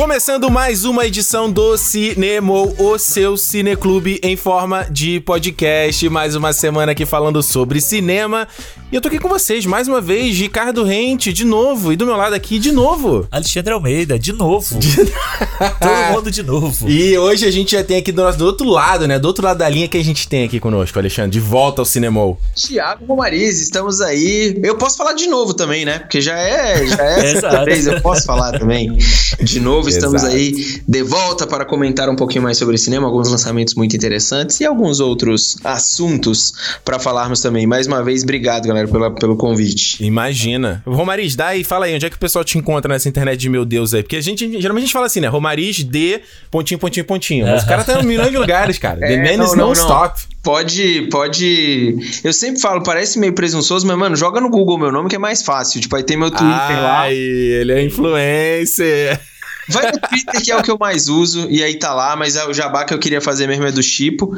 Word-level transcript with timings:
Começando 0.00 0.50
mais 0.50 0.86
uma 0.86 1.04
edição 1.04 1.52
do 1.52 1.76
Cinema, 1.76 2.54
o 2.54 2.98
seu 2.98 3.36
cineclube 3.36 4.18
em 4.22 4.34
forma 4.34 4.86
de 4.90 5.20
podcast. 5.20 6.08
Mais 6.08 6.34
uma 6.34 6.54
semana 6.54 6.92
aqui 6.92 7.04
falando 7.04 7.42
sobre 7.42 7.82
cinema. 7.82 8.48
E 8.92 8.96
eu 8.96 9.00
tô 9.00 9.06
aqui 9.06 9.20
com 9.20 9.28
vocês 9.28 9.64
mais 9.66 9.86
uma 9.86 10.00
vez, 10.00 10.36
Ricardo 10.36 10.82
Rente, 10.82 11.32
de 11.32 11.44
novo. 11.44 11.92
E 11.92 11.96
do 11.96 12.04
meu 12.04 12.16
lado 12.16 12.34
aqui, 12.34 12.58
de 12.58 12.72
novo. 12.72 13.24
Alexandre 13.30 13.72
Almeida, 13.72 14.18
de 14.18 14.32
novo. 14.32 14.76
De... 14.80 14.96
Todo 14.96 16.12
mundo 16.12 16.28
de 16.28 16.42
novo. 16.42 16.90
E 16.90 17.16
hoje 17.16 17.46
a 17.46 17.52
gente 17.52 17.70
já 17.70 17.84
tem 17.84 17.98
aqui 17.98 18.10
do, 18.10 18.20
nosso, 18.20 18.36
do 18.36 18.46
outro 18.46 18.66
lado, 18.68 19.06
né? 19.06 19.16
Do 19.16 19.26
outro 19.26 19.44
lado 19.44 19.58
da 19.58 19.68
linha 19.68 19.86
que 19.86 19.96
a 19.96 20.02
gente 20.02 20.26
tem 20.26 20.44
aqui 20.44 20.58
conosco, 20.58 20.98
Alexandre. 20.98 21.30
De 21.30 21.38
volta 21.38 21.80
ao 21.80 21.84
Cinema. 21.84 22.36
Tiago 22.56 23.04
Romariz, 23.06 23.60
estamos 23.60 24.00
aí. 24.00 24.58
Eu 24.60 24.76
posso 24.76 24.96
falar 24.96 25.12
de 25.12 25.28
novo 25.28 25.54
também, 25.54 25.84
né? 25.84 26.00
Porque 26.00 26.20
já 26.20 26.36
é, 26.36 26.84
já 26.84 27.04
é 27.04 27.62
vez, 27.64 27.86
eu 27.86 28.00
posso 28.00 28.24
falar 28.24 28.58
também. 28.58 28.98
De 29.40 29.60
novo, 29.60 29.88
estamos 29.88 30.24
Exato. 30.24 30.34
aí 30.34 30.82
de 30.86 31.02
volta 31.04 31.46
para 31.46 31.64
comentar 31.64 32.08
um 32.08 32.16
pouquinho 32.16 32.42
mais 32.42 32.58
sobre 32.58 32.76
cinema, 32.76 33.06
alguns 33.06 33.30
lançamentos 33.30 33.74
muito 33.76 33.94
interessantes 33.94 34.58
e 34.58 34.66
alguns 34.66 34.98
outros 34.98 35.56
assuntos 35.62 36.80
para 36.84 36.98
falarmos 36.98 37.40
também. 37.40 37.68
Mais 37.68 37.86
uma 37.86 38.02
vez, 38.02 38.24
obrigado, 38.24 38.66
galera, 38.66 38.79
pela, 38.88 39.10
pelo 39.10 39.36
convite. 39.36 40.04
Imagina. 40.04 40.82
Romariz, 40.86 41.34
dá 41.34 41.48
aí, 41.48 41.64
fala 41.64 41.86
aí, 41.86 41.94
onde 41.94 42.06
é 42.06 42.10
que 42.10 42.16
o 42.16 42.18
pessoal 42.18 42.44
te 42.44 42.58
encontra 42.58 42.92
nessa 42.92 43.08
internet 43.08 43.38
de 43.38 43.48
meu 43.48 43.64
Deus 43.64 43.94
aí? 43.94 44.02
Porque 44.02 44.16
a 44.16 44.20
gente, 44.20 44.60
geralmente 44.60 44.84
a 44.84 44.86
gente 44.86 44.92
fala 44.92 45.06
assim, 45.06 45.20
né? 45.20 45.28
Romariz 45.28 45.76
de 45.76 46.20
pontinho, 46.50 46.78
pontinho, 46.78 47.04
pontinho. 47.04 47.46
Mas 47.46 47.62
o 47.62 47.66
cara 47.66 47.84
tá 47.84 48.00
em 48.00 48.06
milhões 48.06 48.30
de 48.30 48.38
lugares, 48.38 48.78
cara. 48.78 49.00
É, 49.10 49.16
The 49.16 49.36
man 49.36 49.44
is 49.44 49.54
não, 49.54 49.72
stop. 49.72 50.20
Pode, 50.42 51.08
pode. 51.10 51.96
Eu 52.22 52.32
sempre 52.32 52.60
falo, 52.60 52.82
parece 52.82 53.18
meio 53.18 53.32
presunçoso, 53.32 53.86
mas, 53.86 53.96
mano, 53.96 54.16
joga 54.16 54.40
no 54.40 54.50
Google 54.50 54.78
meu 54.78 54.92
nome 54.92 55.08
que 55.08 55.16
é 55.16 55.18
mais 55.18 55.42
fácil. 55.42 55.80
Tipo, 55.80 55.96
aí 55.96 56.02
tem 56.02 56.16
meu 56.16 56.30
Twitter 56.30 56.46
Ai, 56.48 56.82
lá. 56.82 57.00
Ai, 57.00 57.14
ele 57.14 57.72
é 57.72 57.82
influencer. 57.82 59.20
Vai 59.68 59.92
no 59.92 60.00
Twitter, 60.00 60.42
que 60.42 60.50
é 60.50 60.56
o 60.56 60.62
que 60.62 60.70
eu 60.70 60.78
mais 60.78 61.08
uso, 61.08 61.46
e 61.50 61.62
aí 61.62 61.78
tá 61.78 61.94
lá, 61.94 62.16
mas 62.16 62.36
é 62.36 62.46
o 62.46 62.52
jabá 62.52 62.84
que 62.84 62.92
eu 62.92 62.98
queria 62.98 63.20
fazer 63.20 63.46
mesmo 63.46 63.64
é 63.64 63.72
do 63.72 63.82
Chipo, 63.82 64.34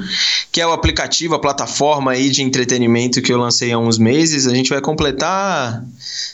que 0.50 0.60
é 0.60 0.66
o 0.66 0.72
aplicativo, 0.72 1.34
a 1.34 1.38
plataforma 1.38 2.12
aí 2.12 2.28
de 2.30 2.42
entretenimento 2.42 3.22
que 3.22 3.32
eu 3.32 3.38
lancei 3.38 3.72
há 3.72 3.78
uns 3.78 3.98
meses. 3.98 4.46
A 4.46 4.54
gente 4.54 4.70
vai 4.70 4.80
completar 4.80 5.84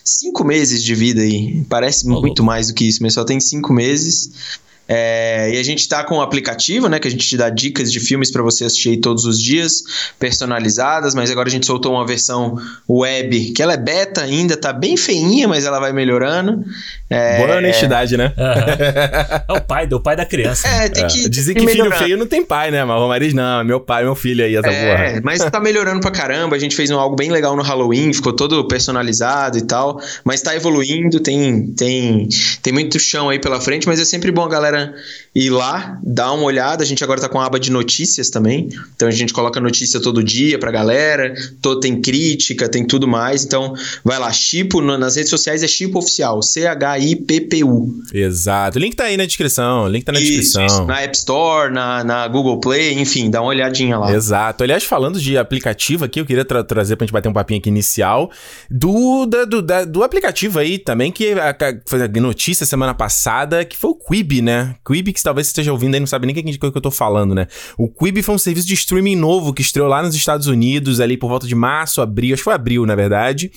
cinco 0.04 0.44
meses 0.44 0.82
de 0.82 0.94
vida 0.94 1.22
aí. 1.22 1.64
Parece 1.68 2.06
muito 2.06 2.42
mais 2.42 2.68
do 2.68 2.74
que 2.74 2.86
isso, 2.88 3.02
mas 3.02 3.14
só 3.14 3.24
tem 3.24 3.38
cinco 3.40 3.72
meses. 3.72 4.58
É, 4.88 5.50
e 5.52 5.58
a 5.58 5.62
gente 5.62 5.80
está 5.80 6.02
com 6.02 6.16
um 6.16 6.20
aplicativo, 6.22 6.88
né, 6.88 6.98
que 6.98 7.06
a 7.06 7.10
gente 7.10 7.26
te 7.26 7.36
dá 7.36 7.50
dicas 7.50 7.92
de 7.92 8.00
filmes 8.00 8.30
para 8.30 8.42
você 8.42 8.64
assistir 8.64 8.96
todos 8.96 9.26
os 9.26 9.40
dias, 9.40 9.84
personalizadas, 10.18 11.14
mas 11.14 11.30
agora 11.30 11.48
a 11.48 11.50
gente 11.50 11.66
soltou 11.66 11.92
uma 11.92 12.06
versão 12.06 12.56
web, 12.88 13.52
que 13.52 13.62
ela 13.62 13.74
é 13.74 13.76
beta 13.76 14.22
ainda, 14.22 14.56
tá 14.56 14.72
bem 14.72 14.96
feinha, 14.96 15.46
mas 15.46 15.66
ela 15.66 15.78
vai 15.78 15.92
melhorando. 15.92 16.64
É, 17.10 17.38
Boa 17.38 17.58
honestidade, 17.58 18.16
né? 18.16 18.32
Uhum. 18.36 18.78
É 19.48 19.52
o 19.52 19.60
pai, 19.60 19.86
do 19.86 20.00
pai 20.00 20.16
da 20.16 20.24
criança. 20.24 20.66
É, 20.68 20.88
tem 20.88 21.06
que. 21.06 21.24
É. 21.24 21.28
Dizem 21.28 21.54
que, 21.54 21.64
que 21.64 21.72
filho 21.72 21.90
feio 21.92 22.16
não 22.16 22.26
tem 22.26 22.44
pai, 22.44 22.70
né? 22.70 22.84
Mas 22.84 22.96
o 22.96 23.00
Romariz 23.00 23.34
não, 23.34 23.64
meu 23.64 23.80
pai, 23.80 24.04
meu 24.04 24.14
filho 24.14 24.44
aí, 24.44 24.56
essa 24.56 24.68
é, 24.68 25.12
porra. 25.12 25.20
Mas 25.22 25.38
tá 25.38 25.60
melhorando 25.60 26.00
pra 26.00 26.10
caramba. 26.10 26.56
A 26.56 26.58
gente 26.58 26.74
fez 26.76 26.90
um, 26.90 26.98
algo 26.98 27.16
bem 27.16 27.30
legal 27.30 27.56
no 27.56 27.62
Halloween, 27.62 28.12
ficou 28.12 28.32
todo 28.32 28.66
personalizado 28.66 29.58
e 29.58 29.62
tal. 29.62 30.00
Mas 30.24 30.42
tá 30.42 30.54
evoluindo, 30.54 31.20
tem, 31.20 31.68
tem, 31.72 32.28
tem 32.62 32.72
muito 32.72 32.98
chão 32.98 33.28
aí 33.28 33.38
pela 33.38 33.60
frente, 33.60 33.86
mas 33.86 34.00
é 34.00 34.04
sempre 34.04 34.30
bom 34.30 34.44
a 34.44 34.48
galera 34.48 34.77
Instagram 34.78 35.27
ir 35.34 35.50
lá, 35.50 35.98
dar 36.02 36.32
uma 36.32 36.44
olhada. 36.44 36.82
A 36.82 36.86
gente 36.86 37.02
agora 37.04 37.20
tá 37.20 37.28
com 37.28 37.40
a 37.40 37.46
aba 37.46 37.58
de 37.58 37.70
notícias 37.70 38.30
também. 38.30 38.68
Então 38.94 39.08
a 39.08 39.10
gente 39.10 39.32
coloca 39.32 39.60
notícia 39.60 40.00
todo 40.00 40.22
dia 40.22 40.58
pra 40.58 40.70
galera. 40.70 41.34
Todo, 41.60 41.80
tem 41.80 42.00
crítica, 42.00 42.68
tem 42.68 42.86
tudo 42.86 43.06
mais. 43.06 43.44
Então 43.44 43.74
vai 44.04 44.18
lá, 44.18 44.32
Chipo, 44.32 44.80
nas 44.80 45.16
redes 45.16 45.30
sociais 45.30 45.62
é 45.62 45.68
Chipo 45.68 45.98
Oficial, 45.98 46.42
C-H-I-P-P-U. 46.42 48.02
Exato. 48.12 48.78
O 48.78 48.80
link 48.80 48.94
tá 48.94 49.04
aí 49.04 49.16
na 49.16 49.26
descrição. 49.26 49.84
O 49.84 49.88
link 49.88 50.04
tá 50.04 50.12
na 50.12 50.20
isso, 50.20 50.28
descrição. 50.28 50.66
Isso. 50.66 50.84
Na 50.84 51.00
App 51.02 51.16
Store, 51.16 51.72
na, 51.72 52.04
na 52.04 52.28
Google 52.28 52.60
Play, 52.60 52.94
enfim, 52.94 53.30
dá 53.30 53.40
uma 53.40 53.50
olhadinha 53.50 53.98
lá. 53.98 54.12
Exato. 54.12 54.64
Aliás, 54.64 54.84
falando 54.84 55.20
de 55.20 55.36
aplicativo 55.36 56.04
aqui, 56.04 56.20
eu 56.20 56.26
queria 56.26 56.44
tra 56.44 56.64
trazer 56.64 56.96
pra 56.96 57.04
gente 57.06 57.12
bater 57.12 57.28
um 57.28 57.32
papinho 57.32 57.60
aqui 57.60 57.68
inicial 57.68 58.30
do, 58.70 59.26
da, 59.26 59.44
do, 59.44 59.62
da, 59.62 59.84
do 59.84 60.02
aplicativo 60.02 60.58
aí 60.58 60.78
também, 60.78 61.12
que 61.12 61.32
a, 61.32 61.50
a, 61.50 61.54
foi 61.86 62.02
a 62.02 62.08
notícia 62.08 62.66
semana 62.66 62.94
passada, 62.94 63.64
que 63.64 63.76
foi 63.76 63.90
o 63.90 63.94
Quibi, 63.94 64.42
né? 64.42 64.74
Quibi, 64.84 65.12
que 65.18 65.24
talvez 65.24 65.46
você 65.46 65.50
esteja 65.50 65.72
ouvindo 65.72 65.94
aí 65.94 66.00
não 66.00 66.06
sabe 66.06 66.26
nem 66.26 66.34
o 66.34 66.42
que, 66.42 66.58
que, 66.58 66.64
eu 66.64 66.80
tô 66.80 66.90
falando, 66.90 67.34
né? 67.34 67.46
O 67.76 67.88
Quibi 67.88 68.22
foi 68.22 68.34
um 68.34 68.38
serviço 68.38 68.66
de 68.66 68.74
streaming 68.74 69.16
novo 69.16 69.52
que 69.52 69.62
estreou 69.62 69.88
lá 69.88 70.02
nos 70.02 70.14
Estados 70.14 70.46
Unidos, 70.46 71.00
ali 71.00 71.16
por 71.16 71.28
volta 71.28 71.46
de 71.46 71.54
março, 71.54 72.00
abril, 72.00 72.34
acho 72.34 72.40
que 72.40 72.44
foi 72.44 72.54
abril, 72.54 72.86
na 72.86 72.94
verdade. 72.94 73.50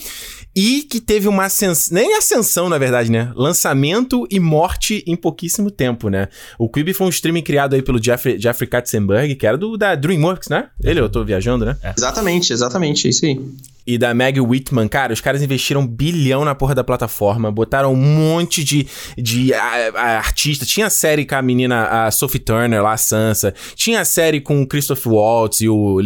E 0.55 0.83
que 0.83 0.99
teve 0.99 1.27
uma 1.27 1.45
ascensão, 1.45 1.95
nem 1.95 2.17
ascensão, 2.17 2.67
na 2.67 2.77
verdade, 2.77 3.09
né? 3.09 3.31
Lançamento 3.35 4.27
e 4.29 4.39
morte 4.39 5.03
em 5.07 5.15
pouquíssimo 5.15 5.71
tempo, 5.71 6.09
né? 6.09 6.27
O 6.59 6.67
Quibi 6.67 6.93
foi 6.93 7.07
um 7.07 7.09
streaming 7.09 7.41
criado 7.41 7.73
aí 7.73 7.81
pelo 7.81 8.03
Jeffrey, 8.03 8.37
Jeffrey 8.37 8.69
Katzenberg, 8.69 9.35
que 9.35 9.47
era 9.47 9.57
do 9.57 9.77
da 9.77 9.95
DreamWorks, 9.95 10.49
né? 10.49 10.67
Ele, 10.83 10.99
eu 10.99 11.09
tô 11.09 11.23
viajando, 11.23 11.65
né? 11.65 11.77
É. 11.81 11.93
Exatamente, 11.97 12.51
exatamente, 12.51 13.07
isso 13.07 13.25
aí 13.25 13.39
e 13.85 13.97
da 13.97 14.13
Meg 14.13 14.39
Whitman, 14.39 14.87
cara, 14.87 15.11
os 15.13 15.21
caras 15.21 15.41
investiram 15.41 15.85
bilhão 15.85 16.45
na 16.45 16.53
porra 16.53 16.75
da 16.75 16.83
plataforma, 16.83 17.51
botaram 17.51 17.93
um 17.93 17.95
monte 17.95 18.63
de, 18.63 18.87
de 19.17 19.53
a, 19.53 19.91
a, 19.95 20.17
artista. 20.17 20.65
Tinha 20.65 20.87
a 20.87 20.89
série 20.89 21.25
com 21.25 21.35
a 21.35 21.41
menina, 21.41 22.05
a 22.05 22.11
Sophie 22.11 22.39
Turner 22.39 22.81
lá, 22.81 22.93
a 22.93 22.97
Sansa. 22.97 23.53
Tinha 23.75 24.01
a 24.01 24.05
série 24.05 24.39
com 24.39 24.61
o 24.61 24.67
Christopher 24.67 25.11
Waltz 25.11 25.61
e 25.61 25.69
o 25.69 25.95
uh, 25.95 26.01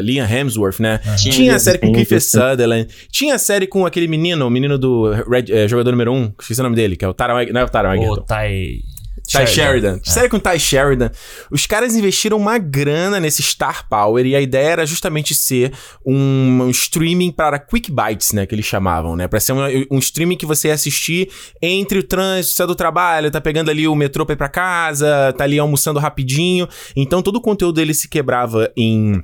Liam 0.00 0.26
Hemsworth, 0.26 0.80
né? 0.80 1.00
Tinha 1.16 1.56
a 1.56 1.58
série 1.58 1.78
com 1.78 1.88
o 1.88 1.92
Kiefer 1.92 2.20
Sutherland. 2.20 2.88
Tinha 3.10 3.36
a 3.36 3.38
série 3.38 3.66
com 3.66 3.86
aquele 3.86 4.08
menino, 4.08 4.46
o 4.46 4.50
menino 4.50 4.78
do 4.78 5.10
Red, 5.10 5.52
uh, 5.52 5.68
jogador 5.68 5.92
número 5.92 6.12
1, 6.12 6.16
um, 6.16 6.32
esqueci 6.40 6.60
o 6.60 6.64
nome 6.64 6.76
dele, 6.76 6.96
que 6.96 7.04
é 7.04 7.08
o 7.08 7.14
Taron, 7.14 7.44
não 7.52 7.60
é 7.60 7.64
o 7.64 7.68
Taron 7.68 7.98
O 8.10 8.16
Ty... 8.22 8.82
Ty 9.30 9.46
Sheridan. 9.46 10.00
É. 10.04 10.10
Série 10.10 10.28
com 10.28 10.38
Ty 10.38 10.58
Sheridan. 10.58 11.10
Os 11.50 11.66
caras 11.66 11.94
investiram 11.94 12.36
uma 12.36 12.58
grana 12.58 13.20
nesse 13.20 13.42
Star 13.42 13.88
Power 13.88 14.26
e 14.26 14.34
a 14.34 14.40
ideia 14.40 14.70
era 14.70 14.86
justamente 14.86 15.34
ser 15.34 15.72
um, 16.04 16.62
um 16.62 16.70
streaming 16.70 17.30
para 17.30 17.58
quick 17.58 17.92
bites, 17.92 18.32
né? 18.32 18.44
Que 18.46 18.54
eles 18.54 18.66
chamavam, 18.66 19.14
né? 19.14 19.28
Pra 19.28 19.38
ser 19.38 19.52
um, 19.52 19.60
um 19.90 19.98
streaming 19.98 20.36
que 20.36 20.46
você 20.46 20.68
ia 20.68 20.74
assistir 20.74 21.30
entre 21.62 22.00
o 22.00 22.02
trânsito, 22.02 22.56
sai 22.56 22.66
do 22.66 22.74
trabalho, 22.74 23.30
tá 23.30 23.40
pegando 23.40 23.70
ali 23.70 23.86
o 23.86 23.94
metrô 23.94 24.26
pra 24.26 24.32
ir 24.32 24.36
pra 24.36 24.48
casa, 24.48 25.32
tá 25.36 25.44
ali 25.44 25.58
almoçando 25.58 26.00
rapidinho. 26.00 26.68
Então 26.96 27.22
todo 27.22 27.36
o 27.36 27.40
conteúdo 27.40 27.76
dele 27.76 27.94
se 27.94 28.08
quebrava 28.08 28.70
em 28.76 29.22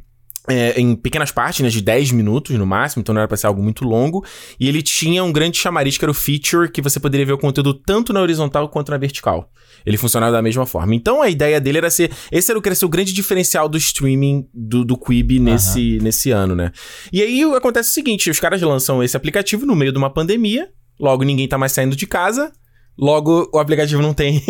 é, 0.49 0.81
em 0.81 0.95
pequenas 0.95 1.31
partes, 1.31 1.61
né, 1.61 1.69
de 1.69 1.81
10 1.81 2.13
minutos 2.13 2.57
no 2.57 2.67
máximo, 2.67 3.01
então 3.01 3.15
não 3.15 3.21
era 3.21 3.29
pra 3.29 3.37
ser 3.37 3.47
algo 3.47 3.63
muito 3.63 3.85
longo. 3.85 4.25
E 4.59 4.69
ele 4.69 4.83
tinha 4.83 5.23
um 5.25 5.33
grande 5.33 5.59
chamariz 5.59 5.99
que 5.99 6.05
era 6.05 6.11
o 6.11 6.15
feature, 6.15 6.71
que 6.71 6.81
você 6.81 7.01
poderia 7.01 7.27
ver 7.27 7.33
o 7.33 7.39
conteúdo 7.39 7.75
tanto 7.75 8.13
na 8.13 8.21
horizontal 8.21 8.69
quanto 8.69 8.91
na 8.91 8.99
vertical. 8.99 9.51
Ele 9.85 9.97
funcionava 9.97 10.33
da 10.33 10.43
mesma 10.43 10.67
forma. 10.67 10.95
Então 10.95 11.23
a 11.23 11.29
ideia 11.29 11.61
dele 11.61 11.79
era 11.79 11.91
ser. 11.91 12.11
Esse 12.31 12.51
era 12.51 12.59
o, 12.59 12.75
ser 12.75 12.85
o 12.85 12.89
grande 12.89 13.13
diferencial 13.13 13.69
do 13.69 13.77
streaming 13.77 14.47
do, 14.53 14.85
do 14.85 14.97
Quibi 14.97 15.39
nesse, 15.39 15.97
uhum. 15.97 16.05
nesse 16.05 16.31
ano, 16.31 16.55
né? 16.55 16.73
E 17.13 17.23
aí 17.23 17.43
acontece 17.55 17.91
o 17.91 17.93
seguinte: 17.93 18.31
os 18.31 18.41
caras 18.41 18.61
lançam 18.63 19.03
esse 19.03 19.17
aplicativo 19.17 19.67
no 19.67 19.77
meio 19.77 19.93
de 19.93 19.99
uma 19.99 20.11
pandemia, 20.11 20.69
logo 20.99 21.25
ninguém 21.25 21.47
tá 21.49 21.59
mais 21.59 21.73
saindo 21.73 21.97
de 21.97 22.07
casa. 22.07 22.53
Logo, 22.99 23.51
o 23.53 23.59
aplicativo 23.59 24.01
não 24.01 24.15
tem. 24.15 24.43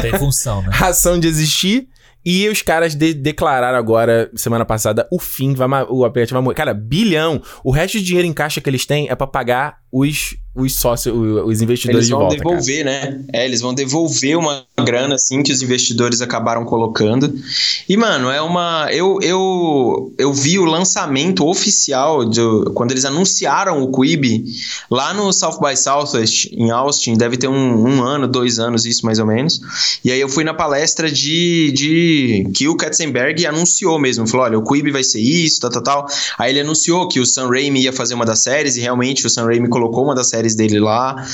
tem 0.00 0.18
função, 0.18 0.62
né? 0.62 0.68
Ração 0.72 1.20
de 1.20 1.28
existir. 1.28 1.86
E 2.24 2.48
os 2.48 2.62
caras 2.62 2.94
de 2.94 3.12
declararam 3.14 3.78
agora, 3.78 4.30
semana 4.34 4.64
passada, 4.64 5.08
o 5.10 5.18
fim, 5.18 5.54
vai, 5.54 5.68
o 5.88 6.04
aplicativo 6.04 6.36
vai 6.36 6.42
morrer. 6.42 6.54
Cara, 6.54 6.74
bilhão. 6.74 7.42
O 7.64 7.70
resto 7.70 7.98
de 7.98 8.04
dinheiro 8.04 8.28
em 8.28 8.32
caixa 8.32 8.60
que 8.60 8.70
eles 8.70 8.86
têm 8.86 9.08
é 9.10 9.14
para 9.14 9.26
pagar 9.26 9.78
os 9.90 10.36
os 10.54 10.74
sócios, 10.74 11.16
os 11.46 11.62
investidores 11.62 12.06
de 12.06 12.12
volta. 12.12 12.34
Eles 12.34 12.42
vão 12.42 12.52
devolver, 12.52 12.84
cara. 12.84 13.10
né? 13.10 13.24
É, 13.32 13.44
eles 13.46 13.60
vão 13.62 13.72
devolver 13.72 14.36
uma 14.36 14.64
grana, 14.84 15.14
assim, 15.14 15.42
que 15.42 15.50
os 15.50 15.62
investidores 15.62 16.20
acabaram 16.20 16.64
colocando. 16.66 17.32
E, 17.88 17.96
mano, 17.96 18.30
é 18.30 18.42
uma. 18.42 18.88
Eu, 18.92 19.18
eu, 19.22 20.12
eu 20.18 20.32
vi 20.32 20.58
o 20.58 20.66
lançamento 20.66 21.48
oficial, 21.48 22.26
de, 22.26 22.40
quando 22.74 22.90
eles 22.90 23.06
anunciaram 23.06 23.82
o 23.82 23.90
Quibi, 23.90 24.44
lá 24.90 25.14
no 25.14 25.32
South 25.32 25.58
by 25.58 25.74
Southwest, 25.74 26.50
em 26.52 26.70
Austin, 26.70 27.14
deve 27.14 27.38
ter 27.38 27.48
um, 27.48 27.86
um 27.88 28.02
ano, 28.02 28.28
dois 28.28 28.58
anos, 28.58 28.84
isso 28.84 29.06
mais 29.06 29.18
ou 29.18 29.26
menos. 29.26 29.58
E 30.04 30.12
aí 30.12 30.20
eu 30.20 30.28
fui 30.28 30.44
na 30.44 30.52
palestra 30.52 31.10
de. 31.10 31.72
de 31.72 32.50
que 32.54 32.68
o 32.68 32.76
Katzenberg 32.76 33.46
anunciou 33.46 33.98
mesmo. 33.98 34.26
Falou: 34.26 34.44
olha, 34.44 34.58
o 34.58 34.62
Quibi 34.62 34.90
vai 34.90 35.02
ser 35.02 35.20
isso, 35.20 35.60
tal, 35.60 35.70
tal, 35.70 35.82
tal. 35.82 36.06
Aí 36.38 36.52
ele 36.52 36.60
anunciou 36.60 37.08
que 37.08 37.20
o 37.20 37.24
Sam 37.24 37.48
Raimi 37.48 37.84
ia 37.84 37.92
fazer 37.92 38.12
uma 38.12 38.26
das 38.26 38.40
séries, 38.40 38.76
e 38.76 38.82
realmente 38.82 39.26
o 39.26 39.30
Sam 39.30 39.46
Raimi 39.46 39.68
colocou 39.70 40.04
uma 40.04 40.14
das 40.14 40.28
séries 40.28 40.41
séries 40.42 40.54
dele 40.54 40.80
lá. 40.80 41.24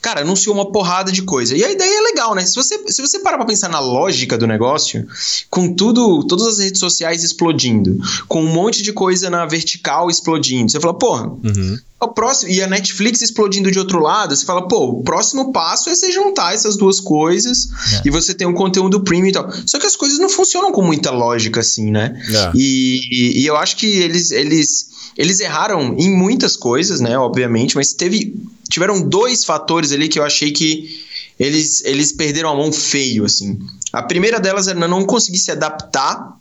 Cara, 0.00 0.22
anunciou 0.22 0.54
uma 0.54 0.70
porrada 0.70 1.12
de 1.12 1.22
coisa. 1.22 1.56
E 1.56 1.62
a 1.62 1.70
ideia 1.70 1.98
é 1.98 2.02
legal, 2.02 2.34
né? 2.34 2.44
Se 2.44 2.54
você, 2.54 2.80
se 2.88 3.00
você 3.00 3.18
parar 3.20 3.36
pra 3.36 3.46
pensar 3.46 3.68
na 3.68 3.80
lógica 3.80 4.36
do 4.36 4.46
negócio, 4.46 5.06
com 5.50 5.74
tudo, 5.74 6.24
todas 6.24 6.46
as 6.46 6.58
redes 6.58 6.80
sociais 6.80 7.22
explodindo, 7.22 7.98
com 8.26 8.42
um 8.42 8.52
monte 8.52 8.82
de 8.82 8.92
coisa 8.92 9.30
na 9.30 9.46
vertical 9.46 10.10
explodindo, 10.10 10.70
você 10.70 10.80
fala, 10.80 10.94
porra. 10.94 11.26
Uhum. 11.26 11.78
O 12.00 12.08
próximo, 12.08 12.52
e 12.52 12.62
a 12.62 12.66
Netflix 12.66 13.22
explodindo 13.22 13.70
de 13.70 13.78
outro 13.78 13.98
lado, 13.98 14.36
você 14.36 14.44
fala, 14.44 14.68
pô, 14.68 14.90
o 14.90 15.02
próximo 15.02 15.52
passo 15.52 15.88
é 15.88 15.94
você 15.94 16.12
juntar 16.12 16.52
essas 16.52 16.76
duas 16.76 17.00
coisas 17.00 17.70
é. 17.94 18.02
e 18.04 18.10
você 18.10 18.34
ter 18.34 18.44
um 18.44 18.52
conteúdo 18.52 19.00
premium 19.00 19.28
e 19.28 19.32
tal. 19.32 19.50
Só 19.64 19.78
que 19.78 19.86
as 19.86 19.96
coisas 19.96 20.18
não 20.18 20.28
funcionam 20.28 20.70
com 20.70 20.82
muita 20.82 21.10
lógica 21.10 21.60
assim, 21.60 21.90
né? 21.90 22.20
É. 22.28 22.52
E, 22.54 23.00
e, 23.10 23.40
e, 23.40 23.46
eu 23.46 23.56
acho 23.56 23.76
que 23.76 23.86
eles, 23.86 24.32
eles 24.32 24.88
eles 25.16 25.40
erraram 25.40 25.94
em 25.98 26.10
muitas 26.10 26.56
coisas, 26.56 27.00
né? 27.00 27.16
Obviamente, 27.16 27.76
mas 27.76 27.92
teve 27.92 28.34
tiveram 28.68 29.00
dois 29.00 29.44
fatores 29.44 29.92
ali 29.92 30.08
que 30.08 30.18
eu 30.18 30.24
achei 30.24 30.50
que 30.50 31.04
eles, 31.38 31.82
eles 31.84 32.12
perderam 32.12 32.50
a 32.50 32.54
mão 32.54 32.72
feio, 32.72 33.24
assim. 33.24 33.58
A 33.92 34.02
primeira 34.02 34.40
delas 34.40 34.68
era 34.68 34.88
não 34.88 35.04
conseguir 35.04 35.38
se 35.38 35.50
adaptar 35.50 36.36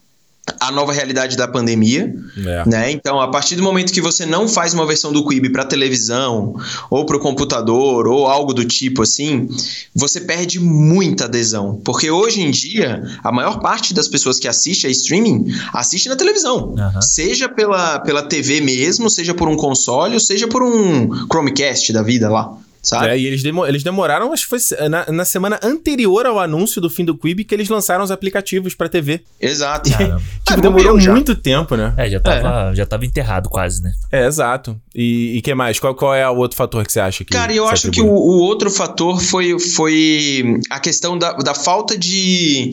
à 0.60 0.72
nova 0.72 0.92
realidade 0.92 1.38
da 1.38 1.48
pandemia, 1.48 2.14
É. 2.38 2.68
né? 2.70 2.92
Então, 2.92 3.20
a 3.20 3.28
partir 3.30 3.56
do 3.56 3.64
momento 3.64 3.94
que 3.94 4.02
você 4.02 4.26
não 4.26 4.48
faz 4.48 4.74
uma 4.74 4.86
versão 4.86 5.12
do 5.14 5.26
Quibi 5.26 5.50
para 5.50 5.64
televisão, 5.66 6.56
ou 6.90 7.06
para 7.06 7.16
o 7.16 7.20
computador, 7.20 8.08
ou 8.08 8.28
algo 8.28 8.54
do 8.54 8.66
tipo 8.66 9.04
assim, 9.04 9.48
você 9.96 10.20
perde 10.22 10.60
muita 10.60 11.26
adesão. 11.26 11.80
Porque 11.84 12.10
hoje 12.12 12.42
em 12.42 12.52
dia, 12.52 13.04
a 13.24 13.32
maior 13.32 13.60
parte 13.60 13.94
das 13.94 14.08
pessoas 14.08 14.38
que 14.40 14.48
assiste 14.48 14.86
a 14.86 14.90
streaming 14.90 15.46
assiste 15.74 16.10
na 16.10 16.16
televisão. 16.16 16.76
Aham. 16.78 17.02
Seja 17.02 17.48
pela, 17.48 18.00
pela 18.00 18.22
TV 18.24 18.60
mesmo, 18.62 19.10
seja 19.10 19.34
por 19.34 19.48
um 19.48 19.56
console, 19.56 20.20
seja 20.20 20.48
por 20.48 20.62
um 20.64 21.10
Chromecast 21.28 21.92
da 21.94 22.02
vida 22.02 22.30
lá, 22.30 22.52
sabe? 22.84 23.08
É, 23.08 23.18
e 23.18 23.26
eles, 23.26 23.42
demo- 23.42 23.66
eles 23.66 23.82
demoraram, 23.82 24.32
acho 24.34 24.44
que 24.44 24.50
foi 24.50 24.60
na, 24.90 25.06
na 25.12 25.26
semana 25.26 25.60
anterior 25.64 26.26
ao 26.26 26.38
anúncio 26.40 26.80
do 26.82 26.90
fim 26.90 27.04
do 27.06 27.18
Quibi 27.18 27.44
que 27.44 27.56
eles 27.56 27.70
lançaram 27.70 28.04
os 28.04 28.12
aplicativos 28.12 28.76
pra 28.76 28.88
TV. 28.90 29.22
Exato. 29.42 29.90
Caramba. 29.90 30.22
Tipo, 30.46 30.60
É, 30.60 30.62
demorou 30.62 30.98
muito 31.00 31.34
tempo, 31.36 31.76
né? 31.76 31.94
É, 31.98 32.10
já 32.10 32.20
tava, 32.20 32.76
já 32.76 32.86
tava 32.86 33.06
enterrado 33.06 33.50
quase, 33.50 33.82
né? 33.82 33.92
É, 34.12 34.28
exato. 34.28 34.80
E, 34.94 35.38
e 35.38 35.42
que 35.42 35.56
mais? 35.56 35.80
Qual, 35.80 35.96
qual 35.96 36.14
é 36.14 36.30
o 36.30 36.36
outro 36.36 36.58
fator 36.58 36.86
que 36.86 36.92
você 36.92 37.00
acha 37.00 37.24
que 37.24 37.32
Cara, 37.34 37.54
eu 37.54 37.68
acho 37.68 37.90
que 37.90 38.02
o, 38.02 38.04
atribui? 38.04 38.12
o 38.20 38.40
outro 38.42 38.70
fator 38.70 39.20
foi, 39.22 39.58
foi 39.60 40.60
a 40.70 40.80
questão 40.80 41.18
da, 41.18 41.32
da 41.34 41.54
falta 41.56 41.98
de, 41.98 42.72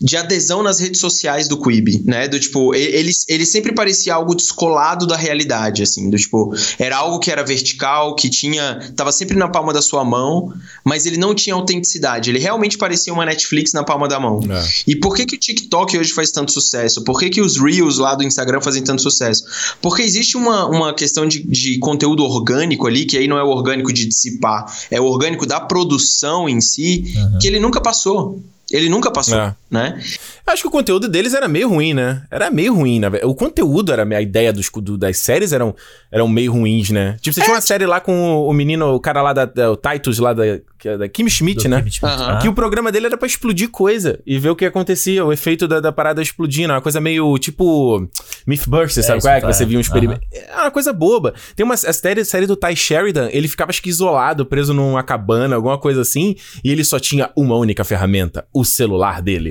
de 0.00 0.16
adesão 0.16 0.62
nas 0.62 0.80
redes 0.80 0.98
sociais 0.98 1.46
do 1.46 1.60
Quibi, 1.60 2.02
né? 2.06 2.26
Do 2.26 2.40
tipo, 2.40 2.74
ele, 2.74 3.12
ele 3.28 3.44
sempre 3.44 3.74
parecia 3.74 4.14
algo 4.14 4.34
descolado 4.34 5.06
da 5.06 5.16
realidade, 5.16 5.82
assim, 5.82 6.08
do 6.08 6.16
tipo, 6.16 6.54
era 6.78 6.96
algo 6.96 7.18
que 7.18 7.30
era 7.30 7.44
vertical, 7.44 8.14
que 8.14 8.30
tinha, 8.30 8.92
tava 8.96 9.12
sempre 9.12 9.36
na 9.36 9.48
palma 9.48 9.74
da 9.74 9.82
sua 9.82 10.02
mão, 10.02 10.54
mas 10.82 11.04
ele 11.04 11.18
não 11.18 11.34
tinha 11.34 11.54
autenticidade, 11.54 12.30
ele 12.30 12.38
realmente 12.38 12.78
parecia 12.78 13.12
uma 13.12 13.26
Netflix 13.26 13.74
na 13.74 13.84
palma 13.84 14.08
da 14.08 14.18
mão. 14.18 14.40
É. 14.50 14.68
E 14.86 14.96
por 14.96 15.14
que, 15.14 15.26
que 15.26 15.36
o 15.36 15.38
TikTok 15.38 15.98
hoje 15.98 16.12
faz 16.12 16.30
tanto 16.30 16.50
sucesso? 16.50 17.04
Por 17.04 17.18
que, 17.20 17.28
que 17.28 17.42
os 17.42 17.58
Reels 17.58 17.98
lá 17.98 18.14
do 18.14 18.24
Instagram 18.24 18.62
fazem 18.62 18.82
tanto 18.82 19.02
sucesso? 19.02 19.44
Porque 19.82 20.00
existe 20.02 20.36
uma, 20.36 20.66
uma 20.66 20.94
questão 20.94 21.28
de, 21.28 21.42
de 21.42 21.78
conteúdo 21.78 22.24
orgânico 22.24 22.86
ali, 22.86 23.04
que 23.04 23.18
aí 23.18 23.28
não 23.28 23.36
é 23.36 23.42
o 23.42 23.48
orgânico 23.48 23.92
de 23.92 24.06
dissipar, 24.06 24.64
é 24.90 24.98
o 24.98 25.04
orgânico 25.04 25.44
da 25.44 25.60
produção 25.60 26.48
em 26.48 26.60
si, 26.60 27.04
que 27.38 27.46
ele 27.46 27.60
nunca 27.60 27.80
passou. 27.82 28.42
Ele 28.70 28.88
nunca 28.88 29.10
passou, 29.10 29.36
É. 29.36 29.54
né? 29.70 30.00
Acho 30.46 30.62
que 30.62 30.68
o 30.68 30.70
conteúdo 30.70 31.08
deles 31.08 31.32
era 31.34 31.46
meio 31.46 31.68
ruim, 31.68 31.94
né? 31.94 32.22
Era 32.30 32.50
meio 32.50 32.74
ruim, 32.74 32.98
né? 32.98 33.08
O 33.22 33.34
conteúdo 33.34 33.92
era 33.92 34.02
a 34.16 34.20
ideia 34.20 34.52
dos, 34.52 34.68
do- 34.68 34.98
das 34.98 35.18
séries 35.18 35.52
eram, 35.52 35.74
eram 36.10 36.26
meio 36.28 36.52
ruins, 36.52 36.90
né? 36.90 37.16
Tipo, 37.20 37.34
você 37.34 37.40
tinha 37.40 37.54
uma 37.54 37.60
série 37.60 37.86
lá 37.86 38.00
com 38.00 38.12
o, 38.34 38.48
o 38.48 38.52
menino, 38.52 38.94
o 38.94 39.00
cara 39.00 39.22
lá 39.22 39.32
da, 39.32 39.44
da 39.44 39.70
o 39.70 39.76
Titus 39.76 40.18
lá 40.18 40.32
da, 40.32 40.44
é 40.46 40.60
da 40.98 41.08
Kim 41.08 41.28
Schmidt, 41.28 41.64
Do 41.64 41.68
né? 41.68 41.82
Kim 41.82 41.90
Schmidt. 41.90 42.16
Ah, 42.20 42.38
Que 42.42 42.48
o 42.48 42.54
programa 42.54 42.90
dele 42.90 43.06
era 43.06 43.16
pra 43.16 43.26
explodir 43.26 43.68
coisa 43.68 44.18
e 44.26 44.38
ver 44.38 44.50
o 44.50 44.56
que 44.56 44.64
acontecia, 44.64 45.24
o 45.24 45.32
efeito 45.32 45.68
da, 45.68 45.78
da 45.78 45.92
parada 45.92 46.20
explodindo. 46.22 46.72
Uma 46.72 46.80
coisa 46.80 47.00
meio 47.00 47.38
tipo 47.38 48.08
Mythbusters, 48.46 49.06
sabe 49.06 49.18
isso 49.18 49.26
qual 49.26 49.34
é? 49.36 49.40
Que 49.40 49.46
você 49.46 49.64
via 49.64 49.78
um 49.78 49.80
experimento. 49.80 50.20
É 50.32 50.56
uma 50.56 50.70
coisa 50.70 50.92
boba. 50.92 51.34
Tem 51.54 51.64
uma 51.64 51.74
a 51.74 51.76
série, 51.92 52.24
série 52.24 52.46
do 52.46 52.56
Ty 52.56 52.74
Sheridan, 52.74 53.28
ele 53.32 53.46
ficava 53.48 53.70
acho 53.70 53.82
que 53.82 53.88
isolado, 53.90 54.44
preso 54.46 54.72
numa 54.74 55.02
cabana, 55.02 55.54
alguma 55.56 55.78
coisa 55.78 56.00
assim, 56.00 56.34
e 56.64 56.70
ele 56.72 56.82
só 56.84 56.98
tinha 56.98 57.30
uma 57.36 57.56
única 57.56 57.84
ferramenta: 57.84 58.44
o 58.52 58.64
celular 58.64 59.22
dele. 59.22 59.50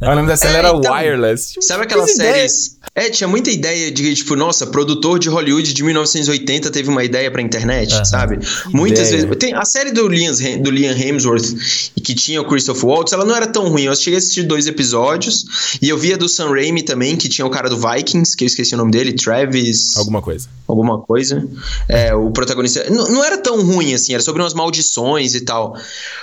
O 0.00 0.14
nome 0.14 0.28
da 0.28 0.36
série 0.36 0.54
É, 0.54 0.58
era 0.58 0.70
então, 0.70 0.92
Wireless. 0.92 1.48
Tipo, 1.52 1.62
Sabe 1.62 1.84
aquelas 1.84 2.10
ideia. 2.14 2.32
séries? 2.34 2.76
É, 2.94 3.08
tinha 3.08 3.28
muita 3.28 3.50
ideia 3.50 3.90
de 3.90 4.02
que, 4.02 4.14
tipo, 4.14 4.34
nossa, 4.34 4.66
produtor 4.66 5.18
de 5.18 5.28
Hollywood 5.28 5.72
de 5.72 5.82
1980 5.84 6.70
teve 6.70 6.88
uma 6.88 7.04
ideia 7.04 7.30
pra 7.30 7.40
internet, 7.40 7.92
sabe? 8.08 8.38
Muitas 8.72 9.08
ideia. 9.08 9.26
vezes. 9.26 9.36
Tem 9.38 9.54
a 9.54 9.64
série 9.64 9.92
do 9.92 10.08
Liam, 10.08 10.32
do 10.60 10.70
Liam 10.70 10.92
Hemsworth, 10.92 11.54
e 11.96 12.00
que 12.00 12.14
tinha 12.14 12.40
o 12.40 12.44
Christopher 12.44 12.86
Waltz, 12.86 13.12
ela 13.12 13.24
não 13.24 13.34
era 13.36 13.46
tão 13.46 13.68
ruim. 13.68 13.84
Eu 13.84 13.94
cheguei 13.94 14.14
a 14.16 14.18
assistir 14.18 14.42
dois 14.42 14.66
episódios, 14.66 15.78
e 15.80 15.88
eu 15.88 15.96
via 15.96 16.16
do 16.18 16.28
Sam 16.28 16.50
Raimi 16.50 16.82
também, 16.82 17.16
que 17.16 17.28
tinha 17.28 17.46
o 17.46 17.50
cara 17.50 17.68
do 17.70 17.76
Vikings, 17.78 18.36
que 18.36 18.44
eu 18.44 18.46
esqueci 18.46 18.74
o 18.74 18.78
nome 18.78 18.90
dele, 18.90 19.12
Travis. 19.12 19.96
Alguma 19.96 20.20
coisa. 20.20 20.48
alguma 20.66 20.98
coisa. 21.00 21.46
É, 21.88 22.14
o 22.14 22.30
protagonista. 22.30 22.84
Não, 22.90 23.08
não 23.08 23.24
era 23.24 23.38
tão 23.38 23.62
ruim 23.64 23.94
assim, 23.94 24.14
era 24.14 24.22
sobre 24.22 24.42
umas 24.42 24.54
maldições 24.54 25.34
e 25.34 25.40
tal. 25.42 25.76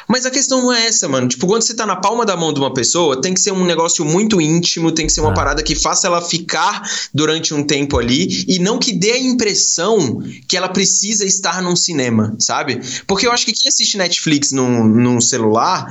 Mas 0.07 0.25
a 0.25 0.31
questão 0.31 0.62
não 0.62 0.73
é 0.73 0.85
essa, 0.88 1.07
mano. 1.07 1.27
Tipo, 1.27 1.47
quando 1.47 1.62
você 1.62 1.73
tá 1.73 1.85
na 1.85 1.95
palma 1.95 2.25
da 2.25 2.35
mão 2.35 2.51
de 2.53 2.59
uma 2.59 2.73
pessoa, 2.73 3.17
tem 3.22 3.34
que 3.34 3.40
ser 3.40 3.52
um 3.52 3.66
negócio 3.66 4.04
muito 4.06 4.40
íntimo, 4.42 4.92
tem 4.92 5.06
que 5.08 5.14
ser 5.14 5.22
uma 5.22 5.31
Ah. 5.31 5.36
parada 5.36 5.64
que 5.64 5.75
faça 5.75 6.08
ela 6.08 6.22
ficar 6.22 6.81
durante 7.14 7.54
um 7.54 7.64
tempo 7.64 7.98
ali 7.98 8.46
e 8.48 8.60
não 8.60 8.78
que 8.80 8.92
dê 8.94 9.12
a 9.12 9.19
impressão 9.19 10.22
que 10.48 10.56
ela 10.58 10.69
precisa 10.69 11.25
estar 11.25 11.62
num 11.62 11.75
cinema, 11.75 12.36
sabe? 12.40 12.80
Porque 13.06 13.28
eu 13.28 13.31
acho 13.31 13.46
que 13.46 13.54
quem 13.54 13.68
assiste 13.68 13.98
Netflix 13.98 14.52
num, 14.52 14.84
num 14.84 15.19
celular 15.22 15.86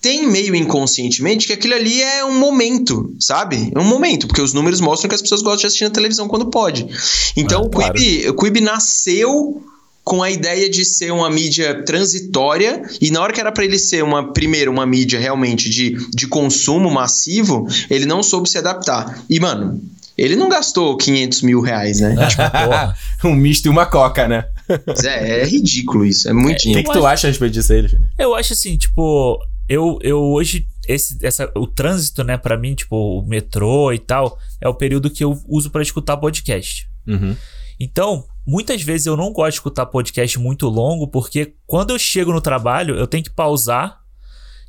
tem 0.00 0.26
meio 0.26 0.54
inconscientemente 0.56 1.46
que 1.46 1.52
aquilo 1.52 1.74
ali 1.74 2.02
é 2.02 2.24
um 2.24 2.36
momento, 2.36 3.14
sabe? 3.20 3.70
É 3.72 3.78
um 3.78 3.84
momento, 3.84 4.26
porque 4.26 4.40
os 4.42 4.52
números 4.52 4.80
mostram 4.80 5.08
que 5.08 5.14
as 5.14 5.22
pessoas 5.22 5.42
gostam 5.42 5.60
de 5.60 5.66
assistir 5.68 5.84
na 5.84 5.90
televisão 5.90 6.26
quando 6.26 6.46
pode. 6.46 6.86
Então 7.36 7.62
Ah, 7.62 7.66
o, 7.66 7.70
Quibi, 7.70 8.28
o 8.28 8.34
Quibi 8.34 8.60
nasceu 8.60 9.62
com 10.04 10.22
a 10.22 10.30
ideia 10.30 10.68
de 10.68 10.84
ser 10.84 11.12
uma 11.12 11.30
mídia 11.30 11.84
transitória 11.84 12.82
e 13.00 13.10
na 13.10 13.20
hora 13.20 13.32
que 13.32 13.40
era 13.40 13.52
pra 13.52 13.64
ele 13.64 13.78
ser 13.78 14.02
uma 14.02 14.32
primeiro 14.32 14.70
uma 14.70 14.84
mídia 14.84 15.18
realmente 15.18 15.70
de, 15.70 15.96
de 16.10 16.26
consumo 16.26 16.90
massivo, 16.90 17.66
ele 17.88 18.04
não 18.04 18.22
soube 18.22 18.48
se 18.48 18.58
adaptar. 18.58 19.22
E 19.30 19.38
mano, 19.38 19.80
ele 20.18 20.36
não 20.36 20.48
gastou 20.48 20.96
500 20.96 21.42
mil 21.42 21.60
reais, 21.60 22.00
né? 22.00 22.14
Tipo, 22.28 22.50
porra. 22.50 22.96
um 23.24 23.34
misto 23.34 23.66
e 23.66 23.68
uma 23.68 23.86
coca, 23.86 24.26
né? 24.26 24.44
é, 25.04 25.40
é 25.40 25.44
ridículo 25.44 26.04
isso, 26.04 26.28
é 26.28 26.32
muito 26.32 26.56
O 26.56 26.56
que, 26.56 26.62
dinheiro. 26.62 26.88
que 26.88 26.92
tu 26.92 27.06
acha 27.06 27.26
a 27.26 27.30
respeito 27.30 27.52
disso 27.52 27.72
aí? 27.72 27.86
Eu 28.18 28.34
acho 28.34 28.52
assim, 28.52 28.76
tipo, 28.76 29.38
eu, 29.68 29.98
eu 30.02 30.18
hoje, 30.20 30.66
esse, 30.88 31.16
essa, 31.22 31.50
o 31.56 31.66
trânsito, 31.66 32.24
né, 32.24 32.36
pra 32.36 32.58
mim, 32.58 32.74
tipo, 32.74 33.20
o 33.20 33.26
metrô 33.26 33.92
e 33.92 33.98
tal, 33.98 34.38
é 34.60 34.68
o 34.68 34.74
período 34.74 35.10
que 35.10 35.22
eu 35.22 35.38
uso 35.48 35.70
pra 35.70 35.82
escutar 35.82 36.16
podcast. 36.16 36.88
Uhum. 37.06 37.36
Então, 37.80 38.24
muitas 38.46 38.82
vezes 38.82 39.06
eu 39.06 39.16
não 39.16 39.32
gosto 39.32 39.50
de 39.50 39.54
escutar 39.56 39.86
podcast 39.86 40.38
muito 40.38 40.68
longo, 40.68 41.06
porque 41.08 41.54
quando 41.66 41.90
eu 41.90 41.98
chego 41.98 42.32
no 42.32 42.40
trabalho, 42.40 42.96
eu 42.96 43.06
tenho 43.06 43.24
que 43.24 43.30
pausar 43.30 44.00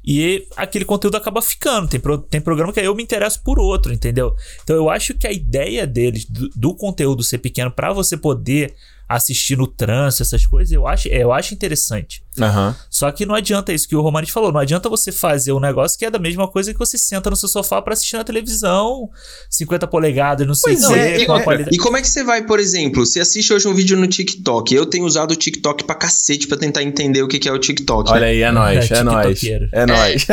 e 0.05 0.45
aquele 0.57 0.83
conteúdo 0.83 1.15
acaba 1.15 1.41
ficando. 1.41 1.87
Tem, 1.87 1.99
pro- 1.99 2.17
tem 2.17 2.41
programa 2.41 2.73
que 2.73 2.79
eu 2.79 2.93
me 2.93 3.03
interesso 3.03 3.41
por 3.41 3.57
outro, 3.59 3.93
entendeu? 3.93 4.35
Então 4.63 4.75
eu 4.75 4.89
acho 4.89 5.13
que 5.13 5.25
a 5.25 5.31
ideia 5.31 5.87
deles, 5.87 6.25
do, 6.25 6.49
do 6.49 6.75
conteúdo 6.75 7.23
ser 7.23 7.37
pequeno, 7.37 7.71
pra 7.71 7.93
você 7.93 8.17
poder 8.17 8.75
assistir 9.07 9.57
no 9.57 9.67
trânsito, 9.67 10.23
essas 10.23 10.45
coisas, 10.45 10.71
eu 10.71 10.87
acho, 10.87 11.07
eu 11.07 11.31
acho 11.31 11.53
interessante. 11.53 12.23
Aham. 12.39 12.75
Só 12.89 13.11
que 13.11 13.25
não 13.25 13.35
adianta 13.35 13.71
isso 13.71 13.87
que 13.87 13.95
o 13.95 14.01
Romanis 14.01 14.29
falou. 14.29 14.51
Não 14.51 14.59
adianta 14.59 14.89
você 14.89 15.11
fazer 15.11 15.51
um 15.51 15.59
negócio 15.59 15.97
que 15.97 16.05
é 16.05 16.09
da 16.09 16.17
mesma 16.17 16.47
coisa 16.47 16.73
que 16.73 16.79
você 16.79 16.97
senta 16.97 17.29
no 17.29 17.35
seu 17.35 17.47
sofá 17.47 17.81
pra 17.81 17.93
assistir 17.93 18.17
na 18.17 18.23
televisão, 18.23 19.09
50 19.49 19.87
polegadas, 19.87 20.47
não 20.47 20.55
sei 20.55 20.75
o 20.75 20.95
é, 20.95 21.25
com 21.25 21.33
a 21.33 21.39
é. 21.39 21.43
qualidade. 21.43 21.75
E 21.75 21.77
como 21.77 21.97
é 21.97 22.01
que 22.01 22.07
você 22.07 22.23
vai, 22.23 22.43
por 22.43 22.59
exemplo, 22.59 23.05
você 23.05 23.19
assiste 23.19 23.53
hoje 23.53 23.67
um 23.67 23.73
vídeo 23.73 23.97
no 23.97 24.07
TikTok? 24.07 24.73
Eu 24.73 24.85
tenho 24.85 25.05
usado 25.05 25.31
o 25.31 25.35
TikTok 25.35 25.83
pra 25.83 25.95
cacete 25.95 26.47
pra 26.47 26.57
tentar 26.57 26.81
entender 26.81 27.21
o 27.21 27.27
que 27.27 27.39
que 27.39 27.47
é 27.47 27.51
o 27.51 27.59
TikTok. 27.59 28.11
Olha 28.11 28.27
aí, 28.27 28.41
é 28.41 28.51
nóis, 28.51 28.89
é, 28.89 28.97
É, 28.97 29.03
nóis. 29.03 29.43
É 29.71 29.85
nóis. 29.85 30.25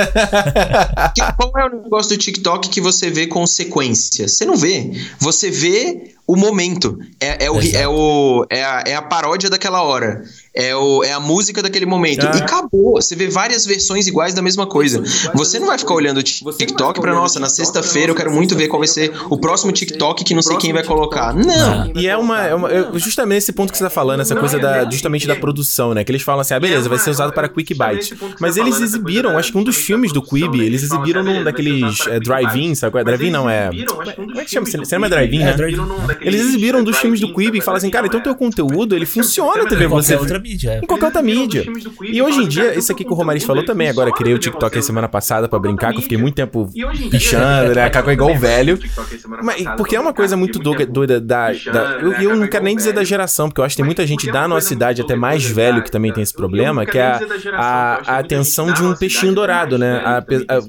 Qual 1.37 1.53
é 1.59 1.67
o 1.67 1.83
negócio 1.83 2.17
do 2.17 2.19
TikTok 2.19 2.69
que 2.69 2.81
você 2.81 3.11
vê 3.11 3.27
consequência? 3.27 4.27
Você 4.27 4.45
não 4.47 4.57
vê. 4.57 4.91
Você 5.19 5.50
vê 5.50 6.15
o 6.30 6.37
momento. 6.37 6.96
É, 7.18 7.46
é, 7.46 7.50
o, 7.50 7.60
é, 7.60 7.88
o, 7.88 8.46
é, 8.49 8.62
a, 8.62 8.84
é 8.87 8.94
a 8.94 9.02
paródia 9.02 9.50
daquela 9.50 9.82
hora. 9.82 10.22
É, 10.54 10.75
o, 10.75 11.04
é 11.04 11.12
a 11.12 11.21
música 11.21 11.62
daquele 11.62 11.87
momento. 11.87 12.26
Ah. 12.26 12.33
E 12.37 12.42
acabou. 12.42 13.00
Você 13.00 13.14
vê 13.14 13.28
várias 13.28 13.64
versões 13.64 14.07
iguais 14.07 14.35
da 14.35 14.42
mesma 14.42 14.66
coisa. 14.66 15.02
Você 15.35 15.59
não 15.59 15.69
vai 15.69 15.78
ficar 15.78 15.95
olhando 15.95 16.19
o 16.19 16.23
TikTok 16.23 17.00
pra, 17.00 17.14
nossa, 17.14 17.38
na 17.38 17.49
sexta-feira 17.49 18.11
eu 18.11 18.16
quero 18.16 18.30
muito 18.33 18.57
ver 18.57 18.69
qual 18.69 18.80
vai 18.80 18.88
ser 18.88 19.12
o 19.30 19.38
próximo 19.38 19.71
TikTok 19.73 20.25
que 20.25 20.35
não 20.35 20.42
sei 20.42 20.57
quem 20.57 20.73
vai 20.73 20.83
colocar. 20.85 21.35
Não. 21.35 21.92
E 21.95 22.07
é 22.09 22.16
uma. 22.16 22.42
é 22.47 22.54
uma- 22.54 22.71
é 22.71 22.99
justamente 22.99 23.38
esse 23.38 23.52
ponto 23.52 23.71
que 23.71 23.78
você 23.78 23.85
tá 23.85 23.90
falando, 23.90 24.21
essa 24.21 24.35
coisa 24.37 24.59
da, 24.59 24.88
justamente 24.90 25.26
da 25.26 25.37
produção, 25.37 25.95
né? 25.95 26.02
Que 26.04 26.11
eles 26.12 26.23
falam 26.23 26.40
assim, 26.40 26.54
ah, 26.54 26.61
beleza, 26.61 26.88
vai 26.88 26.99
ser 26.99 27.11
usado 27.11 27.33
para 27.33 27.49
Quick 27.49 27.75
Bite. 27.75 28.14
Mas 28.40 28.57
eles 28.57 28.80
exibiram, 28.80 29.37
acho 29.38 29.52
que 29.52 29.59
um 29.59 29.62
dos 29.64 29.76
filmes 29.76 30.12
do 30.12 30.21
Quibi, 30.23 30.61
eles 30.64 30.83
exibiram 30.83 31.23
num 31.23 31.45
daqueles 31.45 32.07
é, 32.09 32.19
drive-in, 32.19 32.75
sabe? 32.75 32.92
qual 32.92 33.00
é? 33.00 33.04
Drive-in 33.04 33.30
não, 33.30 33.49
é. 33.49 33.71
Como 34.16 34.40
é 34.40 34.45
que 34.45 34.50
chama? 34.50 34.66
Cinema 34.66 35.09
drive-in, 35.09 35.42
É, 35.42 35.45
né? 35.47 35.52
drive-in. 35.54 35.80
Eles 36.21 36.40
exibiram 36.40 36.80
um 36.80 36.85
dos 36.85 36.99
filmes 36.99 37.21
do 37.21 37.33
Quibi 37.33 37.59
e 37.59 37.61
falam 37.61 37.78
assim, 37.78 37.90
cara, 37.90 38.07
então 38.07 38.21
teu 38.21 38.35
conteúdo, 38.35 38.95
ele 38.97 39.07
funciona 39.07 39.64
também 39.69 39.88
pra 39.88 39.97
você. 39.97 40.16
Mídia. 40.40 40.70
é. 40.73 40.78
Em 40.78 40.87
qualquer 40.87 41.06
outra 41.06 41.23
mídia. 41.23 41.64
E 42.02 42.23
hoje 42.23 42.42
em 42.42 42.49
dia, 42.49 42.78
isso 42.78 42.92
aqui 42.92 43.04
que 43.04 43.12
o 43.12 43.14
Romariz 43.14 43.44
falou 43.44 43.64
também, 43.64 43.88
agora 43.88 44.12
criei 44.12 44.35
o 44.35 44.38
TikTok 44.38 44.78
a 44.78 44.82
semana 44.82 45.09
passada 45.09 45.49
pra 45.49 45.59
brincar, 45.59 45.92
que 45.92 45.99
eu 45.99 46.02
fiquei 46.02 46.18
muito 46.18 46.35
tempo 46.35 46.70
pichando, 47.11 47.75
né? 47.75 47.90
Cacau 47.90 48.12
igual 48.12 48.32
o 48.32 48.38
velho. 48.38 48.78
Mas, 49.42 49.62
porque 49.76 49.97
é 49.97 50.00
uma 50.00 50.12
coisa 50.12 50.37
muito 50.37 50.59
doida, 50.59 50.87
doida 50.87 51.20
da. 51.20 51.52
eu, 52.00 52.12
eu 52.12 52.37
não 52.37 52.47
quero 52.47 52.64
nem 52.64 52.76
dizer 52.76 52.92
da 52.92 53.04
geração, 53.04 53.49
porque 53.49 53.61
eu 53.61 53.64
acho 53.64 53.75
que 53.75 53.82
tem 53.82 53.87
muita 53.87 54.06
gente 54.06 54.30
da 54.30 54.47
nossa 54.47 54.73
idade, 54.73 55.02
até 55.02 55.14
mais 55.14 55.44
velho, 55.44 55.82
que 55.82 55.90
também 55.90 56.12
tem 56.12 56.23
esse 56.23 56.35
problema, 56.35 56.85
que 56.87 56.99
é 56.99 57.18
a, 57.54 58.18
atenção 58.18 58.73
de 58.73 58.82
um 58.82 58.94
peixinho 58.94 59.35
dourado, 59.35 59.78
né? 59.78 60.02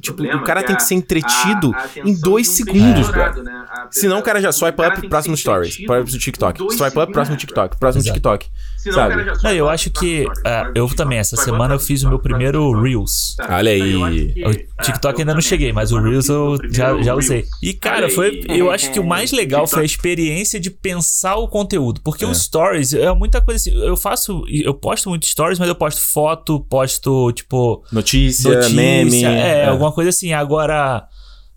Tipo, 0.01 0.23
o 0.23 0.43
cara 0.43 0.63
tem 0.63 0.75
que 0.75 0.83
ser 0.83 0.95
entretido 0.95 1.73
em 2.05 2.13
dois 2.19 2.47
segundos, 2.47 3.07
velho. 3.09 3.43
Senão 3.89 4.19
o 4.19 4.21
cara 4.21 4.41
já 4.41 4.51
swipe 4.51 4.81
up 4.81 4.99
pro 4.99 5.09
próximo 5.09 5.37
Stories, 5.37 5.77
próximo 5.85 6.19
TikTok. 6.19 6.73
Swipe 6.73 6.99
up, 6.99 7.11
próximo 7.11 7.37
TikTok, 7.37 7.77
próximo 7.77 8.03
TikTok. 8.03 8.47
Sabe? 8.89 9.25
Não, 9.43 9.51
eu 9.51 9.69
acho 9.69 9.89
que. 9.91 10.25
Uh, 10.25 10.71
eu 10.73 10.87
também, 10.95 11.19
essa 11.19 11.35
semana 11.35 11.75
eu 11.75 11.79
fiz 11.79 12.03
o 12.03 12.09
meu 12.09 12.19
primeiro 12.19 12.71
Reels. 12.81 13.35
Olha 13.49 13.71
aí. 13.71 13.95
O 14.43 14.83
TikTok 14.83 15.21
ainda 15.21 15.33
não 15.33 15.41
cheguei, 15.41 15.71
mas 15.71 15.91
o 15.91 15.99
Reels 15.99 16.29
eu 16.29 16.57
já, 16.71 17.01
já 17.01 17.13
usei. 17.13 17.45
E, 17.61 17.73
cara, 17.73 18.09
foi. 18.09 18.43
Eu 18.47 18.71
acho 18.71 18.91
que 18.91 18.99
o 18.99 19.05
mais 19.05 19.31
legal 19.31 19.67
foi 19.67 19.81
a 19.81 19.85
experiência 19.85 20.59
de 20.59 20.71
pensar 20.71 21.35
o 21.35 21.47
conteúdo. 21.47 22.01
Porque 22.01 22.25
o 22.25 22.33
Stories 22.33 22.93
é 22.93 23.13
muita 23.13 23.41
coisa 23.41 23.57
assim. 23.57 23.77
Eu 23.83 23.97
faço. 23.97 24.43
Eu 24.47 24.73
posto 24.73 25.09
muito 25.09 25.25
Stories, 25.25 25.59
mas 25.59 25.67
eu 25.67 25.75
posto 25.75 26.01
foto, 26.01 26.59
posto, 26.61 27.31
tipo. 27.33 27.83
Notícia, 27.91 28.53
notícia 28.53 28.75
meme. 28.75 29.23
É, 29.25 29.63
é, 29.63 29.65
alguma 29.67 29.91
coisa 29.91 30.09
assim. 30.09 30.33
Agora. 30.33 31.07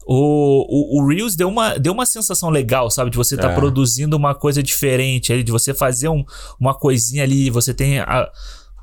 O, 0.07 0.99
o, 0.99 1.01
o, 1.01 1.07
Reels 1.09 1.35
deu 1.35 1.49
uma, 1.49 1.79
deu 1.79 1.93
uma 1.93 2.05
sensação 2.05 2.51
legal, 2.51 2.91
sabe? 2.91 3.11
De 3.11 3.17
você 3.17 3.35
estar 3.37 3.49
tá 3.49 3.53
é. 3.53 3.57
produzindo 3.57 4.17
uma 4.17 4.35
coisa 4.35 4.63
diferente 4.63 5.33
ali, 5.33 5.43
de 5.43 5.53
você 5.53 5.73
fazer 5.73 6.09
um, 6.09 6.25
uma 6.61 6.75
coisinha 6.75 7.23
ali, 7.23 7.51
você 7.51 7.73
tem. 7.73 8.01
A, 8.01 8.31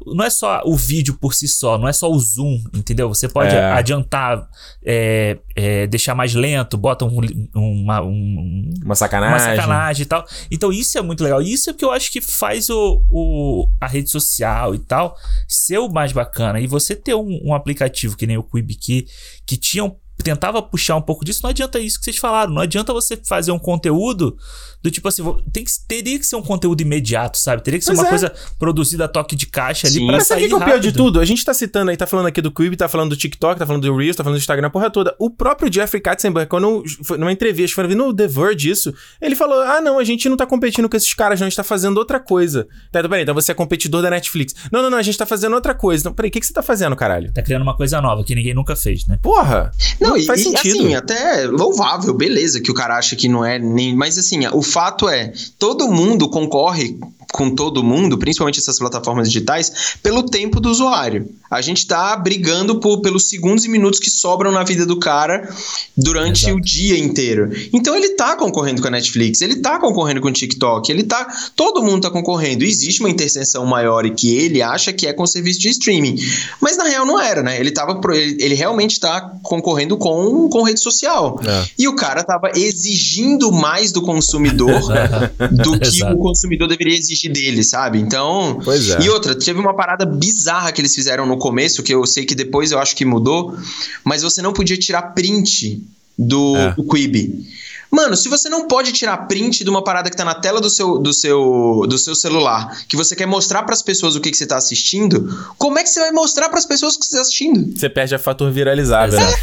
não 0.06 0.26
é 0.26 0.30
só 0.30 0.62
o 0.66 0.76
vídeo 0.76 1.14
por 1.14 1.34
si 1.34 1.48
só, 1.48 1.78
não 1.78 1.88
é 1.88 1.94
só 1.94 2.10
o 2.10 2.20
zoom, 2.20 2.60
entendeu? 2.74 3.08
Você 3.08 3.28
pode 3.28 3.56
é. 3.56 3.72
adiantar, 3.72 4.48
é, 4.84 5.38
é, 5.56 5.88
deixar 5.88 6.16
mais 6.16 6.34
lento, 6.34 6.78
bota 6.78 7.06
um, 7.06 7.20
uma, 7.54 8.02
um, 8.02 8.70
uma 8.84 8.96
sacanagem. 8.96 9.36
Uma 9.36 9.56
sacanagem 9.56 10.04
e 10.04 10.06
tal. 10.06 10.26
Então 10.50 10.72
isso 10.72 10.98
é 10.98 11.02
muito 11.02 11.24
legal. 11.24 11.42
Isso 11.42 11.70
é 11.70 11.74
porque 11.74 11.86
eu 11.86 11.92
acho 11.92 12.12
que 12.12 12.20
faz 12.20 12.70
o, 12.70 13.02
o, 13.10 13.68
a 13.80 13.88
rede 13.88 14.10
social 14.10 14.74
e 14.74 14.80
tal 14.80 15.16
ser 15.48 15.78
o 15.78 15.90
mais 15.90 16.12
bacana. 16.12 16.60
E 16.60 16.68
você 16.68 16.96
ter 16.96 17.14
um, 17.14 17.40
um 17.44 17.54
aplicativo 17.54 18.18
que 18.18 18.26
nem 18.26 18.38
o 18.38 18.44
QuibiKey, 18.44 19.08
que 19.46 19.58
tinha 19.58 19.84
um 19.84 19.96
tentava 20.24 20.62
puxar 20.62 20.96
um 20.96 21.02
pouco 21.02 21.24
disso, 21.26 21.42
não 21.44 21.50
adianta 21.50 21.80
isso 21.80 22.00
que 22.00 22.06
vocês 22.06 22.18
falaram. 22.18 22.54
Não 22.54 22.62
adianta 22.62 22.94
você 22.94 23.18
fazer 23.18 23.52
um 23.52 23.60
conteúdo 23.60 24.38
do 24.82 24.90
tipo 24.90 25.08
assim, 25.08 25.24
tem 25.52 25.64
que, 25.64 25.72
teria 25.88 26.18
que 26.18 26.26
ser 26.26 26.36
um 26.36 26.42
conteúdo 26.42 26.82
imediato, 26.82 27.38
sabe? 27.38 27.64
Teria 27.64 27.80
que 27.80 27.86
ser 27.86 27.92
pois 27.92 28.00
uma 28.00 28.08
é. 28.08 28.10
coisa 28.10 28.34
produzida 28.58 29.06
a 29.06 29.08
toque 29.08 29.36
de 29.36 29.46
caixa 29.46 29.88
ali 29.88 30.00
Sim. 30.00 30.08
pra 30.08 30.18
Mas 30.18 30.28
sair 30.28 30.42
sabe 30.42 30.54
o 30.54 30.58
que 30.58 30.64
é 30.64 30.66
o 30.66 30.70
pior 30.70 30.80
de 30.80 30.92
tudo? 30.92 31.20
A 31.20 31.26
gente 31.26 31.44
tá 31.44 31.54
citando 31.54 31.92
aí, 31.92 31.98
tá 31.98 32.08
falando 32.08 32.28
aqui 32.28 32.42
do 32.42 32.52
Quibi, 32.52 32.76
tá 32.76 32.88
falando 32.88 33.10
do 33.10 33.16
TikTok, 33.16 33.60
tá 33.60 33.66
falando 33.66 33.84
do 33.84 33.96
Reels, 33.96 34.16
tá 34.16 34.24
falando 34.24 34.38
do 34.38 34.42
Instagram, 34.42 34.68
a 34.68 34.70
porra 34.70 34.90
toda. 34.90 35.16
O 35.20 35.30
próprio 35.30 35.72
Jeffrey 35.72 36.02
Katzenberg, 36.02 36.50
quando 36.50 36.84
foi 37.04 37.18
numa 37.18 37.32
entrevista, 37.32 37.76
foi 37.76 37.96
no 37.96 38.14
The 38.14 38.28
Verge 38.28 38.70
isso, 38.70 38.94
ele 39.22 39.36
falou, 39.36 39.62
ah 39.62 39.82
não, 39.82 40.00
a 40.00 40.04
gente 40.04 40.28
não 40.30 40.38
tá 40.38 40.46
competindo 40.46 40.90
com 40.90 40.98
esses 40.98 41.14
caras 41.14 41.40
não, 41.40 41.48
a 41.48 41.50
gente 41.50 41.58
tá 41.58 41.64
fazendo 41.64 41.98
outra 41.98 42.20
coisa. 42.20 42.68
Tá, 42.92 43.00
então, 43.00 43.10
peraí, 43.10 43.24
então 43.24 43.36
você 43.36 43.52
é 43.52 43.56
competidor 43.56 44.02
da 44.02 44.10
Netflix. 44.10 44.54
Não, 44.72 44.82
não, 44.82 44.90
não, 44.90 44.98
a 44.98 45.02
gente 45.02 45.18
tá 45.18 45.26
fazendo 45.26 45.54
outra 45.54 45.74
coisa. 45.74 46.02
Então, 46.02 46.14
peraí, 46.14 46.30
o 46.30 46.32
que, 46.32 46.40
que 46.40 46.46
você 46.46 46.54
tá 46.54 46.64
fazendo, 46.64 46.96
caralho? 46.96 47.32
Tá 47.34 47.42
criando 47.42 47.62
uma 47.62 47.76
coisa 47.76 48.02
nova 48.02 48.24
que 48.24 48.34
ninguém 48.36 48.54
nunca 48.54 48.76
fez, 48.76 49.06
né? 49.08 49.20
Porra! 49.22 49.72
Não, 50.00 50.12
não 50.12 50.18
e, 50.18 50.26
faz 50.26 50.42
sentido. 50.42 50.80
assim, 50.80 50.96
até 50.96 51.46
louvável, 51.48 52.14
beleza, 52.14 52.62
que 52.62 52.72
o 52.72 52.74
cara 52.74 52.98
acha 52.98 53.16
que 53.16 53.28
não 53.28 53.46
é 53.46 53.60
nem... 53.60 53.96
Mas 53.96 54.18
assim, 54.18 54.46
o 54.48 54.62
fato 54.72 55.10
é, 55.10 55.34
todo 55.60 55.92
mundo 55.92 56.30
concorre 56.30 56.98
com 57.32 57.54
todo 57.54 57.84
mundo, 57.84 58.18
principalmente 58.18 58.60
essas 58.60 58.78
plataformas 58.78 59.28
digitais, 59.30 59.98
pelo 60.04 60.24
tempo 60.24 60.60
do 60.60 60.70
usuário. 60.70 61.30
A 61.50 61.62
gente 61.62 61.80
está 61.80 62.16
brigando 62.16 62.80
por, 62.80 63.02
pelos 63.02 63.28
segundos 63.28 63.66
e 63.66 63.70
minutos 63.70 64.00
que 64.00 64.10
sobram 64.10 64.52
na 64.52 64.64
vida 64.64 64.86
do 64.86 64.98
cara 64.98 65.54
durante 65.98 66.46
Exato. 66.46 66.58
o 66.58 66.62
dia 66.62 66.98
inteiro. 66.98 67.52
Então 67.74 67.96
ele 67.96 68.08
está 68.08 68.36
concorrendo 68.36 68.82
com 68.82 68.88
a 68.88 68.92
Netflix, 68.92 69.42
ele 69.42 69.54
está 69.56 69.80
concorrendo 69.80 70.22
com 70.22 70.30
o 70.30 70.32
TikTok, 70.32 70.90
ele 70.90 71.04
tá. 71.04 71.28
Todo 71.56 71.84
mundo 71.84 71.98
está 71.98 72.10
concorrendo. 72.10 72.64
Existe 72.64 73.02
uma 73.02 73.10
interseção 73.10 73.66
maior 73.66 74.06
e 74.06 74.12
que 74.12 74.34
ele 74.34 74.62
acha 74.62 74.94
que 74.94 75.08
é 75.08 75.14
com 75.14 75.26
serviço 75.26 75.60
de 75.60 75.70
streaming. 75.70 76.16
Mas 76.62 76.78
na 76.78 76.86
real 76.86 77.06
não 77.06 77.20
era, 77.20 77.44
né? 77.44 77.60
Ele 77.60 77.72
tava. 77.72 78.00
Ele, 78.14 78.38
ele 78.40 78.56
realmente 78.56 78.92
está 78.92 79.22
concorrendo 79.44 79.98
com, 79.98 80.48
com 80.50 80.64
rede 80.64 80.80
social. 80.80 81.40
É. 81.46 81.66
E 81.78 81.88
o 81.88 81.96
cara 81.96 82.22
estava 82.22 82.52
exigindo 82.56 83.52
mais 83.52 83.92
do 83.92 84.02
consumidor 84.02 84.82
do 85.52 85.78
que 85.80 86.04
o 86.04 86.18
consumidor 86.18 86.68
deveria 86.68 86.98
exigir 86.98 87.21
dele, 87.30 87.64
sabe? 87.64 88.00
Então. 88.00 88.60
Pois 88.64 88.90
é. 88.90 89.02
E 89.02 89.10
outra, 89.10 89.36
teve 89.36 89.60
uma 89.60 89.74
parada 89.74 90.06
bizarra 90.06 90.72
que 90.72 90.82
eles 90.82 90.94
fizeram 90.94 91.26
no 91.26 91.38
começo, 91.38 91.84
que 91.84 91.94
eu 91.94 92.06
sei 92.06 92.26
que 92.26 92.36
depois 92.36 92.72
eu 92.72 92.80
acho 92.80 92.96
que 92.96 93.06
mudou, 93.06 93.58
mas 94.04 94.22
você 94.24 94.42
não 94.42 94.54
podia 94.54 94.78
tirar 94.78 95.14
print 95.14 95.82
do, 96.18 96.56
é. 96.56 96.74
do 96.74 96.84
Quibi. 96.84 97.46
Mano, 97.92 98.16
se 98.16 98.30
você 98.30 98.48
não 98.48 98.68
pode 98.68 98.94
tirar 98.94 99.18
print 99.28 99.66
de 99.66 99.70
uma 99.70 99.84
parada 99.84 100.10
que 100.10 100.16
tá 100.16 100.24
na 100.24 100.34
tela 100.34 100.62
do 100.62 100.70
seu, 100.70 100.98
do 100.98 101.12
seu, 101.12 101.86
do 101.88 101.98
seu 101.98 102.16
celular, 102.16 102.86
que 102.88 102.96
você 102.96 103.16
quer 103.16 103.26
mostrar 103.26 103.64
para 103.64 103.74
as 103.74 103.82
pessoas 103.82 104.16
o 104.16 104.22
que, 104.22 104.32
que 104.32 104.38
você 104.38 104.46
tá 104.46 104.56
assistindo, 104.56 105.28
como 105.58 105.78
é 105.78 105.84
que 105.84 105.90
você 105.90 106.00
vai 106.00 106.12
mostrar 106.12 106.48
para 106.48 106.58
as 106.58 106.66
pessoas 106.66 106.96
o 106.96 107.00
que 107.00 107.06
você 107.06 107.18
tá 107.18 107.22
assistindo? 107.22 107.78
Você 107.78 107.90
perde 107.90 108.16
a 108.16 108.20
fator 108.20 108.50
viralizável, 108.50 109.20
né? 109.20 109.34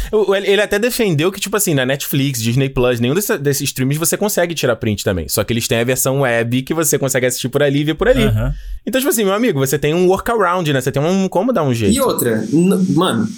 Ele 0.43 0.61
até 0.61 0.79
defendeu 0.79 1.31
que, 1.31 1.39
tipo 1.39 1.55
assim, 1.55 1.75
na 1.75 1.85
Netflix, 1.85 2.41
Disney 2.41 2.69
Plus, 2.69 2.99
nenhum 2.99 3.13
desses, 3.13 3.39
desses 3.39 3.69
streams 3.69 3.99
você 3.99 4.17
consegue 4.17 4.55
tirar 4.55 4.75
print 4.77 5.03
também. 5.03 5.29
Só 5.29 5.43
que 5.43 5.53
eles 5.53 5.67
têm 5.67 5.79
a 5.79 5.83
versão 5.83 6.21
web 6.21 6.63
que 6.63 6.73
você 6.73 6.97
consegue 6.97 7.27
assistir 7.27 7.49
por 7.49 7.61
ali 7.61 7.81
e 7.81 7.83
ver 7.83 7.93
por 7.93 8.07
ali. 8.07 8.25
Uhum. 8.25 8.51
Então, 8.85 8.99
tipo 8.99 9.11
assim, 9.11 9.23
meu 9.23 9.33
amigo, 9.33 9.59
você 9.59 9.77
tem 9.77 9.93
um 9.93 10.07
workaround, 10.07 10.73
né? 10.73 10.81
Você 10.81 10.91
tem 10.91 11.03
um 11.03 11.27
como 11.27 11.53
dar 11.53 11.63
um 11.63 11.73
jeito. 11.73 11.95
E 11.95 12.01
outra, 12.01 12.43
mano, 12.89 13.29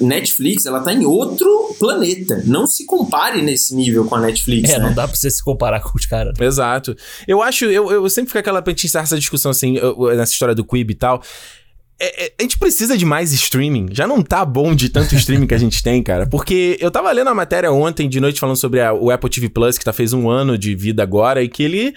Netflix, 0.00 0.66
ela 0.66 0.80
tá 0.80 0.92
em 0.92 1.04
outro 1.04 1.74
planeta. 1.78 2.42
Não 2.46 2.66
se 2.66 2.84
compare 2.86 3.42
nesse 3.42 3.74
nível 3.74 4.04
com 4.04 4.14
a 4.14 4.20
Netflix. 4.20 4.70
É, 4.70 4.78
né? 4.78 4.86
não 4.86 4.94
dá 4.94 5.06
pra 5.06 5.16
você 5.16 5.30
se 5.30 5.42
comparar 5.42 5.80
com 5.82 5.96
os 5.96 6.06
caras. 6.06 6.38
Exato. 6.40 6.96
Eu 7.26 7.42
acho, 7.42 7.66
eu, 7.66 7.90
eu 7.90 8.08
sempre 8.08 8.28
fico 8.28 8.38
aquela 8.38 8.62
pra 8.62 8.72
gente 8.72 8.96
essa 8.96 9.18
discussão 9.18 9.50
assim, 9.50 9.76
eu, 9.76 9.96
nessa 10.16 10.32
história 10.32 10.54
do 10.54 10.64
Quib 10.64 10.90
e 10.90 10.94
tal. 10.94 11.22
É, 12.00 12.26
é, 12.26 12.32
a 12.38 12.42
gente 12.42 12.58
precisa 12.58 12.96
de 12.96 13.04
mais 13.04 13.32
streaming. 13.32 13.88
Já 13.90 14.06
não 14.06 14.22
tá 14.22 14.44
bom 14.44 14.74
de 14.74 14.88
tanto 14.88 15.14
streaming 15.16 15.46
que 15.46 15.54
a 15.54 15.58
gente 15.58 15.82
tem, 15.82 16.02
cara. 16.02 16.26
Porque 16.26 16.76
eu 16.80 16.90
tava 16.90 17.10
lendo 17.10 17.28
a 17.28 17.34
matéria 17.34 17.72
ontem 17.72 18.08
de 18.08 18.20
noite 18.20 18.38
falando 18.38 18.56
sobre 18.56 18.80
a, 18.80 18.92
o 18.92 19.10
Apple 19.10 19.28
TV 19.28 19.48
Plus, 19.48 19.76
que 19.76 19.84
tá 19.84 19.92
fez 19.92 20.12
um 20.12 20.30
ano 20.30 20.56
de 20.56 20.74
vida 20.76 21.02
agora, 21.02 21.42
e 21.42 21.48
que 21.48 21.62
ele 21.62 21.94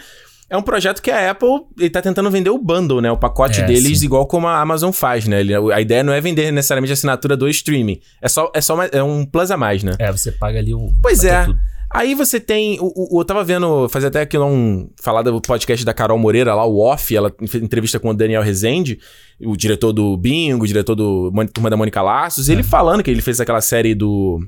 é 0.51 0.57
um 0.57 0.61
projeto 0.61 1.01
que 1.01 1.09
a 1.09 1.31
Apple 1.31 1.61
ele 1.79 1.89
tá 1.89 2.01
tentando 2.01 2.29
vender 2.29 2.49
o 2.49 2.57
bundle, 2.57 2.99
né? 2.99 3.09
O 3.09 3.15
pacote 3.15 3.61
é, 3.61 3.65
deles, 3.65 3.99
sim. 3.99 4.05
igual 4.05 4.27
como 4.27 4.47
a 4.47 4.59
Amazon 4.59 4.91
faz, 4.91 5.25
né? 5.25 5.39
Ele, 5.39 5.55
a 5.55 5.79
ideia 5.79 6.03
não 6.03 6.11
é 6.11 6.19
vender 6.19 6.51
necessariamente 6.51 6.91
a 6.91 6.93
assinatura 6.93 7.37
do 7.37 7.47
streaming. 7.47 8.01
É 8.21 8.27
só, 8.27 8.51
é 8.53 8.59
só 8.59 8.73
uma, 8.73 8.85
é 8.87 9.01
um 9.01 9.25
plus 9.25 9.49
a 9.49 9.55
mais, 9.55 9.81
né? 9.81 9.93
É, 9.97 10.11
você 10.11 10.29
paga 10.29 10.59
ali 10.59 10.73
o. 10.73 10.91
Pois 11.01 11.23
é. 11.23 11.45
Tudo. 11.45 11.57
Aí 11.89 12.13
você 12.13 12.37
tem. 12.37 12.77
O, 12.81 13.15
o, 13.15 13.21
eu 13.21 13.25
tava 13.25 13.45
vendo, 13.45 13.87
fazer 13.87 14.07
até 14.07 14.21
aqui 14.21 14.37
um. 14.37 14.89
Falar 15.01 15.21
do 15.21 15.39
podcast 15.39 15.85
da 15.85 15.93
Carol 15.93 16.19
Moreira 16.19 16.53
lá, 16.53 16.65
o 16.65 16.79
Off, 16.79 17.15
ela 17.15 17.33
fez 17.47 17.63
entrevista 17.63 17.97
com 17.97 18.09
o 18.09 18.13
Daniel 18.13 18.43
Rezende, 18.43 18.99
o 19.39 19.55
diretor 19.55 19.93
do 19.93 20.17
Bingo, 20.17 20.65
o 20.65 20.67
diretor 20.67 20.95
do 20.95 21.31
Turma 21.53 21.69
da 21.69 21.77
Mônica 21.77 22.01
Laços, 22.01 22.49
ele 22.49 22.61
falando 22.61 23.01
que 23.01 23.09
ele 23.09 23.21
fez 23.21 23.39
aquela 23.39 23.61
série 23.61 23.95
do. 23.95 24.41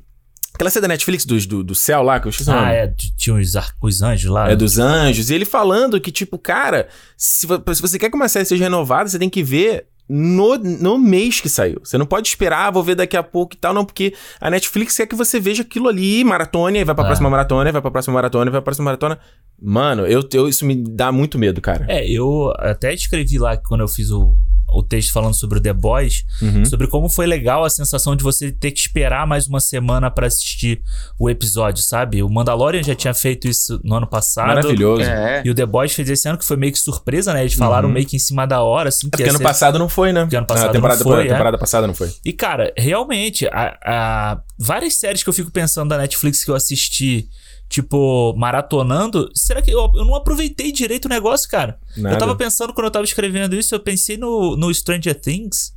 Aquela 0.53 0.69
série 0.69 0.83
da 0.83 0.87
Netflix 0.87 1.25
do, 1.25 1.39
do, 1.47 1.63
do 1.63 1.75
céu 1.75 2.03
lá, 2.03 2.19
que 2.19 2.27
eu 2.27 2.29
esqueci 2.29 2.49
o 2.49 2.53
ah, 2.53 2.57
nome. 2.57 2.67
Ah, 2.67 2.73
é, 2.73 2.93
tinha 3.17 3.35
os, 3.35 3.53
os 3.81 4.01
anjos 4.01 4.31
lá. 4.31 4.45
É, 4.45 4.49
né? 4.49 4.55
dos 4.55 4.77
anjos. 4.77 5.29
E 5.29 5.33
ele 5.33 5.45
falando 5.45 5.99
que, 5.99 6.11
tipo, 6.11 6.37
cara, 6.37 6.87
se, 7.17 7.47
se 7.47 7.81
você 7.81 7.97
quer 7.97 8.09
que 8.09 8.15
uma 8.15 8.27
série 8.27 8.45
seja 8.45 8.63
renovada, 8.63 9.09
você 9.09 9.17
tem 9.17 9.29
que 9.29 9.41
ver 9.41 9.87
no, 10.07 10.57
no 10.57 10.97
mês 10.97 11.41
que 11.41 11.49
saiu. 11.49 11.79
Você 11.83 11.97
não 11.97 12.05
pode 12.05 12.27
esperar, 12.27 12.67
ah, 12.67 12.71
vou 12.71 12.83
ver 12.83 12.95
daqui 12.95 13.17
a 13.17 13.23
pouco 13.23 13.55
e 13.55 13.57
tal, 13.57 13.73
não, 13.73 13.85
porque 13.85 14.13
a 14.39 14.49
Netflix 14.49 14.97
quer 14.97 15.07
que 15.07 15.15
você 15.15 15.39
veja 15.39 15.63
aquilo 15.63 15.87
ali, 15.87 16.23
maratona, 16.23 16.77
e 16.77 16.83
vai 16.83 16.93
pra 16.93 17.03
é. 17.03 17.07
próxima 17.07 17.29
maratona, 17.29 17.71
vai 17.71 17.81
pra 17.81 17.91
próxima 17.91 18.13
maratona, 18.13 18.51
vai 18.51 18.59
pra 18.59 18.65
próxima 18.65 18.85
maratona. 18.85 19.17
Mano, 19.61 20.05
eu, 20.05 20.27
eu, 20.33 20.47
isso 20.47 20.65
me 20.65 20.75
dá 20.75 21.11
muito 21.11 21.39
medo, 21.39 21.61
cara. 21.61 21.85
É, 21.87 22.07
eu 22.07 22.53
até 22.57 22.93
escrevi 22.93 23.39
lá 23.39 23.57
quando 23.57 23.81
eu 23.81 23.87
fiz 23.87 24.11
o, 24.11 24.35
o 24.73 24.83
texto 24.83 25.11
falando 25.11 25.33
sobre 25.33 25.59
o 25.59 25.61
The 25.61 25.73
Boys, 25.73 26.23
uhum. 26.41 26.65
sobre 26.65 26.87
como 26.87 27.07
foi 27.07 27.25
legal 27.25 27.63
a 27.63 27.69
sensação 27.69 28.15
de 28.15 28.23
você 28.23 28.51
ter 28.51 28.71
que 28.71 28.79
esperar 28.79 29.27
mais 29.27 29.47
uma 29.47 29.59
semana 29.59 30.09
para 30.09 30.27
assistir 30.27 30.81
o 31.19 31.29
episódio, 31.29 31.83
sabe? 31.83 32.23
O 32.23 32.29
Mandalorian 32.29 32.83
já 32.83 32.95
tinha 32.95 33.13
feito 33.13 33.47
isso 33.47 33.79
no 33.83 33.95
ano 33.95 34.07
passado. 34.07 34.47
Maravilhoso. 34.47 35.03
É. 35.03 35.41
E 35.45 35.49
o 35.49 35.55
The 35.55 35.65
Boys 35.65 35.93
fez 35.93 36.09
esse 36.09 36.27
ano, 36.27 36.37
que 36.37 36.45
foi 36.45 36.57
meio 36.57 36.71
que 36.71 36.79
surpresa, 36.79 37.33
né? 37.33 37.41
Eles 37.41 37.53
falaram 37.53 37.87
uhum. 37.87 37.93
meio 37.93 38.05
que 38.05 38.15
em 38.15 38.19
cima 38.19 38.45
da 38.45 38.61
hora, 38.61 38.89
assim. 38.89 39.07
É 39.07 39.09
porque 39.09 39.23
ano 39.23 39.37
ser... 39.37 39.43
passado 39.43 39.77
não 39.77 39.87
foi, 39.87 40.11
né? 40.11 40.21
Porque 40.21 40.35
ano 40.35 40.47
passado 40.47 40.69
a 40.69 40.73
temporada, 40.73 41.03
não 41.03 41.11
foi. 41.11 41.25
A 41.25 41.29
temporada 41.29 41.57
é. 41.57 41.59
passada 41.59 41.87
não 41.87 41.93
foi. 41.93 42.11
E, 42.25 42.33
cara, 42.33 42.73
realmente, 42.77 43.47
a, 43.47 43.77
a, 43.85 44.41
várias 44.57 44.95
séries 44.95 45.23
que 45.23 45.29
eu 45.29 45.33
fico 45.33 45.51
pensando 45.51 45.89
da 45.89 45.97
Netflix 45.97 46.43
que 46.43 46.51
eu 46.51 46.55
assisti 46.55 47.27
tipo, 47.69 48.33
maratonando, 48.37 49.29
será 49.33 49.61
que 49.61 49.71
eu, 49.71 49.91
eu 49.95 50.05
não 50.05 50.15
aproveitei 50.15 50.71
direito 50.71 51.05
o 51.05 51.09
negócio, 51.09 51.49
cara? 51.49 51.79
Nada. 51.97 52.15
Eu 52.15 52.19
tava 52.19 52.35
pensando, 52.35 52.73
quando 52.73 52.85
eu 52.85 52.91
tava 52.91 53.05
escrevendo 53.05 53.55
isso, 53.55 53.73
eu 53.73 53.79
pensei 53.79 54.17
no, 54.17 54.55
no 54.55 54.73
Stranger 54.73 55.19
Things. 55.19 55.73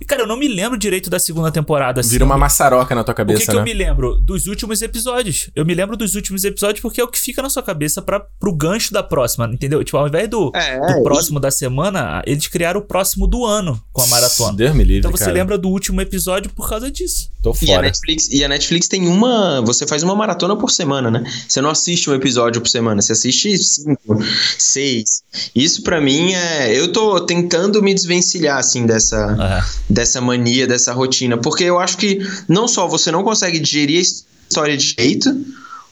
E, 0.00 0.04
cara, 0.04 0.22
eu 0.22 0.26
não 0.26 0.36
me 0.36 0.48
lembro 0.48 0.78
direito 0.78 1.10
da 1.10 1.18
segunda 1.18 1.50
temporada. 1.50 2.00
Assim. 2.00 2.10
Vira 2.10 2.24
uma 2.24 2.38
maçaroca 2.38 2.94
na 2.94 3.04
tua 3.04 3.14
cabeça, 3.14 3.36
O 3.36 3.40
que, 3.40 3.46
que 3.46 3.52
né? 3.52 3.60
eu 3.60 3.64
me 3.64 3.74
lembro? 3.74 4.20
Dos 4.20 4.46
últimos 4.46 4.80
episódios. 4.80 5.50
Eu 5.54 5.64
me 5.66 5.74
lembro 5.74 5.96
dos 5.96 6.14
últimos 6.14 6.44
episódios 6.44 6.80
porque 6.80 7.00
é 7.00 7.04
o 7.04 7.08
que 7.08 7.18
fica 7.18 7.42
na 7.42 7.50
sua 7.50 7.62
cabeça 7.62 8.00
para 8.00 8.20
pro 8.20 8.54
gancho 8.54 8.92
da 8.92 9.02
próxima, 9.02 9.46
entendeu? 9.52 9.84
Tipo, 9.84 9.98
ao 9.98 10.08
invés 10.08 10.28
do, 10.28 10.50
é, 10.54 10.94
do 10.94 11.02
próximo 11.02 11.38
e... 11.38 11.42
da 11.42 11.50
semana, 11.50 12.22
eles 12.26 12.46
criaram 12.46 12.80
o 12.80 12.82
próximo 12.82 13.26
do 13.26 13.44
ano 13.44 13.80
com 13.92 14.02
a 14.02 14.06
maratona. 14.06 14.56
Deus 14.56 14.74
me 14.74 14.84
livre, 14.84 14.98
então 14.98 15.10
você 15.10 15.24
cara. 15.24 15.34
lembra 15.34 15.58
do 15.58 15.68
último 15.68 16.00
episódio 16.00 16.50
por 16.50 16.68
causa 16.68 16.90
disso. 16.90 17.28
Tô 17.42 17.52
fora. 17.52 17.70
E 17.70 17.74
a, 17.74 17.82
Netflix, 17.82 18.28
e 18.30 18.44
a 18.44 18.48
Netflix 18.48 18.88
tem 18.88 19.06
uma... 19.06 19.60
Você 19.62 19.86
faz 19.86 20.02
uma 20.02 20.14
maratona 20.14 20.56
por 20.56 20.70
semana, 20.70 21.10
né? 21.10 21.24
Você 21.46 21.60
não 21.60 21.70
assiste 21.70 22.08
um 22.08 22.14
episódio 22.14 22.60
por 22.60 22.68
semana, 22.68 23.02
você 23.02 23.12
assiste 23.12 23.56
cinco, 23.58 24.18
seis. 24.58 25.22
Isso 25.54 25.82
para 25.82 26.00
mim 26.00 26.32
é... 26.32 26.78
Eu 26.78 26.92
tô 26.92 27.20
tentando 27.20 27.82
me 27.82 27.92
desvencilhar, 27.92 28.58
assim, 28.58 28.86
dessa, 28.86 29.26
uhum. 29.26 29.89
Dessa 29.90 30.20
mania 30.20 30.66
dessa 30.66 30.92
rotina, 30.92 31.36
porque 31.36 31.64
eu 31.64 31.78
acho 31.78 31.96
que 31.98 32.20
não 32.48 32.68
só 32.68 32.86
você 32.86 33.10
não 33.10 33.22
consegue 33.22 33.58
digerir 33.58 33.98
a 33.98 34.02
história 34.02 34.76
de 34.76 34.94
jeito, 34.98 35.36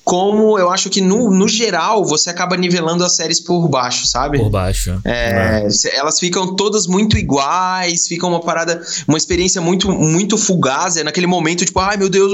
como 0.05 0.59
eu 0.59 0.71
acho 0.71 0.89
que 0.89 1.03
no, 1.03 1.31
no 1.31 1.47
geral 1.47 2.03
você 2.03 2.31
acaba 2.31 2.57
nivelando 2.57 3.05
as 3.05 3.15
séries 3.15 3.39
por 3.41 3.69
baixo, 3.69 4.07
sabe? 4.07 4.39
Por 4.39 4.49
baixo. 4.49 4.99
É, 5.05 5.69
Elas 5.93 6.19
ficam 6.19 6.57
todas 6.57 6.87
muito 6.87 7.19
iguais, 7.19 8.09
fica 8.09 8.27
uma 8.27 8.41
parada, 8.41 8.81
uma 9.07 9.19
experiência 9.19 9.61
muito, 9.61 9.91
muito 9.93 10.39
fugaz. 10.39 10.97
É 10.97 11.05
naquele 11.05 11.27
momento, 11.27 11.63
tipo, 11.63 11.79
ai 11.79 11.99
meu 11.99 12.09
Deus, 12.09 12.33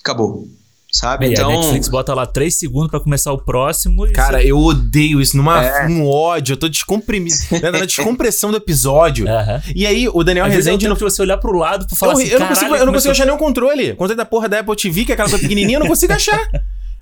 acabou. 0.00 0.48
Sabe? 0.96 1.26
É, 1.26 1.32
então. 1.32 1.50
A 1.50 1.52
Netflix 1.54 1.88
bota 1.88 2.14
lá 2.14 2.24
3 2.24 2.56
segundos 2.56 2.88
pra 2.88 3.00
começar 3.00 3.32
o 3.32 3.38
próximo. 3.38 4.06
e 4.06 4.12
Cara, 4.12 4.40
você- 4.40 4.52
eu 4.52 4.58
odeio 4.58 5.20
isso, 5.20 5.36
numa, 5.36 5.62
É. 5.64 5.86
um 5.88 6.08
ódio, 6.08 6.52
eu 6.52 6.56
tô 6.56 6.68
descomprimido, 6.68 7.34
né, 7.60 7.70
na 7.72 7.84
descompressão 7.84 8.50
do 8.52 8.56
episódio. 8.58 9.28
Aham. 9.28 9.60
E 9.74 9.86
aí, 9.86 10.08
o 10.08 10.22
Daniel 10.22 10.46
Às 10.46 10.52
é 10.52 10.54
Rezende 10.56 10.86
tempo 10.86 11.00
não 11.00 11.10
você 11.10 11.20
olhar 11.22 11.36
pro 11.38 11.52
lado 11.58 11.86
pra 11.86 11.96
falar 11.96 12.12
eu, 12.12 12.18
assim, 12.18 12.28
eu 12.28 12.38
não 12.38 12.46
consigo, 12.46 12.66
"Caralho, 12.66 12.82
eu 12.82 12.86
não 12.86 12.92
consigo 12.92 13.10
achar 13.12 13.24
nenhum 13.26 13.38
controle. 13.38 13.90
O 13.90 13.96
controle 13.96 14.16
da 14.16 14.24
porra 14.24 14.48
da 14.48 14.60
Apple 14.60 14.76
TV, 14.76 15.04
que 15.04 15.10
é 15.10 15.14
aquela 15.14 15.28
coisa 15.28 15.42
pequenininha, 15.42 15.76
eu 15.76 15.80
não 15.80 15.88
consigo 15.88 16.12
achar. 16.12 16.40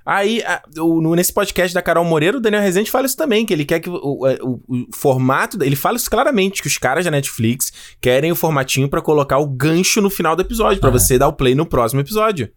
Aí, 0.05 0.43
a- 0.43 0.61
o- 0.81 1.15
nesse 1.15 1.33
podcast 1.33 1.73
da 1.73 1.81
Carol 1.83 2.05
Moreira, 2.05 2.37
o 2.39 2.41
Daniel 2.41 2.63
Rezende 2.63 2.91
fala 2.91 3.07
isso 3.07 3.17
também, 3.17 3.47
que 3.47 3.53
ele 3.53 3.65
quer 3.65 3.79
que 3.79 3.89
o, 3.89 3.95
o- 3.95 4.27
o- 4.69 4.87
formato... 4.93 5.63
Ele 5.63 5.77
fala 5.77 5.97
isso 5.97 6.11
claramente, 6.11 6.61
que 6.61 6.67
os 6.67 6.77
caras 6.77 7.05
da 7.05 7.11
Netflix 7.11 7.73
querem 8.01 8.33
o 8.33 8.35
formatinho 8.35 8.89
pra 8.89 9.01
colocar 9.01 9.39
o 9.39 9.47
gancho 9.47 10.01
no 10.01 10.11
final 10.11 10.35
do 10.35 10.43
episódio, 10.43 10.81
pra 10.81 10.89
Ah. 10.89 10.93
você 10.93 11.19
dar 11.19 11.29
o 11.29 11.33
play 11.33 11.55
no 11.55 11.65
próximo 11.67 12.01
episódio. 12.01 12.49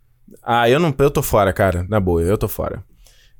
Ah, 0.44 0.70
eu 0.70 0.79
não... 0.79 0.94
Eu 0.98 1.12
tô 1.12 1.22
fora, 1.22 1.51
cara. 1.53 1.86
Na 1.89 2.00
boa, 2.00 2.22
eu 2.22 2.38
tô 2.38 2.48
fora. 2.48 2.84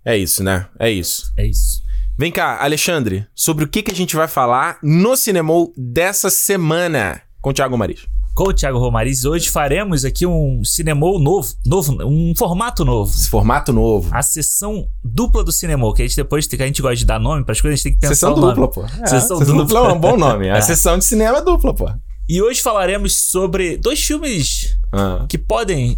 É 0.04 0.18
isso, 0.18 0.44
né? 0.44 0.68
É 0.80 0.90
isso. 0.90 1.32
É 1.38 1.46
isso. 1.46 1.82
Vem 2.18 2.32
cá, 2.32 2.64
Alexandre, 2.64 3.28
sobre 3.36 3.66
o 3.66 3.68
que, 3.68 3.84
que 3.84 3.92
a 3.92 3.96
gente 3.96 4.16
vai 4.16 4.28
falar 4.28 4.78
no 4.82 5.18
Cinemol 5.18 5.74
dessa 5.76 6.30
semana 6.30 7.22
com 7.42 7.50
o 7.50 7.54
Thiago 7.54 7.78
Maris. 7.78 8.06
Com 8.34 8.50
o 8.50 8.54
Thiago 8.54 8.78
Romariz, 8.78 9.24
hoje 9.24 9.50
faremos 9.50 10.04
aqui 10.04 10.26
um 10.28 10.62
cinemou 10.62 11.18
novo, 11.20 11.54
novo, 11.66 11.96
um 12.06 12.34
formato 12.36 12.84
novo. 12.84 13.10
Esse 13.10 13.30
formato 13.30 13.72
novo. 13.72 14.10
A 14.14 14.22
sessão 14.22 14.88
dupla 15.02 15.42
do 15.42 15.54
cinemou, 15.54 15.94
que 15.94 16.02
a 16.02 16.06
gente 16.06 16.18
depois 16.18 16.46
que 16.46 16.62
a 16.62 16.66
gente 16.68 16.82
gosta 16.82 16.98
de 16.98 17.06
dar 17.06 17.18
nome 17.18 17.46
para 17.46 17.54
as 17.54 17.62
coisas, 17.62 17.80
a 17.80 17.84
gente 17.84 17.84
tem 17.84 17.94
que 17.94 18.00
pensar 18.02 18.14
Sessão 18.16 18.34
o 18.34 18.38
nome. 18.42 18.56
dupla, 18.56 18.68
pô. 18.68 18.84
É, 18.84 19.08
Sessão 19.08 19.38
sessão, 19.40 19.56
dupla. 19.58 19.80
dupla. 19.80 19.90
é 19.90 19.94
um 19.94 20.00
bom 20.00 20.18
nome. 20.18 20.50
A 20.50 20.58
É. 20.58 20.62
sessão 20.62 20.98
de 20.98 21.06
cinema 21.06 21.38
é 21.38 21.42
dupla, 21.42 21.74
pô. 21.74 21.90
E 22.28 22.42
hoje 22.42 22.62
falaremos 22.62 23.14
sobre 23.30 23.78
dois 23.78 24.00
filmes 24.04 24.76
Ah. 24.92 25.26
que 25.30 25.38
podem. 25.38 25.98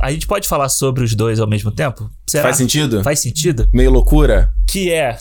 A 0.00 0.10
gente 0.12 0.26
pode 0.26 0.48
falar 0.48 0.68
sobre 0.68 1.04
os 1.04 1.14
dois 1.14 1.38
ao 1.40 1.46
mesmo 1.48 1.70
tempo? 1.70 2.10
Será? 2.26 2.44
Faz 2.44 2.56
sentido? 2.56 3.02
Faz 3.02 3.20
sentido? 3.20 3.68
Meio 3.72 3.90
loucura? 3.90 4.52
Que 4.66 4.90
é 4.90 5.18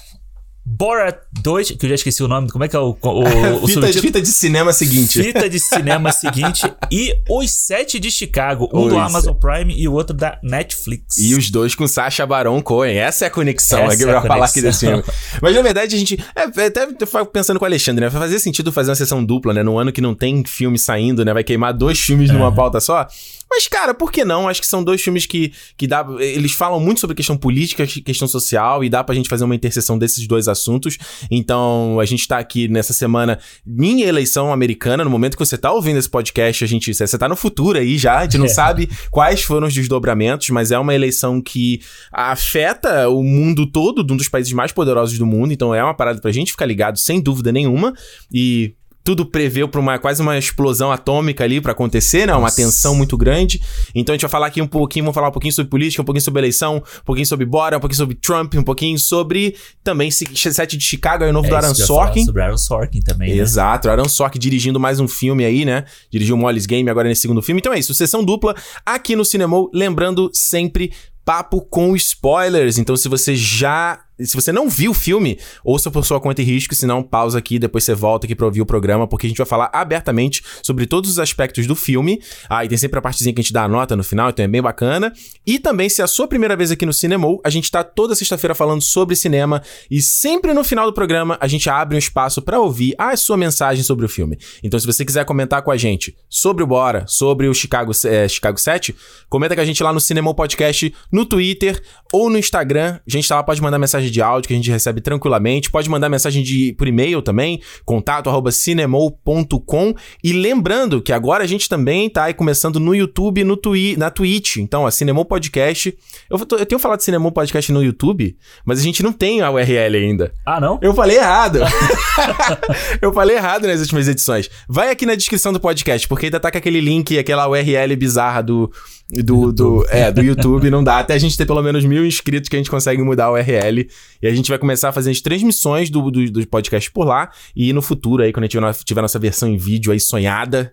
Borat 0.71 1.17
2, 1.41 1.71
que 1.71 1.85
eu 1.85 1.89
já 1.89 1.95
esqueci 1.95 2.21
o 2.21 2.27
nome, 2.27 2.47
como 2.49 2.63
é 2.63 2.67
que 2.67 2.75
é 2.75 2.79
o, 2.79 2.95
o, 3.01 3.63
o 3.63 3.65
fita, 3.67 3.91
de, 3.91 4.01
fita 4.01 4.21
de 4.21 4.27
cinema 4.27 4.71
seguinte. 4.71 5.23
Fita 5.23 5.49
de 5.49 5.59
cinema 5.59 6.11
seguinte 6.11 6.71
e 6.91 7.15
Os 7.27 7.49
Sete 7.49 7.99
de 7.99 8.11
Chicago, 8.11 8.69
um 8.71 8.87
do 8.87 8.95
Os 8.95 9.01
Amazon 9.01 9.33
Prime 9.33 9.73
e 9.75 9.87
o 9.87 9.93
outro 9.93 10.15
da 10.15 10.37
Netflix. 10.43 11.17
E 11.17 11.33
os 11.33 11.49
dois 11.49 11.73
com 11.73 11.87
Sacha 11.87 12.23
Baron 12.23 12.61
Cohen. 12.61 12.97
Essa 12.97 13.25
é 13.25 13.27
a 13.27 13.31
conexão 13.31 13.79
Essa 13.79 13.93
aqui 13.95 14.03
é 14.03 14.05
pra 14.05 14.21
falar 14.21 14.45
aqui 14.45 14.61
desse 14.61 14.85
filme. 14.85 15.03
Mas 15.41 15.55
na 15.55 15.61
verdade 15.63 15.95
a 15.95 15.99
gente. 15.99 16.23
É, 16.35 16.61
é, 16.61 16.65
até 16.67 16.83
eu 16.83 17.25
pensando 17.25 17.57
com 17.57 17.65
o 17.65 17.67
Alexandre, 17.67 18.05
né? 18.05 18.09
Vai 18.09 18.21
fazer 18.21 18.37
sentido 18.37 18.71
fazer 18.71 18.91
uma 18.91 18.95
sessão 18.95 19.25
dupla, 19.25 19.53
né? 19.55 19.63
Num 19.63 19.79
ano 19.79 19.91
que 19.91 20.01
não 20.01 20.13
tem 20.13 20.43
filme 20.45 20.77
saindo, 20.77 21.25
né? 21.25 21.33
Vai 21.33 21.43
queimar 21.43 21.73
dois 21.73 21.99
filmes 21.99 22.29
numa 22.29 22.53
pauta 22.53 22.79
só. 22.79 23.07
Mas, 23.49 23.67
cara, 23.67 23.93
por 23.93 24.11
que 24.11 24.23
não? 24.23 24.47
Acho 24.47 24.61
que 24.61 24.67
são 24.67 24.83
dois 24.83 25.01
filmes 25.01 25.25
que, 25.25 25.51
que 25.75 25.87
dá. 25.87 26.05
Eles 26.19 26.51
falam 26.51 26.79
muito 26.79 26.99
sobre 26.99 27.15
questão 27.15 27.35
política, 27.35 27.85
questão 27.87 28.27
social, 28.27 28.83
e 28.83 28.89
dá 28.89 29.03
pra 29.03 29.15
gente 29.15 29.27
fazer 29.27 29.43
uma 29.43 29.55
interseção 29.55 29.97
desses 29.97 30.27
dois 30.27 30.47
assuntos. 30.47 30.97
Então, 31.31 31.99
a 31.99 32.05
gente 32.05 32.27
tá 32.27 32.37
aqui 32.37 32.67
nessa 32.67 32.93
semana 32.93 33.39
em 33.67 34.01
eleição 34.03 34.53
americana. 34.53 35.03
No 35.03 35.09
momento 35.09 35.35
que 35.35 35.43
você 35.45 35.57
tá 35.57 35.71
ouvindo 35.71 35.97
esse 35.97 36.09
podcast, 36.09 36.63
a 36.63 36.67
gente. 36.67 36.93
Você 36.93 37.17
tá 37.17 37.27
no 37.27 37.35
futuro 37.35 37.79
aí 37.79 37.97
já, 37.97 38.19
a 38.19 38.23
gente 38.23 38.37
não 38.37 38.45
É. 38.45 38.49
sabe 38.49 38.89
quais 39.09 39.41
foram 39.41 39.67
os 39.67 39.73
desdobramentos, 39.73 40.49
mas 40.49 40.71
é 40.71 40.77
uma 40.77 40.93
eleição 40.93 41.41
que 41.41 41.81
afeta 42.11 43.09
o 43.09 43.23
mundo 43.23 43.65
todo, 43.65 44.03
de 44.03 44.13
um 44.13 44.17
dos 44.17 44.29
países 44.29 44.53
mais 44.53 44.71
poderosos 44.71 45.17
do 45.17 45.25
mundo. 45.25 45.51
Então, 45.51 45.73
é 45.73 45.83
uma 45.83 45.93
parada 45.95 46.21
pra 46.21 46.31
gente 46.31 46.51
ficar 46.51 46.65
ligado, 46.65 46.97
sem 46.99 47.19
dúvida 47.19 47.51
nenhuma. 47.51 47.93
E 48.31 48.73
tudo 49.09 49.25
preveu 49.25 49.67
para 49.67 49.81
uma 49.81 49.97
quase 49.97 50.21
uma 50.21 50.37
explosão 50.37 50.91
atômica 50.91 51.43
ali 51.43 51.59
para 51.59 51.71
acontecer, 51.71 52.27
né? 52.27 52.33
Uma 52.33 52.41
Nossa. 52.41 52.57
tensão 52.57 52.93
muito 52.93 53.17
grande. 53.17 53.59
Então 53.95 54.13
a 54.13 54.15
gente 54.15 54.21
vai 54.21 54.29
falar 54.29 54.45
aqui 54.45 54.61
um 54.61 54.67
pouquinho, 54.67 55.05
vamos 55.05 55.15
falar 55.15 55.29
um 55.29 55.31
pouquinho 55.31 55.51
sobre 55.51 55.67
política, 55.67 55.99
um 55.99 56.05
pouquinho 56.05 56.21
sobre 56.21 56.41
eleição, 56.41 56.77
um 56.77 57.03
pouquinho 57.03 57.25
sobre 57.25 57.43
Bora, 57.43 57.77
um 57.77 57.79
pouquinho 57.79 57.97
sobre 57.97 58.13
Trump, 58.13 58.53
um 58.53 58.61
pouquinho 58.61 58.99
sobre 58.99 59.55
também 59.83 60.11
7 60.11 60.77
de 60.77 60.83
Chicago, 60.83 61.23
é 61.23 61.29
o 61.29 61.33
novo 61.33 61.47
É 61.47 61.49
do 61.49 61.55
Aaron 61.55 61.73
Sorkin. 61.73 62.23
Sobre 62.23 62.43
Aaron 62.43 62.57
Sorkin 62.57 62.99
também, 62.99 63.35
né? 63.35 63.41
Exato, 63.41 63.87
o 63.87 63.91
Aaron 63.91 64.07
Sorkin 64.07 64.37
dirigindo 64.37 64.79
mais 64.79 64.99
um 64.99 65.07
filme 65.07 65.43
aí, 65.43 65.65
né? 65.65 65.85
Dirigiu 66.11 66.37
Molly's 66.37 66.67
Game 66.67 66.87
agora 66.87 67.09
nesse 67.09 67.21
segundo 67.21 67.41
filme. 67.41 67.59
Então 67.59 67.73
é 67.73 67.79
isso, 67.79 67.95
sessão 67.95 68.23
dupla 68.23 68.55
aqui 68.85 69.15
no 69.15 69.25
Cinemol, 69.25 69.71
lembrando 69.73 70.29
sempre 70.31 70.93
papo 71.25 71.61
com 71.61 71.95
spoilers. 71.95 72.77
Então 72.77 72.95
se 72.95 73.09
você 73.09 73.35
já 73.35 74.01
se 74.25 74.35
você 74.35 74.51
não 74.51 74.69
viu 74.69 74.91
o 74.91 74.93
filme, 74.93 75.39
ouça 75.63 75.89
por 75.89 76.05
sua 76.05 76.19
conta 76.19 76.41
e 76.41 76.45
risco, 76.45 76.75
senão 76.75 77.01
pausa 77.01 77.37
aqui, 77.37 77.59
depois 77.59 77.83
você 77.83 77.93
volta 77.93 78.25
aqui 78.25 78.35
pra 78.35 78.45
ouvir 78.45 78.61
o 78.61 78.65
programa, 78.65 79.07
porque 79.07 79.27
a 79.27 79.29
gente 79.29 79.37
vai 79.37 79.47
falar 79.47 79.69
abertamente 79.73 80.43
sobre 80.61 80.85
todos 80.85 81.09
os 81.09 81.19
aspectos 81.19 81.65
do 81.67 81.75
filme. 81.75 82.21
Ah, 82.49 82.65
e 82.65 82.67
tem 82.67 82.77
sempre 82.77 82.99
a 82.99 83.01
partezinha 83.01 83.33
que 83.33 83.39
a 83.39 83.43
gente 83.43 83.53
dá 83.53 83.63
a 83.63 83.67
nota 83.67 83.95
no 83.95 84.03
final, 84.03 84.29
então 84.29 84.43
é 84.43 84.47
bem 84.47 84.61
bacana. 84.61 85.13
E 85.45 85.59
também, 85.59 85.89
se 85.89 86.01
é 86.01 86.03
a 86.03 86.07
sua 86.07 86.27
primeira 86.27 86.55
vez 86.55 86.71
aqui 86.71 86.85
no 86.85 86.93
Cinemol, 86.93 87.41
a 87.43 87.49
gente 87.49 87.69
tá 87.71 87.83
toda 87.83 88.15
sexta-feira 88.15 88.53
falando 88.53 88.81
sobre 88.81 89.15
cinema 89.15 89.61
e 89.89 90.01
sempre 90.01 90.53
no 90.53 90.63
final 90.63 90.85
do 90.85 90.93
programa 90.93 91.37
a 91.39 91.47
gente 91.47 91.69
abre 91.69 91.95
um 91.95 91.99
espaço 91.99 92.41
pra 92.41 92.59
ouvir 92.59 92.95
a 92.97 93.15
sua 93.15 93.37
mensagem 93.37 93.83
sobre 93.83 94.05
o 94.05 94.09
filme. 94.09 94.37
Então, 94.63 94.79
se 94.79 94.85
você 94.85 95.05
quiser 95.05 95.25
comentar 95.25 95.61
com 95.61 95.71
a 95.71 95.77
gente 95.77 96.15
sobre 96.29 96.63
o 96.63 96.67
Bora, 96.67 97.05
sobre 97.07 97.47
o 97.47 97.53
Chicago, 97.53 97.91
eh, 98.05 98.27
Chicago 98.27 98.59
7, 98.59 98.95
comenta 99.29 99.55
com 99.55 99.61
a 99.61 99.65
gente 99.65 99.81
lá 99.81 99.93
no 99.93 99.99
Cinemol 99.99 100.35
Podcast, 100.35 100.93
no 101.11 101.25
Twitter 101.25 101.81
ou 102.11 102.29
no 102.29 102.37
Instagram. 102.37 102.99
A 103.05 103.11
gente 103.11 103.27
tá 103.27 103.35
lá, 103.35 103.43
pode 103.43 103.61
mandar 103.61 103.79
mensagem 103.79 104.08
de 104.11 104.21
áudio 104.21 104.47
que 104.47 104.53
a 104.53 104.57
gente 104.57 104.69
recebe 104.71 105.01
tranquilamente. 105.01 105.69
Pode 105.71 105.89
mandar 105.89 106.09
mensagem 106.09 106.43
de, 106.43 106.73
por 106.77 106.87
e-mail 106.87 107.21
também, 107.21 107.61
contato 107.85 108.29
arroba 108.29 108.51
cinemol.com. 108.51 109.93
E 110.23 110.33
lembrando 110.33 111.01
que 111.01 111.11
agora 111.13 111.43
a 111.43 111.47
gente 111.47 111.67
também 111.69 112.09
tá 112.09 112.25
aí 112.25 112.33
começando 112.33 112.79
no 112.79 112.93
YouTube 112.95 113.41
e 113.41 113.43
no 113.43 113.55
twi 113.57 113.95
na 113.97 114.09
Twitch. 114.09 114.57
Então, 114.57 114.85
a 114.85 114.91
Cinemol 114.91 115.25
Podcast. 115.25 115.95
Eu, 116.29 116.39
tô- 116.45 116.57
eu 116.57 116.65
tenho 116.65 116.79
falado 116.79 116.99
de 116.99 117.05
Cinemol 117.05 117.31
Podcast 117.31 117.71
no 117.71 117.83
YouTube, 117.83 118.35
mas 118.65 118.79
a 118.79 118.83
gente 118.83 119.01
não 119.03 119.11
tem 119.13 119.41
a 119.41 119.51
URL 119.51 119.95
ainda. 119.97 120.33
Ah, 120.45 120.59
não? 120.59 120.79
Eu 120.81 120.93
falei 120.93 121.17
errado. 121.17 121.59
eu 123.01 123.13
falei 123.13 123.35
errado 123.35 123.67
nas 123.67 123.79
últimas 123.81 124.07
edições. 124.07 124.49
Vai 124.67 124.89
aqui 124.89 125.05
na 125.05 125.15
descrição 125.15 125.53
do 125.53 125.59
podcast, 125.59 126.07
porque 126.07 126.25
ainda 126.27 126.39
tá 126.39 126.51
com 126.51 126.57
aquele 126.57 126.81
link, 126.81 127.17
aquela 127.17 127.47
URL 127.47 127.95
bizarra 127.95 128.41
do. 128.41 128.71
Do, 129.11 129.51
do, 129.51 129.85
é, 129.89 130.11
do 130.11 130.21
YouTube, 130.21 130.69
não 130.69 130.83
dá. 130.83 130.99
Até 130.99 131.15
a 131.15 131.17
gente 131.17 131.35
ter 131.35 131.45
pelo 131.45 131.63
menos 131.63 131.83
mil 131.83 132.05
inscritos 132.05 132.47
que 132.47 132.55
a 132.55 132.59
gente 132.59 132.69
consegue 132.69 133.01
mudar 133.01 133.25
a 133.25 133.31
URL. 133.31 133.87
E 134.21 134.27
a 134.27 134.33
gente 134.33 134.49
vai 134.49 134.59
começar 134.59 134.89
a 134.89 134.91
fazer 134.91 135.09
as 135.09 135.19
transmissões 135.19 135.89
do, 135.89 136.11
do, 136.11 136.29
do 136.31 136.47
podcast 136.47 136.91
por 136.91 137.05
lá. 137.05 137.31
E 137.55 137.73
no 137.73 137.81
futuro, 137.81 138.21
aí, 138.21 138.31
quando 138.31 138.43
a 138.43 138.45
gente 138.45 138.51
tiver 138.51 138.61
nossa- 138.61 138.83
tiver 138.83 139.01
nossa 139.01 139.17
versão 139.17 139.49
em 139.49 139.57
vídeo 139.57 139.91
aí 139.91 139.99
sonhada, 139.99 140.71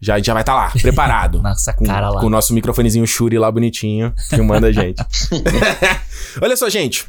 já, 0.00 0.18
já 0.18 0.32
vai 0.32 0.42
estar 0.42 0.54
lá, 0.54 0.70
preparado. 0.70 1.40
Nossa 1.42 1.72
Com, 1.72 1.84
cara 1.86 2.10
lá. 2.10 2.20
com 2.20 2.26
o 2.26 2.30
nosso 2.30 2.52
microfonezinho 2.52 3.06
Shure 3.06 3.38
lá 3.38 3.50
bonitinho, 3.52 4.12
filmando 4.30 4.66
a 4.66 4.72
gente. 4.72 5.00
Olha 6.42 6.56
só, 6.56 6.68
gente. 6.68 7.06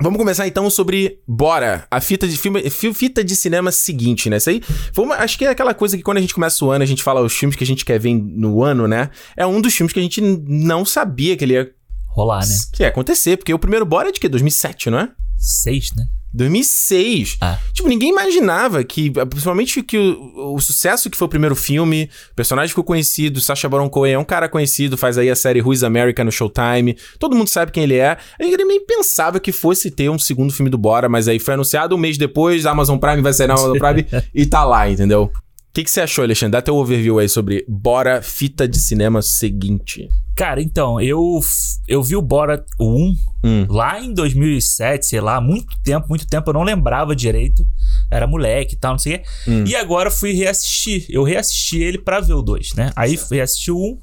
Vamos 0.00 0.16
começar 0.18 0.46
então 0.46 0.70
sobre 0.70 1.18
Bora, 1.26 1.86
a 1.90 2.00
fita 2.00 2.28
de 2.28 2.36
filme, 2.38 2.70
fi- 2.70 2.94
fita 2.94 3.24
de 3.24 3.34
cinema 3.34 3.72
seguinte, 3.72 4.30
né? 4.30 4.36
Isso 4.36 4.48
aí 4.50 4.62
uma, 4.96 5.16
acho 5.16 5.36
que 5.36 5.44
é 5.44 5.48
aquela 5.48 5.74
coisa 5.74 5.96
que 5.96 6.02
quando 6.04 6.18
a 6.18 6.20
gente 6.20 6.34
começa 6.34 6.64
o 6.64 6.70
ano, 6.70 6.84
a 6.84 6.86
gente 6.86 7.02
fala 7.02 7.20
os 7.20 7.32
filmes 7.32 7.56
que 7.56 7.64
a 7.64 7.66
gente 7.66 7.84
quer 7.84 7.98
ver 7.98 8.14
no 8.14 8.62
ano, 8.62 8.86
né? 8.86 9.10
É 9.36 9.44
um 9.44 9.60
dos 9.60 9.74
filmes 9.74 9.92
que 9.92 9.98
a 9.98 10.02
gente 10.02 10.20
não 10.20 10.84
sabia 10.84 11.36
que 11.36 11.44
ele 11.44 11.54
ia, 11.54 11.70
Rolar, 12.06 12.46
né? 12.46 12.54
que 12.72 12.82
ia 12.84 12.88
acontecer, 12.88 13.36
porque 13.36 13.52
o 13.52 13.58
primeiro 13.58 13.84
Bora 13.84 14.08
é 14.08 14.12
de 14.12 14.20
que 14.20 14.28
2007, 14.28 14.88
não 14.90 15.00
é? 15.00 15.10
Seis, 15.36 15.90
né? 15.96 16.04
2006. 16.32 17.38
Ah. 17.40 17.58
Tipo, 17.72 17.88
ninguém 17.88 18.10
imaginava 18.10 18.82
que, 18.84 19.10
principalmente 19.10 19.82
que 19.82 19.98
o, 19.98 20.54
o 20.54 20.60
sucesso 20.60 21.08
que 21.08 21.16
foi 21.16 21.26
o 21.26 21.28
primeiro 21.28 21.56
filme, 21.56 22.10
o 22.32 22.34
personagem 22.34 22.68
ficou 22.68 22.84
conhecido, 22.84 23.40
Sacha 23.40 23.68
Baron 23.68 23.88
Cohen 23.88 24.14
é 24.14 24.18
um 24.18 24.24
cara 24.24 24.48
conhecido, 24.48 24.96
faz 24.96 25.18
aí 25.18 25.30
a 25.30 25.36
série 25.36 25.60
Who's 25.60 25.82
America 25.82 26.22
no 26.24 26.32
Showtime, 26.32 26.96
todo 27.18 27.36
mundo 27.36 27.48
sabe 27.48 27.72
quem 27.72 27.82
ele 27.84 27.96
é. 27.96 28.16
A 28.38 28.42
gente 28.42 28.64
nem 28.64 28.84
pensava 28.84 29.40
que 29.40 29.52
fosse 29.52 29.90
ter 29.90 30.10
um 30.10 30.18
segundo 30.18 30.52
filme 30.52 30.70
do 30.70 30.78
Bora, 30.78 31.08
mas 31.08 31.28
aí 31.28 31.38
foi 31.38 31.54
anunciado 31.54 31.94
um 31.94 31.98
mês 31.98 32.18
depois, 32.18 32.66
a 32.66 32.70
Amazon 32.70 32.98
Prime 32.98 33.22
vai 33.22 33.32
sair 33.32 33.46
na 33.46 33.54
Amazon 33.54 33.78
Prime 33.78 34.06
e 34.34 34.46
tá 34.46 34.64
lá, 34.64 34.88
entendeu? 34.88 35.32
O 35.70 35.72
que, 35.78 35.84
que 35.84 35.90
você 35.90 36.00
achou, 36.00 36.24
Alexandre? 36.24 36.52
Dá 36.52 36.62
teu 36.62 36.74
overview 36.76 37.18
aí 37.18 37.28
sobre 37.28 37.64
Bora, 37.68 38.20
fita 38.22 38.66
de 38.66 38.80
cinema 38.80 39.22
seguinte. 39.22 40.08
Cara, 40.34 40.60
então, 40.62 41.00
eu, 41.00 41.38
eu 41.86 42.02
vi 42.02 42.16
o 42.16 42.22
Bora 42.22 42.64
1 42.80 43.14
Hum. 43.44 43.66
lá 43.70 44.00
em 44.00 44.12
2007, 44.12 45.06
sei 45.06 45.20
lá, 45.20 45.40
muito 45.40 45.68
tempo, 45.84 46.08
muito 46.08 46.26
tempo, 46.26 46.50
eu 46.50 46.54
não 46.54 46.64
lembrava 46.64 47.14
direito. 47.14 47.64
Era 48.10 48.26
moleque 48.26 48.74
e 48.74 48.78
tal, 48.78 48.92
não 48.92 48.98
sei 48.98 49.16
o 49.16 49.18
quê. 49.18 49.24
Hum. 49.46 49.64
E 49.66 49.76
agora 49.76 50.10
fui 50.10 50.32
reassistir. 50.32 51.06
Eu 51.08 51.22
reassisti 51.22 51.78
ele 51.78 51.98
pra 51.98 52.18
ver 52.20 52.32
o 52.34 52.42
2, 52.42 52.74
né? 52.74 52.90
Aí 52.96 53.16
fui 53.16 53.36
reassistir 53.36 53.72
o 53.72 53.78
1 53.78 53.98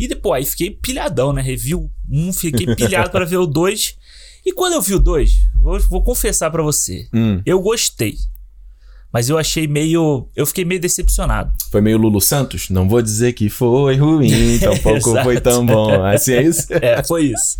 e 0.00 0.08
depois 0.08 0.38
aí 0.44 0.50
fiquei 0.50 0.70
pilhadão, 0.70 1.32
né? 1.32 1.42
Revi 1.42 1.74
o 1.76 1.88
1, 2.10 2.32
fiquei 2.32 2.74
pilhado 2.74 3.10
pra 3.10 3.24
ver 3.24 3.36
o 3.36 3.46
2. 3.46 3.96
E 4.44 4.52
quando 4.52 4.72
eu 4.72 4.82
vi 4.82 4.94
o 4.94 4.98
2, 4.98 5.30
vou, 5.62 5.78
vou 5.88 6.02
confessar 6.02 6.50
pra 6.50 6.62
você, 6.62 7.06
Hum. 7.14 7.40
eu 7.46 7.60
gostei. 7.60 8.16
Mas 9.12 9.28
eu 9.28 9.36
achei 9.36 9.66
meio. 9.66 10.28
Eu 10.36 10.46
fiquei 10.46 10.64
meio 10.64 10.80
decepcionado. 10.80 11.52
Foi 11.70 11.80
meio 11.80 11.98
Lulu 11.98 12.20
Santos? 12.20 12.68
Não 12.70 12.88
vou 12.88 13.02
dizer 13.02 13.32
que 13.32 13.48
foi 13.48 13.96
ruim, 13.96 14.58
tampouco 14.60 15.22
foi 15.22 15.40
tão 15.40 15.66
bom. 15.66 16.04
Assim 16.04 16.34
é 16.34 16.42
isso? 16.42 16.66
é, 16.70 17.02
foi 17.02 17.24
isso. 17.26 17.58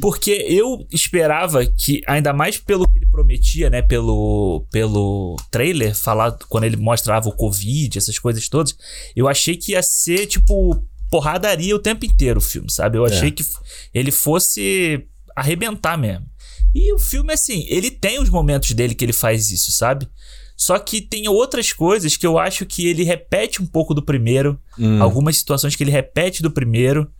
Porque 0.00 0.30
eu 0.48 0.86
esperava 0.90 1.64
que, 1.66 2.02
ainda 2.06 2.32
mais 2.32 2.58
pelo 2.58 2.88
que 2.88 2.98
ele 2.98 3.06
prometia, 3.06 3.68
né? 3.68 3.82
Pelo, 3.82 4.66
pelo 4.70 5.36
trailer, 5.50 5.94
falar 5.94 6.32
quando 6.48 6.64
ele 6.64 6.76
mostrava 6.76 7.28
o 7.28 7.36
Covid, 7.36 7.98
essas 7.98 8.18
coisas 8.18 8.48
todas, 8.48 8.74
eu 9.14 9.28
achei 9.28 9.56
que 9.56 9.72
ia 9.72 9.82
ser, 9.82 10.26
tipo, 10.26 10.82
porradaria 11.10 11.76
o 11.76 11.78
tempo 11.78 12.06
inteiro 12.06 12.38
o 12.38 12.42
filme, 12.42 12.72
sabe? 12.72 12.96
Eu 12.96 13.04
achei 13.04 13.28
é. 13.28 13.30
que 13.30 13.44
ele 13.92 14.10
fosse 14.10 15.06
arrebentar 15.36 15.98
mesmo. 15.98 16.26
E 16.74 16.90
o 16.94 16.98
filme, 16.98 17.34
assim, 17.34 17.66
ele 17.68 17.90
tem 17.90 18.18
os 18.18 18.30
momentos 18.30 18.72
dele 18.72 18.94
que 18.94 19.04
ele 19.04 19.12
faz 19.12 19.50
isso, 19.50 19.70
sabe? 19.70 20.08
Só 20.56 20.78
que 20.78 21.00
tem 21.00 21.28
outras 21.28 21.72
coisas 21.72 22.16
que 22.16 22.26
eu 22.26 22.38
acho 22.38 22.64
que 22.64 22.86
ele 22.86 23.02
repete 23.02 23.62
um 23.62 23.66
pouco 23.66 23.94
do 23.94 24.02
primeiro. 24.02 24.60
Hum. 24.78 25.02
Algumas 25.02 25.36
situações 25.36 25.74
que 25.74 25.82
ele 25.82 25.90
repete 25.90 26.42
do 26.42 26.50
primeiro. 26.50 27.10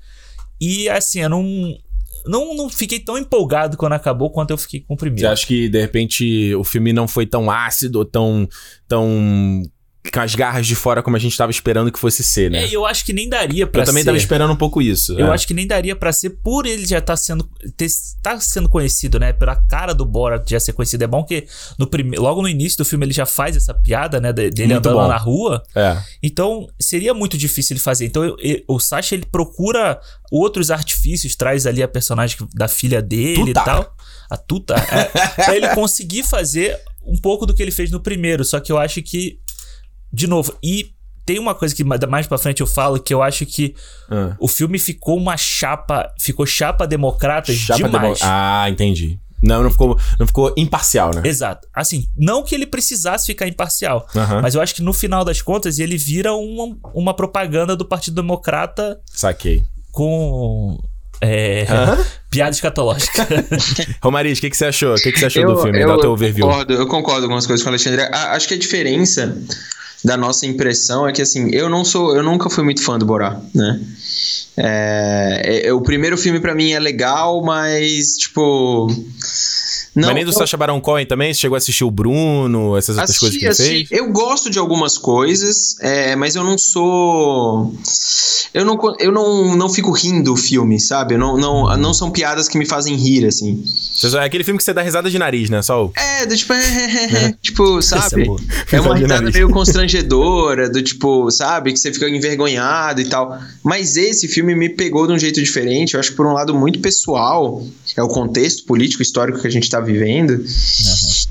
E 0.60 0.88
assim, 0.88 1.20
eu 1.20 1.28
não, 1.28 1.44
não, 2.26 2.54
não 2.54 2.68
fiquei 2.70 3.00
tão 3.00 3.18
empolgado 3.18 3.76
quando 3.76 3.94
acabou 3.94 4.30
quanto 4.30 4.50
eu 4.50 4.58
fiquei 4.58 4.80
com 4.80 4.94
o 4.94 4.96
primeiro. 4.96 5.26
Você 5.28 5.32
acha 5.32 5.46
que, 5.46 5.68
de 5.68 5.80
repente, 5.80 6.54
o 6.54 6.62
filme 6.62 6.92
não 6.92 7.08
foi 7.08 7.26
tão 7.26 7.50
ácido, 7.50 8.04
tão, 8.04 8.48
tão 8.86 9.62
com 10.10 10.20
as 10.20 10.34
garras 10.34 10.66
de 10.66 10.74
fora 10.74 11.02
como 11.02 11.16
a 11.16 11.18
gente 11.18 11.36
tava 11.36 11.52
esperando 11.52 11.92
que 11.92 11.98
fosse 11.98 12.24
ser, 12.24 12.50
né? 12.50 12.64
É, 12.64 12.74
eu 12.74 12.84
acho 12.84 13.04
que 13.04 13.12
nem 13.12 13.28
daria 13.28 13.66
para 13.66 13.84
ser. 13.84 13.90
Eu 13.90 13.92
também 13.92 14.04
tava 14.04 14.16
esperando 14.16 14.52
um 14.52 14.56
pouco 14.56 14.82
isso. 14.82 15.16
Eu 15.18 15.28
é. 15.28 15.30
acho 15.30 15.46
que 15.46 15.54
nem 15.54 15.66
daria 15.66 15.94
para 15.94 16.12
ser 16.12 16.30
por 16.30 16.66
ele 16.66 16.84
já 16.84 17.00
tá 17.00 17.16
sendo 17.16 17.48
ter, 17.76 17.86
tá 18.20 18.40
sendo 18.40 18.68
conhecido, 18.68 19.20
né? 19.20 19.32
Pela 19.32 19.54
cara 19.54 19.94
do 19.94 20.04
Borat 20.04 20.48
já 20.50 20.58
ser 20.58 20.72
conhecido. 20.72 21.04
É 21.04 21.06
bom 21.06 21.22
que 21.22 21.46
no 21.78 21.86
prime... 21.86 22.16
logo 22.16 22.42
no 22.42 22.48
início 22.48 22.78
do 22.78 22.84
filme 22.84 23.06
ele 23.06 23.12
já 23.12 23.24
faz 23.24 23.56
essa 23.56 23.72
piada, 23.72 24.20
né, 24.20 24.32
dele 24.32 24.52
muito 24.58 24.78
andando 24.78 25.02
bom. 25.02 25.08
na 25.08 25.16
rua. 25.16 25.62
É. 25.74 25.96
Então, 26.20 26.66
seria 26.80 27.14
muito 27.14 27.38
difícil 27.38 27.74
ele 27.74 27.80
fazer. 27.82 28.04
Então, 28.04 28.24
eu, 28.24 28.36
eu, 28.40 28.60
o 28.66 28.80
Sasha 28.80 29.14
ele 29.14 29.26
procura 29.26 30.00
outros 30.32 30.70
artifícios, 30.72 31.36
traz 31.36 31.64
ali 31.64 31.82
a 31.82 31.88
personagem 31.88 32.36
da 32.54 32.66
filha 32.66 33.00
dele 33.00 33.50
e 33.50 33.54
tal. 33.54 33.94
A 34.28 34.36
Tuta, 34.36 34.74
é, 34.74 35.04
pra 35.44 35.54
ele 35.54 35.68
conseguir 35.74 36.24
fazer 36.24 36.76
um 37.04 37.16
pouco 37.18 37.46
do 37.46 37.54
que 37.54 37.62
ele 37.62 37.70
fez 37.70 37.90
no 37.90 38.00
primeiro, 38.00 38.44
só 38.44 38.58
que 38.58 38.72
eu 38.72 38.78
acho 38.78 39.02
que 39.02 39.38
de 40.12 40.26
novo, 40.26 40.54
e 40.62 40.92
tem 41.24 41.38
uma 41.38 41.54
coisa 41.54 41.74
que 41.74 41.84
mais 41.84 42.26
pra 42.26 42.38
frente 42.38 42.60
eu 42.60 42.66
falo 42.66 42.98
que 42.98 43.14
eu 43.14 43.22
acho 43.22 43.46
que 43.46 43.74
ah. 44.10 44.36
o 44.38 44.48
filme 44.48 44.78
ficou 44.78 45.16
uma 45.16 45.36
chapa. 45.36 46.12
Ficou 46.20 46.44
chapa 46.44 46.86
democrata 46.86 47.52
chapa 47.52 47.84
demais. 47.84 48.18
Demo 48.18 48.30
ah, 48.30 48.68
entendi. 48.68 49.18
Não, 49.42 49.62
não 49.62 49.70
ficou, 49.72 49.98
não 50.20 50.26
ficou 50.26 50.54
imparcial, 50.56 51.12
né? 51.12 51.22
Exato. 51.24 51.66
Assim, 51.74 52.08
não 52.16 52.44
que 52.44 52.54
ele 52.54 52.64
precisasse 52.64 53.26
ficar 53.26 53.48
imparcial, 53.48 54.06
mas 54.40 54.54
eu 54.54 54.60
acho 54.60 54.72
que 54.72 54.82
no 54.82 54.92
final 54.92 55.24
das 55.24 55.42
contas 55.42 55.80
ele 55.80 55.98
vira 55.98 56.32
uma, 56.32 56.76
uma 56.94 57.14
propaganda 57.14 57.74
do 57.74 57.84
Partido 57.84 58.14
Democrata. 58.14 59.00
Saquei. 59.06 59.64
Com. 59.90 60.78
É, 61.20 61.66
piada 62.30 62.50
escatológica. 62.50 63.28
Romariz, 64.02 64.38
o 64.38 64.40
que, 64.40 64.50
que 64.50 64.56
você 64.56 64.66
achou? 64.66 64.94
O 64.94 64.96
que, 64.96 65.12
que 65.12 65.20
você 65.20 65.26
achou 65.26 65.42
eu, 65.42 65.54
do 65.54 65.62
filme? 65.62 65.80
Eu, 65.80 65.88
Dá 65.88 65.94
o 65.94 66.00
teu 66.00 66.10
overview. 66.10 66.46
Concordo, 66.46 66.72
eu 66.72 66.86
concordo 66.86 67.28
com 67.28 67.34
as 67.34 67.46
coisas 67.46 67.62
com 67.62 67.68
o 67.68 67.72
Alexandre. 67.72 68.02
acho 68.02 68.48
que 68.48 68.54
a 68.54 68.58
diferença 68.58 69.36
da 70.04 70.16
nossa 70.16 70.46
impressão 70.46 71.08
é 71.08 71.12
que 71.12 71.22
assim, 71.22 71.50
eu 71.52 71.68
não 71.68 71.84
sou, 71.84 72.16
eu 72.16 72.22
nunca 72.22 72.50
fui 72.50 72.64
muito 72.64 72.82
fã 72.82 72.98
do 72.98 73.06
Borá, 73.06 73.40
né? 73.54 73.80
É, 74.56 75.62
é, 75.64 75.72
o 75.72 75.80
primeiro 75.80 76.18
filme 76.18 76.38
para 76.38 76.54
mim 76.54 76.72
é 76.72 76.80
legal, 76.80 77.42
mas 77.42 78.16
tipo 78.16 78.88
não, 79.94 80.08
Mas 80.08 80.14
nem 80.14 80.24
do 80.24 80.30
eu... 80.30 80.32
Sacha 80.32 80.56
Baron 80.56 80.80
Cohen 80.80 81.04
também? 81.04 81.34
Você 81.34 81.40
chegou 81.40 81.54
a 81.54 81.58
assistir 81.58 81.84
o 81.84 81.90
Bruno, 81.90 82.76
essas 82.78 82.96
outras 82.96 83.18
coisas 83.18 83.38
que 83.38 83.44
ele 83.44 83.54
fez? 83.54 83.88
Eu 83.90 84.10
gosto 84.10 84.48
de 84.48 84.58
algumas 84.58 84.96
coisas, 84.96 85.76
é, 85.80 86.16
mas 86.16 86.34
eu 86.34 86.42
não 86.42 86.56
sou. 86.56 87.74
Eu 88.54 88.64
não, 88.64 88.78
eu 88.98 89.12
não, 89.12 89.54
não 89.54 89.68
fico 89.68 89.90
rindo 89.90 90.32
o 90.32 90.36
filme, 90.36 90.80
sabe? 90.80 91.14
Eu 91.14 91.18
não, 91.18 91.36
não, 91.36 91.76
não 91.76 91.92
são 91.92 92.10
piadas 92.10 92.48
que 92.48 92.56
me 92.56 92.64
fazem 92.64 92.96
rir, 92.96 93.26
assim. 93.26 93.62
É 94.14 94.24
aquele 94.24 94.44
filme 94.44 94.56
que 94.56 94.64
você 94.64 94.72
dá 94.72 94.80
risada 94.80 95.10
de 95.10 95.18
nariz, 95.18 95.50
né? 95.50 95.60
Só 95.60 95.86
o... 95.86 95.92
É, 95.94 96.24
do 96.24 96.36
tipo, 96.36 96.52
é, 96.54 96.56
é, 96.56 97.24
é, 97.26 97.34
tipo, 97.42 97.82
sabe? 97.82 98.22
É, 98.72 98.76
é 98.76 98.80
uma 98.80 98.96
risada 98.96 99.30
meio 99.30 99.50
constrangedora, 99.50 100.70
do 100.70 100.82
tipo, 100.82 101.30
sabe? 101.30 101.70
Que 101.70 101.78
você 101.78 101.92
fica 101.92 102.08
envergonhado 102.08 103.02
e 103.02 103.04
tal. 103.04 103.38
Mas 103.62 103.96
esse 103.96 104.26
filme 104.26 104.54
me 104.54 104.70
pegou 104.70 105.06
de 105.06 105.12
um 105.12 105.18
jeito 105.18 105.42
diferente. 105.42 105.94
Eu 105.94 106.00
acho 106.00 106.10
que 106.10 106.16
por 106.16 106.26
um 106.26 106.32
lado 106.32 106.54
muito 106.54 106.80
pessoal. 106.80 107.62
É 107.94 108.02
o 108.02 108.08
contexto 108.08 108.64
político, 108.64 109.02
histórico 109.02 109.38
que 109.38 109.46
a 109.46 109.50
gente 109.50 109.68
tá 109.68 109.81
vivendo. 109.82 110.30
Uhum. 110.30 110.46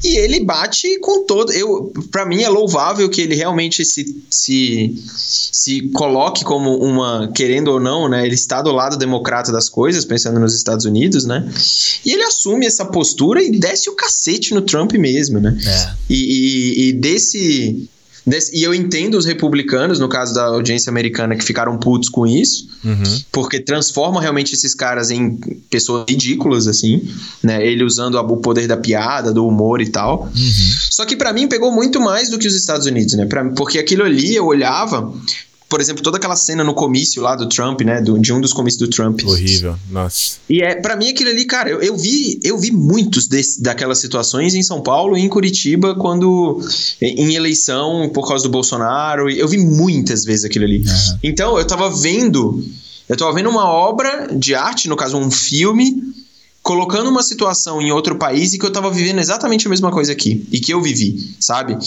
E 0.03 0.17
ele 0.17 0.39
bate 0.39 0.99
com 0.99 1.25
todo. 1.25 1.51
Eu, 1.51 1.93
para 2.11 2.25
mim 2.25 2.41
é 2.43 2.49
louvável 2.49 3.09
que 3.09 3.21
ele 3.21 3.35
realmente 3.35 3.85
se, 3.85 4.23
se, 4.29 4.95
se 5.05 5.89
coloque 5.89 6.43
como 6.43 6.75
uma, 6.77 7.31
querendo 7.35 7.69
ou 7.69 7.79
não, 7.79 8.09
né? 8.09 8.25
Ele 8.25 8.35
está 8.35 8.61
do 8.61 8.71
lado 8.71 8.97
democrata 8.97 9.51
das 9.51 9.69
coisas, 9.69 10.03
pensando 10.03 10.39
nos 10.39 10.55
Estados 10.55 10.85
Unidos, 10.85 11.25
né? 11.25 11.47
E 12.05 12.11
ele 12.11 12.23
assume 12.23 12.65
essa 12.65 12.85
postura 12.85 13.43
e 13.43 13.51
desce 13.51 13.89
o 13.89 13.95
cacete 13.95 14.53
no 14.53 14.61
Trump 14.61 14.93
mesmo, 14.93 15.39
né? 15.39 15.57
É. 15.65 15.93
E, 16.09 16.15
e, 16.15 16.89
e 16.89 16.93
desse 16.93 17.89
Desse, 18.25 18.55
e 18.55 18.61
eu 18.61 18.73
entendo 18.73 19.15
os 19.15 19.25
republicanos, 19.25 19.99
no 19.99 20.07
caso 20.07 20.33
da 20.33 20.45
audiência 20.45 20.91
americana, 20.91 21.35
que 21.35 21.43
ficaram 21.43 21.77
putos 21.77 22.07
com 22.07 22.27
isso, 22.27 22.67
uhum. 22.85 23.21
porque 23.31 23.59
transforma 23.59 24.21
realmente 24.21 24.53
esses 24.53 24.75
caras 24.75 25.09
em 25.09 25.37
pessoas 25.69 26.05
ridículas, 26.07 26.67
assim, 26.67 27.01
né? 27.41 27.65
Ele 27.65 27.83
usando 27.83 28.15
o 28.15 28.37
poder 28.37 28.67
da 28.67 28.77
piada, 28.77 29.33
do 29.33 29.45
humor 29.45 29.81
e 29.81 29.89
tal. 29.89 30.23
Uhum. 30.23 30.71
Só 30.91 31.03
que 31.05 31.15
para 31.15 31.33
mim 31.33 31.47
pegou 31.47 31.71
muito 31.71 31.99
mais 31.99 32.29
do 32.29 32.37
que 32.37 32.47
os 32.47 32.55
Estados 32.55 32.85
Unidos, 32.85 33.15
né? 33.15 33.25
Pra, 33.25 33.43
porque 33.51 33.79
aquilo 33.79 34.03
ali 34.03 34.35
eu 34.35 34.45
olhava 34.45 35.11
por 35.71 35.79
exemplo, 35.79 36.03
toda 36.03 36.17
aquela 36.17 36.35
cena 36.35 36.65
no 36.65 36.73
comício 36.73 37.23
lá 37.23 37.33
do 37.33 37.47
Trump, 37.47 37.79
né? 37.79 38.01
Do, 38.01 38.19
de 38.19 38.33
um 38.33 38.41
dos 38.41 38.51
comícios 38.51 38.77
do 38.77 38.89
Trump. 38.89 39.21
Horrível, 39.25 39.77
nossa. 39.89 40.33
E 40.49 40.61
é, 40.61 40.75
para 40.75 40.97
mim 40.97 41.09
aquilo 41.09 41.29
ali, 41.29 41.45
cara, 41.45 41.69
eu, 41.69 41.81
eu, 41.81 41.95
vi, 41.95 42.41
eu 42.43 42.57
vi 42.57 42.71
muitos 42.71 43.25
desse, 43.25 43.63
daquelas 43.63 43.97
situações 43.97 44.53
em 44.53 44.61
São 44.61 44.81
Paulo 44.81 45.17
e 45.17 45.21
em 45.21 45.29
Curitiba 45.29 45.95
quando 45.95 46.59
em 47.01 47.35
eleição 47.35 48.11
por 48.13 48.27
causa 48.27 48.43
do 48.43 48.49
Bolsonaro, 48.49 49.29
eu 49.29 49.47
vi 49.47 49.57
muitas 49.57 50.25
vezes 50.25 50.43
aquilo 50.43 50.65
ali. 50.65 50.79
Uhum. 50.79 51.19
Então, 51.23 51.57
eu 51.57 51.65
tava 51.65 51.89
vendo, 51.89 52.61
eu 53.07 53.15
tava 53.15 53.31
vendo 53.31 53.49
uma 53.49 53.65
obra 53.65 54.27
de 54.35 54.53
arte, 54.53 54.89
no 54.89 54.97
caso 54.97 55.15
um 55.15 55.31
filme, 55.31 56.03
colocando 56.61 57.09
uma 57.09 57.23
situação 57.23 57.81
em 57.81 57.91
outro 57.91 58.15
país 58.15 58.53
e 58.53 58.59
que 58.59 58.65
eu 58.65 58.71
tava 58.71 58.91
vivendo 58.91 59.19
exatamente 59.19 59.67
a 59.67 59.69
mesma 59.69 59.91
coisa 59.91 60.11
aqui. 60.11 60.47
E 60.51 60.59
que 60.59 60.73
eu 60.73 60.81
vivi, 60.81 61.35
sabe? 61.39 61.77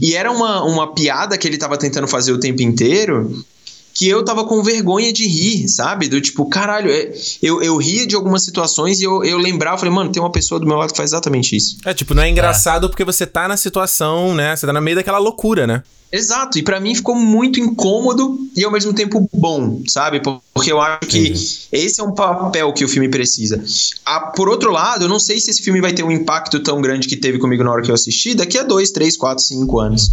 E 0.00 0.14
era 0.14 0.30
uma, 0.30 0.62
uma 0.64 0.94
piada 0.94 1.36
que 1.36 1.46
ele 1.46 1.58
tava 1.58 1.76
tentando 1.76 2.06
fazer 2.06 2.32
o 2.32 2.38
tempo 2.38 2.62
inteiro 2.62 3.44
que 3.92 4.08
eu 4.08 4.24
tava 4.24 4.44
com 4.44 4.62
vergonha 4.62 5.12
de 5.12 5.26
rir, 5.26 5.68
sabe? 5.68 6.08
Do 6.08 6.20
tipo, 6.20 6.46
caralho, 6.46 6.90
é, 6.90 7.12
eu, 7.42 7.62
eu 7.62 7.76
ria 7.76 8.06
de 8.06 8.14
algumas 8.14 8.42
situações 8.42 9.00
e 9.00 9.04
eu, 9.04 9.22
eu 9.24 9.36
lembrava, 9.36 9.76
falei, 9.76 9.92
mano, 9.92 10.10
tem 10.10 10.22
uma 10.22 10.32
pessoa 10.32 10.58
do 10.58 10.66
meu 10.66 10.76
lado 10.76 10.92
que 10.92 10.96
faz 10.96 11.10
exatamente 11.10 11.54
isso. 11.54 11.76
É, 11.84 11.92
tipo, 11.92 12.14
não 12.14 12.22
é 12.22 12.30
engraçado 12.30 12.86
é. 12.86 12.88
porque 12.88 13.04
você 13.04 13.26
tá 13.26 13.46
na 13.46 13.58
situação, 13.58 14.34
né? 14.34 14.56
Você 14.56 14.66
tá 14.66 14.72
no 14.72 14.80
meio 14.80 14.96
daquela 14.96 15.18
loucura, 15.18 15.66
né? 15.66 15.82
Exato, 16.12 16.58
e 16.58 16.62
para 16.62 16.80
mim 16.80 16.94
ficou 16.94 17.14
muito 17.14 17.60
incômodo 17.60 18.36
e 18.56 18.64
ao 18.64 18.72
mesmo 18.72 18.92
tempo 18.92 19.28
bom, 19.32 19.80
sabe? 19.86 20.20
Porque 20.20 20.72
eu 20.72 20.80
acho 20.80 21.06
que 21.06 21.32
esse 21.70 22.00
é 22.00 22.04
um 22.04 22.12
papel 22.12 22.72
que 22.72 22.84
o 22.84 22.88
filme 22.88 23.08
precisa. 23.08 23.62
Ah, 24.04 24.20
por 24.20 24.48
outro 24.48 24.72
lado, 24.72 25.04
eu 25.04 25.08
não 25.08 25.20
sei 25.20 25.38
se 25.38 25.50
esse 25.50 25.62
filme 25.62 25.80
vai 25.80 25.92
ter 25.92 26.02
um 26.02 26.10
impacto 26.10 26.58
tão 26.60 26.80
grande 26.82 27.06
que 27.06 27.16
teve 27.16 27.38
comigo 27.38 27.62
na 27.62 27.70
hora 27.70 27.82
que 27.82 27.90
eu 27.90 27.94
assisti 27.94 28.34
daqui 28.34 28.58
a 28.58 28.64
dois, 28.64 28.90
três, 28.90 29.16
quatro, 29.16 29.44
cinco 29.44 29.78
anos. 29.78 30.10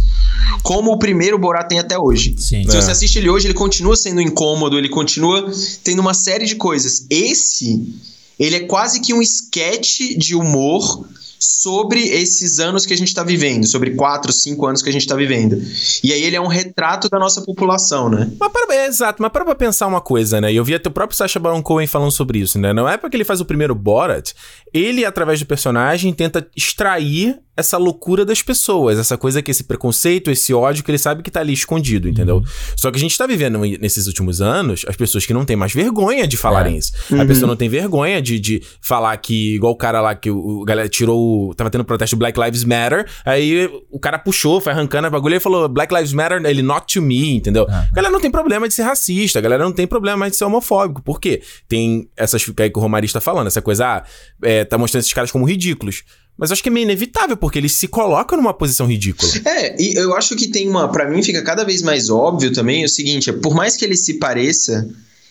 Como 0.62 0.92
o 0.92 0.98
primeiro 0.98 1.36
Borat 1.36 1.68
tem 1.68 1.80
até 1.80 1.98
hoje. 1.98 2.36
Sim. 2.38 2.62
Se 2.68 2.76
é. 2.76 2.80
você 2.80 2.90
assiste 2.92 3.18
ele 3.18 3.28
hoje, 3.28 3.48
ele 3.48 3.54
continua 3.54 3.96
sendo 3.96 4.20
incômodo, 4.20 4.78
ele 4.78 4.88
continua 4.88 5.50
tendo 5.82 5.98
uma 5.98 6.14
série 6.14 6.46
de 6.46 6.54
coisas. 6.54 7.06
Esse, 7.10 7.92
ele 8.38 8.54
é 8.54 8.60
quase 8.60 9.00
que 9.00 9.12
um 9.12 9.20
sketch 9.20 10.16
de 10.16 10.36
humor 10.36 11.08
sobre 11.38 12.00
esses 12.00 12.58
anos 12.58 12.84
que 12.84 12.94
a 12.94 12.96
gente 12.96 13.08
está 13.08 13.22
vivendo, 13.22 13.66
sobre 13.66 13.92
quatro, 13.92 14.32
cinco 14.32 14.66
anos 14.66 14.82
que 14.82 14.88
a 14.88 14.92
gente 14.92 15.02
está 15.02 15.14
vivendo. 15.14 15.60
E 16.02 16.12
aí 16.12 16.22
ele 16.22 16.36
é 16.36 16.40
um 16.40 16.46
retrato 16.46 17.08
da 17.08 17.18
nossa 17.18 17.42
população, 17.42 18.08
né? 18.08 18.30
Mas 18.38 18.52
para, 18.52 18.74
é, 18.74 18.86
exato, 18.86 19.22
mas 19.22 19.30
para 19.30 19.44
pra 19.44 19.54
pensar 19.54 19.86
uma 19.86 20.00
coisa, 20.00 20.40
né? 20.40 20.52
Eu 20.52 20.64
vi 20.64 20.74
até 20.74 20.88
o 20.88 20.92
próprio 20.92 21.16
Sacha 21.16 21.38
Baron 21.38 21.62
Cohen 21.62 21.86
falando 21.86 22.10
sobre 22.10 22.38
isso, 22.38 22.58
né? 22.58 22.72
Não 22.72 22.88
é 22.88 22.96
porque 22.96 23.16
ele 23.16 23.24
faz 23.24 23.40
o 23.40 23.44
primeiro 23.44 23.74
Borat, 23.74 24.32
ele, 24.78 25.04
através 25.04 25.40
do 25.40 25.46
personagem, 25.46 26.12
tenta 26.12 26.46
extrair 26.56 27.38
essa 27.58 27.76
loucura 27.76 28.24
das 28.24 28.40
pessoas, 28.40 29.00
essa 29.00 29.18
coisa 29.18 29.42
que 29.42 29.50
esse 29.50 29.64
preconceito, 29.64 30.30
esse 30.30 30.54
ódio 30.54 30.84
que 30.84 30.92
ele 30.92 30.98
sabe 30.98 31.24
que 31.24 31.30
tá 31.30 31.40
ali 31.40 31.52
escondido, 31.52 32.08
entendeu? 32.08 32.36
Uhum. 32.36 32.44
Só 32.76 32.88
que 32.88 32.96
a 32.96 33.00
gente 33.00 33.18
tá 33.18 33.26
vivendo 33.26 33.58
nesses 33.58 34.06
últimos 34.06 34.40
anos 34.40 34.84
as 34.86 34.94
pessoas 34.94 35.26
que 35.26 35.34
não 35.34 35.44
têm 35.44 35.56
mais 35.56 35.72
vergonha 35.72 36.24
de 36.28 36.36
falarem 36.36 36.76
é. 36.76 36.78
isso. 36.78 36.92
Uhum. 37.10 37.20
A 37.20 37.26
pessoa 37.26 37.48
não 37.48 37.56
tem 37.56 37.68
vergonha 37.68 38.22
de, 38.22 38.38
de 38.38 38.62
falar 38.80 39.16
que, 39.16 39.56
igual 39.56 39.72
o 39.72 39.76
cara 39.76 40.00
lá 40.00 40.14
que 40.14 40.30
o, 40.30 40.60
o 40.60 40.64
galera 40.64 40.88
tirou, 40.88 41.52
tava 41.54 41.68
tendo 41.68 41.84
protesto 41.84 42.16
Black 42.16 42.38
Lives 42.38 42.62
Matter, 42.62 43.04
aí 43.24 43.68
o 43.90 43.98
cara 43.98 44.20
puxou, 44.20 44.60
foi 44.60 44.72
arrancando 44.72 45.08
a 45.08 45.10
bagulho 45.10 45.34
e 45.34 45.40
falou 45.40 45.68
Black 45.68 45.92
Lives 45.92 46.12
Matter, 46.12 46.40
ele 46.44 46.62
not 46.62 46.86
to 46.94 47.02
me, 47.02 47.34
entendeu? 47.34 47.64
Uhum. 47.64 47.74
A 47.74 47.90
galera 47.92 48.12
não 48.12 48.20
tem 48.20 48.30
problema 48.30 48.68
de 48.68 48.74
ser 48.74 48.82
racista, 48.82 49.40
a 49.40 49.42
galera 49.42 49.64
não 49.64 49.72
tem 49.72 49.86
problema 49.86 50.30
de 50.30 50.36
ser 50.36 50.44
homofóbico. 50.44 51.02
Por 51.02 51.18
quê? 51.18 51.42
Tem 51.66 52.08
essas 52.16 52.44
que 52.44 52.62
aí 52.62 52.70
que 52.70 52.78
o 52.78 52.82
Romari 52.82 53.06
está 53.06 53.20
falando, 53.20 53.48
essa 53.48 53.60
coisa, 53.60 53.96
ah, 53.96 54.04
é, 54.44 54.64
tá 54.68 54.78
mostrando 54.78 55.02
esses 55.02 55.12
caras 55.12 55.30
como 55.30 55.44
ridículos. 55.44 56.02
Mas 56.36 56.52
acho 56.52 56.62
que 56.62 56.68
é 56.68 56.72
meio 56.72 56.84
inevitável, 56.84 57.36
porque 57.36 57.58
eles 57.58 57.72
se 57.72 57.88
colocam 57.88 58.38
numa 58.38 58.54
posição 58.54 58.86
ridícula. 58.86 59.30
É, 59.44 59.80
e 59.80 59.96
eu 59.96 60.14
acho 60.14 60.36
que 60.36 60.46
tem 60.46 60.68
uma. 60.68 60.88
para 60.88 61.10
mim 61.10 61.22
fica 61.22 61.42
cada 61.42 61.64
vez 61.64 61.82
mais 61.82 62.08
óbvio 62.08 62.52
também 62.52 62.84
o 62.84 62.88
seguinte: 62.88 63.30
é, 63.30 63.32
por 63.32 63.54
mais 63.54 63.76
que 63.76 63.84
ele 63.84 63.96
se 63.96 64.14
pareça, 64.14 64.88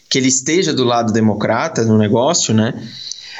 que 0.09 0.17
ele 0.17 0.27
esteja 0.27 0.73
do 0.73 0.83
lado 0.83 1.13
democrata 1.13 1.85
no 1.85 1.97
negócio, 1.97 2.53
né? 2.53 2.73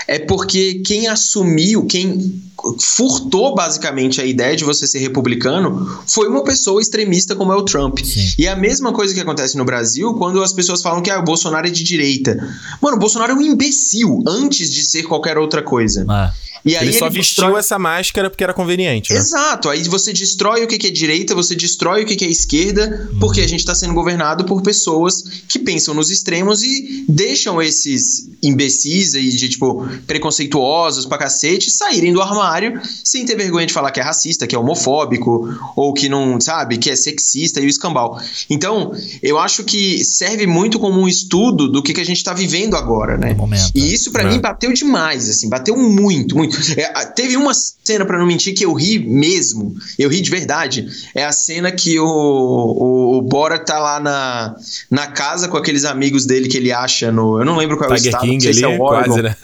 É 0.08 0.20
porque 0.20 0.82
quem 0.86 1.08
assumiu, 1.08 1.86
quem 1.86 2.42
furtou 2.80 3.54
basicamente 3.56 4.20
a 4.20 4.26
ideia 4.26 4.56
de 4.56 4.64
você 4.64 4.88
ser 4.88 5.00
republicano 5.00 6.02
foi 6.08 6.28
uma 6.28 6.44
pessoa 6.44 6.82
extremista 6.82 7.36
como 7.36 7.54
é 7.54 7.56
o 7.56 7.64
Trump. 7.64 8.00
Sim. 8.00 8.34
E 8.38 8.46
é 8.48 8.50
a 8.50 8.56
mesma 8.56 8.92
coisa 8.92 9.14
que 9.14 9.20
acontece 9.20 9.58
no 9.58 9.66
Brasil 9.66 10.14
quando 10.16 10.42
as 10.42 10.54
pessoas 10.54 10.82
falam 10.82 11.02
que 11.02 11.10
ah, 11.10 11.20
o 11.20 11.24
Bolsonaro 11.24 11.68
é 11.68 11.70
de 11.70 11.84
direita. 11.84 12.36
Mano, 12.82 12.98
o 12.98 13.00
Bolsonaro 13.00 13.34
é 13.34 13.36
um 13.36 13.42
imbecil 13.42 14.24
antes 14.28 14.72
de 14.72 14.84
ser 14.84 15.04
qualquer 15.04 15.38
outra 15.38 15.62
coisa. 15.62 16.06
Ah. 16.10 16.34
E 16.68 16.76
aí 16.76 16.88
ele 16.88 16.94
só 16.94 17.06
ele 17.06 17.16
vestiu 17.16 17.44
destrói... 17.44 17.60
essa 17.60 17.80
máscara 17.80 18.30
porque 18.30 18.44
era 18.44 18.54
conveniente. 18.54 19.14
Né? 19.14 19.20
Exato. 19.20 19.70
Aí 19.70 19.84
você 19.84 20.12
destrói 20.12 20.64
o 20.64 20.68
que 20.68 20.88
é 20.88 20.92
direita, 20.92 21.34
você 21.34 21.56
destrói 21.56 22.04
o 22.04 22.06
que 22.06 22.26
é 22.26 22.30
esquerda, 22.30 23.10
uhum. 23.12 23.20
porque 23.20 23.42
a 23.42 23.48
gente 23.48 23.60
está 23.60 23.74
sendo 23.74 23.94
governado 23.94 24.46
por 24.46 24.62
pessoas 24.62 25.24
que 25.48 25.58
pensam 25.60 25.94
nos 25.94 26.12
extremos 26.12 26.62
e 26.64 27.06
deixam 27.08 27.62
esses 27.62 28.30
imbecis 28.44 29.16
aí 29.16 29.30
de 29.30 29.50
tipo 29.50 29.88
preconceituosos 30.06 31.06
pra 31.06 31.18
cacete 31.18 31.72
saírem 31.72 32.14
do 32.14 32.22
armário 32.22 32.80
sem 33.04 33.26
ter 33.26 33.36
vergonha 33.36 33.66
de 33.66 33.74
falar 33.74 33.92
que 33.92 34.00
é 34.00 34.04
racista, 34.04 34.46
que 34.46 34.56
é 34.56 34.60
homofóbico 34.60 35.48
ou 35.76 35.94
que 35.94 36.10
não, 36.10 36.40
sabe, 36.40 36.78
que 36.78 36.90
é 36.90 36.96
sexista 36.96 37.60
e 37.60 37.66
o 37.66 37.70
escambau. 37.70 38.20
Então, 38.50 38.92
eu 39.22 39.40
acho 39.40 39.64
que 39.64 40.04
serve 40.04 40.46
muito 40.46 40.80
como 40.80 41.00
um 41.00 41.08
estudo 41.08 41.68
do 41.68 41.82
que, 41.82 41.94
que 41.94 42.02
a 42.02 42.06
gente 42.06 42.18
está 42.18 42.34
vivendo 42.34 42.76
agora, 42.76 43.18
né? 43.18 43.34
Momento, 43.34 43.72
e 43.76 43.94
isso 43.94 44.12
para 44.12 44.24
é. 44.24 44.32
mim 44.32 44.40
bateu 44.40 44.74
demais, 44.74 45.30
assim, 45.30 45.50
bateu 45.50 45.78
muito, 45.78 46.36
muito. 46.36 46.57
É, 46.78 47.06
teve 47.06 47.38
uma 47.38 47.54
cena, 47.54 48.06
para 48.06 48.18
não 48.18 48.26
mentir, 48.26 48.54
que 48.54 48.66
eu 48.66 48.74
ri 48.74 49.00
mesmo. 49.00 49.76
Eu 49.98 50.10
ri 50.10 50.22
de 50.22 50.30
verdade. 50.30 50.88
É 51.16 51.26
a 51.26 51.32
cena 51.32 51.72
que 51.72 52.00
o, 52.00 52.06
o, 52.06 53.18
o 53.18 53.22
Bora 53.22 53.58
tá 53.58 53.80
lá 53.80 54.00
na, 54.00 54.56
na 54.90 55.08
casa 55.08 55.48
com 55.48 55.58
aqueles 55.58 55.86
amigos 55.86 56.26
dele 56.26 56.48
que 56.48 56.58
ele 56.58 56.72
acha 56.72 57.12
no. 57.12 57.40
Eu 57.40 57.46
não 57.46 57.58
lembro 57.58 57.78
qual 57.78 57.90
é 57.90 57.94
o 57.94 57.96
estado. 57.96 58.22
King, 58.22 58.42
sei 58.42 58.64
ali, 58.64 58.74
é 58.74 58.76
o 58.76 58.78
quase, 58.78 59.22
né? 59.22 59.36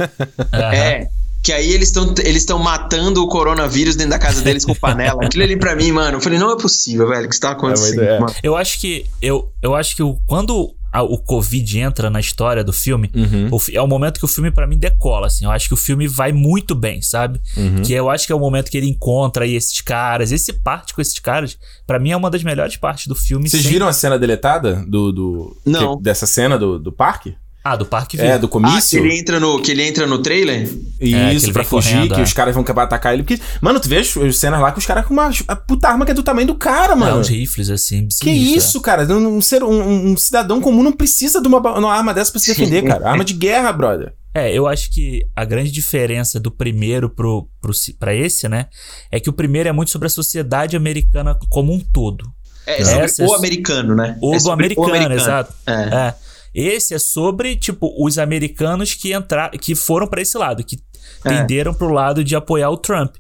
É. 0.52 1.08
Que 1.42 1.52
aí 1.52 1.74
eles 1.74 1.90
estão 1.90 2.14
eles 2.24 2.46
matando 2.46 3.22
o 3.22 3.28
coronavírus 3.28 3.98
dentro 3.98 4.12
da 4.12 4.20
casa 4.20 4.42
deles 4.42 4.64
com 4.64 4.74
panela. 4.74 5.24
Aquilo 5.26 5.44
ali 5.44 5.58
pra 5.58 5.76
mim, 5.76 5.92
mano, 5.92 6.18
eu 6.18 6.22
falei, 6.22 6.40
não 6.40 6.50
é 6.52 6.58
possível, 6.58 7.10
velho, 7.10 7.28
que 7.28 7.36
está 7.36 7.52
acontecendo. 7.52 8.02
É, 8.02 8.18
é. 8.18 8.20
Eu 8.42 8.56
acho 8.56 8.80
que. 8.80 9.06
Eu, 9.22 9.50
eu 9.62 9.76
acho 9.76 9.94
que 9.96 10.02
o, 10.02 10.18
quando 10.26 10.74
a, 10.94 11.02
o 11.02 11.18
Covid 11.18 11.80
entra 11.80 12.10
na 12.10 12.20
história 12.20 12.64
do 12.64 12.72
filme, 12.72 13.10
uhum. 13.16 13.50
o, 13.52 13.60
é 13.72 13.82
o 13.82 13.88
momento 13.88 14.20
que 14.20 14.26
o 14.26 14.28
filme 14.28 14.52
para 14.52 14.68
mim 14.68 14.78
decola, 14.78 15.26
assim. 15.26 15.46
Eu 15.46 15.52
acho 15.52 15.68
que 15.68 15.74
o 15.74 15.78
filme 15.78 16.08
vai 16.08 16.32
muito 16.32 16.76
bem, 16.76 17.02
sabe? 17.02 17.42
Uhum. 17.58 17.82
Que 17.82 17.94
eu 17.94 18.12
acho 18.12 18.28
que 18.28 18.32
é 18.32 18.36
o 18.36 18.40
momento 18.40 18.70
que 18.70 18.78
ele 18.78 18.88
encontra 18.88 19.44
aí 19.44 19.56
esses 19.56 19.82
caras, 19.82 20.32
esse 20.32 20.54
parte 20.54 20.94
com 20.94 21.02
esses 21.02 21.18
caras, 21.18 21.58
para 21.88 21.98
mim 21.98 22.12
é 22.12 22.18
uma 22.18 22.30
das 22.30 22.44
melhores 22.44 22.78
partes 22.78 23.08
do 23.08 23.16
filme. 23.16 23.50
Vocês 23.50 23.66
viram 23.66 23.88
a 23.88 23.94
cena 23.94 24.20
deletada 24.20 24.86
do, 24.88 25.12
do 25.12 25.58
Não. 25.66 25.98
Que, 25.98 26.04
dessa 26.04 26.28
cena 26.28 26.58
do, 26.58 26.78
do 26.78 26.92
parque? 26.92 27.36
Ah, 27.64 27.78
do 27.78 27.86
parque 27.86 28.20
É, 28.20 28.38
do 28.38 28.50
comício. 28.50 28.78
Ah, 28.78 28.82
que 28.90 28.98
ele 28.98 29.18
entra 29.18 29.40
no, 29.40 29.62
que 29.62 29.72
ele 29.72 29.84
entra 29.84 30.06
no 30.06 30.18
trailer? 30.22 30.70
Isso, 31.00 31.50
é, 31.50 31.54
pra 31.54 31.64
fugir, 31.64 31.94
correndo, 31.94 32.16
que 32.16 32.20
é. 32.20 32.24
os 32.24 32.34
caras 32.34 32.54
vão 32.54 32.62
acabar 32.62 32.84
atacar 32.84 33.14
ele. 33.14 33.24
Porque, 33.24 33.42
mano, 33.62 33.80
tu 33.80 33.88
vê 33.88 34.00
as 34.00 34.10
cenas 34.36 34.60
lá 34.60 34.72
com 34.74 34.80
os 34.80 34.86
caras 34.86 35.06
com 35.06 35.14
uma 35.14 35.32
puta 35.66 35.88
arma 35.88 36.04
que 36.04 36.12
é 36.12 36.14
do 36.14 36.24
tamanho 36.24 36.48
do 36.48 36.56
cara, 36.56 36.94
mano. 36.94 37.18
É, 37.18 37.20
os 37.22 37.30
rifles, 37.30 37.70
assim. 37.70 38.08
Que 38.22 38.30
isso, 38.30 38.82
cara? 38.82 39.04
Um, 39.06 39.42
ser, 39.42 39.64
um, 39.64 40.12
um, 40.12 40.18
cidadão 40.18 40.60
comum 40.60 40.84
não 40.84 40.92
precisa 40.92 41.42
de 41.42 41.48
uma, 41.48 41.60
uma 41.60 41.94
arma 41.94 42.14
dessa 42.14 42.32
pra 42.32 42.42
se 42.42 42.48
defender, 42.48 42.84
cara. 42.84 43.10
Arma 43.10 43.24
de 43.24 43.34
guerra, 43.34 43.72
brother. 43.72 44.14
É, 44.36 44.52
eu 44.52 44.68
acho 44.68 44.92
que 44.92 45.22
a 45.36 45.46
grande 45.46 45.72
diferença 45.72 46.40
do 46.40 46.52
primeiro 46.52 47.10
pro, 47.10 47.48
pro, 47.62 47.72
pra 47.98 48.14
esse, 48.14 48.50
né? 48.50 48.66
É 49.10 49.20
que 49.20 49.30
o 49.30 49.34
primeiro 49.34 49.70
é 49.70 49.72
muito 49.72 49.92
sobre 49.92 50.08
a 50.08 50.10
sociedade 50.10 50.76
americana 50.76 51.38
como 51.50 51.72
um 51.72 51.80
todo. 51.80 52.26
É, 52.66 52.84
sobre 52.84 53.06
Essa, 53.06 53.26
o 53.26 53.34
americano, 53.36 53.96
né? 53.96 54.18
O 54.22 54.34
é 54.34 54.40
do 54.40 54.52
americano, 54.52 54.88
o 54.88 54.90
americano, 54.90 55.16
exato. 55.16 55.54
É. 55.68 56.14
Esse 56.54 56.94
é 56.94 57.00
sobre, 57.00 57.56
tipo, 57.56 57.94
os 57.98 58.18
americanos 58.18 58.94
que 58.94 59.14
entraram, 59.14 59.58
que 59.58 59.76
foram 59.76 60.08
para 60.08 60.22
esse 60.22 60.38
lado, 60.38 60.64
que 60.64 60.78
é. 61.26 61.30
tenderam 61.30 61.74
pro 61.74 61.92
lado 61.92 62.24
de 62.24 62.36
apoiar 62.36 62.70
o 62.70 62.78
Trump. 62.78 63.16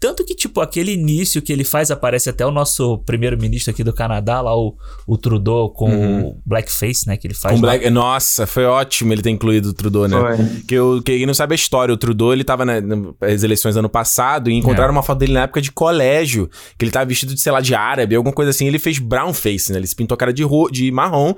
Tanto 0.00 0.24
que, 0.24 0.32
tipo, 0.32 0.60
aquele 0.60 0.92
início 0.92 1.42
que 1.42 1.52
ele 1.52 1.64
faz, 1.64 1.90
aparece 1.90 2.30
até 2.30 2.46
o 2.46 2.52
nosso 2.52 2.98
primeiro-ministro 2.98 3.72
aqui 3.72 3.82
do 3.82 3.92
Canadá, 3.92 4.40
lá, 4.40 4.56
o, 4.56 4.76
o 5.04 5.18
Trudeau, 5.18 5.70
com 5.70 5.90
uhum. 5.90 6.26
o 6.28 6.42
blackface, 6.46 7.08
né? 7.08 7.16
Que 7.16 7.26
ele 7.26 7.34
faz. 7.34 7.56
Com 7.56 7.60
black... 7.60 7.90
Nossa, 7.90 8.46
foi 8.46 8.64
ótimo 8.64 9.12
ele 9.12 9.22
ter 9.22 9.30
incluído 9.30 9.70
o 9.70 9.72
Trudeau, 9.72 10.06
né? 10.06 10.16
Foi. 10.16 10.62
Que 10.68 10.74
eu, 10.76 11.02
quem 11.04 11.26
não 11.26 11.34
sabe 11.34 11.54
a 11.54 11.56
história, 11.56 11.92
o 11.92 11.96
Trudeau, 11.96 12.32
ele 12.32 12.44
tava 12.44 12.64
nas 12.64 13.42
eleições 13.42 13.76
ano 13.76 13.88
passado 13.88 14.48
e 14.48 14.54
encontraram 14.54 14.90
é. 14.90 14.92
uma 14.92 15.02
foto 15.02 15.18
dele 15.18 15.32
na 15.32 15.42
época 15.42 15.60
de 15.60 15.72
colégio, 15.72 16.48
que 16.78 16.84
ele 16.84 16.92
tava 16.92 17.06
vestido 17.06 17.34
de, 17.34 17.40
sei 17.40 17.50
lá, 17.50 17.60
de 17.60 17.74
árabe, 17.74 18.14
alguma 18.14 18.32
coisa 18.32 18.50
assim. 18.52 18.68
Ele 18.68 18.78
fez 18.78 19.00
brown 19.00 19.34
face, 19.34 19.72
né? 19.72 19.80
Ele 19.80 19.86
se 19.88 19.96
pintou 19.96 20.14
a 20.14 20.18
cara 20.18 20.32
de, 20.32 20.44
ro... 20.44 20.70
de 20.70 20.92
marrom 20.92 21.34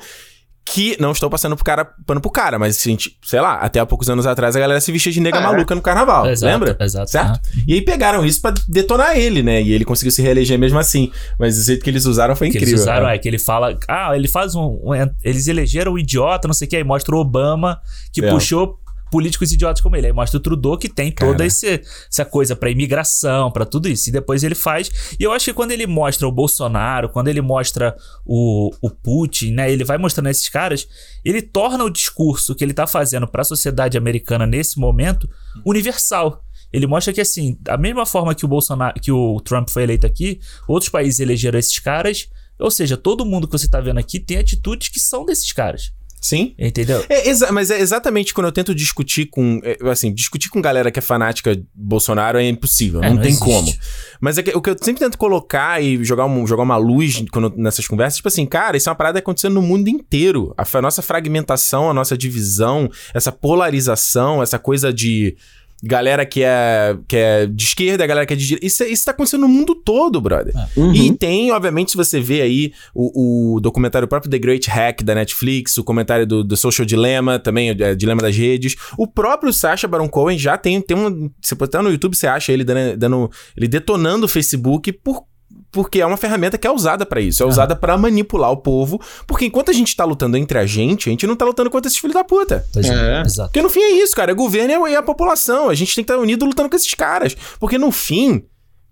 que 0.65 0.97
não 1.01 1.13
estou 1.13 1.29
passando 1.29 1.57
pro 1.57 1.65
cara, 1.65 1.85
pano 2.07 2.21
pro 2.21 2.31
cara, 2.31 2.59
mas 2.59 2.81
gente, 2.81 3.17
sei 3.23 3.41
lá, 3.41 3.55
até 3.55 3.81
há 3.81 3.87
poucos 3.87 4.09
anos 4.09 4.27
atrás 4.27 4.55
a 4.55 4.61
galera 4.61 4.81
se 4.81 4.93
vestia 4.93 5.11
de 5.11 5.21
nega 5.21 5.39
é. 5.39 5.43
maluca 5.43 5.75
no 5.75 5.83
carnaval, 5.83 6.29
exato, 6.29 6.53
lembra? 6.53 6.77
Exato. 6.81 7.11
Certo? 7.11 7.41
E 7.67 7.75
aí 7.75 7.83
pegaram 7.83 8.25
isso 8.25 8.41
para 8.41 8.55
detonar 8.69 9.19
ele, 9.19 9.43
né? 9.43 9.61
E 9.61 9.73
ele 9.73 9.85
conseguiu 9.85 10.13
se 10.13 10.23
reeleger 10.23 10.59
mesmo 10.59 10.79
assim. 10.79 11.11
Mas 11.39 11.59
o 11.59 11.65
jeito 11.65 11.83
que 11.83 11.91
eles 11.91 12.05
usaram 12.05 12.37
foi 12.37 12.49
que 12.49 12.59
incrível. 12.59 12.75
Eles 12.75 12.83
usaram, 12.83 13.09
é 13.09 13.19
que 13.19 13.29
ele 13.29 13.39
fala, 13.39 13.77
ah, 13.89 14.15
ele 14.15 14.29
faz 14.29 14.55
um, 14.55 14.79
um 14.83 14.93
eles 15.25 15.49
elegeram 15.49 15.93
o 15.93 15.99
idiota, 15.99 16.47
não 16.47 16.55
sei 16.55 16.67
o 16.67 16.71
que, 16.71 16.77
aí 16.77 16.85
mostra 16.85 17.15
o 17.15 17.19
Obama 17.19 17.81
que 18.13 18.25
é. 18.25 18.31
puxou 18.31 18.79
políticos 19.11 19.53
idiotas 19.53 19.83
como 19.83 19.97
ele. 19.97 20.07
Aí 20.07 20.13
mostra 20.13 20.39
o 20.39 20.43
Trudeau 20.43 20.79
que 20.79 20.89
tem 20.89 21.11
toda 21.11 21.45
esse, 21.45 21.83
essa 22.11 22.25
coisa 22.25 22.55
para 22.55 22.71
imigração, 22.71 23.51
para 23.51 23.67
tudo 23.67 23.89
isso. 23.89 24.09
E 24.09 24.13
depois 24.13 24.45
ele 24.45 24.55
faz. 24.55 25.17
E 25.19 25.23
eu 25.23 25.33
acho 25.33 25.47
que 25.47 25.55
quando 25.55 25.73
ele 25.73 25.87
mostra 25.87 26.27
o 26.27 26.33
Bolsonaro, 26.33 27.09
quando 27.09 27.29
ele 27.29 27.41
mostra 27.41 27.97
o, 28.25 28.71
o 28.81 28.91
Putin, 28.91 29.53
né? 29.53 29.71
Ele 29.71 29.85
vai 29.85 29.99
mostrando 29.99 30.29
esses 30.29 30.49
caras, 30.49 30.87
ele 31.25 31.43
torna 31.43 31.85
o 31.85 31.91
discurso 31.91 32.55
que 32.55 32.65
ele 32.65 32.73
tá 32.73 32.87
fazendo 32.87 33.27
para 33.27 33.43
a 33.43 33.45
sociedade 33.45 33.99
americana 33.99 34.47
nesse 34.47 34.79
momento 34.79 35.29
universal. 35.65 36.43
Ele 36.73 36.87
mostra 36.87 37.13
que, 37.13 37.21
assim, 37.21 37.59
da 37.61 37.77
mesma 37.77 38.07
forma 38.07 38.35
que 38.35 38.45
o 38.45 38.49
Bolsonaro, 38.49 39.01
que 39.01 39.11
o 39.11 39.41
Trump 39.41 39.69
foi 39.69 39.83
eleito 39.83 40.07
aqui, 40.07 40.41
outros 40.69 40.89
países 40.89 41.19
elegeram 41.19 41.59
esses 41.59 41.79
caras. 41.79 42.29
Ou 42.59 42.71
seja, 42.71 42.97
todo 42.97 43.25
mundo 43.25 43.49
que 43.49 43.59
você 43.59 43.69
tá 43.69 43.81
vendo 43.81 43.99
aqui 43.99 44.21
tem 44.21 44.39
atitudes 44.39 44.89
que 44.89 45.01
são 45.01 45.25
desses 45.25 45.53
caras. 45.53 45.93
Sim. 46.21 46.55
Entendeu? 46.59 47.05
É, 47.09 47.51
mas 47.51 47.71
é 47.71 47.81
exatamente 47.81 48.35
quando 48.35 48.47
eu 48.47 48.53
tento 48.53 48.75
discutir 48.75 49.27
com. 49.27 49.61
É, 49.65 49.79
assim, 49.91 50.13
discutir 50.13 50.51
com 50.51 50.61
galera 50.61 50.91
que 50.91 50.99
é 50.99 51.03
fanática 51.03 51.59
Bolsonaro 51.75 52.39
é 52.39 52.47
impossível. 52.47 53.03
É, 53.03 53.09
não, 53.09 53.17
não, 53.17 53.23
tem 53.23 53.31
existe. 53.31 53.45
como. 53.45 53.73
Mas 54.21 54.37
é 54.37 54.43
que, 54.43 54.51
o 54.51 54.61
que 54.61 54.71
eu 54.71 54.77
sempre 54.81 55.01
tento 55.01 55.17
colocar 55.17 55.83
e 55.83 56.05
jogar, 56.05 56.27
um, 56.27 56.47
jogar 56.47 56.63
uma 56.63 56.77
luz 56.77 57.25
quando, 57.33 57.55
nessas 57.57 57.89
conversas, 57.89 58.17
tipo 58.17 58.29
assim, 58.29 58.45
cara, 58.45 58.77
isso 58.77 58.89
é 58.89 58.91
uma 58.91 58.97
parada 58.97 59.19
acontecendo 59.19 59.55
no 59.55 59.63
mundo 59.63 59.89
inteiro. 59.89 60.55
A, 60.59 60.65
a 60.71 60.83
nossa 60.83 61.01
fragmentação, 61.01 61.89
a 61.89 61.95
nossa 61.95 62.19
divisão, 62.19 62.91
essa 63.15 63.33
polarização, 63.33 64.43
essa 64.43 64.59
coisa 64.59 64.93
de 64.93 65.37
galera 65.83 66.27
que 66.27 66.43
é, 66.43 66.97
que 67.09 67.17
é 67.17 67.47
de 67.47 67.65
esquerda, 67.65 68.07
galera 68.07 68.27
que 68.27 68.35
é 68.35 68.37
de 68.37 68.47
direita. 68.47 68.67
Isso, 68.67 68.85
isso 68.85 69.05
tá 69.05 69.11
acontecendo 69.13 69.43
no 69.43 69.49
mundo 69.49 69.75
todo, 69.75 70.21
brother. 70.21 70.55
É. 70.57 70.81
Uhum. 70.81 70.95
E 70.95 71.13
tem, 71.17 71.51
obviamente, 71.51 71.93
se 71.93 71.97
você 71.97 72.21
vê 72.21 72.43
aí 72.43 72.73
o, 72.95 73.55
o, 73.57 73.61
documentário 73.61 74.07
próprio 74.07 74.31
The 74.31 74.39
Great 74.39 74.69
Hack 74.69 75.03
da 75.03 75.15
Netflix, 75.15 75.79
o 75.79 75.85
comentário 75.85 76.27
do, 76.27 76.45
do 76.45 76.57
Social 76.57 76.85
Dilemma, 76.85 77.39
também, 77.39 77.71
é, 77.71 77.95
Dilema 77.95 78.23
das 78.23 78.37
Redes. 78.37 78.77
O 78.99 79.07
próprio 79.07 79.53
Sacha 79.53 79.89
Baron 79.89 80.09
Cohen 80.09 80.39
já 80.39 80.59
tem, 80.59 80.81
tem 80.81 80.97
um. 80.97 81.31
Você 81.41 81.55
pode 81.55 81.69
estar 81.69 81.83
no 81.83 81.91
YouTube, 81.91 82.17
você 82.17 82.27
acha 82.27 82.53
ele 82.53 82.65
dando, 82.65 82.97
dando 82.97 83.31
ele 83.57 83.69
detonando 83.69 84.27
o 84.27 84.29
Facebook 84.29 84.93
por 84.93 85.25
porque 85.73 86.01
é 86.01 86.07
uma 86.07 86.17
ferramenta 86.17 86.59
que 86.59 86.67
é 86.67 86.71
usada 86.71 87.07
para 87.07 87.21
isso, 87.21 87.43
é 87.43 87.47
uhum. 87.47 87.51
usada 87.51 87.77
para 87.77 87.97
manipular 87.97 88.51
o 88.51 88.57
povo, 88.57 89.01
porque 89.27 89.47
enquanto 89.47 89.71
a 89.71 89.75
gente 89.75 89.95
tá 89.95 90.05
lutando 90.05 90.37
entre 90.37 90.59
a 90.59 90.67
gente, 90.67 91.09
a 91.09 91.13
gente 91.13 91.27
não 91.27 91.37
tá 91.37 91.45
lutando 91.45 91.71
contra 91.71 91.89
esses 91.89 91.99
filhos 91.99 92.15
da 92.15 92.25
puta. 92.25 92.67
Pois 92.73 92.89
é. 92.89 93.21
é. 93.21 93.23
Exato. 93.23 93.49
Porque 93.49 93.63
no 93.63 93.69
fim 93.69 93.81
é 93.81 93.91
isso, 94.03 94.15
cara, 94.15 94.33
é 94.33 94.35
governo 94.35 94.89
e 94.89 94.97
a 94.97 95.03
população, 95.03 95.69
a 95.69 95.75
gente 95.75 95.95
tem 95.95 96.05
que 96.05 96.11
estar 96.11 96.19
tá 96.19 96.21
unido 96.21 96.45
lutando 96.45 96.69
com 96.69 96.77
esses 96.77 96.95
caras, 96.95 97.37
porque 97.59 97.79
no 97.79 97.91
fim, 97.91 98.45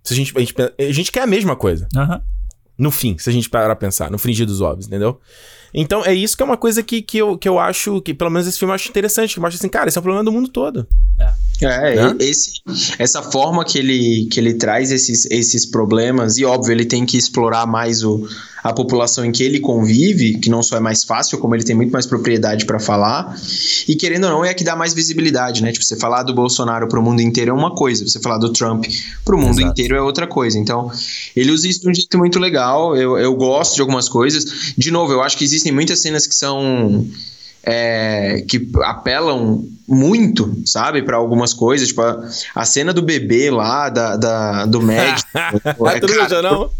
se 0.02 0.12
a 0.12 0.16
gente, 0.16 0.32
a 0.36 0.40
gente, 0.40 0.54
a 0.78 0.92
gente 0.92 1.12
quer 1.12 1.22
a 1.22 1.26
mesma 1.26 1.56
coisa. 1.56 1.88
Uhum. 1.94 2.20
No 2.78 2.90
fim, 2.92 3.18
se 3.18 3.28
a 3.28 3.32
gente 3.32 3.50
parar 3.50 3.66
pra 3.66 3.76
pensar, 3.76 4.10
no 4.10 4.18
fringir 4.18 4.46
dos 4.46 4.60
ovos, 4.60 4.86
entendeu? 4.86 5.20
Então 5.72 6.04
é 6.04 6.14
isso 6.14 6.36
que 6.36 6.42
é 6.42 6.46
uma 6.46 6.56
coisa 6.56 6.82
que, 6.82 7.02
que, 7.02 7.18
eu, 7.18 7.36
que 7.36 7.48
eu 7.48 7.58
acho, 7.58 8.00
que 8.00 8.14
pelo 8.14 8.30
menos 8.30 8.46
esse 8.46 8.58
filme 8.58 8.70
eu 8.70 8.74
acho 8.74 8.88
interessante, 8.88 9.34
que 9.34 9.40
mostra 9.40 9.58
assim, 9.58 9.68
cara, 9.68 9.88
esse 9.88 9.98
é 9.98 10.00
um 10.00 10.02
problema 10.02 10.24
do 10.24 10.32
mundo 10.32 10.48
todo. 10.48 10.86
É. 11.18 11.48
É, 11.60 11.96
né? 11.96 12.16
esse, 12.20 12.52
essa 12.98 13.20
forma 13.20 13.64
que 13.64 13.78
ele, 13.78 14.28
que 14.30 14.38
ele 14.38 14.54
traz 14.54 14.92
esses, 14.92 15.26
esses 15.26 15.66
problemas, 15.66 16.38
e 16.38 16.44
óbvio, 16.44 16.72
ele 16.72 16.84
tem 16.84 17.04
que 17.04 17.16
explorar 17.16 17.66
mais 17.66 18.04
o, 18.04 18.28
a 18.62 18.72
população 18.72 19.24
em 19.24 19.32
que 19.32 19.42
ele 19.42 19.58
convive, 19.58 20.38
que 20.38 20.48
não 20.48 20.62
só 20.62 20.76
é 20.76 20.80
mais 20.80 21.02
fácil, 21.02 21.38
como 21.38 21.54
ele 21.54 21.64
tem 21.64 21.74
muito 21.74 21.90
mais 21.90 22.06
propriedade 22.06 22.64
para 22.64 22.78
falar, 22.78 23.36
e 23.88 23.96
querendo 23.96 24.24
ou 24.24 24.30
não, 24.30 24.44
é 24.44 24.54
que 24.54 24.62
dá 24.62 24.76
mais 24.76 24.94
visibilidade, 24.94 25.62
né? 25.62 25.72
Tipo, 25.72 25.84
você 25.84 25.96
falar 25.96 26.22
do 26.22 26.34
Bolsonaro 26.34 26.86
pro 26.88 27.02
mundo 27.02 27.20
inteiro 27.20 27.50
é 27.50 27.54
uma 27.54 27.74
coisa, 27.74 28.06
você 28.06 28.20
falar 28.20 28.38
do 28.38 28.52
Trump 28.52 28.84
pro 29.24 29.36
mundo 29.36 29.58
Exato. 29.58 29.72
inteiro 29.72 29.96
é 29.96 30.00
outra 30.00 30.26
coisa. 30.26 30.58
Então, 30.58 30.90
ele 31.34 31.50
usa 31.50 31.66
isso 31.66 31.80
de 31.80 31.90
um 31.90 31.94
jeito 31.94 32.16
muito 32.18 32.38
legal, 32.38 32.96
eu, 32.96 33.18
eu 33.18 33.34
gosto 33.34 33.74
de 33.74 33.80
algumas 33.80 34.08
coisas. 34.08 34.44
De 34.76 34.90
novo, 34.90 35.12
eu 35.12 35.22
acho 35.22 35.36
que 35.36 35.44
existem 35.58 35.72
muitas 35.72 36.00
cenas 36.00 36.26
que 36.26 36.34
são 36.34 37.06
é, 37.62 38.44
que 38.48 38.70
apelam 38.82 39.64
muito, 39.86 40.62
sabe, 40.64 41.02
para 41.02 41.16
algumas 41.16 41.52
coisas, 41.52 41.88
tipo 41.88 42.00
a, 42.02 42.28
a, 42.54 42.64
cena 42.64 42.92
do 42.92 43.02
bebê 43.02 43.50
lá, 43.50 43.88
da, 43.88 44.16
da 44.16 44.66
do 44.66 44.80
médico. 44.80 45.28
é, 45.34 46.00
cara, 46.00 46.42
não? 46.42 46.70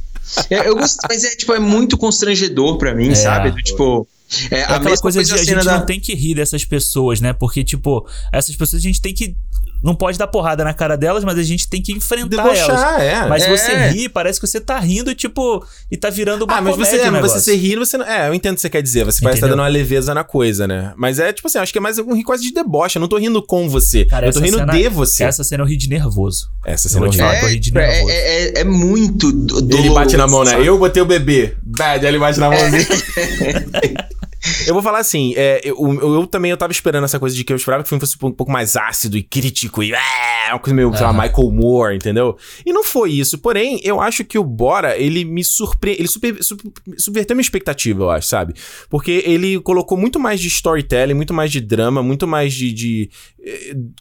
É, 0.50 0.68
eu 0.68 0.76
gosto, 0.76 0.98
mas 1.08 1.24
é 1.24 1.30
tipo, 1.30 1.52
é 1.54 1.58
muito 1.58 1.96
constrangedor 1.96 2.78
para 2.78 2.94
mim, 2.94 3.10
é. 3.10 3.14
sabe? 3.14 3.50
Do, 3.50 3.62
tipo. 3.62 4.06
É, 4.50 4.60
é 4.60 4.62
aquela 4.64 4.80
coisa, 4.80 5.02
coisa 5.02 5.24
de 5.24 5.32
a 5.32 5.36
gente 5.38 5.64
da... 5.64 5.78
não 5.78 5.86
tem 5.86 5.98
que 5.98 6.14
rir 6.14 6.34
dessas 6.34 6.64
pessoas, 6.64 7.18
né? 7.18 7.32
Porque, 7.32 7.64
tipo, 7.64 8.06
essas 8.30 8.54
pessoas 8.54 8.82
a 8.82 8.86
gente 8.86 9.00
tem 9.00 9.14
que 9.14 9.34
não 9.82 9.94
pode 9.94 10.18
dar 10.18 10.26
porrada 10.26 10.64
na 10.64 10.74
cara 10.74 10.96
delas, 10.96 11.24
mas 11.24 11.38
a 11.38 11.42
gente 11.42 11.68
tem 11.68 11.80
que 11.80 11.92
enfrentar 11.92 12.42
Debochar, 12.42 12.68
elas. 12.68 13.02
É. 13.02 13.28
Mas 13.28 13.42
é. 13.44 13.56
você 13.56 13.88
ri, 13.88 14.08
parece 14.08 14.40
que 14.40 14.46
você 14.46 14.60
tá 14.60 14.78
rindo, 14.78 15.14
tipo, 15.14 15.64
e 15.90 15.96
tá 15.96 16.10
virando 16.10 16.44
uma 16.44 16.56
ah, 16.56 16.60
mas 16.60 16.76
você, 16.76 16.96
é, 16.96 17.10
você 17.20 17.40
se 17.40 17.56
ri, 17.56 17.76
você 17.76 17.96
não, 17.96 18.04
É, 18.04 18.28
eu 18.28 18.34
entendo 18.34 18.52
o 18.52 18.54
que 18.56 18.62
você 18.62 18.70
quer 18.70 18.82
dizer. 18.82 19.04
Você 19.04 19.18
Entendeu? 19.18 19.24
parece 19.24 19.40
que 19.40 19.46
tá 19.46 19.50
dando 19.50 19.60
uma 19.60 19.68
leveza 19.68 20.14
na 20.14 20.24
coisa, 20.24 20.66
né? 20.66 20.92
Mas 20.96 21.18
é, 21.18 21.32
tipo 21.32 21.48
assim, 21.48 21.58
acho 21.58 21.72
que 21.72 21.78
é 21.78 21.80
mais 21.80 21.98
um 21.98 22.14
rir 22.14 22.24
quase 22.24 22.42
de 22.42 22.52
deboche. 22.52 22.96
Eu 22.96 23.00
não 23.00 23.08
tô 23.08 23.18
rindo 23.18 23.42
com 23.42 23.68
você. 23.68 24.04
Cara, 24.04 24.26
eu 24.26 24.32
tô 24.32 24.40
rindo 24.40 24.58
cena, 24.58 24.72
de 24.72 24.88
você. 24.88 25.24
Essa 25.24 25.44
cena 25.44 25.62
eu 25.62 25.66
ri 25.66 25.76
de 25.76 25.88
nervoso. 25.88 26.50
Essa 26.64 26.88
cena 26.88 27.06
eu, 27.06 27.12
eu, 27.12 27.24
é, 27.24 27.48
ri 27.48 27.58
de 27.58 27.72
nervoso. 27.72 28.10
É, 28.10 28.14
é, 28.14 28.60
é 28.60 28.64
muito 28.64 29.32
doloroso. 29.32 29.78
Ele 29.78 29.90
bate 29.90 30.16
na 30.16 30.26
mão, 30.26 30.44
né? 30.44 30.56
Eu 30.62 30.78
botei 30.78 31.02
o 31.02 31.06
bebê. 31.06 31.56
Bad, 31.62 32.04
ele 32.04 32.18
bate 32.18 32.40
na 32.40 32.50
mãozinha. 32.50 32.86
Eu 34.66 34.74
vou 34.74 34.83
falar 34.83 34.98
assim, 34.98 35.35
é, 35.37 35.61
eu, 35.64 35.77
eu, 35.77 36.14
eu, 36.14 36.27
também 36.27 36.51
eu 36.51 36.57
tava 36.57 36.72
esperando 36.72 37.05
essa 37.05 37.18
coisa 37.18 37.35
de 37.35 37.42
que 37.42 37.53
eu 37.53 37.57
esperava 37.57 37.83
que 37.83 37.87
o 37.87 37.88
filme 37.88 38.01
fosse 38.01 38.16
um 38.22 38.31
pouco 38.31 38.53
mais 38.53 38.77
ácido 38.77 39.16
e 39.16 39.22
crítico 39.22 39.83
e 39.83 39.92
é, 39.92 40.51
uma 40.51 40.59
coisa 40.59 40.74
meio, 40.74 40.88
uhum. 40.88 40.94
sei 40.94 41.07
lá, 41.07 41.12
Michael 41.12 41.51
Moore, 41.51 41.96
entendeu? 41.96 42.37
E 42.64 42.72
não 42.72 42.85
foi 42.85 43.12
isso. 43.12 43.38
Porém, 43.38 43.81
eu 43.83 44.01
acho 44.01 44.24
que 44.24 44.38
o 44.38 44.44
Bora, 44.44 44.96
ele 44.96 45.24
me 45.24 45.42
surpreendeu, 45.42 46.03
ele 46.03 46.09
super, 46.09 46.42
super, 46.42 46.72
subverteu 46.96 47.35
minha 47.37 47.42
expectativa, 47.42 48.05
eu 48.05 48.11
acho, 48.11 48.29
sabe? 48.29 48.55
Porque 48.88 49.22
ele 49.27 49.61
colocou 49.61 49.98
muito 49.98 50.20
mais 50.20 50.40
de 50.40 50.48
storytelling, 50.48 51.14
muito 51.14 51.35
mais 51.35 51.51
de 51.51 51.61
drama, 51.61 52.03
muito 52.03 52.27
mais 52.27 52.55
de, 52.55 52.72
de 52.72 53.11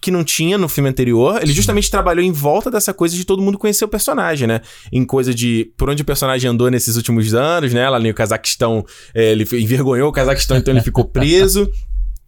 que 0.02 0.12
não 0.12 0.24
tinha 0.24 0.58
no 0.58 0.68
filme 0.68 0.90
anterior. 0.90 1.40
Ele 1.42 1.54
justamente 1.54 1.90
trabalhou 1.90 2.24
em 2.24 2.32
volta 2.32 2.70
dessa 2.70 2.94
coisa 2.94 3.16
de 3.16 3.26
todo 3.26 3.42
mundo 3.42 3.58
conhecer 3.58 3.86
o 3.86 3.88
personagem, 3.88 4.48
né? 4.48 4.62
Em 4.92 5.06
coisa 5.06 5.34
de 5.34 5.72
por 5.78 5.90
onde 5.90 6.02
o 6.02 6.06
personagem 6.06 6.50
andou 6.50 6.70
nesses 6.70 6.96
últimos 6.96 7.34
anos, 7.34 7.74
né? 7.74 7.90
Lá 7.90 8.00
no 8.00 8.14
Cazaquistão, 8.14 8.86
é, 9.14 9.32
ele 9.32 9.48
envergonhou 9.54 10.10
o 10.10 10.12
Cazaquistão, 10.12 10.58
então 10.58 10.74
ele 10.74 10.82
ficou 10.82 11.06
preso. 11.10 11.70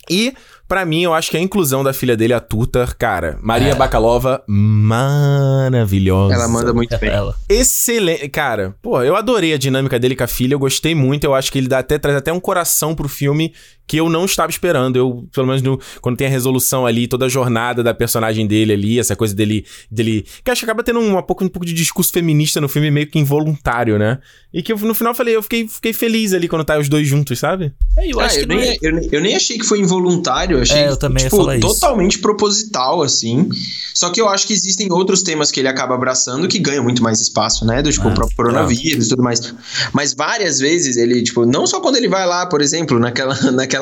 E 0.10 0.34
para 0.70 0.86
mim, 0.86 1.02
eu 1.02 1.16
acho 1.16 1.32
que 1.32 1.38
a 1.38 1.40
inclusão 1.40 1.84
da 1.84 1.92
filha 1.92 2.16
dele, 2.16 2.32
a 2.32 2.40
Tutar, 2.40 2.96
cara, 2.96 3.40
Maria 3.42 3.72
é. 3.72 3.76
Bakalova, 3.76 4.44
maravilhosa. 4.48 6.36
Ela 6.36 6.48
manda 6.48 6.72
muito 6.72 6.96
bem. 7.00 7.10
Ela. 7.10 7.36
Excelente. 7.50 8.30
Cara, 8.30 8.76
pô, 8.80 9.02
eu 9.02 9.16
adorei 9.16 9.52
a 9.52 9.58
dinâmica 9.58 9.98
dele 9.98 10.16
com 10.16 10.24
a 10.24 10.28
filha, 10.28 10.54
eu 10.54 10.60
gostei 10.60 10.94
muito, 10.94 11.24
eu 11.24 11.34
acho 11.34 11.52
que 11.52 11.58
ele 11.58 11.68
dá 11.68 11.80
até, 11.80 11.98
traz 11.98 12.16
até 12.16 12.32
um 12.32 12.40
coração 12.40 12.94
pro 12.94 13.10
filme 13.10 13.52
que 13.90 13.98
eu 13.98 14.08
não 14.08 14.24
estava 14.26 14.52
esperando. 14.52 14.98
Eu, 14.98 15.28
pelo 15.34 15.48
menos 15.48 15.64
no, 15.64 15.80
quando 16.00 16.16
tem 16.16 16.28
a 16.28 16.30
resolução 16.30 16.86
ali, 16.86 17.08
toda 17.08 17.26
a 17.26 17.30
jornada 17.30 17.82
da 17.82 17.92
personagem 17.92 18.46
dele 18.46 18.74
ali, 18.74 19.00
essa 19.00 19.16
coisa 19.16 19.34
dele. 19.34 19.66
dele 19.90 20.28
que 20.44 20.52
acho 20.52 20.60
que 20.60 20.66
acaba 20.66 20.84
tendo 20.84 21.00
um, 21.00 21.18
um, 21.18 21.22
pouco, 21.24 21.44
um 21.44 21.50
pouco 21.50 21.66
de 21.66 21.74
discurso 21.74 22.12
feminista 22.14 22.62
no 22.62 22.70
filme, 22.70 22.92
meio 22.92 23.08
que 23.08 23.18
involuntário, 23.18 23.98
né? 23.98 24.20
E 24.54 24.62
que 24.62 24.72
eu, 24.72 24.78
no 24.78 24.94
final 24.94 25.16
falei, 25.16 25.36
eu 25.36 25.42
fiquei, 25.42 25.68
fiquei 25.68 25.92
feliz 25.92 26.34
ali 26.34 26.48
quando 26.48 26.64
tá 26.64 26.78
os 26.78 26.88
dois 26.88 27.08
juntos, 27.08 27.40
sabe? 27.40 27.74
É, 27.98 28.12
eu 28.12 28.20
acho 28.20 28.36
ah, 28.36 28.38
que 28.38 28.44
eu 28.44 28.48
nem, 28.48 28.70
é... 28.70 28.78
eu, 28.82 29.10
eu, 29.12 29.22
nem 29.22 29.36
achei 29.36 29.58
que 29.58 29.66
foi 29.66 29.80
involuntário, 29.80 30.58
eu 30.58 30.62
achei 30.62 30.78
é, 30.78 30.90
eu 30.90 30.98
também 30.98 31.24
tipo, 31.24 31.60
totalmente 31.60 32.14
isso. 32.14 32.22
proposital, 32.22 33.02
assim. 33.02 33.50
Só 33.96 34.12
que 34.12 34.22
eu 34.22 34.30
acho 34.30 34.46
que 34.46 34.54
existem 34.54 34.92
outros 34.92 35.24
temas 35.24 35.50
que 35.50 35.60
ele 35.60 35.68
acaba 35.68 35.96
abraçando 35.96 36.48
que 36.48 36.60
ganham 36.60 36.84
muito 36.84 37.02
mais 37.02 37.20
espaço, 37.22 37.66
né? 37.66 37.82
Do 37.82 37.92
tipo, 37.92 38.08
ah, 38.08 38.12
o 38.12 38.14
próprio 38.14 38.36
coronavírus 38.36 39.08
e 39.08 39.10
tudo 39.10 39.24
mais. 39.24 39.54
Mas 39.94 40.14
várias 40.14 40.60
vezes 40.60 40.96
ele, 40.96 41.24
tipo, 41.24 41.44
não 41.46 41.66
só 41.66 41.80
quando 41.80 41.96
ele 41.96 42.08
vai 42.08 42.26
lá, 42.28 42.46
por 42.46 42.62
exemplo, 42.62 43.00
naquela, 43.00 43.36
naquela 43.52 43.79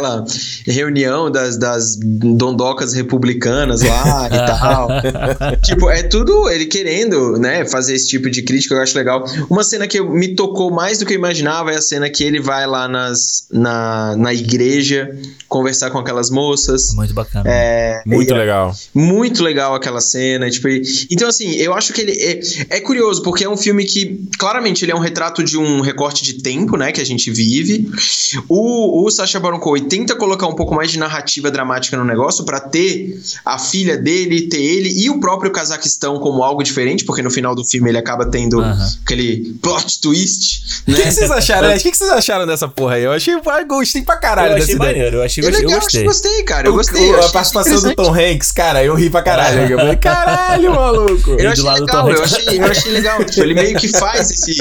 reunião 0.65 1.31
das, 1.31 1.57
das 1.57 1.97
dondocas 1.97 2.93
republicanas 2.93 3.81
lá 3.81 4.27
e 4.31 4.37
tal. 4.45 4.87
tipo, 5.61 5.89
é 5.89 6.03
tudo 6.03 6.49
ele 6.49 6.65
querendo, 6.65 7.37
né, 7.37 7.65
fazer 7.65 7.95
esse 7.95 8.07
tipo 8.07 8.29
de 8.29 8.41
crítica, 8.41 8.75
eu 8.75 8.81
acho 8.81 8.97
legal. 8.97 9.25
Uma 9.49 9.63
cena 9.63 9.87
que 9.87 10.01
me 10.01 10.35
tocou 10.35 10.71
mais 10.71 10.99
do 10.99 11.05
que 11.05 11.13
eu 11.13 11.17
imaginava 11.17 11.71
é 11.71 11.77
a 11.77 11.81
cena 11.81 12.09
que 12.09 12.23
ele 12.23 12.39
vai 12.39 12.67
lá 12.67 12.87
nas, 12.87 13.47
na, 13.51 14.15
na 14.15 14.33
igreja 14.33 15.15
conversar 15.47 15.89
com 15.91 15.97
aquelas 15.97 16.29
moças. 16.29 16.93
Muito 16.93 17.13
bacana. 17.13 17.43
É, 17.47 18.01
muito 18.05 18.33
é, 18.33 18.37
legal. 18.37 18.75
Muito 18.93 19.43
legal 19.43 19.73
aquela 19.73 20.01
cena. 20.01 20.49
Tipo, 20.49 20.67
então, 21.09 21.27
assim, 21.27 21.55
eu 21.55 21.73
acho 21.73 21.93
que 21.93 22.01
ele. 22.01 22.11
É, 22.11 22.77
é 22.77 22.79
curioso, 22.79 23.21
porque 23.21 23.43
é 23.43 23.49
um 23.49 23.57
filme 23.57 23.85
que, 23.85 24.27
claramente, 24.37 24.83
ele 24.83 24.91
é 24.91 24.95
um 24.95 24.99
retrato 24.99 25.43
de 25.43 25.57
um 25.57 25.81
recorte 25.81 26.23
de 26.23 26.41
tempo, 26.41 26.77
né? 26.77 26.91
Que 26.91 27.01
a 27.01 27.05
gente 27.05 27.31
vive. 27.31 27.89
O, 28.47 29.05
o 29.05 29.09
Sacha 29.09 29.39
Baron 29.39 29.59
Cohen 29.59 29.85
tenta 29.87 30.15
colocar 30.15 30.47
um 30.47 30.55
pouco 30.55 30.75
mais 30.75 30.91
de 30.91 30.99
narrativa 30.99 31.49
dramática 31.49 31.97
no 31.97 32.05
negócio 32.05 32.45
para 32.45 32.59
ter 32.59 33.19
a 33.45 33.57
filha 33.57 33.97
dele, 33.97 34.47
ter 34.47 34.61
ele 34.61 34.89
e 34.89 35.09
o 35.09 35.19
próprio 35.19 35.51
Cazaquistão 35.51 36.19
como 36.19 36.43
algo 36.43 36.63
diferente, 36.63 37.05
porque 37.05 37.21
no 37.21 37.31
final 37.31 37.55
do 37.55 37.63
filme 37.63 37.89
ele 37.89 37.97
acaba 37.97 38.25
tendo 38.25 38.61
aquele 39.03 39.57
plot 39.61 39.99
twist. 39.99 40.83
Né? 40.87 40.97
O 40.97 41.01
que, 41.01 41.11
vocês 41.11 41.31
acharam? 41.31 41.75
O 41.75 41.79
que, 41.79 41.95
vocês 41.95 42.09
acharam 42.09 42.45
dessa 42.45 42.67
porra 42.67 42.95
aí? 42.95 43.03
Eu 43.03 43.11
achei, 43.11 43.35
gostei 43.67 44.01
pra 44.01 44.17
caralho. 44.17 44.57
Eu 44.57 44.63
achei 44.63 44.75
maneiro, 44.75 45.17
eu 45.17 45.23
achei 45.23 45.43
eu, 45.43 45.49
legal, 45.49 45.71
eu 45.71 45.79
gostei. 45.79 46.03
gostei, 46.03 46.43
cara. 46.43 46.67
Eu 46.67 46.73
gostei. 46.73 47.15
a 47.15 47.29
participação 47.29 47.81
do 47.81 47.95
Tom 47.95 48.13
Hanks, 48.13 48.51
cara, 48.51 48.83
eu 48.83 48.95
ri 48.95 49.09
pra 49.09 49.21
caralho. 49.21 49.71
Eu 49.71 49.77
falei, 49.77 49.95
caralho, 49.97 50.71
maluco. 50.71 51.31
Eu 51.31 51.51
achei 51.51 51.63
legal, 51.63 52.11
eu 52.11 52.23
achei, 52.23 52.59
eu 52.59 52.65
achei 52.65 52.91
legal. 52.91 53.23
Tipo, 53.23 53.41
ele 53.41 53.53
meio 53.53 53.77
que 53.77 53.87
faz 53.87 54.31
esse. 54.31 54.57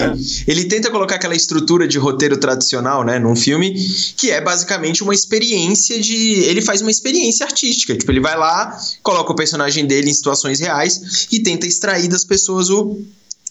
Ele 0.47 0.65
tenta 0.65 0.91
colocar 0.91 1.17
aquela 1.17 1.35
estrutura 1.35 1.87
de 1.87 1.99
roteiro 1.99 2.37
tradicional, 2.37 3.05
né, 3.05 3.19
num 3.19 3.37
filme, 3.37 3.75
que 4.17 4.31
é 4.31 4.41
basicamente 4.41 5.03
uma 5.03 5.15
experiência 5.17 6.01
de. 6.01 6.45
Ele 6.45 6.63
faz 6.63 6.81
uma 6.81 6.91
experiência 6.91 7.45
artística. 7.45 7.97
Tipo, 7.97 8.13
ele 8.13 8.21
vai 8.21 8.37
lá, 8.37 8.79
coloca 9.03 9.33
o 9.33 9.37
personagem 9.37 9.87
dele 9.87 10.11
em 10.11 10.15
situações 10.15 10.61
reais 10.61 11.27
e 11.33 11.41
tenta 11.41 11.67
extrair 11.67 12.09
das 12.09 12.25
pessoas 12.25 12.71
o 12.71 13.01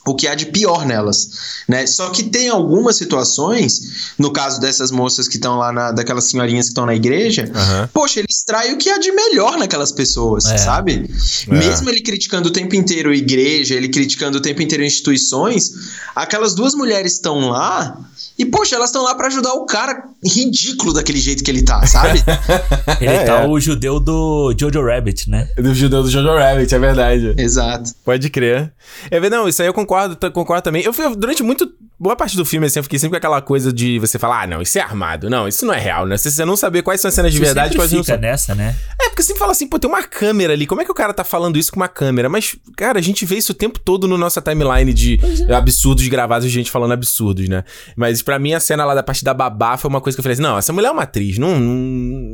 o 0.07 0.15
que 0.15 0.27
há 0.27 0.35
de 0.35 0.45
pior 0.45 0.85
nelas, 0.85 1.29
né? 1.67 1.85
Só 1.87 2.09
que 2.09 2.23
tem 2.23 2.47
algumas 2.47 2.95
situações, 2.95 4.13
no 4.17 4.31
caso 4.31 4.59
dessas 4.59 4.91
moças 4.91 5.27
que 5.27 5.35
estão 5.35 5.57
lá, 5.57 5.71
na, 5.71 5.91
daquelas 5.91 6.25
senhorinhas 6.25 6.67
que 6.67 6.71
estão 6.71 6.85
na 6.85 6.95
igreja, 6.95 7.45
uhum. 7.45 7.87
poxa, 7.91 8.19
ele 8.19 8.27
extrai 8.29 8.73
o 8.73 8.77
que 8.77 8.89
há 8.89 8.97
de 8.97 9.11
melhor 9.11 9.57
naquelas 9.57 9.91
pessoas, 9.91 10.45
é. 10.45 10.57
sabe? 10.57 11.09
É. 11.49 11.53
Mesmo 11.53 11.89
ele 11.89 12.01
criticando 12.01 12.49
o 12.49 12.51
tempo 12.51 12.75
inteiro 12.75 13.09
a 13.09 13.15
igreja, 13.15 13.73
ele 13.73 13.89
criticando 13.89 14.37
o 14.37 14.41
tempo 14.41 14.61
inteiro 14.61 14.83
instituições, 14.83 15.71
aquelas 16.15 16.53
duas 16.53 16.75
mulheres 16.75 17.13
estão 17.13 17.49
lá 17.49 17.97
e, 18.37 18.45
poxa, 18.45 18.75
elas 18.75 18.89
estão 18.89 19.01
lá 19.01 19.15
para 19.15 19.27
ajudar 19.27 19.53
o 19.53 19.65
cara 19.65 20.09
ridículo 20.23 20.93
daquele 20.93 21.19
jeito 21.19 21.41
que 21.41 21.49
ele 21.49 21.63
tá, 21.63 21.85
sabe? 21.87 22.21
ele 22.99 23.09
é, 23.09 23.23
tá 23.23 23.43
é. 23.43 23.47
o 23.47 23.57
judeu 23.59 23.97
do 23.97 24.53
Jojo 24.59 24.85
Rabbit, 24.85 25.29
né? 25.29 25.47
Do 25.55 25.73
judeu 25.73 26.03
do 26.03 26.09
Jojo 26.09 26.37
Rabbit, 26.37 26.73
é 26.73 26.79
verdade. 26.79 27.33
Exato. 27.37 27.91
Pode 28.03 28.29
crer. 28.29 28.73
É, 29.09 29.29
não, 29.29 29.47
isso 29.47 29.61
aí 29.61 29.67
eu 29.69 29.73
concordo, 29.73 29.94
concordo 30.31 30.63
também. 30.63 30.84
Eu 30.84 30.93
fui, 30.93 31.15
durante 31.15 31.43
muito 31.43 31.71
boa 31.97 32.15
parte 32.15 32.36
do 32.36 32.45
filme, 32.45 32.67
assim, 32.67 32.79
eu 32.79 32.84
fiquei 32.84 32.99
sempre 32.99 33.12
com 33.12 33.17
aquela 33.17 33.41
coisa 33.41 33.71
de 33.71 33.99
você 33.99 34.19
falar, 34.19 34.43
ah, 34.43 34.47
não, 34.47 34.62
isso 34.62 34.77
é 34.77 34.81
armado. 34.81 35.29
Não, 35.29 35.47
isso 35.47 35.65
não 35.65 35.73
é 35.73 35.79
real, 35.79 36.05
né? 36.05 36.17
Você, 36.17 36.29
você 36.29 36.43
não 36.43 36.55
saber 36.58 36.81
quais 36.81 36.99
são 36.99 37.08
as 37.10 37.15
cenas 37.15 37.34
de 37.34 37.39
verdade, 37.39 37.75
quais 37.75 37.91
não 37.91 38.03
são. 38.03 38.17
nessa, 38.17 38.53
né? 38.53 38.75
É, 39.01 39.10
porque 39.10 39.23
você 39.23 39.36
fala 39.36 39.51
assim, 39.51 39.67
pô, 39.67 39.79
tem 39.79 39.89
uma 39.89 40.03
câmera 40.03 40.53
ali. 40.53 40.67
Como 40.67 40.81
é 40.81 40.86
que 40.86 40.91
o 40.91 40.95
cara 40.95 41.13
tá 41.13 41.23
falando 41.23 41.58
isso 41.58 41.71
com 41.71 41.79
uma 41.79 41.88
câmera? 41.88 42.27
Mas, 42.27 42.55
cara, 42.75 42.99
a 42.99 43.01
gente 43.01 43.25
vê 43.25 43.38
isso 43.38 43.53
o 43.53 43.55
tempo 43.55 43.79
todo 43.79 44.08
no 44.08 44.17
nossa 44.17 44.41
timeline 44.41 44.93
de 44.93 45.19
é. 45.47 45.53
absurdos 45.53 46.08
gravados, 46.08 46.49
gente 46.49 46.69
falando 46.69 46.91
absurdos, 46.91 47.47
né? 47.47 47.63
Mas 47.95 48.21
para 48.21 48.38
mim 48.38 48.53
a 48.53 48.60
cena 48.60 48.84
lá 48.84 48.93
da 48.93 49.03
parte 49.03 49.23
da 49.23 49.34
babá 49.34 49.77
foi 49.77 49.89
uma 49.89 50.01
coisa 50.01 50.15
que 50.15 50.19
eu 50.19 50.23
falei 50.23 50.34
assim, 50.34 50.43
não, 50.43 50.58
essa 50.58 50.73
mulher 50.73 50.89
é 50.89 50.91
uma 50.91 51.03
atriz, 51.03 51.38
não, 51.38 51.60
não, 51.60 51.75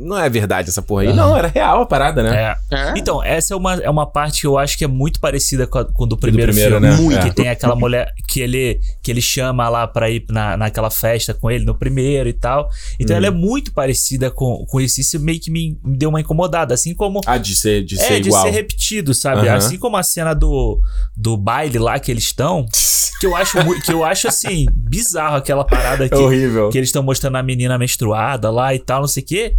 não 0.06 0.18
é 0.18 0.28
verdade 0.28 0.70
essa 0.70 0.82
porra 0.82 1.02
aí. 1.02 1.08
Uhum. 1.08 1.14
Não, 1.14 1.36
era 1.36 1.48
real 1.48 1.82
a 1.82 1.86
parada, 1.86 2.22
né? 2.22 2.56
É. 2.70 2.74
é. 2.74 2.94
Então, 2.96 3.22
essa 3.22 3.54
é 3.54 3.56
uma, 3.56 3.74
é 3.74 3.90
uma 3.90 4.06
parte 4.06 4.40
que 4.40 4.46
eu 4.46 4.58
acho 4.58 4.76
que 4.76 4.84
é 4.84 4.88
muito 4.88 5.20
parecida 5.20 5.66
com, 5.66 5.78
a, 5.78 5.84
com 5.84 6.06
do 6.06 6.16
primeiro, 6.16 6.52
do 6.52 6.54
primeiro 6.54 6.80
filme. 6.80 6.96
Né? 6.96 6.96
Muito. 6.96 7.26
Que 7.26 7.34
tem 7.34 7.48
aquela 7.52 7.76
mulher 7.76 8.12
que 8.28 8.40
ele, 8.40 8.80
que 9.02 9.10
ele 9.10 9.20
chama 9.20 9.68
lá 9.68 9.86
pra 9.86 10.10
ir 10.10 10.24
na, 10.28 10.56
naquela 10.56 10.90
festa 10.90 11.32
com 11.34 11.50
ele 11.50 11.64
no 11.64 11.74
primeiro 11.74 12.28
e 12.28 12.32
tal. 12.32 12.68
Então 12.98 13.14
hum. 13.14 13.18
ela 13.18 13.26
é 13.26 13.30
muito 13.30 13.72
parecida 13.72 14.30
com, 14.30 14.64
com 14.66 14.80
isso. 14.80 15.00
Isso 15.00 15.18
meio 15.20 15.40
que 15.40 15.50
me, 15.50 15.78
me 15.84 15.96
deu 15.96 16.08
uma 16.08 16.20
incomodada. 16.20 16.74
Assim 16.74 16.94
como. 16.94 17.20
Ah, 17.26 17.38
de 17.38 17.54
ser, 17.54 17.84
de 17.84 17.94
é, 17.94 17.98
ser 17.98 18.26
igual. 18.26 18.44
de 18.44 18.50
ser 18.50 18.54
repetido, 18.54 19.14
sabe? 19.14 19.48
Uhum. 19.48 19.54
Assim 19.54 19.78
como 19.78 19.96
a 19.96 20.02
cena 20.02 20.34
do, 20.34 20.80
do 21.16 21.36
baile 21.36 21.78
lá 21.78 21.98
que 21.98 22.10
eles 22.10 22.24
estão. 22.24 22.66
Que 23.20 23.26
eu 23.26 23.36
acho, 23.36 23.58
que 23.82 23.92
eu 23.92 24.04
acho 24.04 24.26
assim, 24.26 24.66
bizarro 24.74 25.36
aquela 25.36 25.64
parada 25.64 26.08
que, 26.08 26.14
é 26.14 26.18
horrível. 26.18 26.70
que 26.70 26.78
eles 26.78 26.88
estão 26.88 27.02
mostrando 27.04 27.36
a 27.36 27.42
menina 27.42 27.78
menstruada 27.78 28.50
lá 28.50 28.74
e 28.74 28.80
tal, 28.80 29.02
não 29.02 29.08
sei 29.08 29.22
o 29.22 29.26
quê. 29.26 29.54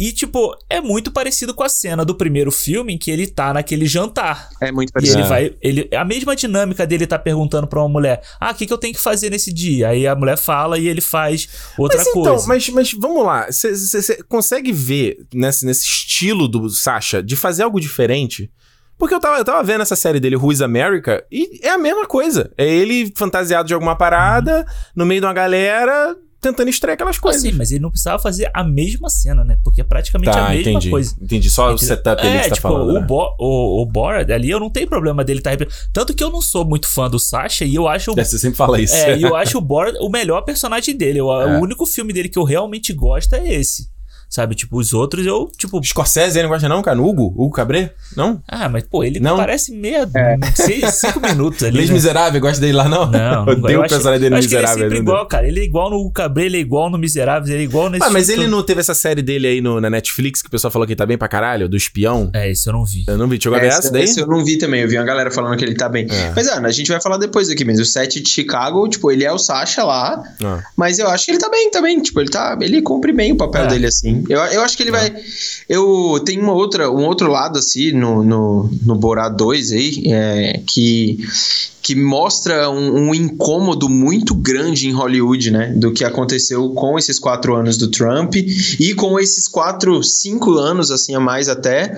E, 0.00 0.12
tipo, 0.12 0.56
é 0.70 0.80
muito 0.80 1.12
parecido 1.12 1.52
com 1.52 1.62
a 1.62 1.68
cena 1.68 2.06
do 2.06 2.14
primeiro 2.14 2.50
filme 2.50 2.94
em 2.94 2.96
que 2.96 3.10
ele 3.10 3.26
tá 3.26 3.52
naquele 3.52 3.84
jantar. 3.84 4.48
É 4.58 4.72
muito 4.72 4.90
parecido. 4.90 5.18
E 5.18 5.20
ele 5.20 5.28
vai. 5.28 5.56
Ele, 5.60 5.90
a 5.94 6.06
mesma 6.06 6.34
dinâmica 6.34 6.86
dele 6.86 7.06
tá 7.06 7.18
perguntando 7.18 7.66
pra 7.66 7.80
uma 7.80 7.88
mulher: 7.90 8.22
Ah, 8.40 8.50
o 8.50 8.54
que, 8.54 8.64
que 8.64 8.72
eu 8.72 8.78
tenho 8.78 8.94
que 8.94 9.00
fazer 9.00 9.28
nesse 9.28 9.52
dia? 9.52 9.88
Aí 9.88 10.06
a 10.06 10.14
mulher 10.16 10.38
fala 10.38 10.78
e 10.78 10.88
ele 10.88 11.02
faz 11.02 11.46
outra 11.76 11.98
mas, 11.98 12.12
coisa. 12.12 12.30
Então, 12.30 12.46
mas, 12.48 12.68
mas 12.70 12.92
vamos 12.92 13.26
lá. 13.26 13.46
Você 13.50 14.22
consegue 14.22 14.72
ver 14.72 15.18
nesse, 15.34 15.66
nesse 15.66 15.84
estilo 15.84 16.48
do 16.48 16.70
Sasha 16.70 17.22
de 17.22 17.36
fazer 17.36 17.64
algo 17.64 17.78
diferente? 17.78 18.50
Porque 18.96 19.14
eu 19.14 19.20
tava, 19.20 19.36
eu 19.36 19.44
tava 19.44 19.62
vendo 19.62 19.82
essa 19.82 19.96
série 19.96 20.18
dele, 20.18 20.36
Who 20.36 20.50
is 20.50 20.62
America, 20.62 21.22
e 21.30 21.60
é 21.62 21.68
a 21.68 21.78
mesma 21.78 22.06
coisa. 22.06 22.50
É 22.56 22.66
ele 22.66 23.12
fantasiado 23.14 23.68
de 23.68 23.74
alguma 23.74 23.96
parada, 23.96 24.64
no 24.96 25.04
meio 25.04 25.20
de 25.20 25.26
uma 25.26 25.34
galera, 25.34 26.16
tentando 26.40 26.68
extrair 26.70 26.94
aquelas 26.94 27.18
coisas. 27.18 27.42
Sim, 27.42 27.52
mas 27.52 27.70
ele 27.70 27.80
não 27.80 27.90
precisava 27.90 28.18
fazer 28.18 28.50
a 28.54 28.64
mesma 28.64 29.10
cena, 29.10 29.44
né? 29.44 29.58
Porque 29.62 29.80
é 29.80 29.84
praticamente 29.84 30.32
Tá, 30.32 30.46
a 30.46 30.50
mesma 30.50 30.70
entendi. 30.70 30.90
coisa. 30.90 31.14
Entendi. 31.20 31.50
Só 31.50 31.72
o 31.72 31.78
setup 31.78 32.20
ali 32.20 32.30
é, 32.30 32.38
que 32.38 32.42
você 32.44 32.48
tá 32.50 32.54
tipo, 32.56 32.68
falando. 32.68 32.90
o, 32.90 32.92
né? 32.94 33.00
Bo, 33.06 33.34
o, 33.38 33.82
o 33.82 33.86
Borat 33.86 34.30
ali, 34.30 34.50
eu 34.50 34.58
não 34.58 34.70
tenho 34.70 34.88
problema 34.88 35.22
dele 35.22 35.40
estar... 35.40 35.56
Tá... 35.56 35.66
Tanto 35.92 36.14
que 36.14 36.24
eu 36.24 36.30
não 36.30 36.40
sou 36.40 36.64
muito 36.64 36.88
fã 36.88 37.10
do 37.10 37.18
Sasha 37.18 37.64
e 37.64 37.74
eu 37.74 37.86
acho... 37.86 38.18
É, 38.18 38.24
você 38.24 38.38
sempre 38.38 38.56
fala 38.56 38.80
isso. 38.80 38.94
É, 38.94 39.18
e 39.18 39.22
eu 39.22 39.36
acho 39.36 39.58
o 39.58 39.60
Borat 39.60 39.94
o 40.00 40.08
melhor 40.08 40.40
personagem 40.42 40.96
dele. 40.96 41.18
Eu- 41.20 41.30
É. 41.40 41.58
O 41.58 41.62
único 41.62 41.86
filme 41.86 42.12
dele 42.12 42.28
que 42.28 42.38
eu 42.38 42.44
realmente 42.44 42.92
gosto 42.92 43.34
é 43.34 43.54
esse. 43.54 43.88
Sabe? 44.30 44.54
Tipo, 44.54 44.78
os 44.78 44.94
outros 44.94 45.26
eu, 45.26 45.50
tipo... 45.58 45.82
Scorsese 45.84 46.38
ele 46.38 46.44
não 46.44 46.50
gosta 46.54 46.68
não, 46.68 46.80
cara? 46.82 47.00
Hugo? 47.02 47.34
Hugo 47.36 47.50
Cabré? 47.50 47.92
Não? 48.16 48.40
Ah, 48.46 48.68
mas 48.68 48.84
pô, 48.84 49.02
ele 49.02 49.18
Não? 49.18 49.36
parece 49.36 49.72
meia... 49.72 50.08
seis, 50.54 50.94
cinco 50.94 51.18
minutos 51.20 51.64
ali, 51.64 51.76
Leis 51.78 51.88
né? 51.90 51.94
Miserável, 51.96 52.40
gosta 52.40 52.60
dele 52.60 52.74
lá 52.74 52.88
não? 52.88 53.10
Não, 53.10 53.44
não 53.44 53.68
Eu 53.68 53.80
o 53.80 53.88
personagem 53.88 54.20
dele 54.20 54.36
acho 54.36 54.48
que 54.48 54.54
ele 54.54 54.64
é 54.64 54.68
miserável. 54.68 54.84
sempre 54.84 54.94
não 54.98 55.02
igual, 55.02 55.26
cara. 55.26 55.48
Ele 55.48 55.58
é 55.60 55.64
igual 55.64 55.90
no 55.90 56.08
Cabré, 56.12 56.44
ele 56.46 56.56
é 56.58 56.60
igual 56.60 56.88
no 56.88 56.96
Miseráveis, 56.96 57.50
ele 57.50 57.62
é 57.62 57.64
igual 57.64 57.90
nesse 57.90 58.04
Ah, 58.06 58.10
mas 58.10 58.28
ele 58.28 58.42
todo. 58.42 58.50
não 58.52 58.62
teve 58.62 58.78
essa 58.80 58.94
série 58.94 59.20
dele 59.20 59.48
aí 59.48 59.60
no, 59.60 59.80
na 59.80 59.90
Netflix 59.90 60.42
que 60.42 60.48
o 60.48 60.50
pessoal 60.50 60.70
falou 60.70 60.86
que 60.86 60.94
tá 60.94 61.04
bem 61.04 61.18
pra 61.18 61.26
caralho? 61.26 61.68
Do 61.68 61.76
espião? 61.76 62.30
É, 62.32 62.48
isso 62.50 62.68
eu 62.68 62.72
não 62.72 62.84
vi. 62.84 63.04
Eu 63.08 63.18
não 63.18 63.26
vi. 63.28 63.40
Chegou 63.42 63.58
a 63.58 63.60
ver 63.60 63.66
essa 63.66 63.90
daí? 63.90 64.04
essa 64.04 64.20
eu 64.20 64.28
não 64.28 64.44
vi 64.44 64.58
também, 64.58 64.82
eu 64.82 64.88
vi 64.88 64.96
uma 64.96 65.04
galera 65.04 65.30
falando 65.32 65.56
que 65.56 65.64
ele 65.64 65.74
tá 65.74 65.88
bem. 65.88 66.06
É. 66.08 66.32
Mas, 66.36 66.46
Ana, 66.46 66.68
a 66.68 66.72
gente 66.72 66.88
vai 66.88 67.00
falar 67.00 67.16
depois 67.18 67.50
aqui 67.50 67.64
mesmo. 67.64 67.82
O 67.82 67.86
set 67.86 68.20
de 68.20 68.28
Chicago, 68.28 68.86
tipo, 68.88 69.10
ele 69.10 69.24
é 69.24 69.32
o 69.32 69.38
Sasha 69.38 69.82
lá, 69.82 70.22
Ah. 70.44 70.60
mas 70.76 71.00
eu 71.00 71.08
acho 71.08 71.24
que 71.24 71.32
ele 71.32 71.38
tá 71.38 71.48
bem 71.48 71.68
também. 71.72 72.00
Tipo, 72.00 72.20
ele 72.20 72.30
tá. 72.30 72.56
Ele 72.60 72.80
cumpre 72.80 73.12
bem 73.12 73.32
o 73.32 73.36
papel 73.36 73.64
É. 73.64 73.66
dele, 73.66 73.86
assim. 73.86 74.19
Eu, 74.28 74.38
eu 74.38 74.62
acho 74.62 74.76
que 74.76 74.82
ele 74.82 74.90
vai. 74.90 75.14
Eu 75.68 76.20
tenho 76.24 76.42
uma 76.42 76.52
outra, 76.52 76.90
um 76.90 77.04
outro 77.04 77.30
lado, 77.30 77.58
assim, 77.58 77.92
no, 77.92 78.22
no, 78.22 78.70
no 78.84 78.94
Borá 78.96 79.28
2 79.28 79.72
aí, 79.72 80.02
é, 80.06 80.60
que. 80.66 81.18
Que 81.90 81.96
mostra 81.96 82.70
um, 82.70 83.08
um 83.08 83.14
incômodo 83.14 83.88
muito 83.88 84.32
grande 84.32 84.86
em 84.86 84.92
Hollywood, 84.92 85.50
né? 85.50 85.72
Do 85.74 85.90
que 85.92 86.04
aconteceu 86.04 86.68
com 86.70 86.96
esses 86.96 87.18
quatro 87.18 87.56
anos 87.56 87.76
do 87.76 87.88
Trump 87.88 88.36
e 88.36 88.94
com 88.94 89.18
esses 89.18 89.48
quatro, 89.48 90.00
cinco 90.04 90.52
anos, 90.56 90.92
assim, 90.92 91.16
a 91.16 91.20
mais 91.20 91.48
até, 91.48 91.96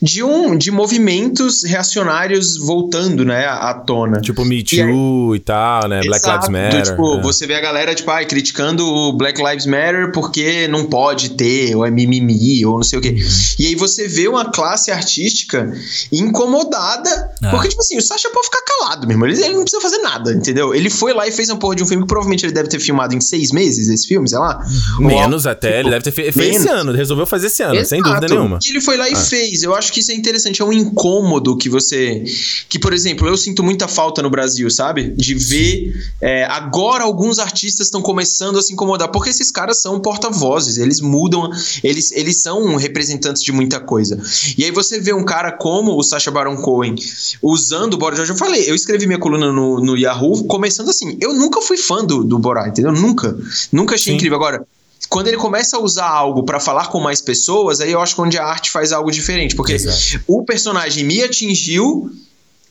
de 0.00 0.22
um 0.22 0.56
de 0.56 0.70
movimentos 0.70 1.62
reacionários 1.62 2.56
voltando, 2.56 3.22
né, 3.22 3.44
à 3.44 3.74
tona. 3.74 4.18
Tipo 4.22 4.46
Me 4.46 4.60
E 4.60 4.62
Too 4.64 5.36
e, 5.36 5.40
tal, 5.40 5.88
né? 5.88 6.00
Black 6.00 6.24
Lives 6.24 6.44
Exato, 6.44 6.50
Matter. 6.50 6.82
do 6.82 6.90
tipo, 6.90 7.14
é. 7.18 7.22
você 7.22 7.46
vê 7.46 7.54
a 7.56 7.60
galera, 7.60 7.94
tipo, 7.94 8.10
ai, 8.10 8.24
criticando 8.24 8.82
o 8.86 9.12
Black 9.12 9.42
Lives 9.42 9.66
Matter 9.66 10.10
porque 10.10 10.66
não 10.68 10.86
pode 10.86 11.30
ter, 11.30 11.76
ou 11.76 11.84
é 11.84 11.90
mimimi, 11.90 12.64
ou 12.64 12.76
não 12.76 12.82
sei 12.82 12.98
o 12.98 13.02
quê. 13.02 13.14
E 13.58 13.66
aí 13.66 13.74
você 13.74 14.08
vê 14.08 14.26
uma 14.26 14.46
classe 14.50 14.90
artística 14.90 15.70
incomodada, 16.10 17.30
Ah. 17.42 17.50
porque, 17.50 17.68
tipo 17.68 17.82
assim, 17.82 17.98
o 17.98 18.02
Sacha 18.02 18.30
pode 18.30 18.46
ficar 18.46 18.62
calado 18.62 19.06
mesmo, 19.06 19.26
ele, 19.26 19.33
ele 19.40 19.54
não 19.54 19.62
precisa 19.62 19.80
fazer 19.80 19.98
nada, 19.98 20.32
entendeu? 20.32 20.74
Ele 20.74 20.90
foi 20.90 21.12
lá 21.12 21.26
e 21.26 21.32
fez 21.32 21.48
uma 21.48 21.58
porra 21.58 21.76
de 21.76 21.82
um 21.82 21.86
filme 21.86 22.02
que 22.02 22.08
provavelmente 22.08 22.44
ele 22.44 22.52
deve 22.52 22.68
ter 22.68 22.78
filmado 22.80 23.14
em 23.14 23.20
seis 23.20 23.50
meses, 23.52 23.88
esse 23.88 24.06
filme, 24.06 24.28
sei 24.28 24.38
lá. 24.38 24.64
Menos 24.98 25.44
Ou- 25.46 25.50
até, 25.52 25.68
tipo, 25.68 25.80
ele 25.80 25.90
deve 25.90 26.04
ter 26.04 26.10
feito. 26.12 26.32
Fez 26.34 26.56
esse 26.56 26.64
menos. 26.66 26.80
ano, 26.80 26.92
resolveu 26.92 27.26
fazer 27.26 27.46
esse 27.48 27.62
ano, 27.62 27.84
sem 27.84 27.98
Exato. 28.00 28.14
dúvida 28.14 28.34
nenhuma. 28.34 28.58
E 28.64 28.70
ele 28.70 28.80
foi 28.80 28.96
lá 28.96 29.08
e 29.08 29.16
fez. 29.16 29.62
Eu 29.62 29.74
acho 29.74 29.92
que 29.92 30.00
isso 30.00 30.10
é 30.10 30.14
interessante. 30.14 30.60
É 30.62 30.64
um 30.64 30.72
incômodo 30.72 31.56
que 31.56 31.68
você. 31.68 32.22
Que, 32.68 32.78
por 32.78 32.92
exemplo, 32.92 33.26
eu 33.28 33.36
sinto 33.36 33.62
muita 33.62 33.88
falta 33.88 34.22
no 34.22 34.30
Brasil, 34.30 34.70
sabe? 34.70 35.10
De 35.16 35.34
ver. 35.34 35.94
é, 36.20 36.44
agora 36.44 37.04
alguns 37.04 37.38
artistas 37.38 37.86
estão 37.86 38.00
começando 38.02 38.58
a 38.58 38.62
se 38.62 38.72
incomodar. 38.72 39.08
Porque 39.10 39.30
esses 39.30 39.50
caras 39.50 39.80
são 39.80 40.00
porta-vozes. 40.00 40.78
Eles 40.78 41.00
mudam. 41.00 41.50
Eles, 41.82 42.12
eles 42.12 42.40
são 42.42 42.76
representantes 42.76 43.42
de 43.42 43.52
muita 43.52 43.80
coisa. 43.80 44.18
E 44.56 44.64
aí 44.64 44.70
você 44.70 45.00
vê 45.00 45.12
um 45.12 45.24
cara 45.24 45.52
como 45.52 45.96
o 45.98 46.02
Sacha 46.02 46.30
Baron 46.30 46.56
Cohen 46.56 46.94
usando 47.42 47.94
o 47.94 47.96
Borat. 47.96 48.18
Eu 48.18 48.26
já 48.26 48.34
falei, 48.34 48.68
eu 48.68 48.74
escrevi 48.74 49.06
minha 49.14 49.20
coluna 49.20 49.52
no, 49.52 49.80
no 49.80 49.96
Yahoo 49.96 50.44
começando 50.44 50.90
assim. 50.90 51.16
Eu 51.20 51.32
nunca 51.32 51.60
fui 51.60 51.76
fã 51.76 52.04
do, 52.04 52.24
do 52.24 52.38
Borat, 52.38 52.68
entendeu? 52.68 52.92
Nunca. 52.92 53.36
Nunca 53.72 53.94
achei 53.94 54.12
Sim. 54.12 54.16
incrível. 54.16 54.36
Agora, 54.36 54.66
quando 55.08 55.28
ele 55.28 55.36
começa 55.36 55.76
a 55.76 55.80
usar 55.80 56.08
algo 56.08 56.42
pra 56.42 56.58
falar 56.58 56.88
com 56.88 57.00
mais 57.00 57.20
pessoas, 57.20 57.80
aí 57.80 57.92
eu 57.92 58.00
acho 58.00 58.14
que 58.14 58.20
onde 58.20 58.38
a 58.38 58.44
arte 58.44 58.70
faz 58.70 58.92
algo 58.92 59.10
diferente. 59.10 59.54
Porque 59.54 59.72
Exato. 59.72 60.24
o 60.26 60.44
personagem 60.44 61.04
me 61.04 61.22
atingiu 61.22 62.10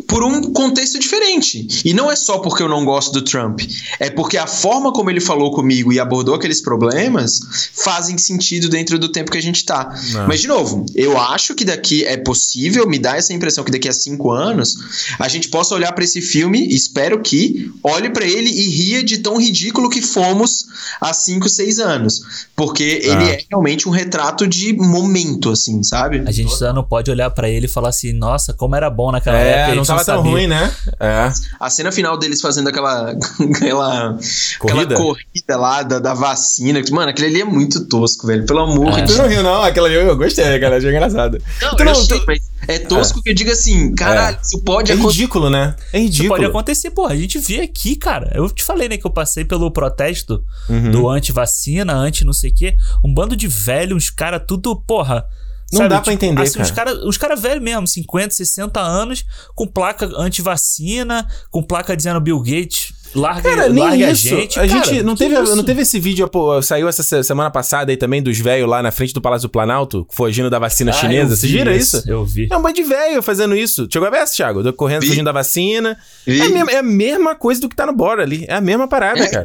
por 0.08 0.24
um 0.24 0.52
contexto 0.54 1.00
diferente. 1.00 1.68
E 1.86 1.94
não 1.94 2.12
é 2.12 2.16
só 2.16 2.40
porque 2.40 2.62
eu 2.64 2.68
não 2.68 2.84
gosto 2.84 3.14
do 3.14 3.22
Trump. 3.22 3.62
É 4.00 4.10
porque 4.10 4.38
a 4.38 4.48
forma 4.48 4.92
como 4.92 5.10
ele 5.10 5.22
falou 5.22 5.52
comigo 5.52 5.94
e 5.94 6.00
abordou 6.00 6.34
aqueles 6.36 6.62
problemas 6.62 7.40
fazem 7.74 8.18
sentido 8.18 8.68
dentro 8.70 8.98
do 8.98 9.08
tempo 9.10 9.32
que 9.32 9.38
a 9.38 9.42
gente 9.42 9.64
tá. 9.64 9.94
Ah. 10.16 10.26
Mas, 10.28 10.42
de 10.42 10.48
novo, 10.48 10.86
eu 10.96 11.18
acho 11.18 11.54
que 11.56 11.64
daqui 11.64 12.04
é 12.06 12.18
possível, 12.18 12.88
me 12.88 12.98
dá 12.98 13.16
essa 13.18 13.34
impressão 13.34 13.64
que 13.64 13.72
daqui 13.72 13.88
a 13.88 13.94
cinco 13.94 14.32
anos 14.32 14.76
a 15.20 15.28
gente 15.28 15.48
possa 15.50 15.76
olhar 15.76 15.92
pra 15.94 16.04
esse 16.04 16.22
filme, 16.22 16.68
espero 16.74 17.22
que, 17.22 17.72
olhe 17.84 18.10
pra 18.10 18.26
ele 18.26 18.50
e 18.50 18.70
ria 18.70 19.04
de 19.04 19.20
tão 19.20 19.38
ridículo 19.40 19.90
que 19.90 20.02
fomos 20.02 20.66
há 21.00 21.14
cinco, 21.14 21.48
seis 21.48 21.78
anos. 21.80 22.48
Porque 22.56 22.84
ele 22.84 23.12
Ah. 23.24 23.34
é 23.34 23.40
realmente 23.50 23.88
um 23.88 23.92
retrato 23.92 24.48
de 24.48 24.74
momento, 24.74 25.52
assim, 25.52 25.84
sabe? 25.84 26.24
A 26.26 26.32
gente 26.32 26.54
só 26.56 26.74
não 26.74 26.84
pode 26.84 27.12
olhar 27.12 27.30
pra 27.30 27.48
ele 27.48 27.68
e 27.68 27.70
falar 27.70 27.90
assim, 27.90 28.12
nossa, 28.12 28.54
como 28.54 28.76
era 28.76 28.90
bom 28.90 29.12
naquela 29.12 29.38
época. 29.38 29.72
É, 29.72 29.76
gente 29.83 29.83
não 29.84 29.96
tava 30.04 30.06
tão 30.06 30.22
ruim, 30.22 30.48
né? 30.48 30.72
É. 31.00 31.32
A 31.60 31.70
cena 31.70 31.92
final 31.92 32.18
deles 32.18 32.42
fazendo 32.42 32.68
aquela. 32.70 33.12
aquela 33.56 34.18
Corrida? 34.60 34.94
Aquela 34.94 34.96
corrida 34.98 35.58
lá 35.58 35.84
da, 35.84 36.00
da 36.00 36.14
vacina. 36.14 36.82
que, 36.82 36.92
Mano, 36.92 37.10
aquele 37.10 37.28
ali 37.28 37.42
é 37.42 37.46
muito 37.46 37.86
tosco, 37.88 38.28
velho. 38.28 38.46
Pelo 38.46 38.60
amor 38.60 38.98
É. 38.98 39.02
de 39.02 39.14
Tu 39.14 39.18
não 39.18 39.28
riu, 39.28 39.44
não? 39.44 39.62
Aquela 39.64 39.88
ali 39.88 39.96
eu 39.96 40.16
gostei, 40.18 40.56
aquela 40.56 40.76
ali 40.76 40.86
é 40.86 40.90
engraçada. 40.90 41.42
Não, 41.62 41.76
Tu 41.76 41.82
eu 41.82 41.86
não- 41.86 41.92
achei, 41.92 42.20
tu- 42.20 42.24
mas 42.28 42.40
é 42.68 42.80
tosco 42.80 43.22
que 43.22 43.30
eu 43.30 43.36
digo 43.36 43.52
assim, 43.52 43.94
caralho, 43.94 44.38
isso 44.42 44.62
pode 44.64 44.92
É 44.92 44.96
acontecer. 44.96 45.18
ridículo, 45.20 45.50
né? 45.50 45.76
É 45.92 46.00
Isso 46.00 46.06
ridículo. 46.08 46.30
pode 46.30 46.46
acontecer, 46.46 46.92
porra. 46.92 47.14
A 47.14 47.18
gente 47.18 47.38
vê 47.40 47.62
aqui, 47.62 47.96
cara. 47.96 48.32
Eu 48.34 48.50
te 48.50 48.64
falei, 48.64 48.88
né, 48.88 48.98
que 48.98 49.06
eu 49.06 49.12
passei 49.12 49.44
pelo 49.44 49.70
protesto 49.72 50.44
Uhum. 50.70 50.92
do 50.92 51.10
anti-vacina, 51.10 51.94
anti 51.94 52.24
não 52.24 52.34
sei 52.34 52.52
o 52.52 52.56
quê. 52.56 52.76
Um 53.04 53.14
bando 53.14 53.36
de 53.36 53.48
velhos, 53.48 53.96
uns 54.06 54.10
caras 54.10 54.42
tudo, 54.48 54.76
porra. 54.76 55.26
Não 55.74 55.88
dá 55.88 56.02
pra 56.02 56.14
entender, 56.14 56.42
assim, 56.42 56.60
cara. 56.60 56.72
caras 56.72 57.04
uns 57.04 57.18
cara 57.18 57.36
velhos 57.36 57.64
mesmo, 57.64 57.88
50, 57.88 58.34
60 58.34 58.80
anos, 58.80 59.26
com 59.56 59.68
placa 59.68 60.10
anti-vacina, 60.18 61.28
com 61.50 61.64
placa 61.64 61.96
dizendo 61.96 62.20
Bill 62.22 62.40
Gates, 62.42 62.94
larga, 63.16 63.42
Cara, 63.42 63.70
nem 63.70 63.84
larga 63.84 64.12
isso. 64.12 64.28
a 64.34 64.38
gente. 64.38 64.60
a 64.60 64.68
Cara, 64.68 64.84
gente 64.86 65.04
não 65.04 65.16
teve, 65.16 65.36
isso? 65.40 65.56
não 65.56 65.64
teve 65.64 65.82
esse 65.82 66.00
vídeo, 66.00 66.28
pô, 66.28 66.62
saiu 66.62 66.88
essa 66.88 67.04
se- 67.04 67.24
semana 67.24 67.50
passada 67.52 67.92
aí 67.92 67.98
também 67.98 68.22
dos 68.22 68.38
velhos 68.40 68.70
lá 68.70 68.82
na 68.82 68.92
frente 68.92 69.14
do 69.14 69.22
Palácio 69.22 69.48
do 69.48 69.52
Planalto, 69.52 70.06
fugindo 70.12 70.50
da 70.50 70.60
vacina 70.60 70.92
Ah, 70.92 70.94
chinesa. 70.94 71.36
Vocês 71.36 71.52
vi 71.52 71.58
viram 71.60 71.72
isso? 71.74 72.04
Eu 72.08 72.26
vi. 72.26 72.48
É 72.52 72.58
um 72.58 72.62
bando 72.62 72.76
de 72.76 72.84
velho 72.84 73.22
fazendo 73.22 73.56
isso. 73.56 73.88
Chegou 73.92 74.08
a 74.08 74.12
ver 74.12 74.18
essa, 74.18 74.34
Thiago? 74.34 74.74
Correndo, 74.74 75.02
Vi. 75.02 75.08
fugindo 75.10 75.26
da 75.26 75.32
vacina. 75.32 75.98
É 76.28 76.42
a, 76.42 76.50
mesma, 76.50 76.72
é 76.72 76.78
a 76.78 76.84
mesma 76.84 77.36
coisa 77.36 77.62
do 77.62 77.70
que 77.70 77.76
tá 77.76 77.86
no 77.86 77.94
Bora 77.94 78.24
ali. 78.24 78.46
É 78.48 78.56
a 78.56 78.62
mesma 78.62 78.88
parada, 78.88 79.20
É, 79.24 79.28
cara. 79.30 79.44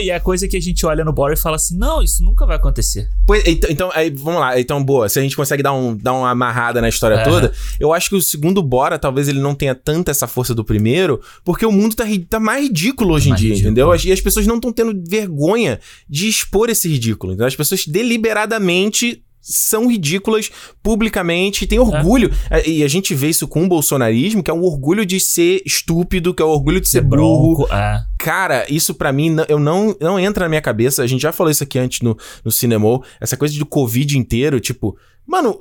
E 0.00 0.10
é 0.10 0.14
a 0.16 0.20
coisa 0.20 0.46
que 0.48 0.56
a 0.56 0.60
gente 0.60 0.84
olha 0.84 1.04
no 1.04 1.12
Bora 1.12 1.34
e 1.34 1.36
fala 1.36 1.56
assim: 1.56 1.76
não, 1.76 2.02
isso 2.02 2.22
nunca 2.24 2.44
vai 2.46 2.56
acontecer. 2.56 3.08
Pois, 3.26 3.42
então, 3.46 3.70
então, 3.70 3.90
aí, 3.94 4.10
vamos 4.10 4.40
lá. 4.40 4.58
Então, 4.58 4.82
boa. 4.82 5.08
Se 5.08 5.18
a 5.18 5.22
gente 5.22 5.36
consegue 5.36 5.62
dar, 5.62 5.72
um, 5.72 5.96
dar 5.96 6.12
uma 6.12 6.30
amarrada 6.30 6.80
na 6.80 6.88
história 6.88 7.14
É. 7.16 7.22
toda, 7.24 7.52
eu 7.78 7.92
acho 7.92 8.08
que 8.10 8.16
o 8.16 8.20
segundo 8.20 8.62
Bora, 8.62 8.98
talvez 8.98 9.28
ele 9.28 9.40
não 9.40 9.54
tenha 9.54 9.74
tanta 9.74 10.10
essa 10.10 10.26
força 10.26 10.54
do 10.54 10.64
primeiro, 10.64 11.20
porque 11.44 11.64
o 11.64 11.72
mundo 11.72 11.94
tá, 11.94 12.04
tá 12.28 12.40
mais 12.40 12.63
ridículo 12.64 13.14
hoje 13.14 13.30
em 13.30 13.34
dia, 13.34 13.48
ridículo. 13.50 13.72
entendeu? 13.72 13.94
E 14.04 14.12
as 14.12 14.20
pessoas 14.20 14.46
não 14.46 14.56
estão 14.56 14.72
tendo 14.72 15.02
vergonha 15.08 15.78
de 16.08 16.28
expor 16.28 16.68
esse 16.70 16.88
ridículo. 16.88 17.32
Então, 17.32 17.46
as 17.46 17.56
pessoas 17.56 17.86
deliberadamente 17.86 19.22
são 19.46 19.88
ridículas 19.90 20.50
publicamente, 20.82 21.66
têm 21.66 21.78
orgulho. 21.78 22.30
É, 22.50 22.66
E 22.66 22.82
a 22.82 22.88
gente 22.88 23.14
vê 23.14 23.28
isso 23.28 23.46
com 23.46 23.62
o 23.64 23.68
bolsonarismo, 23.68 24.42
que 24.42 24.50
é 24.50 24.54
um 24.54 24.62
orgulho 24.62 25.04
de 25.04 25.20
ser 25.20 25.60
estúpido, 25.66 26.32
que 26.32 26.42
é 26.42 26.44
o 26.46 26.48
orgulho 26.48 26.80
de 26.80 26.88
ser, 26.88 27.02
burro, 27.02 27.56
bronco. 27.56 27.72
É. 27.74 28.02
Cara, 28.18 28.64
isso 28.70 28.94
pra 28.94 29.12
mim, 29.12 29.28
não- 29.28 29.44
eu 29.48 29.58
não, 29.58 29.94
não 30.00 30.18
entra 30.18 30.46
na 30.46 30.48
minha 30.48 30.62
cabeça. 30.62 31.02
A 31.02 31.06
gente 31.06 31.20
já 31.20 31.30
falou 31.30 31.50
isso 31.50 31.62
aqui 31.62 31.78
antes 31.78 32.00
no, 32.00 32.16
no 32.42 32.50
cinema. 32.50 33.00
Essa 33.20 33.36
coisa 33.36 33.58
do 33.58 33.66
Covid 33.66 34.16
inteiro, 34.18 34.58
tipo, 34.60 34.96
mano, 35.26 35.54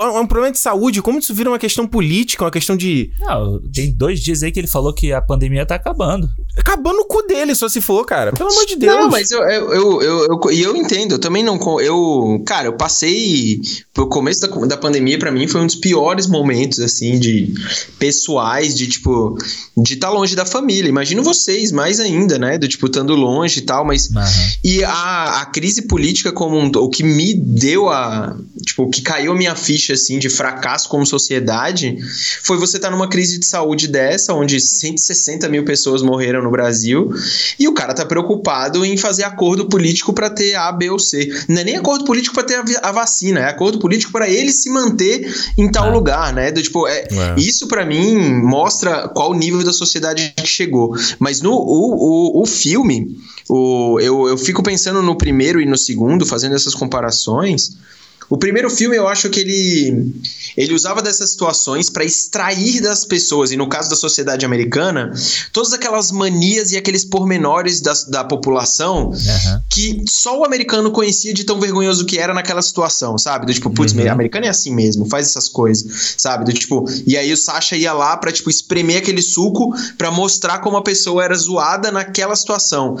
é 0.00 0.20
um 0.20 0.26
problema 0.26 0.52
de 0.52 0.58
saúde. 0.58 1.02
Como 1.02 1.18
isso 1.18 1.34
vira 1.34 1.50
uma 1.50 1.58
questão 1.58 1.86
política, 1.86 2.44
uma 2.44 2.50
questão 2.50 2.76
de. 2.76 3.10
Não, 3.20 3.60
tem 3.72 3.92
dois 3.92 4.20
dias 4.20 4.42
aí 4.42 4.52
que 4.52 4.60
ele 4.60 4.66
falou 4.66 4.92
que 4.92 5.12
a 5.12 5.20
pandemia 5.22 5.64
tá 5.66 5.74
acabando. 5.74 6.28
Acabando 6.56 7.00
o 7.00 7.04
cu 7.06 7.22
dele, 7.26 7.54
só 7.54 7.68
se 7.68 7.80
for, 7.80 8.04
cara. 8.04 8.32
Pelo 8.32 8.50
amor 8.50 8.66
de 8.66 8.76
Deus. 8.76 8.94
Não, 8.96 9.10
mas 9.10 9.30
eu, 9.30 9.40
eu, 9.42 9.72
eu, 9.72 10.02
eu, 10.02 10.26
eu- 10.42 10.52
e 10.52 10.62
eu 10.62 10.76
entendo, 10.76 11.12
eu 11.12 11.18
também 11.18 11.42
não. 11.42 11.58
Eu, 11.80 12.42
cara, 12.46 12.66
eu 12.68 12.72
passei. 12.76 13.60
Pro 13.92 14.08
começo 14.08 14.40
da, 14.40 14.48
da 14.66 14.76
pandemia, 14.76 15.18
pra 15.18 15.30
mim, 15.30 15.46
foi 15.48 15.60
um 15.62 15.66
dos 15.66 15.74
piores 15.74 16.26
momentos, 16.26 16.80
assim, 16.80 17.18
de 17.18 17.52
pessoais, 17.98 18.74
de 18.76 18.86
tipo. 18.86 19.36
De 19.76 19.94
estar 19.94 20.10
longe 20.10 20.34
da 20.34 20.44
família. 20.46 20.88
Imagino 20.88 21.22
vocês, 21.22 21.70
mais 21.72 22.00
ainda, 22.00 22.38
né? 22.38 22.58
Do 22.58 22.68
tipo, 22.68 22.86
estando 22.86 23.14
longe 23.14 23.60
e 23.60 23.62
tal, 23.62 23.84
mas. 23.84 24.14
Aham. 24.14 24.26
E 24.64 24.84
a, 24.84 25.40
a 25.40 25.46
crise 25.46 25.82
política 25.82 26.32
como 26.32 26.56
um, 26.58 26.70
o 26.76 26.88
que 26.88 27.02
me 27.02 27.34
deu 27.34 27.88
a. 27.88 28.36
Tipo, 28.64 28.84
o 28.84 28.90
que 28.90 29.00
caiu 29.02 29.32
a 29.32 29.36
minha 29.36 29.54
ficha 29.66 29.94
assim 29.94 30.18
de 30.18 30.30
fracasso 30.30 30.88
como 30.88 31.04
sociedade 31.04 31.98
foi 32.42 32.56
você 32.56 32.76
estar 32.76 32.88
tá 32.88 32.94
numa 32.94 33.08
crise 33.08 33.38
de 33.38 33.46
saúde 33.46 33.88
dessa, 33.88 34.32
onde 34.32 34.60
160 34.60 35.48
mil 35.48 35.64
pessoas 35.64 36.02
morreram 36.02 36.42
no 36.42 36.50
Brasil, 36.50 37.12
e 37.58 37.66
o 37.66 37.74
cara 37.74 37.92
tá 37.92 38.06
preocupado 38.06 38.84
em 38.84 38.96
fazer 38.96 39.24
acordo 39.24 39.68
político 39.68 40.12
para 40.12 40.30
ter 40.30 40.54
A, 40.54 40.70
B 40.70 40.90
ou 40.90 40.98
C. 40.98 41.28
Não 41.48 41.60
é 41.60 41.64
nem 41.64 41.76
acordo 41.76 42.04
político 42.04 42.34
para 42.34 42.44
ter 42.44 42.54
a, 42.54 42.88
a, 42.88 42.92
vacina, 42.92 43.40
é 43.40 43.48
acordo 43.48 43.78
político 43.78 44.12
para 44.12 44.28
ele 44.28 44.52
se 44.52 44.70
manter 44.70 45.28
em 45.58 45.70
tal 45.70 45.88
é. 45.88 45.92
lugar, 45.92 46.32
né? 46.32 46.52
Do, 46.52 46.62
tipo, 46.62 46.86
é, 46.86 47.00
é. 47.10 47.34
Isso 47.36 47.66
para 47.66 47.84
mim 47.84 48.16
mostra 48.42 49.08
qual 49.08 49.34
nível 49.34 49.64
da 49.64 49.72
sociedade 49.72 50.32
que 50.36 50.46
chegou. 50.46 50.96
Mas 51.18 51.40
no 51.40 51.52
o, 51.52 52.38
o, 52.38 52.42
o 52.42 52.46
filme, 52.46 53.18
o, 53.48 53.98
eu, 54.00 54.28
eu 54.28 54.38
fico 54.38 54.62
pensando 54.62 55.02
no 55.02 55.16
primeiro 55.16 55.60
e 55.60 55.66
no 55.66 55.76
segundo, 55.76 56.24
fazendo 56.24 56.54
essas 56.54 56.74
comparações. 56.74 57.76
O 58.28 58.36
primeiro 58.36 58.68
filme 58.68 58.96
eu 58.96 59.06
acho 59.06 59.30
que 59.30 59.40
ele 59.40 60.14
ele 60.56 60.74
usava 60.74 61.02
dessas 61.02 61.30
situações 61.30 61.90
para 61.90 62.04
extrair 62.04 62.80
das 62.80 63.04
pessoas, 63.04 63.50
e 63.52 63.56
no 63.56 63.68
caso 63.68 63.90
da 63.90 63.96
sociedade 63.96 64.44
americana, 64.44 65.12
todas 65.52 65.72
aquelas 65.72 66.10
manias 66.10 66.72
e 66.72 66.76
aqueles 66.76 67.04
pormenores 67.04 67.80
da, 67.80 67.92
da 68.08 68.24
população 68.24 69.10
uhum. 69.10 69.60
que 69.68 70.02
só 70.08 70.40
o 70.40 70.44
americano 70.44 70.90
conhecia 70.90 71.34
de 71.34 71.44
tão 71.44 71.60
vergonhoso 71.60 72.06
que 72.06 72.18
era 72.18 72.32
naquela 72.32 72.62
situação, 72.62 73.18
sabe? 73.18 73.46
Do 73.46 73.52
tipo, 73.52 73.70
putz, 73.70 73.92
uhum. 73.92 74.10
americano 74.10 74.46
é 74.46 74.48
assim 74.48 74.74
mesmo, 74.74 75.06
faz 75.06 75.26
essas 75.26 75.48
coisas, 75.48 76.14
sabe? 76.16 76.46
Do 76.46 76.52
tipo, 76.52 76.86
e 77.06 77.16
aí 77.16 77.32
o 77.32 77.36
Sasha 77.36 77.76
ia 77.76 77.92
lá 77.92 78.16
pra, 78.16 78.32
tipo, 78.32 78.48
espremer 78.48 78.98
aquele 78.98 79.22
suco 79.22 79.74
para 79.98 80.10
mostrar 80.10 80.60
como 80.60 80.76
a 80.76 80.82
pessoa 80.82 81.22
era 81.22 81.34
zoada 81.34 81.92
naquela 81.92 82.34
situação. 82.34 82.96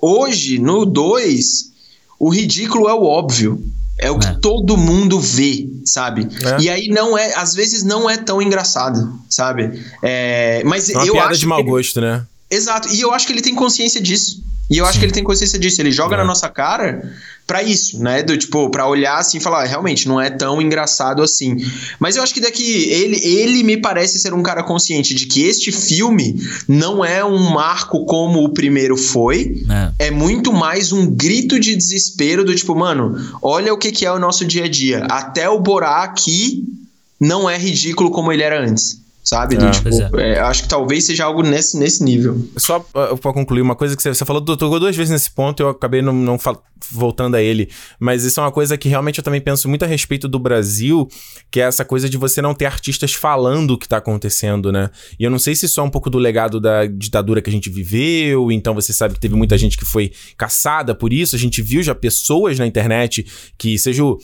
Hoje, 0.00 0.58
no 0.58 0.86
2, 0.86 1.70
o 2.18 2.30
ridículo 2.30 2.88
é 2.88 2.94
o 2.94 3.02
óbvio. 3.02 3.62
É 4.02 4.10
o 4.10 4.18
que 4.18 4.26
é. 4.26 4.32
todo 4.40 4.76
mundo 4.76 5.20
vê, 5.20 5.68
sabe? 5.84 6.26
É. 6.42 6.62
E 6.62 6.70
aí 6.70 6.88
não 6.88 7.16
é, 7.16 7.34
às 7.34 7.54
vezes 7.54 7.82
não 7.82 8.08
é 8.08 8.16
tão 8.16 8.40
engraçado, 8.40 9.20
sabe? 9.28 9.84
É, 10.02 10.62
mas 10.64 10.88
é 10.88 10.94
uma 10.94 11.06
eu 11.06 11.12
piada 11.12 11.30
acho 11.30 11.40
de 11.40 11.46
mau 11.46 11.62
gosto, 11.62 12.00
né? 12.00 12.24
Exato. 12.50 12.88
E 12.88 13.00
eu 13.00 13.12
acho 13.12 13.26
que 13.26 13.32
ele 13.32 13.42
tem 13.42 13.54
consciência 13.54 14.00
disso. 14.00 14.42
E 14.70 14.78
eu 14.78 14.84
acho 14.84 14.94
Sim. 14.94 14.98
que 15.00 15.04
ele 15.06 15.12
tem 15.12 15.24
consciência 15.24 15.58
disso. 15.58 15.82
Ele 15.82 15.90
joga 15.90 16.14
é. 16.14 16.18
na 16.18 16.24
nossa 16.24 16.48
cara 16.48 17.02
para 17.44 17.64
isso, 17.64 18.00
né? 18.00 18.22
Do 18.22 18.38
tipo, 18.38 18.70
para 18.70 18.86
olhar 18.86 19.18
assim 19.18 19.38
e 19.38 19.40
falar, 19.40 19.64
realmente, 19.64 20.06
não 20.06 20.20
é 20.20 20.30
tão 20.30 20.62
engraçado 20.62 21.20
assim. 21.20 21.56
Mas 21.98 22.14
eu 22.14 22.22
acho 22.22 22.32
que 22.32 22.40
daqui 22.40 22.88
ele, 22.88 23.16
ele 23.24 23.64
me 23.64 23.76
parece 23.76 24.20
ser 24.20 24.32
um 24.32 24.42
cara 24.42 24.62
consciente 24.62 25.12
de 25.12 25.26
que 25.26 25.42
este 25.42 25.72
filme 25.72 26.40
não 26.68 27.04
é 27.04 27.24
um 27.24 27.50
marco 27.50 28.04
como 28.04 28.44
o 28.44 28.50
primeiro 28.50 28.96
foi. 28.96 29.64
É, 29.98 30.06
é 30.06 30.10
muito 30.12 30.52
mais 30.52 30.92
um 30.92 31.10
grito 31.10 31.58
de 31.58 31.74
desespero 31.74 32.44
do 32.44 32.54
tipo, 32.54 32.76
mano, 32.76 33.16
olha 33.42 33.74
o 33.74 33.76
que, 33.76 33.90
que 33.90 34.06
é 34.06 34.12
o 34.12 34.20
nosso 34.20 34.44
dia 34.44 34.66
a 34.66 34.68
dia. 34.68 35.04
Até 35.10 35.50
o 35.50 35.58
Borá 35.58 36.04
aqui 36.04 36.64
não 37.18 37.50
é 37.50 37.58
ridículo 37.58 38.12
como 38.12 38.32
ele 38.32 38.44
era 38.44 38.64
antes 38.64 39.00
sabe? 39.22 39.56
Do, 39.56 39.66
é, 39.66 39.70
tipo, 39.70 39.88
é. 40.18 40.32
É, 40.32 40.40
acho 40.40 40.62
que 40.64 40.68
talvez 40.68 41.04
seja 41.04 41.24
algo 41.24 41.42
nesse, 41.42 41.78
nesse 41.78 42.02
nível. 42.02 42.48
Só 42.56 42.78
uh, 42.78 43.16
pra 43.18 43.32
concluir, 43.32 43.62
uma 43.62 43.76
coisa 43.76 43.96
que 43.96 44.02
você, 44.02 44.14
você 44.14 44.24
falou, 44.24 44.42
tocou 44.42 44.80
duas 44.80 44.96
vezes 44.96 45.10
nesse 45.10 45.30
ponto, 45.30 45.62
eu 45.62 45.68
acabei 45.68 46.02
não, 46.02 46.12
não 46.12 46.38
voltando 46.90 47.34
a 47.34 47.42
ele, 47.42 47.68
mas 47.98 48.24
isso 48.24 48.40
é 48.40 48.42
uma 48.42 48.52
coisa 48.52 48.76
que 48.76 48.88
realmente 48.88 49.18
eu 49.18 49.24
também 49.24 49.40
penso 49.40 49.68
muito 49.68 49.84
a 49.84 49.88
respeito 49.88 50.26
do 50.26 50.38
Brasil, 50.38 51.06
que 51.50 51.60
é 51.60 51.64
essa 51.64 51.84
coisa 51.84 52.08
de 52.08 52.16
você 52.16 52.40
não 52.40 52.54
ter 52.54 52.66
artistas 52.66 53.12
falando 53.12 53.72
o 53.72 53.78
que 53.78 53.88
tá 53.88 53.98
acontecendo, 53.98 54.72
né? 54.72 54.90
E 55.18 55.24
eu 55.24 55.30
não 55.30 55.38
sei 55.38 55.54
se 55.54 55.66
isso 55.66 55.80
é 55.80 55.82
um 55.82 55.90
pouco 55.90 56.08
do 56.08 56.18
legado 56.18 56.58
da 56.58 56.86
ditadura 56.86 57.42
que 57.42 57.50
a 57.50 57.52
gente 57.52 57.68
viveu, 57.68 58.50
então 58.50 58.74
você 58.74 58.92
sabe 58.92 59.14
que 59.14 59.20
teve 59.20 59.34
muita 59.34 59.58
gente 59.58 59.76
que 59.76 59.84
foi 59.84 60.12
caçada 60.36 60.94
por 60.94 61.12
isso, 61.12 61.36
a 61.36 61.38
gente 61.38 61.60
viu 61.60 61.82
já 61.82 61.94
pessoas 61.94 62.58
na 62.58 62.66
internet 62.66 63.26
que, 63.58 63.78
seja 63.78 64.04
o 64.04 64.18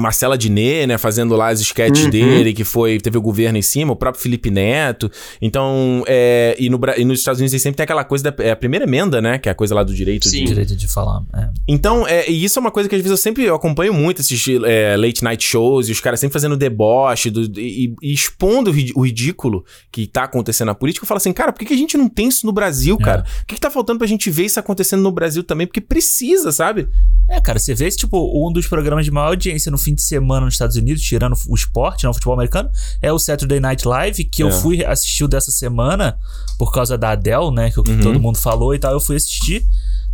Marcela 0.00 0.38
Diné, 0.38 0.86
né, 0.86 0.96
fazendo 0.96 1.36
lá 1.36 1.48
as 1.48 1.60
sketches 1.60 2.04
uhum. 2.04 2.10
dele, 2.10 2.54
que 2.54 2.64
foi, 2.64 2.98
teve 2.98 3.18
o 3.18 3.20
governo 3.20 3.58
em 3.58 3.62
cima, 3.62 3.92
o 3.92 3.96
próprio 3.96 4.22
Felipe 4.22 4.50
Neto. 4.50 5.10
Então, 5.40 6.02
é, 6.06 6.56
e, 6.58 6.70
no, 6.70 6.80
e 6.96 7.04
nos 7.04 7.18
Estados 7.18 7.40
Unidos 7.40 7.60
sempre 7.60 7.76
tem 7.76 7.84
aquela 7.84 8.02
coisa 8.02 8.30
da 8.30 8.42
é 8.42 8.50
a 8.50 8.56
primeira 8.56 8.86
emenda, 8.86 9.20
né, 9.20 9.38
que 9.38 9.48
é 9.48 9.52
a 9.52 9.54
coisa 9.54 9.74
lá 9.74 9.82
do 9.82 9.94
direito 9.94 10.28
Sim. 10.28 10.40
de... 10.40 10.44
direito 10.46 10.74
de 10.74 10.88
falar. 10.88 11.22
É. 11.34 11.48
Então, 11.68 12.06
é, 12.06 12.28
e 12.30 12.42
isso 12.42 12.58
é 12.58 12.60
uma 12.60 12.70
coisa 12.70 12.88
que 12.88 12.94
às 12.94 13.02
vezes 13.02 13.10
eu 13.10 13.22
sempre 13.22 13.44
eu 13.44 13.54
acompanho 13.54 13.92
muito, 13.92 14.22
esses 14.22 14.42
é, 14.64 14.96
late 14.96 15.22
night 15.22 15.44
shows, 15.44 15.88
e 15.88 15.92
os 15.92 16.00
caras 16.00 16.18
sempre 16.18 16.32
fazendo 16.32 16.56
deboche 16.56 17.30
do, 17.30 17.42
e, 17.60 17.94
e, 18.00 18.12
expondo 18.12 18.70
o 18.70 19.04
ridículo 19.04 19.64
que 19.90 20.06
tá 20.06 20.24
acontecendo 20.24 20.68
na 20.68 20.74
política. 20.74 21.04
Eu 21.04 21.08
falo 21.08 21.18
assim, 21.18 21.32
cara, 21.32 21.52
por 21.52 21.58
que, 21.58 21.66
que 21.66 21.74
a 21.74 21.76
gente 21.76 21.98
não 21.98 22.08
tem 22.08 22.28
isso 22.28 22.46
no 22.46 22.52
Brasil, 22.52 22.96
é. 22.98 23.04
cara? 23.04 23.24
O 23.42 23.46
que, 23.46 23.54
que 23.54 23.60
tá 23.60 23.70
faltando 23.70 23.98
pra 23.98 24.06
gente 24.06 24.30
ver 24.30 24.46
isso 24.46 24.58
acontecendo 24.58 25.02
no 25.02 25.12
Brasil 25.12 25.44
também? 25.44 25.66
Porque 25.66 25.80
precisa, 25.80 26.50
sabe? 26.50 26.88
É, 27.28 27.40
cara, 27.40 27.58
você 27.58 27.74
vê 27.74 27.86
esse, 27.86 27.98
tipo, 27.98 28.18
um 28.34 28.52
dos 28.52 28.66
programas 28.66 29.04
de 29.04 29.10
maior 29.10 29.28
audiência 29.28 29.70
no 29.70 29.78
fim 29.82 29.94
de 29.94 30.02
semana 30.02 30.46
nos 30.46 30.54
Estados 30.54 30.76
Unidos, 30.76 31.02
tirando 31.02 31.34
o 31.48 31.54
esporte, 31.54 32.04
não 32.04 32.10
o 32.10 32.14
futebol 32.14 32.34
americano, 32.34 32.70
é 33.00 33.12
o 33.12 33.18
Saturday 33.18 33.60
Night 33.60 33.86
Live, 33.86 34.24
que 34.24 34.42
é. 34.42 34.46
eu 34.46 34.50
fui 34.50 34.84
assistir 34.84 35.26
dessa 35.28 35.50
semana 35.50 36.18
por 36.58 36.72
causa 36.72 36.96
da 36.96 37.10
Adele, 37.10 37.50
né? 37.52 37.70
Que 37.70 37.80
uhum. 37.80 38.00
todo 38.00 38.20
mundo 38.20 38.38
falou 38.38 38.74
e 38.74 38.78
tal. 38.78 38.92
Eu 38.92 39.00
fui 39.00 39.16
assistir. 39.16 39.64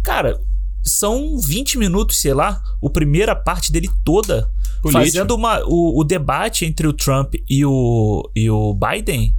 Cara, 0.03 0.41
são 0.85 1.39
20 1.39 1.79
minutos, 1.79 2.21
sei 2.21 2.35
lá, 2.35 2.61
a 2.83 2.91
primeira 2.91 3.35
parte 3.37 3.71
dele 3.71 3.91
toda. 4.05 4.51
Política. 4.83 5.05
Fazendo 5.05 5.35
uma, 5.35 5.61
o, 5.65 6.01
o 6.01 6.05
debate 6.05 6.65
entre 6.65 6.87
o 6.87 6.93
Trump 6.93 7.35
e 7.49 7.65
o, 7.65 8.31
e 8.35 8.49
o 8.49 8.75
Biden 8.75 9.35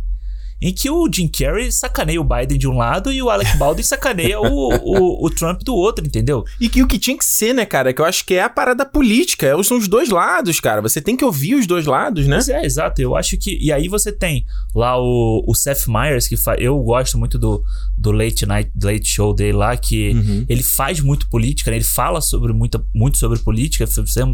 em 0.61 0.73
que 0.73 0.89
o 0.89 1.09
Jim 1.11 1.27
Carrey 1.27 1.71
sacaneia 1.71 2.19
o 2.19 2.23
Biden 2.23 2.57
de 2.57 2.67
um 2.67 2.77
lado 2.77 3.11
e 3.11 3.21
o 3.21 3.29
Alec 3.29 3.57
Baldwin 3.57 3.83
sacaneia 3.83 4.39
o, 4.39 4.45
o, 4.45 5.25
o, 5.25 5.29
Trump 5.29 5.61
do 5.63 5.73
outro, 5.73 6.05
entendeu? 6.05 6.43
E 6.59 6.67
que 6.67 6.83
o 6.83 6.87
que 6.87 6.99
tinha 6.99 7.17
que 7.17 7.25
ser, 7.25 7.53
né, 7.53 7.65
cara, 7.65 7.93
que 7.93 8.01
eu 8.01 8.05
acho 8.05 8.25
que 8.25 8.33
é 8.33 8.43
a 8.43 8.49
parada 8.49 8.85
política, 8.85 9.47
é 9.47 9.63
são 9.63 9.77
os 9.77 9.87
dois 9.87 10.09
lados, 10.09 10.59
cara, 10.59 10.81
você 10.81 11.01
tem 11.01 11.15
que 11.15 11.23
ouvir 11.23 11.55
os 11.55 11.67
dois 11.67 11.85
lados, 11.85 12.27
né? 12.27 12.37
Pois 12.37 12.49
é, 12.49 12.65
exato, 12.65 13.01
eu 13.01 13.15
acho 13.15 13.37
que, 13.37 13.57
e 13.61 13.71
aí 13.71 13.87
você 13.87 14.11
tem 14.11 14.45
lá 14.73 14.99
o, 14.99 15.43
o 15.47 15.53
Seth 15.55 15.87
Meyers, 15.87 16.27
que 16.27 16.35
fa... 16.35 16.55
eu 16.55 16.77
gosto 16.79 17.17
muito 17.17 17.37
do, 17.37 17.63
do 17.99 18.11
Late 18.11 18.45
Night 18.45 18.71
Late 18.81 19.07
Show 19.07 19.33
dele 19.33 19.53
lá, 19.53 19.75
que 19.77 20.11
uhum. 20.11 20.45
ele 20.47 20.63
faz 20.63 20.99
muito 20.99 21.29
política, 21.29 21.71
né? 21.71 21.77
ele 21.77 21.83
fala 21.83 22.21
sobre 22.21 22.53
muita, 22.53 22.83
muito 22.93 23.17
sobre 23.17 23.39
política, 23.39 23.85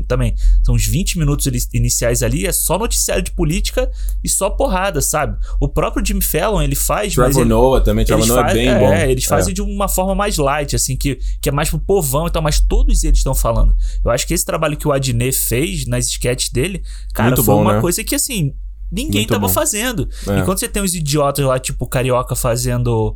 também, 0.07 0.35
são 0.63 0.75
uns 0.75 0.85
20 0.85 1.19
minutos 1.19 1.45
iniciais 1.73 2.23
ali, 2.23 2.45
é 2.45 2.51
só 2.51 2.77
noticiário 2.77 3.23
de 3.23 3.31
política 3.31 3.89
e 4.23 4.29
só 4.29 4.49
porrada, 4.49 5.01
sabe? 5.01 5.37
O 5.59 5.67
próprio 5.67 6.05
Jim 6.05 6.15
Jimmy 6.15 6.21
Fallon, 6.21 6.61
ele 6.61 6.75
faz. 6.75 7.13
Trevor 7.13 7.41
ele, 7.41 7.49
Noah 7.49 7.81
também, 7.81 8.05
Trevor 8.05 8.25
Noah 8.25 8.49
é 8.49 8.53
bem 8.53 8.67
é, 8.67 8.79
bom. 8.79 8.93
É, 8.93 9.11
eles 9.11 9.25
fazem 9.25 9.51
é. 9.51 9.55
de 9.55 9.61
uma 9.61 9.87
forma 9.87 10.15
mais 10.15 10.37
light, 10.37 10.75
assim, 10.75 10.95
que, 10.95 11.19
que 11.41 11.49
é 11.49 11.51
mais 11.51 11.69
pro 11.69 11.79
povão 11.79 12.27
e 12.27 12.31
tal, 12.31 12.41
mas 12.41 12.59
todos 12.59 13.03
eles 13.03 13.19
estão 13.19 13.35
falando. 13.35 13.75
Eu 14.03 14.11
acho 14.11 14.25
que 14.25 14.33
esse 14.33 14.45
trabalho 14.45 14.77
que 14.77 14.87
o 14.87 14.91
Adnet 14.91 15.37
fez 15.37 15.85
nas 15.85 16.05
sketches 16.07 16.49
dele, 16.49 16.81
cara, 17.13 17.29
Muito 17.29 17.43
foi 17.43 17.55
bom, 17.55 17.61
uma 17.61 17.75
né? 17.75 17.81
coisa 17.81 18.03
que, 18.03 18.15
assim, 18.15 18.53
ninguém 18.91 19.21
Muito 19.21 19.29
tava 19.29 19.47
bom. 19.47 19.53
fazendo. 19.53 20.07
É. 20.27 20.39
Enquanto 20.39 20.59
você 20.59 20.67
tem 20.67 20.81
os 20.81 20.95
idiotas 20.95 21.45
lá, 21.45 21.59
tipo 21.59 21.87
Carioca 21.87 22.35
fazendo 22.35 23.15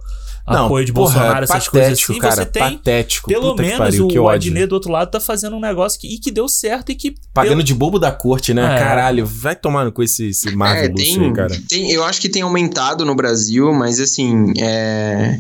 não, 0.54 0.66
apoio 0.66 0.86
de 0.86 0.94
porra, 0.94 1.14
Bolsonaro, 1.14 1.44
essas 1.44 1.68
patético, 1.68 1.72
coisas 1.72 2.04
assim, 2.04 2.20
cara, 2.20 2.36
você 2.36 2.46
tem. 2.46 2.78
Patético, 2.78 3.28
pelo 3.30 3.56
menos 3.56 3.78
pariu, 3.78 4.08
o, 4.08 4.24
o 4.24 4.30
Adnet 4.30 4.68
do 4.68 4.74
outro 4.74 4.92
lado 4.92 5.12
tá 5.12 5.20
fazendo 5.20 5.56
um 5.56 5.60
negócio 5.60 6.00
que, 6.00 6.08
e 6.08 6.18
que 6.18 6.32
deu 6.32 6.48
certo 6.48 6.92
e 6.92 6.96
que. 6.96 7.16
Pagando 7.34 7.54
pelo... 7.54 7.64
de 7.64 7.74
bobo 7.74 8.00
da 8.00 8.12
corte, 8.12 8.54
né? 8.54 8.76
É. 8.76 8.80
Caralho, 8.80 9.26
vai 9.26 9.56
tomando 9.56 9.92
com 9.92 10.04
esse, 10.04 10.30
esse 10.30 10.56
Marvel 10.56 10.86
é, 10.86 10.90
tem, 10.90 11.22
aí, 11.22 11.34
cara. 11.34 11.62
Tem, 11.68 11.92
eu 11.92 12.04
acho 12.04 12.20
que 12.22 12.30
tem 12.30 12.42
aumentado 12.42 13.06
no 13.06 13.16
Brasil, 13.16 13.74
mas 13.74 14.00
assim, 14.00 14.54
é. 14.58 15.40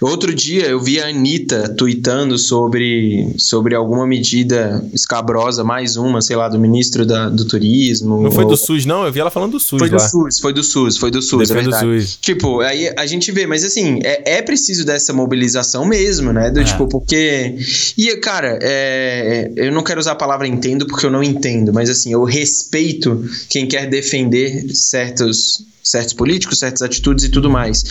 Outro 0.00 0.34
dia 0.34 0.66
eu 0.66 0.80
vi 0.80 0.98
a 0.98 1.08
Anitta 1.08 1.68
tweetando 1.68 2.38
sobre, 2.38 3.34
sobre 3.36 3.74
alguma 3.74 4.06
medida 4.06 4.82
escabrosa, 4.94 5.62
mais 5.62 5.96
uma, 5.96 6.22
sei 6.22 6.36
lá, 6.36 6.48
do 6.48 6.58
ministro 6.58 7.04
da, 7.04 7.28
do 7.28 7.44
turismo. 7.44 8.22
Não 8.22 8.30
foi 8.30 8.44
ou... 8.44 8.50
do 8.50 8.56
SUS, 8.56 8.86
não? 8.86 9.04
Eu 9.04 9.12
vi 9.12 9.20
ela 9.20 9.30
falando 9.30 9.52
do 9.52 9.60
SUS. 9.60 9.78
Foi 9.78 9.90
lá. 9.90 9.96
do 9.96 10.02
SUS, 10.02 10.38
foi 10.38 10.52
do 10.54 10.64
SUS, 10.64 10.96
foi 10.96 11.10
do 11.10 11.20
SUS, 11.20 11.48
Defende 11.48 11.68
é 11.68 11.70
verdade. 11.70 11.86
Do 11.86 12.00
SUS. 12.00 12.18
Tipo, 12.20 12.60
aí 12.60 12.90
a 12.96 13.06
gente 13.06 13.30
vê, 13.30 13.46
mas 13.46 13.62
assim, 13.62 14.00
é, 14.02 14.38
é 14.38 14.42
preciso 14.42 14.86
dessa 14.86 15.12
mobilização 15.12 15.84
mesmo, 15.84 16.32
né? 16.32 16.50
Do, 16.50 16.60
é. 16.60 16.64
Tipo, 16.64 16.86
porque. 16.88 17.56
E, 17.98 18.16
cara, 18.16 18.58
é, 18.62 19.52
eu 19.54 19.70
não 19.70 19.82
quero 19.82 20.00
usar 20.00 20.12
a 20.12 20.16
palavra 20.16 20.46
entendo 20.46 20.86
porque 20.86 21.04
eu 21.04 21.10
não 21.10 21.22
entendo, 21.22 21.72
mas 21.74 21.90
assim, 21.90 22.12
eu 22.12 22.24
respeito 22.24 23.22
quem 23.50 23.66
quer 23.66 23.86
defender 23.86 24.66
certos 24.74 25.68
certos 25.82 26.12
políticos, 26.12 26.58
certas 26.58 26.82
atitudes 26.82 27.24
e 27.24 27.28
tudo 27.28 27.50
mais. 27.50 27.82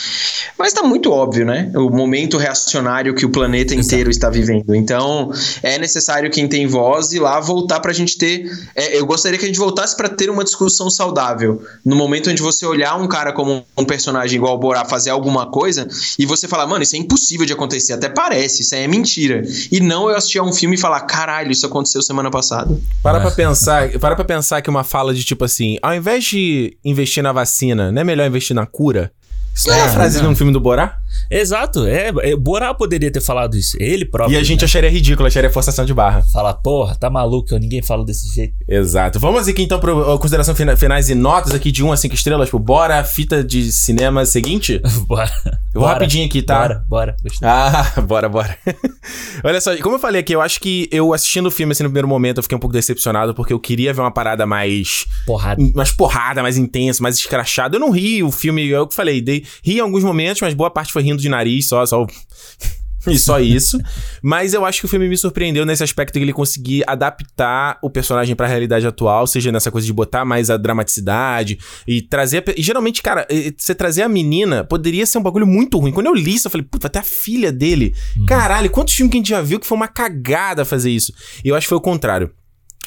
Mas 0.57 0.70
está 0.70 0.84
muito 0.84 1.12
óbvio, 1.12 1.45
né? 1.45 1.72
O 1.76 1.89
momento 2.00 2.38
reacionário 2.38 3.14
que 3.14 3.26
o 3.26 3.30
planeta 3.30 3.74
Exato. 3.74 3.86
inteiro 3.86 4.10
está 4.10 4.30
vivendo. 4.30 4.74
Então, 4.74 5.32
é 5.62 5.78
necessário 5.78 6.32
quem 6.32 6.47
tem 6.47 6.66
voz 6.66 7.12
ir 7.12 7.20
lá 7.20 7.39
voltar 7.39 7.80
para 7.80 7.91
a 7.91 7.93
gente 7.93 8.18
ter. 8.18 8.50
É, 8.76 8.97
eu 8.97 9.06
gostaria 9.06 9.38
que 9.38 9.45
a 9.45 9.47
gente 9.47 9.60
voltasse 9.60 9.95
para 9.95 10.08
ter 10.08 10.30
uma 10.30 10.43
discussão 10.43 10.89
saudável. 10.89 11.62
No 11.86 11.95
momento 11.95 12.30
onde 12.30 12.41
você 12.41 12.66
olhar 12.66 12.95
um 12.95 13.08
cara 13.08 13.34
como 13.34 13.66
um 13.78 13.86
personagem 13.86 14.38
igual 14.38 14.56
o 14.56 14.58
Borá 14.58 14.86
fazer 14.86 15.10
alguma 15.10 15.47
coisa 15.47 15.88
e 16.18 16.26
você 16.26 16.47
falar, 16.47 16.66
mano, 16.68 16.84
isso 16.84 16.95
é 16.95 17.00
impossível 17.00 17.45
de 17.45 17.54
acontecer. 17.54 17.93
Até 17.93 18.08
parece, 18.08 18.62
isso 18.62 18.74
aí 18.74 18.84
é 18.84 18.88
mentira. 18.88 19.41
E 19.72 19.80
não 19.80 20.10
eu 20.10 20.16
assistir 20.16 20.39
a 20.39 20.43
um 20.43 20.54
filme 20.54 20.76
e 20.76 20.80
falar, 20.80 21.02
caralho, 21.02 21.52
isso 21.52 21.66
aconteceu 21.66 22.02
semana 22.02 22.32
passada. 22.32 22.78
Para 23.04 23.18
é. 23.18 23.22
pra 23.22 23.32
pensar, 23.32 23.89
para 24.00 24.16
pra 24.16 24.26
pensar 24.26 24.62
que 24.62 24.70
uma 24.70 24.84
fala 24.84 25.14
de 25.14 25.24
tipo 25.24 25.43
assim, 25.43 25.78
ao 25.82 25.93
invés 25.93 26.24
de 26.24 26.78
investir 26.84 27.22
na 27.22 27.32
vacina, 27.32 27.91
não 27.91 28.02
é 28.02 28.04
melhor 28.04 28.28
investir 28.28 28.56
na 28.56 28.66
cura? 28.66 29.12
Isso 29.54 29.68
não 29.68 29.76
é, 29.76 29.80
é 29.80 29.84
uma 29.84 29.89
frase 29.89 30.22
de 30.22 30.28
um 30.28 30.36
filme 30.36 30.54
do 30.54 30.60
Borá? 30.60 30.97
Exato, 31.30 31.86
é, 31.86 32.12
é. 32.24 32.36
Borá 32.36 32.74
poderia 32.74 33.12
ter 33.12 33.22
falado 33.22 33.55
isso. 33.57 33.78
Ele 33.80 34.05
próprio. 34.05 34.36
E 34.36 34.39
a 34.39 34.43
gente 34.43 34.62
né? 34.62 34.66
acharia 34.66 34.89
ridículo, 34.89 35.28
acharia 35.28 35.49
forçação 35.49 35.86
de 35.86 35.93
barra. 35.93 36.22
Fala, 36.34 36.53
porra, 36.53 36.95
tá 36.95 37.10
maluco, 37.10 37.55
ninguém 37.57 37.82
fala 37.82 38.03
desse 38.05 38.34
jeito. 38.34 38.53
Exato. 38.68 39.20
Vamos 39.20 39.47
aqui 39.47 39.62
então 39.64 39.80
para 39.80 39.93
consideração 40.18 40.55
fina- 40.55 40.76
finais 40.76 41.10
e 41.10 41.16
notas 41.16 41.53
aqui 41.53 41.72
de 41.72 41.84
1 41.84 41.91
a 41.91 41.97
5 41.97 42.16
estrelas. 42.16 42.47
Tipo, 42.47 42.60
bora, 42.60 43.03
fita 43.03 43.43
de 43.43 43.72
cinema 43.72 44.26
seguinte. 44.26 44.82
bora. 45.07 45.32
Eu 45.74 45.82
vou 45.82 45.84
Bora. 45.84 45.93
rapidinho 45.93 46.26
aqui, 46.26 46.41
tá? 46.41 46.60
Bora, 46.62 46.86
bora. 46.88 47.16
Gostei. 47.24 47.47
Ah, 47.47 47.93
bora, 48.01 48.28
bora. 48.28 48.57
Olha 49.43 49.62
só, 49.62 49.76
como 49.78 49.95
eu 49.95 49.99
falei 49.99 50.22
aqui, 50.22 50.34
eu 50.34 50.41
acho 50.41 50.60
que 50.60 50.88
eu 50.91 51.14
assistindo 51.14 51.45
o 51.47 51.51
filme 51.51 51.72
assim 51.72 51.84
no 51.84 51.89
primeiro 51.89 52.07
momento, 52.07 52.38
eu 52.38 52.43
fiquei 52.43 52.55
um 52.55 52.60
pouco 52.60 52.74
decepcionado 52.74 53.34
porque 53.34 53.53
eu 53.53 53.60
queria 53.60 53.93
ver 53.93 54.01
uma 54.01 54.12
parada 54.12 54.45
mais 54.45 55.05
Porrada. 55.26 55.62
mais 55.76 55.91
porrada, 55.91 56.41
mais 56.41 56.57
intensa, 56.57 57.01
mais 57.01 57.18
escrachada. 57.18 57.76
Eu 57.76 57.80
não 57.80 57.91
ri, 57.91 58.24
o 58.24 58.32
filme, 58.32 58.72
é 58.72 58.80
o 58.80 58.88
que 58.88 58.93
eu 58.93 58.95
falei, 58.95 59.22
dei, 59.22 59.45
ri 59.64 59.78
em 59.78 59.80
alguns 59.80 60.03
momentos, 60.03 60.41
mas 60.41 60.53
boa 60.53 60.70
parte 60.70 60.91
foi 60.91 60.99
rindo 61.00 61.22
de 61.22 61.30
nariz, 61.30 61.68
só, 61.68 61.86
só. 61.86 62.06
E 63.08 63.18
só 63.18 63.39
isso. 63.39 63.80
Mas 64.22 64.54
eu 64.54 64.66
acho 64.66 64.82
que 64.82 64.86
o 64.86 64.89
filme 64.89 65.08
me 65.08 65.18
surpreendeu 65.18 65.66
nesse 65.66 65.84
aspecto 65.84 66.14
que 66.14 66.20
ele 66.20 66.34
conseguir 66.34 66.84
adaptar 66.86 67.80
o 67.82 67.89
personagem 67.89 68.36
pra 68.36 68.45
realidade 68.45 68.86
atual, 68.86 69.26
seja 69.26 69.52
nessa 69.52 69.72
coisa 69.72 69.88
de 69.88 69.93
botar 69.93 70.26
mais 70.26 70.50
a 70.50 70.58
dramaticidade 70.58 71.58
e 71.88 72.02
trazer. 72.02 72.43
a 72.45 72.54
E 72.58 72.62
geralmente, 72.62 73.02
cara, 73.02 73.26
você 73.58 73.74
trazer 73.74 74.02
a 74.02 74.10
menina 74.10 74.64
poderia 74.64 75.06
ser 75.06 75.18
um 75.18 75.24
bagulho 75.24 75.47
muito 75.47 75.80
ruim. 75.80 75.91
Quando 75.91 76.08
eu 76.08 76.14
li 76.14 76.36
isso, 76.36 76.47
eu 76.47 76.52
falei, 76.52 76.68
puta, 76.70 76.88
até 76.88 77.00
a 77.00 77.04
filha 77.04 77.52
dele. 77.52 77.95
Caralho, 78.28 78.70
quantos 78.70 78.93
filmes 78.93 79.12
que 79.12 79.18
a 79.18 79.20
gente 79.20 79.30
já 79.30 79.41
viu 79.41 79.60
que 79.60 79.68
foi 79.68 79.78
uma 79.78 79.88
cagada 79.88 80.66
fazer 80.66 80.91
isso? 80.91 81.14
E 81.43 81.47
eu 81.47 81.56
acho 81.56 81.66
que 81.66 81.70
foi 81.70 81.78
o 81.78 81.82
contrário. 81.82 82.32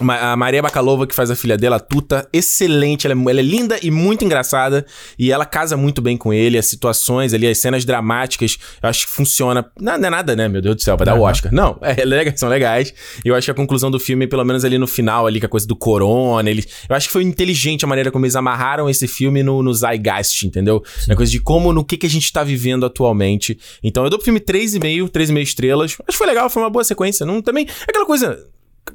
A 0.09 0.37
Maria 0.37 0.63
Bakalova, 0.63 1.07
que 1.07 1.15
faz 1.15 1.31
a 1.31 1.37
filha 1.37 1.57
dela, 1.57 1.77
a 1.77 1.81
Tuta, 1.81 2.29
excelente. 2.33 3.07
Ela 3.07 3.15
é, 3.19 3.31
ela 3.31 3.41
é 3.41 3.43
linda 3.43 3.79
e 3.83 3.91
muito 3.91 4.25
engraçada. 4.25 4.85
E 5.19 5.31
ela 5.33 5.45
casa 5.45 5.77
muito 5.77 6.03
bem 6.03 6.17
com 6.17 6.33
ele. 6.33 6.59
As 6.59 6.67
situações 6.67 7.33
ali, 7.35 7.47
as 7.47 7.59
cenas 7.59 7.85
dramáticas, 7.85 8.59
eu 8.83 8.89
acho 8.89 9.07
que 9.07 9.13
funciona. 9.13 9.65
Não, 9.81 9.99
não 9.99 10.07
é 10.09 10.11
nada, 10.11 10.37
né? 10.37 10.49
Meu 10.49 10.61
Deus 10.61 10.77
do 10.77 10.83
céu, 10.83 10.97
vai 10.97 11.07
dar 11.07 11.15
o 11.15 11.23
Aham. 11.23 11.31
Oscar. 11.31 11.53
Não, 11.53 11.79
é, 11.83 12.05
legal, 12.05 12.35
são 12.37 12.49
legais. 12.49 12.93
E 13.25 13.29
eu 13.29 13.35
acho 13.35 13.47
que 13.47 13.51
a 13.51 13.55
conclusão 13.55 13.91
do 13.91 13.99
filme, 13.99 14.27
pelo 14.27 14.45
menos 14.45 14.65
ali 14.65 14.79
no 14.79 14.87
final, 14.87 15.27
ali, 15.27 15.41
com 15.41 15.47
a 15.47 15.49
coisa 15.49 15.67
do 15.67 15.77
corona, 15.77 16.51
ele, 16.51 16.65
eu 16.89 16.97
acho 16.97 17.07
que 17.09 17.13
foi 17.13 17.23
inteligente 17.23 17.85
a 17.85 17.89
maneira 17.89 18.11
como 18.11 18.25
eles 18.25 18.37
amarraram 18.37 18.89
esse 18.89 19.07
filme 19.07 19.43
no, 19.43 19.63
no 19.63 19.73
Zeitgeist, 19.73 20.45
entendeu? 20.45 20.83
Na 21.09 21.17
coisa 21.17 21.31
de 21.31 21.41
como, 21.41 21.73
no 21.73 21.85
que, 21.85 21.97
que 21.97 22.07
a 22.07 22.11
gente 22.11 22.33
tá 22.33 22.43
vivendo 22.43 22.87
atualmente. 22.87 23.59
Então 23.83 24.05
eu 24.05 24.11
dou 24.11 24.19
pro 24.19 24.25
filme 24.25 24.41
3,5, 24.41 25.09
3,5 25.09 25.43
estrelas. 25.43 25.93
Acho 25.93 26.03
que 26.07 26.15
foi 26.15 26.27
legal, 26.27 26.49
foi 26.49 26.63
uma 26.63 26.71
boa 26.71 26.85
sequência. 26.85 27.27
Não, 27.27 27.41
também, 27.43 27.67
aquela 27.87 28.07
coisa. 28.07 28.47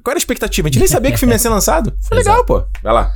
Qual 0.03 0.11
era 0.11 0.17
a 0.17 0.19
expectativa? 0.19 0.67
A 0.67 0.71
gente 0.71 0.79
nem 0.79 0.87
sabia 0.87 1.11
que 1.11 1.17
o 1.17 1.19
filme 1.19 1.33
ia 1.33 1.39
ser 1.39 1.49
lançado. 1.49 1.93
Foi 2.07 2.17
legal, 2.17 2.43
pô. 2.45 2.63
Vai 2.83 2.93
lá. 2.93 3.13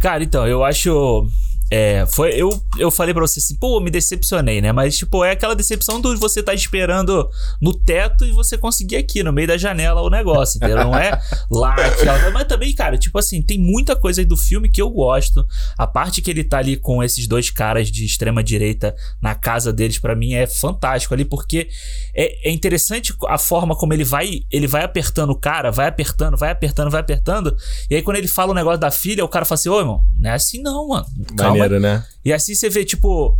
Cara, 0.00 0.22
então, 0.22 0.46
eu 0.46 0.64
acho. 0.64 1.26
É, 1.74 2.04
foi. 2.04 2.34
Eu, 2.34 2.50
eu 2.76 2.90
falei 2.90 3.14
pra 3.14 3.22
você 3.22 3.40
assim, 3.40 3.56
pô, 3.56 3.80
me 3.80 3.90
decepcionei, 3.90 4.60
né? 4.60 4.72
Mas, 4.72 4.94
tipo, 4.98 5.24
é 5.24 5.30
aquela 5.30 5.56
decepção 5.56 6.02
do 6.02 6.14
você 6.18 6.42
tá 6.42 6.52
esperando 6.52 7.26
no 7.62 7.72
teto 7.72 8.26
e 8.26 8.30
você 8.30 8.58
conseguir 8.58 8.96
aqui, 8.96 9.22
no 9.22 9.32
meio 9.32 9.48
da 9.48 9.56
janela, 9.56 10.02
o 10.02 10.10
negócio, 10.10 10.58
entendeu? 10.58 10.76
Não 10.76 10.94
é 10.94 11.18
lá, 11.50 11.74
aquela. 11.74 12.30
Mas 12.30 12.44
também, 12.44 12.74
cara, 12.74 12.98
tipo 12.98 13.18
assim, 13.18 13.40
tem 13.40 13.58
muita 13.58 13.96
coisa 13.96 14.20
aí 14.20 14.26
do 14.26 14.36
filme 14.36 14.68
que 14.68 14.82
eu 14.82 14.90
gosto. 14.90 15.46
A 15.78 15.86
parte 15.86 16.20
que 16.20 16.30
ele 16.30 16.44
tá 16.44 16.58
ali 16.58 16.76
com 16.76 17.02
esses 17.02 17.26
dois 17.26 17.48
caras 17.48 17.90
de 17.90 18.04
extrema 18.04 18.44
direita 18.44 18.94
na 19.22 19.34
casa 19.34 19.72
deles, 19.72 19.98
pra 19.98 20.14
mim, 20.14 20.34
é 20.34 20.46
fantástico 20.46 21.14
ali, 21.14 21.24
porque 21.24 21.70
é, 22.14 22.50
é 22.50 22.52
interessante 22.52 23.14
a 23.26 23.38
forma 23.38 23.74
como 23.74 23.94
ele 23.94 24.04
vai. 24.04 24.42
Ele 24.50 24.66
vai 24.66 24.84
apertando 24.84 25.30
o 25.30 25.36
cara, 25.40 25.70
vai 25.70 25.88
apertando, 25.88 26.36
vai 26.36 26.50
apertando, 26.50 26.90
vai 26.90 27.00
apertando. 27.00 27.56
E 27.88 27.94
aí, 27.94 28.02
quando 28.02 28.18
ele 28.18 28.28
fala 28.28 28.52
o 28.52 28.54
negócio 28.54 28.78
da 28.78 28.90
filha, 28.90 29.24
o 29.24 29.28
cara 29.28 29.46
fala 29.46 29.54
assim: 29.54 29.70
Ô, 29.70 29.78
irmão, 29.78 30.04
não 30.18 30.30
é 30.30 30.34
assim 30.34 30.60
não, 30.60 30.88
mano. 30.88 31.06
Calma 31.34 31.61
Maneiro, 31.62 31.80
né? 31.80 32.04
e 32.24 32.32
assim 32.32 32.54
você 32.54 32.68
vê, 32.68 32.84
tipo, 32.84 33.38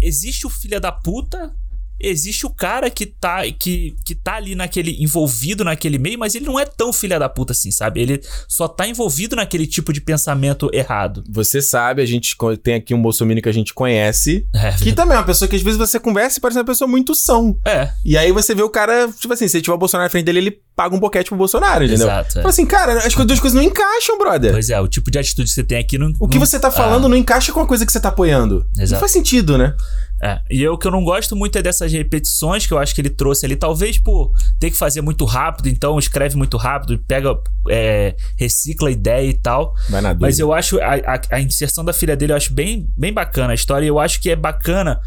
existe 0.00 0.46
o 0.46 0.50
filho 0.50 0.80
da 0.80 0.92
puta, 0.92 1.52
existe 2.00 2.46
o 2.46 2.50
cara 2.50 2.88
que 2.90 3.06
tá, 3.06 3.42
que, 3.58 3.94
que 4.04 4.14
tá 4.14 4.36
ali 4.36 4.54
naquele, 4.54 4.96
envolvido 5.02 5.64
naquele 5.64 5.98
meio, 5.98 6.18
mas 6.18 6.34
ele 6.34 6.46
não 6.46 6.58
é 6.58 6.64
tão 6.64 6.92
filha 6.92 7.18
da 7.18 7.28
puta 7.28 7.52
assim, 7.52 7.70
sabe? 7.70 8.00
Ele 8.00 8.20
só 8.48 8.68
tá 8.68 8.86
envolvido 8.86 9.36
naquele 9.36 9.66
tipo 9.66 9.92
de 9.92 10.00
pensamento 10.00 10.70
errado. 10.72 11.24
Você 11.28 11.60
sabe, 11.60 12.02
a 12.02 12.06
gente 12.06 12.36
tem 12.62 12.74
aqui 12.74 12.94
um 12.94 13.02
bolsominion 13.02 13.42
que 13.42 13.48
a 13.48 13.52
gente 13.52 13.74
conhece. 13.74 14.46
É, 14.54 14.72
Que 14.72 14.92
também 14.92 15.16
é 15.16 15.18
uma 15.20 15.26
pessoa 15.26 15.48
que 15.48 15.56
às 15.56 15.62
vezes 15.62 15.78
você 15.78 15.98
conversa 15.98 16.38
e 16.38 16.40
parece 16.40 16.58
uma 16.58 16.64
pessoa 16.64 16.88
muito 16.88 17.14
são. 17.14 17.58
é 17.66 17.90
E 18.04 18.16
aí 18.16 18.30
você 18.32 18.54
vê 18.54 18.62
o 18.62 18.70
cara, 18.70 19.08
tipo 19.08 19.32
assim, 19.32 19.48
se 19.48 19.60
tiver 19.60 19.74
o 19.74 19.78
Bolsonaro 19.78 20.06
na 20.06 20.10
frente 20.10 20.24
dele, 20.24 20.38
ele 20.38 20.58
paga 20.76 20.94
um 20.94 21.00
boquete 21.00 21.28
pro 21.30 21.36
Bolsonaro, 21.38 21.84
entendeu? 21.84 22.06
exato. 22.06 22.30
é. 22.38 22.42
Fala 22.42 22.48
assim, 22.50 22.66
cara, 22.66 22.98
as 22.98 23.12
duas 23.14 23.40
coisas 23.40 23.54
não 23.54 23.62
encaixam, 23.62 24.16
brother. 24.16 24.52
Pois 24.52 24.70
é, 24.70 24.80
o 24.80 24.86
tipo 24.86 25.10
de 25.10 25.18
atitude 25.18 25.48
que 25.48 25.54
você 25.54 25.64
tem 25.64 25.78
aqui 25.78 25.98
não. 25.98 26.12
O 26.20 26.28
que 26.28 26.38
não- 26.38 26.46
você 26.46 26.58
tá 26.58 26.70
falando 26.70 27.08
não 27.08 27.16
encaixa 27.16 27.52
com 27.52 27.60
a 27.60 27.66
coisa 27.66 27.84
que 27.84 27.90
você 27.92 27.98
tá 28.00 28.10
apoiando. 28.10 28.64
Não 28.76 28.84
Exato. 28.84 29.00
faz 29.00 29.10
sentido, 29.10 29.58
né? 29.58 29.74
É, 30.20 30.40
e 30.50 30.62
eu, 30.62 30.76
que 30.76 30.86
eu 30.86 30.90
não 30.90 31.04
gosto 31.04 31.36
muito 31.36 31.56
é 31.56 31.62
dessas 31.62 31.92
repetições 31.92 32.66
que 32.66 32.72
eu 32.72 32.78
acho 32.78 32.94
que 32.94 33.00
ele 33.00 33.10
trouxe 33.10 33.46
ali. 33.46 33.54
Talvez 33.54 33.98
por 33.98 34.32
ter 34.58 34.70
que 34.70 34.76
fazer 34.76 35.00
muito 35.00 35.24
rápido, 35.24 35.68
então 35.68 35.98
escreve 35.98 36.36
muito 36.36 36.56
rápido, 36.56 36.98
pega, 37.06 37.36
é, 37.70 38.16
recicla 38.36 38.88
a 38.88 38.92
ideia 38.92 39.28
e 39.28 39.34
tal. 39.34 39.74
Mas 40.20 40.38
eu 40.38 40.52
acho 40.52 40.78
a, 40.80 40.94
a, 40.94 41.20
a 41.36 41.40
inserção 41.40 41.84
da 41.84 41.92
filha 41.92 42.16
dele 42.16 42.32
eu 42.32 42.36
acho 42.36 42.52
bem, 42.52 42.90
bem 42.96 43.12
bacana 43.12 43.52
a 43.52 43.54
história. 43.54 43.84
E 43.84 43.88
eu 43.88 43.98
acho 43.98 44.20
que 44.20 44.30
é 44.30 44.36
bacana 44.36 45.00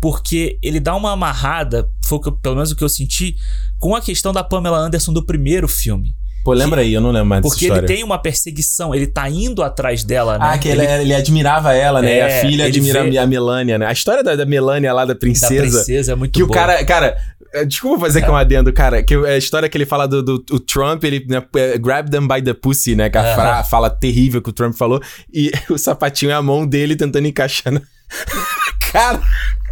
porque 0.00 0.58
ele 0.62 0.80
dá 0.80 0.94
uma 0.94 1.12
amarrada, 1.12 1.88
foi 2.04 2.20
que 2.20 2.30
pelo 2.30 2.56
menos 2.56 2.70
o 2.70 2.76
que 2.76 2.84
eu 2.84 2.88
senti, 2.88 3.36
com 3.78 3.94
a 3.94 4.00
questão 4.00 4.32
da 4.32 4.44
Pamela 4.44 4.78
Anderson 4.78 5.12
do 5.12 5.24
primeiro 5.24 5.68
filme. 5.68 6.14
Pô, 6.46 6.52
lembra 6.52 6.80
aí, 6.82 6.94
eu 6.94 7.00
não 7.00 7.10
lembro 7.10 7.26
mais 7.26 7.42
Porque 7.42 7.66
ele 7.66 7.82
tem 7.82 8.04
uma 8.04 8.18
perseguição, 8.18 8.94
ele 8.94 9.08
tá 9.08 9.28
indo 9.28 9.64
atrás 9.64 10.04
dela, 10.04 10.38
né? 10.38 10.46
Ah, 10.48 10.56
que 10.56 10.68
ele, 10.68 10.86
ele 10.86 11.12
admirava 11.12 11.72
ela, 11.74 12.00
né? 12.00 12.12
É, 12.12 12.18
e 12.18 12.22
a 12.22 12.40
filha 12.40 12.62
ele 12.62 12.78
admira 12.78 13.02
vê- 13.02 13.18
a 13.18 13.26
Melania, 13.26 13.76
né? 13.78 13.86
A 13.86 13.92
história 13.92 14.22
da, 14.22 14.36
da 14.36 14.46
Melania 14.46 14.92
lá, 14.92 15.04
da 15.04 15.12
da 15.12 15.18
princesa. 15.18 15.60
princesa 15.78 16.12
é 16.12 16.14
muito 16.14 16.32
Que 16.32 16.44
o 16.44 16.46
boa. 16.46 16.56
cara, 16.56 16.84
cara, 16.84 17.16
é, 17.52 17.64
desculpa 17.64 17.98
fazer 18.06 18.20
aqui 18.20 18.30
um 18.30 18.36
adendo, 18.36 18.72
cara, 18.72 19.02
que 19.02 19.14
a 19.16 19.36
história 19.36 19.68
que 19.68 19.76
ele 19.76 19.84
fala 19.86 20.06
do, 20.06 20.22
do- 20.22 20.44
o 20.52 20.60
Trump, 20.60 21.02
ele 21.02 21.26
né, 21.28 21.42
é, 21.56 21.76
grab 21.78 22.08
them 22.10 22.28
by 22.28 22.40
the 22.40 22.54
pussy, 22.54 22.94
né? 22.94 23.10
Que 23.10 23.18
a 23.18 23.22
Aham. 23.22 23.34
fra- 23.34 23.64
fala 23.64 23.90
terrível 23.90 24.40
que 24.40 24.50
o 24.50 24.52
Trump 24.52 24.72
falou, 24.74 25.02
e 25.34 25.50
o 25.68 25.76
sapatinho 25.76 26.30
é 26.30 26.34
a 26.34 26.42
mão 26.42 26.64
dele 26.64 26.94
tentando 26.94 27.26
encaixar 27.26 27.72
na... 27.72 27.80
Cara, 28.92 29.20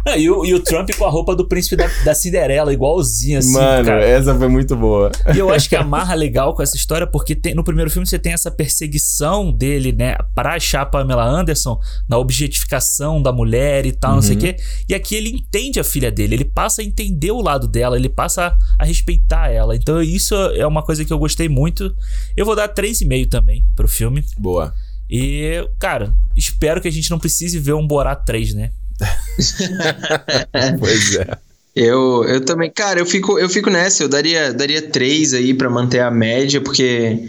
Ah, 0.07 0.17
e, 0.17 0.29
o, 0.29 0.45
e 0.45 0.53
o 0.53 0.59
Trump 0.59 0.89
com 0.95 1.03
a 1.05 1.09
roupa 1.09 1.35
do 1.35 1.47
príncipe 1.47 1.75
da, 1.75 1.87
da 2.03 2.13
Cinderela, 2.13 2.71
igualzinho 2.71 3.39
assim, 3.39 3.53
mano, 3.53 3.85
cara. 3.85 4.03
essa 4.05 4.35
foi 4.35 4.47
muito 4.47 4.75
boa. 4.75 5.11
E 5.33 5.39
eu 5.39 5.49
acho 5.51 5.67
que 5.67 5.75
amarra 5.75 6.13
legal 6.13 6.53
com 6.53 6.61
essa 6.61 6.75
história, 6.75 7.07
porque 7.07 7.33
tem- 7.35 7.55
no 7.55 7.63
primeiro 7.63 7.89
filme 7.89 8.05
você 8.05 8.19
tem 8.19 8.31
essa 8.31 8.51
perseguição 8.51 9.51
dele, 9.51 9.91
né, 9.91 10.15
pra 10.35 10.53
achar 10.55 10.81
a 10.81 10.85
Pamela 10.85 11.25
Anderson, 11.25 11.79
na 12.07 12.17
objetificação 12.19 13.21
da 13.21 13.31
mulher 13.31 13.85
e 13.85 13.91
tal, 13.91 14.15
não 14.15 14.21
sei 14.21 14.35
o 14.35 14.39
quê. 14.39 14.55
E 14.87 14.93
aqui 14.93 15.15
ele 15.15 15.29
entende 15.29 15.79
a 15.79 15.83
filha 15.83 16.11
dele, 16.11 16.35
ele 16.35 16.45
passa 16.45 16.81
a 16.81 16.85
entender 16.85 17.31
o 17.31 17.41
lado 17.41 17.67
dela, 17.67 17.95
ele 17.97 18.09
passa 18.09 18.47
a, 18.47 18.57
a 18.83 18.85
respeitar 18.85 19.49
ela. 19.49 19.75
Então 19.75 20.01
isso 20.01 20.35
é 20.35 20.65
uma 20.67 20.83
coisa 20.83 21.03
que 21.03 21.11
eu 21.11 21.17
gostei 21.17 21.49
muito. 21.49 21.91
Eu 22.37 22.45
vou 22.45 22.55
dar 22.55 22.67
3,5 22.69 23.27
também 23.29 23.63
pro 23.75 23.87
filme. 23.87 24.23
Boa. 24.37 24.73
E, 25.09 25.67
cara, 25.79 26.13
espero 26.35 26.81
que 26.81 26.87
a 26.87 26.91
gente 26.91 27.09
não 27.11 27.19
precise 27.19 27.59
ver 27.59 27.73
um 27.73 27.85
Borá 27.87 28.15
3, 28.15 28.53
né? 28.53 28.71
Pois 30.79 31.15
é. 31.15 31.37
Eu, 31.75 32.23
eu 32.23 32.45
também, 32.45 32.71
cara, 32.71 32.99
eu 32.99 33.05
fico, 33.05 33.37
eu 33.37 33.49
fico 33.49 33.69
nessa, 33.69 34.03
eu 34.03 34.07
daria, 34.07 34.53
daria 34.53 34.81
três 34.81 35.33
aí 35.33 35.53
pra 35.53 35.69
manter 35.69 35.99
a 35.99 36.09
média, 36.09 36.61
porque 36.61 37.27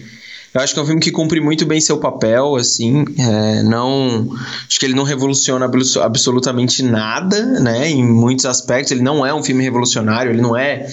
eu 0.54 0.60
acho 0.60 0.72
que 0.72 0.78
é 0.78 0.82
um 0.84 0.86
filme 0.86 1.00
que 1.00 1.10
cumpre 1.10 1.40
muito 1.40 1.66
bem 1.66 1.80
seu 1.80 1.98
papel, 1.98 2.54
assim, 2.54 3.04
é, 3.18 3.62
não, 3.64 4.30
acho 4.68 4.78
que 4.78 4.86
ele 4.86 4.94
não 4.94 5.02
revoluciona 5.02 5.64
abso- 5.64 6.00
absolutamente 6.00 6.80
nada, 6.80 7.44
né, 7.60 7.90
em 7.90 8.04
muitos 8.06 8.46
aspectos, 8.46 8.92
ele 8.92 9.02
não 9.02 9.26
é 9.26 9.34
um 9.34 9.42
filme 9.42 9.64
revolucionário, 9.64 10.30
ele 10.30 10.40
não 10.40 10.56
é 10.56 10.86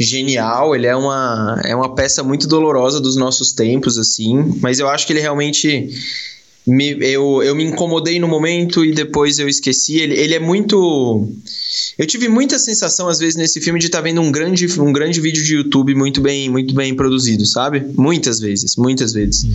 genial, 0.00 0.74
ele 0.74 0.88
é 0.88 0.96
uma, 0.96 1.60
é 1.64 1.76
uma 1.76 1.94
peça 1.94 2.24
muito 2.24 2.48
dolorosa 2.48 3.00
dos 3.00 3.14
nossos 3.16 3.52
tempos, 3.52 3.96
assim, 3.96 4.58
mas 4.60 4.80
eu 4.80 4.88
acho 4.88 5.06
que 5.06 5.12
ele 5.12 5.20
realmente 5.20 5.88
me, 6.68 6.96
eu, 7.00 7.42
eu 7.42 7.54
me 7.54 7.64
incomodei 7.64 8.18
no 8.20 8.28
momento 8.28 8.84
e 8.84 8.92
depois 8.92 9.38
eu 9.38 9.48
esqueci. 9.48 9.98
Ele, 9.98 10.14
ele 10.14 10.34
é 10.34 10.38
muito. 10.38 11.28
Eu 11.98 12.06
tive 12.06 12.28
muita 12.28 12.58
sensação, 12.58 13.08
às 13.08 13.18
vezes, 13.18 13.36
nesse 13.36 13.60
filme 13.60 13.78
de 13.78 13.86
estar 13.86 14.00
vendo 14.00 14.20
um 14.20 14.30
grande, 14.30 14.66
um 14.80 14.92
grande 14.92 15.20
vídeo 15.20 15.42
de 15.44 15.54
YouTube 15.54 15.94
muito 15.94 16.20
bem, 16.20 16.48
muito 16.48 16.74
bem 16.74 16.94
produzido, 16.94 17.44
sabe? 17.46 17.84
Muitas 17.96 18.40
vezes, 18.40 18.76
muitas 18.76 19.12
vezes. 19.12 19.46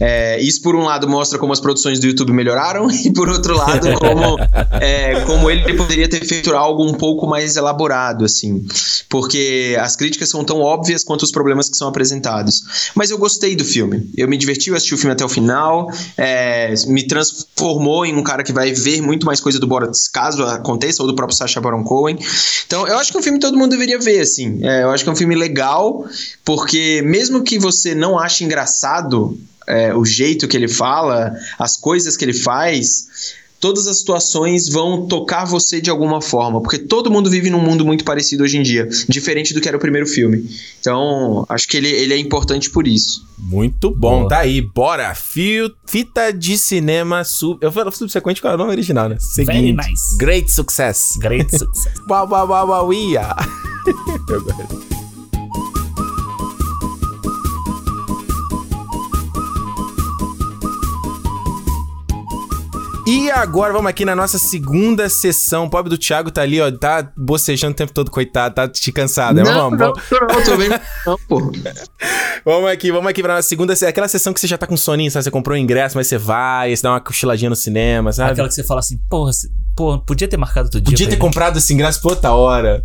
É, 0.00 0.40
isso, 0.40 0.62
por 0.62 0.76
um 0.76 0.82
lado, 0.82 1.08
mostra 1.08 1.38
como 1.38 1.52
as 1.52 1.60
produções 1.60 1.98
do 1.98 2.06
YouTube 2.06 2.32
melhoraram, 2.32 2.90
e 3.04 3.12
por 3.12 3.28
outro 3.28 3.56
lado, 3.56 3.88
como, 3.98 4.38
é, 4.80 5.20
como 5.22 5.50
ele 5.50 5.74
poderia 5.74 6.08
ter 6.08 6.24
feito 6.24 6.54
algo 6.54 6.84
um 6.84 6.94
pouco 6.94 7.26
mais 7.26 7.56
elaborado, 7.56 8.24
assim. 8.24 8.64
Porque 9.08 9.76
as 9.80 9.96
críticas 9.96 10.28
são 10.28 10.44
tão 10.44 10.60
óbvias 10.60 11.04
quanto 11.04 11.22
os 11.22 11.30
problemas 11.30 11.68
que 11.68 11.76
são 11.76 11.88
apresentados. 11.88 12.90
Mas 12.94 13.10
eu 13.10 13.18
gostei 13.18 13.56
do 13.56 13.64
filme. 13.64 14.10
Eu 14.16 14.28
me 14.28 14.36
diverti, 14.36 14.70
eu 14.70 14.76
assisti 14.76 14.94
o 14.94 14.98
filme 14.98 15.12
até 15.12 15.24
o 15.24 15.28
final. 15.28 15.90
é, 16.16 16.74
me 16.86 17.06
transformou 17.06 18.04
em 18.04 18.14
um 18.14 18.22
cara 18.22 18.42
que 18.42 18.52
vai 18.52 18.72
ver 18.72 19.00
muito 19.00 19.26
mais 19.26 19.40
coisa 19.40 19.58
do 19.58 19.66
Borat, 19.66 19.96
caso 20.12 20.42
aconteça, 20.44 21.02
ou 21.02 21.08
do 21.08 21.14
próprio 21.14 21.36
Sacha 21.36 21.60
Baron 21.70 21.84
Cohen. 21.84 22.18
Então, 22.66 22.86
eu 22.86 22.98
acho 22.98 23.10
que 23.10 23.16
é 23.16 23.20
um 23.20 23.22
filme 23.22 23.38
que 23.38 23.46
todo 23.46 23.58
mundo 23.58 23.70
deveria 23.70 23.98
ver, 23.98 24.20
assim. 24.20 24.60
É, 24.62 24.82
eu 24.82 24.90
acho 24.90 25.04
que 25.04 25.10
é 25.10 25.12
um 25.12 25.16
filme 25.16 25.34
legal, 25.34 26.04
porque 26.44 27.02
mesmo 27.04 27.42
que 27.42 27.58
você 27.58 27.94
não 27.94 28.18
ache 28.18 28.44
engraçado 28.44 29.38
é, 29.66 29.94
o 29.94 30.04
jeito 30.04 30.48
que 30.48 30.56
ele 30.56 30.68
fala, 30.68 31.36
as 31.58 31.76
coisas 31.76 32.16
que 32.16 32.24
ele 32.24 32.32
faz, 32.32 33.36
todas 33.60 33.86
as 33.86 33.98
situações 33.98 34.68
vão 34.68 35.06
tocar 35.06 35.44
você 35.44 35.80
de 35.80 35.90
alguma 35.90 36.20
forma, 36.20 36.60
porque 36.60 36.78
todo 36.78 37.10
mundo 37.10 37.28
vive 37.30 37.50
num 37.50 37.60
mundo 37.60 37.84
muito 37.84 38.04
parecido 38.04 38.44
hoje 38.44 38.58
em 38.58 38.62
dia, 38.62 38.88
diferente 39.08 39.52
do 39.52 39.60
que 39.60 39.68
era 39.68 39.76
o 39.76 39.80
primeiro 39.80 40.06
filme. 40.06 40.48
Então, 40.80 41.44
acho 41.48 41.66
que 41.68 41.76
ele, 41.76 41.88
ele 41.88 42.14
é 42.14 42.18
importante 42.18 42.70
por 42.70 42.86
isso. 42.86 43.26
Muito 43.38 43.90
bom, 43.90 44.20
Boa. 44.20 44.28
tá 44.28 44.38
aí, 44.38 44.60
bora. 44.60 45.14
Fio, 45.14 45.70
fita 45.86 46.32
de 46.32 46.58
cinema 46.58 47.24
sub. 47.24 47.58
Eu 47.60 47.70
falo 47.70 47.90
subsequente 47.90 48.42
com 48.42 48.48
o 48.48 48.56
nome 48.56 48.70
original, 48.70 49.08
né? 49.08 49.16
Seguinte. 49.18 49.46
Very 49.46 49.72
nice. 49.72 50.18
Great 50.18 50.50
success. 50.50 51.16
Great 51.18 51.50
success. 51.50 51.94
Uau, 52.08 52.28
uau, 52.28 52.48
uau, 52.48 52.68
uau, 52.68 52.92
ia. 52.92 53.34
Eu 54.28 54.42
gosto. 54.42 55.07
E 63.10 63.30
agora 63.30 63.72
vamos 63.72 63.88
aqui 63.88 64.04
na 64.04 64.14
nossa 64.14 64.36
segunda 64.36 65.08
sessão. 65.08 65.64
O 65.64 65.70
pobre 65.70 65.88
do 65.88 65.96
Thiago 65.96 66.30
tá 66.30 66.42
ali, 66.42 66.60
ó, 66.60 66.70
tá 66.70 67.10
bocejando 67.16 67.72
o 67.72 67.74
tempo 67.74 67.90
todo, 67.90 68.10
coitado, 68.10 68.54
tá 68.54 68.68
te 68.68 68.92
cansado. 68.92 69.36
Né? 69.36 69.44
Não, 69.44 69.70
vamos, 69.70 69.78
não, 69.78 69.92
não, 69.94 70.26
não, 70.28 70.44
tô 70.44 70.56
bem. 70.58 70.68
Não, 71.06 71.18
pô. 71.26 71.50
vamos 72.44 72.70
aqui, 72.70 72.92
vamos 72.92 73.08
aqui 73.08 73.22
pra 73.22 73.36
nossa 73.36 73.48
segunda 73.48 73.74
sessão. 73.74 73.88
Aquela 73.88 74.08
sessão 74.08 74.34
que 74.34 74.40
você 74.40 74.46
já 74.46 74.58
tá 74.58 74.66
com 74.66 74.76
soninho, 74.76 75.10
sabe? 75.10 75.24
Você 75.24 75.30
comprou 75.30 75.56
o 75.56 75.58
ingresso, 75.58 75.96
mas 75.96 76.06
você 76.06 76.18
vai, 76.18 76.76
você 76.76 76.82
dá 76.82 76.90
uma 76.90 77.00
cochiladinha 77.00 77.48
no 77.48 77.56
cinema, 77.56 78.12
sabe? 78.12 78.32
Aquela 78.32 78.46
que 78.46 78.52
você 78.52 78.62
fala 78.62 78.80
assim, 78.80 78.98
porra, 79.08 79.30
pô, 79.74 79.98
podia 80.00 80.28
ter 80.28 80.36
marcado 80.36 80.66
outro 80.66 80.78
dia. 80.78 80.92
Podia 80.92 81.08
ter 81.08 81.16
comprado 81.16 81.56
esse 81.56 81.72
ingresso 81.72 82.02
por 82.02 82.10
outra 82.10 82.32
hora. 82.32 82.84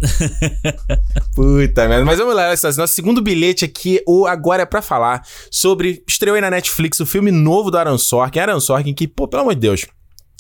Puta 1.35 1.85
merda. 1.89 2.05
Mas 2.05 2.17
vamos 2.17 2.33
lá, 2.33 2.49
nosso 2.77 2.93
segundo 2.93 3.21
bilhete 3.21 3.65
aqui, 3.65 4.01
o 4.07 4.25
agora 4.25 4.61
é 4.61 4.65
pra 4.65 4.81
falar 4.81 5.21
sobre. 5.51 6.01
Estreou 6.07 6.35
aí 6.35 6.41
na 6.41 6.49
Netflix 6.49 7.01
o 7.01 7.05
filme 7.05 7.29
novo 7.29 7.69
do 7.69 7.77
Aaron 7.77 7.97
Sorkin. 7.97 8.39
Aaron 8.39 8.61
Sorkin, 8.61 8.93
que, 8.93 9.05
pô, 9.05 9.27
pelo 9.27 9.41
amor 9.41 9.55
de 9.55 9.59
Deus. 9.59 9.85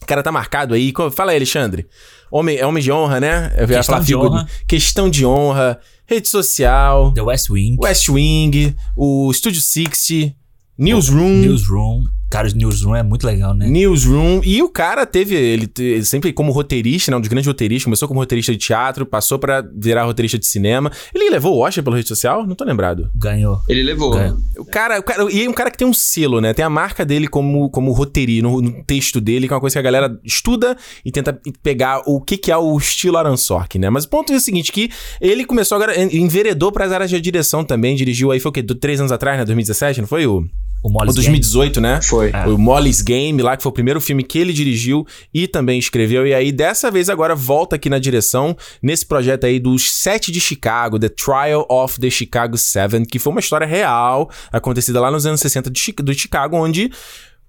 O 0.03 0.07
cara 0.07 0.21
tá 0.21 0.31
marcado 0.31 0.73
aí. 0.73 0.93
Fala 1.15 1.31
aí, 1.31 1.37
Alexandre. 1.37 1.87
Homem, 2.29 2.57
é 2.57 2.65
homem 2.65 2.83
de 2.83 2.91
honra, 2.91 3.19
né? 3.19 3.53
Eu 3.55 3.61
ia 3.61 3.77
Questão 3.77 3.83
falar 3.83 4.05
de 4.05 4.15
honra. 4.15 4.47
Questão 4.67 5.09
de 5.09 5.25
honra. 5.25 5.79
Rede 6.05 6.27
social. 6.27 7.11
The 7.13 7.21
West 7.21 7.49
Wing. 7.49 7.77
West 7.79 8.09
Wing. 8.09 8.75
O 8.95 9.31
Studio 9.33 9.61
60. 9.61 10.35
Newsroom. 10.77 11.41
Newsroom. 11.41 12.03
Cara, 12.33 12.47
o 12.47 12.51
Newsroom 12.51 12.95
é 12.95 13.03
muito 13.03 13.27
legal, 13.27 13.53
né? 13.53 13.67
Newsroom. 13.67 14.41
E 14.43 14.59
o 14.63 14.67
cara 14.67 15.05
teve, 15.05 15.35
ele, 15.35 15.71
ele 15.77 16.03
sempre 16.03 16.33
como 16.33 16.51
roteirista, 16.51 17.11
né? 17.11 17.17
Um 17.17 17.19
dos 17.19 17.29
grandes 17.29 17.45
roteiristas. 17.45 17.83
Começou 17.83 18.07
como 18.07 18.19
roteirista 18.19 18.51
de 18.51 18.57
teatro, 18.57 19.05
passou 19.05 19.37
para 19.37 19.61
virar 19.61 20.05
roteirista 20.05 20.39
de 20.39 20.47
cinema. 20.47 20.91
Ele 21.13 21.29
levou 21.29 21.55
o 21.55 21.59
Oscar 21.59 21.83
pela 21.83 21.95
rede 21.95 22.07
social? 22.07 22.47
Não 22.47 22.55
tô 22.55 22.63
lembrado. 22.63 23.07
Ganhou. 23.13 23.61
Ele 23.69 23.83
levou. 23.83 24.15
Ganhou. 24.15 24.39
O 24.57 24.65
cara, 24.65 24.99
o 24.99 25.03
cara. 25.03 25.31
E 25.31 25.45
é 25.45 25.47
um 25.47 25.53
cara 25.53 25.69
que 25.69 25.77
tem 25.77 25.87
um 25.87 25.93
selo, 25.93 26.41
né? 26.41 26.55
Tem 26.55 26.65
a 26.65 26.71
marca 26.71 27.05
dele 27.05 27.27
como, 27.27 27.69
como 27.69 27.91
roteirista, 27.91 28.47
no, 28.47 28.59
no, 28.59 28.83
texto 28.83 29.21
dele, 29.21 29.45
que 29.47 29.53
é 29.53 29.55
uma 29.55 29.61
coisa 29.61 29.75
que 29.75 29.79
a 29.79 29.83
galera 29.83 30.19
estuda 30.23 30.75
e 31.05 31.11
tenta 31.11 31.39
pegar 31.61 32.01
o 32.07 32.19
que, 32.19 32.35
que 32.35 32.51
é 32.51 32.57
o 32.57 32.75
estilo 32.75 33.15
Aaron 33.15 33.37
Sorkin, 33.37 33.77
né? 33.77 33.91
Mas 33.91 34.05
o 34.05 34.09
ponto 34.09 34.33
é 34.33 34.37
o 34.37 34.39
seguinte: 34.39 34.71
que 34.71 34.89
ele 35.21 35.45
começou 35.45 35.75
agora, 35.75 35.93
enveredou 36.01 36.71
para 36.71 36.85
as 36.85 36.91
áreas 36.91 37.11
de 37.11 37.21
direção 37.21 37.63
também, 37.63 37.95
dirigiu 37.95 38.31
aí, 38.31 38.39
foi 38.39 38.49
o 38.49 38.51
quê? 38.51 38.63
Do, 38.63 38.73
três 38.73 38.99
anos 38.99 39.11
atrás, 39.11 39.37
né? 39.37 39.45
2017, 39.45 40.01
não 40.01 40.07
foi 40.07 40.25
o. 40.25 40.43
O 40.83 40.89
Molly's 40.89 41.13
o 41.13 41.15
2018, 41.15 41.79
Game. 41.79 41.87
né? 41.87 42.01
Foi. 42.01 42.31
É. 42.33 42.45
O 42.45 42.57
Molly's 42.57 43.01
Game 43.01 43.41
lá, 43.41 43.55
que 43.55 43.63
foi 43.63 43.69
o 43.69 43.73
primeiro 43.73 44.01
filme 44.01 44.21
que 44.21 44.37
ele 44.37 44.51
dirigiu 44.51 45.07
e 45.33 45.47
também 45.47 45.79
escreveu. 45.79 46.27
E 46.27 46.33
aí, 46.33 46.51
dessa 46.51 46.91
vez, 46.91 47.09
agora 47.09 47.33
volta 47.33 47.77
aqui 47.77 47.89
na 47.89 47.99
direção, 47.99 48.55
nesse 48.81 49.05
projeto 49.05 49.45
aí 49.45 49.59
dos 49.59 49.89
Sete 49.89 50.31
de 50.31 50.41
Chicago, 50.41 50.99
The 50.99 51.09
Trial 51.09 51.65
of 51.69 51.99
the 51.99 52.09
Chicago 52.09 52.57
Seven, 52.57 53.05
que 53.05 53.17
foi 53.17 53.31
uma 53.31 53.39
história 53.39 53.65
real, 53.65 54.29
acontecida 54.51 54.99
lá 54.99 55.09
nos 55.09 55.25
anos 55.25 55.39
60 55.39 55.71
de, 55.71 55.93
do 55.99 56.13
Chicago, 56.13 56.57
onde 56.57 56.91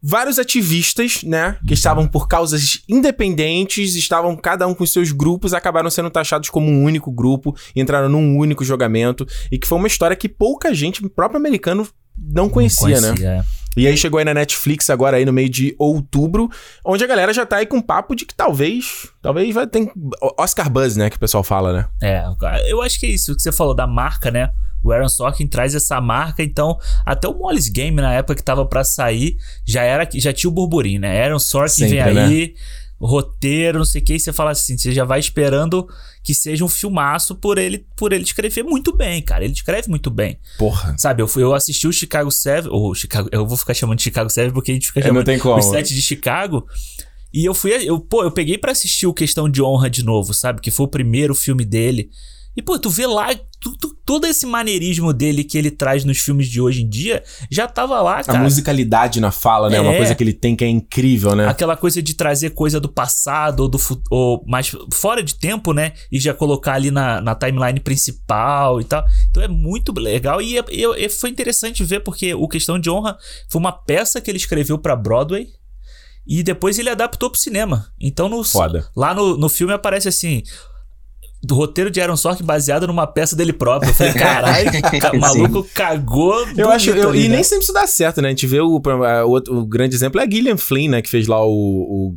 vários 0.07 0.39
ativistas, 0.39 1.22
né, 1.22 1.57
que 1.66 1.72
estavam 1.72 2.07
por 2.07 2.28
causas 2.28 2.82
independentes, 2.87 3.95
estavam 3.95 4.37
cada 4.37 4.66
um 4.66 4.74
com 4.74 4.85
seus 4.85 5.11
grupos, 5.11 5.55
acabaram 5.55 5.89
sendo 5.89 6.11
taxados 6.11 6.51
como 6.51 6.70
um 6.70 6.85
único 6.85 7.11
grupo, 7.11 7.57
entraram 7.74 8.11
num 8.11 8.37
único 8.37 8.62
julgamento, 8.62 9.26
e 9.51 9.59
que 9.59 9.66
foi 9.66 9.78
uma 9.78 9.87
história 9.87 10.14
que 10.14 10.28
pouca 10.28 10.74
gente, 10.74 11.09
próprio 11.09 11.41
americano, 11.41 11.89
não 12.17 12.49
conhecia, 12.49 13.01
não 13.01 13.09
conhecia 13.09 13.31
né? 13.31 13.45
É. 13.51 13.65
E 13.77 13.89
aí 13.89 13.97
chegou 13.97 14.19
aí 14.19 14.25
na 14.25 14.35
Netflix 14.35 14.89
agora 14.89 15.17
aí 15.17 15.25
no 15.25 15.33
meio 15.33 15.49
de 15.49 15.75
outubro, 15.79 16.49
onde 16.85 17.03
a 17.03 17.07
galera 17.07 17.33
já 17.33 17.45
tá 17.45 17.57
aí 17.57 17.67
com 17.67 17.83
papo 17.83 18.15
de 18.15 18.25
que 18.25 18.35
talvez, 18.35 19.09
talvez 19.21 19.53
vai 19.53 19.67
ter 19.67 19.91
Oscar 20.39 20.71
Buzz, 20.71 20.97
né, 20.97 21.11
que 21.11 21.17
o 21.17 21.21
pessoal 21.21 21.43
fala, 21.43 21.73
né? 21.73 21.87
É, 22.01 22.25
eu 22.69 22.81
acho 22.83 23.01
que 23.01 23.07
é 23.07 23.11
isso 23.11 23.35
que 23.35 23.43
você 23.43 23.51
falou 23.51 23.75
da 23.75 23.87
marca, 23.87 24.31
né? 24.31 24.51
O 24.83 24.93
Aaron 24.93 25.09
Sorkin 25.09 25.47
traz 25.47 25.75
essa 25.75 25.99
marca, 26.01 26.43
então 26.43 26.79
até 27.07 27.27
o 27.27 27.35
Molly's 27.35 27.71
Game 27.71 27.97
na 27.97 28.12
época 28.12 28.35
que 28.35 28.43
tava 28.43 28.67
para 28.67 28.85
sair, 28.85 29.39
já 29.65 29.83
era 29.83 30.07
já 30.15 30.33
tinha 30.33 30.51
o 30.51 30.53
burburinho, 30.53 31.01
né? 31.01 31.25
Aaron 31.25 31.39
Sorkin 31.39 31.89
Sempre, 31.89 32.03
vem 32.03 32.19
aí, 32.19 32.47
né? 32.49 32.55
Roteiro, 33.07 33.78
não 33.78 33.84
sei 33.84 34.00
o 34.00 34.05
que, 34.05 34.14
e 34.14 34.20
você 34.20 34.32
fala 34.32 34.50
assim, 34.50 34.76
você 34.76 34.92
já 34.92 35.05
vai 35.05 35.20
esperando 35.20 35.86
que 36.22 36.32
seja 36.32 36.64
um 36.64 36.68
filmaço 36.68 37.34
por 37.34 37.59
ele 37.59 37.86
por 37.96 38.12
ele 38.12 38.24
escrever 38.24 38.62
muito 38.62 38.96
bem, 38.96 39.20
cara. 39.22 39.44
Ele 39.44 39.52
escreve 39.52 39.88
muito 39.88 40.11
bem. 40.11 40.38
Porra. 40.59 40.96
Sabe, 40.98 41.22
eu, 41.22 41.28
fui, 41.28 41.42
eu 41.42 41.55
assisti 41.55 41.86
o 41.86 41.92
Chicago 41.92 42.30
Seven, 42.30 42.70
ou 42.72 42.94
Chicago, 42.94 43.28
eu 43.30 43.46
vou 43.46 43.57
ficar 43.57 43.74
chamando 43.74 43.98
de 43.98 44.05
Chicago 44.05 44.30
Seven 44.30 44.52
porque 44.52 44.70
a 44.70 44.74
gente 44.74 44.86
fica 44.86 45.00
é, 45.00 45.02
chamando 45.02 45.28
o 45.28 45.62
set 45.62 45.94
de 45.94 46.02
Chicago. 46.02 46.66
E 47.32 47.44
eu 47.44 47.52
fui, 47.52 47.72
eu, 47.72 47.98
pô, 47.98 48.22
eu 48.22 48.30
peguei 48.30 48.57
para 48.57 48.72
assistir 48.72 49.07
o 49.07 49.12
Questão 49.12 49.48
de 49.48 49.61
Honra 49.61 49.90
de 49.90 50.05
novo, 50.05 50.32
sabe? 50.32 50.61
Que 50.61 50.70
foi 50.70 50.86
o 50.86 50.88
primeiro 50.88 51.34
filme 51.34 51.64
dele. 51.64 52.09
E, 52.57 52.62
pô, 52.62 52.78
tu 52.78 52.88
vê 52.88 53.07
lá, 53.07 53.34
tu, 53.61 53.76
tu, 53.76 53.96
todo 54.05 54.26
esse 54.26 54.46
maneirismo 54.46 55.12
dele 55.12 55.42
que 55.42 55.59
ele 55.59 55.70
traz 55.70 56.05
nos 56.05 56.18
filmes 56.18 56.48
de 56.48 56.61
hoje 56.61 56.82
em 56.82 56.88
dia 56.88 57.22
já 57.50 57.66
tava 57.66 58.00
lá, 58.00 58.22
cara. 58.22 58.38
A 58.38 58.42
musicalidade 58.42 59.20
na 59.20 59.32
fala, 59.32 59.68
né? 59.68 59.78
É. 59.78 59.80
Uma 59.80 59.96
coisa 59.96 60.14
que 60.14 60.22
ele 60.22 60.32
tem 60.32 60.55
que 60.55 60.64
é 60.64 60.68
incrível, 60.68 61.34
né? 61.34 61.48
Aquela 61.48 61.76
coisa 61.76 62.00
de 62.00 62.14
trazer 62.14 62.50
coisa 62.50 62.78
do 62.78 62.88
passado 62.88 63.61
ou 63.61 63.68
do 63.68 63.78
ou 64.11 64.44
mais 64.46 64.70
fora 64.92 65.22
de 65.22 65.34
tempo, 65.34 65.72
né? 65.72 65.92
E 66.12 66.20
já 66.20 66.32
colocar 66.32 66.74
ali 66.74 66.90
na, 66.90 67.20
na 67.20 67.34
timeline 67.34 67.80
principal 67.80 68.80
e 68.80 68.84
tal. 68.84 69.05
Então 69.30 69.42
é 69.42 69.48
muito 69.48 69.92
legal. 69.98 70.40
E, 70.40 70.59
e, 70.70 71.05
e 71.05 71.09
foi 71.09 71.30
interessante 71.30 71.82
ver 71.82 72.00
porque 72.00 72.34
o 72.34 72.46
Questão 72.46 72.78
de 72.78 72.88
Honra 72.88 73.18
foi 73.48 73.61
uma 73.61 73.72
peça 73.72 74.20
que 74.20 74.30
ele 74.30 74.38
escreveu 74.38 74.78
para 74.78 74.94
Broadway. 74.94 75.48
E 76.26 76.42
depois 76.42 76.78
ele 76.78 76.88
adaptou 76.88 77.28
pro 77.28 77.38
cinema. 77.38 77.88
Então 78.00 78.30
no, 78.30 78.42
Foda. 78.42 78.88
lá 78.96 79.12
no, 79.12 79.36
no 79.36 79.48
filme 79.48 79.74
aparece 79.74 80.09
assim 80.09 80.42
do 81.45 81.55
roteiro 81.55 81.90
de 81.90 82.01
Aaron 82.01 82.16
Sorkin 82.16 82.45
baseado 82.45 82.86
numa 82.86 83.07
peça 83.07 83.36
dele 83.36 83.53
próprio. 83.53 83.90
Eu 83.90 83.95
falei, 83.95 84.12
caralho, 84.14 84.70
o 85.12 85.20
maluco 85.20 85.66
cagou. 85.74 86.47
Eu 86.57 86.70
acho, 86.70 86.90
eu, 86.90 87.11
ali, 87.11 87.26
e 87.26 87.28
né? 87.28 87.36
nem 87.36 87.45
sempre 87.45 87.64
isso 87.64 87.72
dá 87.72 87.86
certo, 87.86 88.22
né? 88.22 88.28
A 88.28 88.30
gente 88.30 88.47
vê 88.47 88.61
o, 88.61 88.80
o, 88.80 89.36
o, 89.36 89.66
grande 89.66 89.95
exemplo 89.95 90.20
é 90.20 90.24
a 90.24 90.30
Gillian 90.30 90.57
Flynn, 90.57 90.90
né? 90.90 91.03
Que 91.03 91.11
fez 91.11 91.26
lá 91.26 91.45
o, 91.45 91.51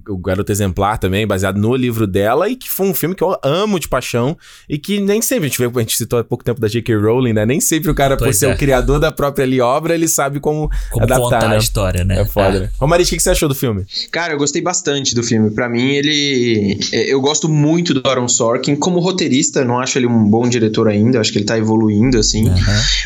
o, 0.08 0.14
o, 0.14 0.18
Garoto 0.18 0.52
Exemplar 0.52 0.98
também, 0.98 1.28
baseado 1.28 1.58
no 1.58 1.76
livro 1.76 2.08
dela, 2.08 2.50
e 2.50 2.56
que 2.56 2.70
foi 2.70 2.88
um 2.88 2.94
filme 2.94 3.16
que 3.16 3.24
eu 3.24 3.38
amo 3.44 3.80
de 3.80 3.88
paixão, 3.88 4.38
e 4.70 4.78
que 4.78 5.00
nem 5.00 5.22
sempre, 5.22 5.46
a 5.46 5.50
gente 5.50 5.58
vê, 5.58 5.66
a 5.66 5.80
gente 5.80 5.98
citou 5.98 6.20
há 6.20 6.24
pouco 6.24 6.44
tempo 6.44 6.62
da 6.62 6.68
J.K. 6.68 6.96
Rowling, 6.96 7.34
né? 7.34 7.46
Nem 7.46 7.60
sempre 7.60 7.92
o 7.92 7.96
cara, 7.96 8.16
pois 8.16 8.30
por 8.30 8.40
ser 8.40 8.50
é. 8.50 8.54
o 8.54 8.58
criador 8.58 9.00
da 9.00 9.12
própria 9.12 9.44
ali, 9.44 9.60
obra, 9.60 9.94
ele 9.94 10.08
sabe 10.08 10.40
como, 10.40 10.70
como 10.92 11.04
adaptar, 11.04 11.24
contar 11.24 11.50
né? 11.50 11.56
a 11.56 11.60
história, 11.60 12.04
né? 12.04 12.22
É 12.22 12.26
foda, 12.26 12.58
é. 12.58 12.60
né? 12.62 12.70
Romariz, 12.80 13.08
o 13.08 13.12
que 13.12 13.20
você 13.20 13.30
achou 13.30 13.50
do 13.50 13.56
filme? 13.56 13.86
Cara, 14.12 14.34
eu 14.34 14.38
gostei 14.38 14.62
bastante 14.62 15.14
do 15.14 15.24
filme. 15.24 15.52
Para 15.52 15.70
mim, 15.70 15.92
ele... 15.92 16.78
É, 16.94 17.14
eu 17.14 17.20
gosto 17.20 17.50
muito 17.50 17.94
do 17.94 18.08
Aaron 18.08 18.28
Sorkin. 18.28 18.76
Como 18.76 19.00
roteirista, 19.18 19.66
não 19.66 19.80
acho 19.80 19.98
ele 19.98 20.06
um 20.06 20.24
bom 20.30 20.48
diretor 20.48 20.88
ainda, 20.88 21.20
acho 21.20 21.32
que 21.32 21.40
ele 21.40 21.46
tá 21.46 21.58
evoluindo, 21.58 22.20
assim. 22.20 22.48
Uhum. 22.48 22.56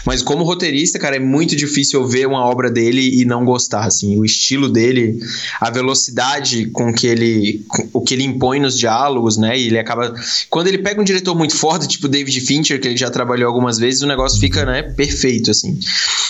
Mas 0.06 0.22
como 0.22 0.44
roteirista, 0.44 1.00
cara, 1.00 1.16
é 1.16 1.20
muito 1.20 1.56
difícil 1.56 2.02
eu 2.02 2.08
ver 2.08 2.28
uma 2.28 2.46
obra 2.46 2.70
dele 2.70 3.22
e 3.22 3.24
não 3.24 3.46
gostar, 3.46 3.86
assim. 3.86 4.18
O 4.18 4.26
estilo 4.26 4.68
dele, 4.68 5.20
a 5.60 5.70
velocidade 5.72 6.66
com 6.66 6.94
que 6.94 7.08
ele. 7.08 7.64
Com, 7.68 7.88
o 7.94 8.02
que 8.02 8.14
ele 8.14 8.24
impõe 8.24 8.60
nos 8.60 8.78
diálogos, 8.78 9.38
né? 9.38 9.58
E 9.58 9.68
ele 9.68 9.80
acaba. 9.80 10.14
Quando 10.50 10.68
ele 10.68 10.80
pega 10.80 11.00
um 11.00 11.06
diretor 11.06 11.34
muito 11.34 11.56
forte, 11.56 11.88
tipo 11.88 12.10
David 12.10 12.42
Fincher, 12.42 12.80
que 12.82 12.90
ele 12.90 12.98
já 12.98 13.10
trabalhou 13.10 13.48
algumas 13.48 13.78
vezes, 13.78 14.02
o 14.02 14.08
negócio 14.08 14.40
fica, 14.40 14.66
né, 14.66 14.84
perfeito, 14.84 15.52
assim. 15.52 15.80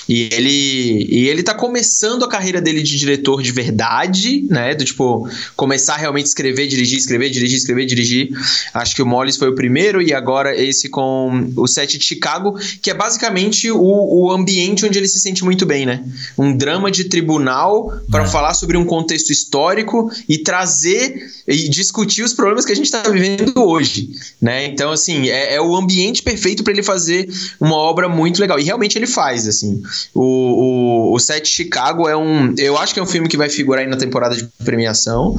E 0.07 0.29
ele. 0.32 1.07
E 1.09 1.27
ele 1.27 1.41
tá 1.41 1.55
começando 1.55 2.23
a 2.23 2.29
carreira 2.29 2.61
dele 2.61 2.84
de 2.84 2.97
diretor 2.97 3.41
de 3.41 3.51
verdade, 3.51 4.45
né? 4.49 4.75
Do 4.75 4.86
tipo, 4.86 5.27
começar 5.55 5.95
a 5.95 5.97
realmente 5.97 6.27
escrever, 6.27 6.67
dirigir, 6.67 6.99
escrever, 6.99 7.29
dirigir, 7.29 7.57
escrever, 7.57 7.86
dirigir. 7.86 8.29
Acho 8.73 8.95
que 8.95 9.01
o 9.01 9.05
Mollis 9.05 9.38
foi 9.38 9.49
o 9.49 9.55
primeiro 9.55 9.70
e 10.01 10.13
agora 10.13 10.55
esse 10.55 10.89
com 10.89 11.51
o 11.55 11.67
set 11.67 11.97
de 11.97 12.05
Chicago, 12.05 12.57
que 12.82 12.89
é 12.89 12.93
basicamente 12.93 13.72
o, 13.72 13.80
o 13.80 14.32
ambiente 14.32 14.86
onde 14.86 14.97
ele 14.97 15.07
se 15.07 15.19
sente 15.19 15.43
muito 15.43 15.65
bem, 15.65 15.86
né? 15.86 16.03
Um 16.38 16.55
drama 16.55 16.91
de 16.91 17.05
tribunal 17.05 17.93
para 18.09 18.24
é. 18.24 18.28
falar 18.28 18.53
sobre 18.53 18.78
um 18.78 18.86
contexto 18.86 19.32
histórico 19.32 20.11
e 20.28 20.38
trazer 20.38 21.32
e 21.47 21.69
discutir 21.69 22.24
os 22.24 22.34
problemas 22.34 22.65
que 22.65 22.72
a 22.72 22.76
gente 22.76 22.86
está 22.86 23.03
vivendo 23.09 23.53
hoje, 23.57 24.09
né? 24.41 24.65
Então, 24.65 24.91
assim, 24.91 25.30
é, 25.30 25.55
é 25.55 25.61
o 25.61 25.76
ambiente 25.76 26.24
perfeito 26.24 26.63
para 26.63 26.74
ele 26.74 26.84
fazer 26.84 27.30
uma 27.59 27.76
obra 27.76 28.09
muito 28.09 28.39
legal. 28.39 28.59
E 28.59 28.63
realmente 28.63 28.97
ele 28.97 29.07
faz, 29.07 29.47
assim. 29.47 29.82
O, 30.13 31.11
o, 31.11 31.15
o 31.15 31.19
set 31.19 31.47
Chicago 31.47 32.07
é 32.07 32.15
um. 32.15 32.53
Eu 32.57 32.78
acho 32.78 32.93
que 32.93 32.99
é 32.99 33.03
um 33.03 33.07
filme 33.07 33.28
que 33.28 33.38
vai 33.38 33.49
figurar 33.49 33.84
aí 33.84 33.89
na 33.89 33.97
temporada 33.97 34.36
de 34.36 34.47
premiação. 34.63 35.38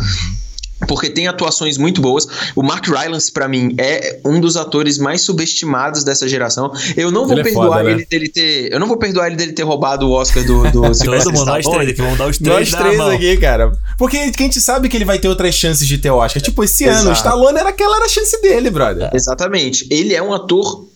Porque 0.86 1.10
tem 1.10 1.26
atuações 1.26 1.76
muito 1.78 2.00
boas. 2.00 2.26
O 2.54 2.62
Mark 2.62 2.86
Rylance, 2.86 3.30
para 3.30 3.48
mim, 3.48 3.74
é 3.78 4.20
um 4.24 4.40
dos 4.40 4.56
atores 4.56 4.98
mais 4.98 5.22
subestimados 5.22 6.04
dessa 6.04 6.28
geração. 6.28 6.72
Eu 6.96 7.10
não 7.10 7.26
vou 7.26 7.34
ele 7.34 7.44
perdoar 7.44 7.66
é 7.66 7.68
foda, 7.68 7.90
ele 7.90 8.00
né? 8.00 8.06
dele 8.08 8.28
ter. 8.28 8.72
Eu 8.72 8.80
não 8.80 8.86
vou 8.86 8.96
perdoar 8.96 9.26
ele 9.28 9.36
dele 9.36 9.52
ter 9.52 9.62
roubado 9.62 10.08
o 10.08 10.12
Oscar 10.12 10.44
do, 10.44 10.62
do 10.70 10.82
Todo 10.92 11.32
mundo, 11.32 11.46
nós 11.46 11.66
três 11.66 11.88
aqui, 11.88 12.02
vamos 12.02 12.18
dar 12.18 12.26
os 12.28 12.38
três. 12.38 12.70
Nós 12.70 12.80
três 12.80 13.00
aqui, 13.00 13.36
cara. 13.36 13.72
Porque 13.98 14.16
a 14.16 14.24
gente 14.26 14.60
sabe 14.60 14.88
que 14.88 14.96
ele 14.96 15.04
vai 15.04 15.18
ter 15.18 15.28
outras 15.28 15.54
chances 15.54 15.86
de 15.86 15.98
ter 15.98 16.10
o 16.10 16.16
Oscar. 16.16 16.42
Tipo, 16.42 16.64
esse 16.64 16.84
Exato. 16.84 17.00
ano, 17.00 17.10
o 17.10 17.12
Stallone 17.12 17.58
era 17.58 17.68
aquela 17.68 17.96
era 17.96 18.06
a 18.06 18.08
chance 18.08 18.40
dele, 18.40 18.70
brother. 18.70 19.10
Exatamente. 19.12 19.86
Ele 19.90 20.14
é 20.14 20.22
um 20.22 20.32
ator. 20.32 20.86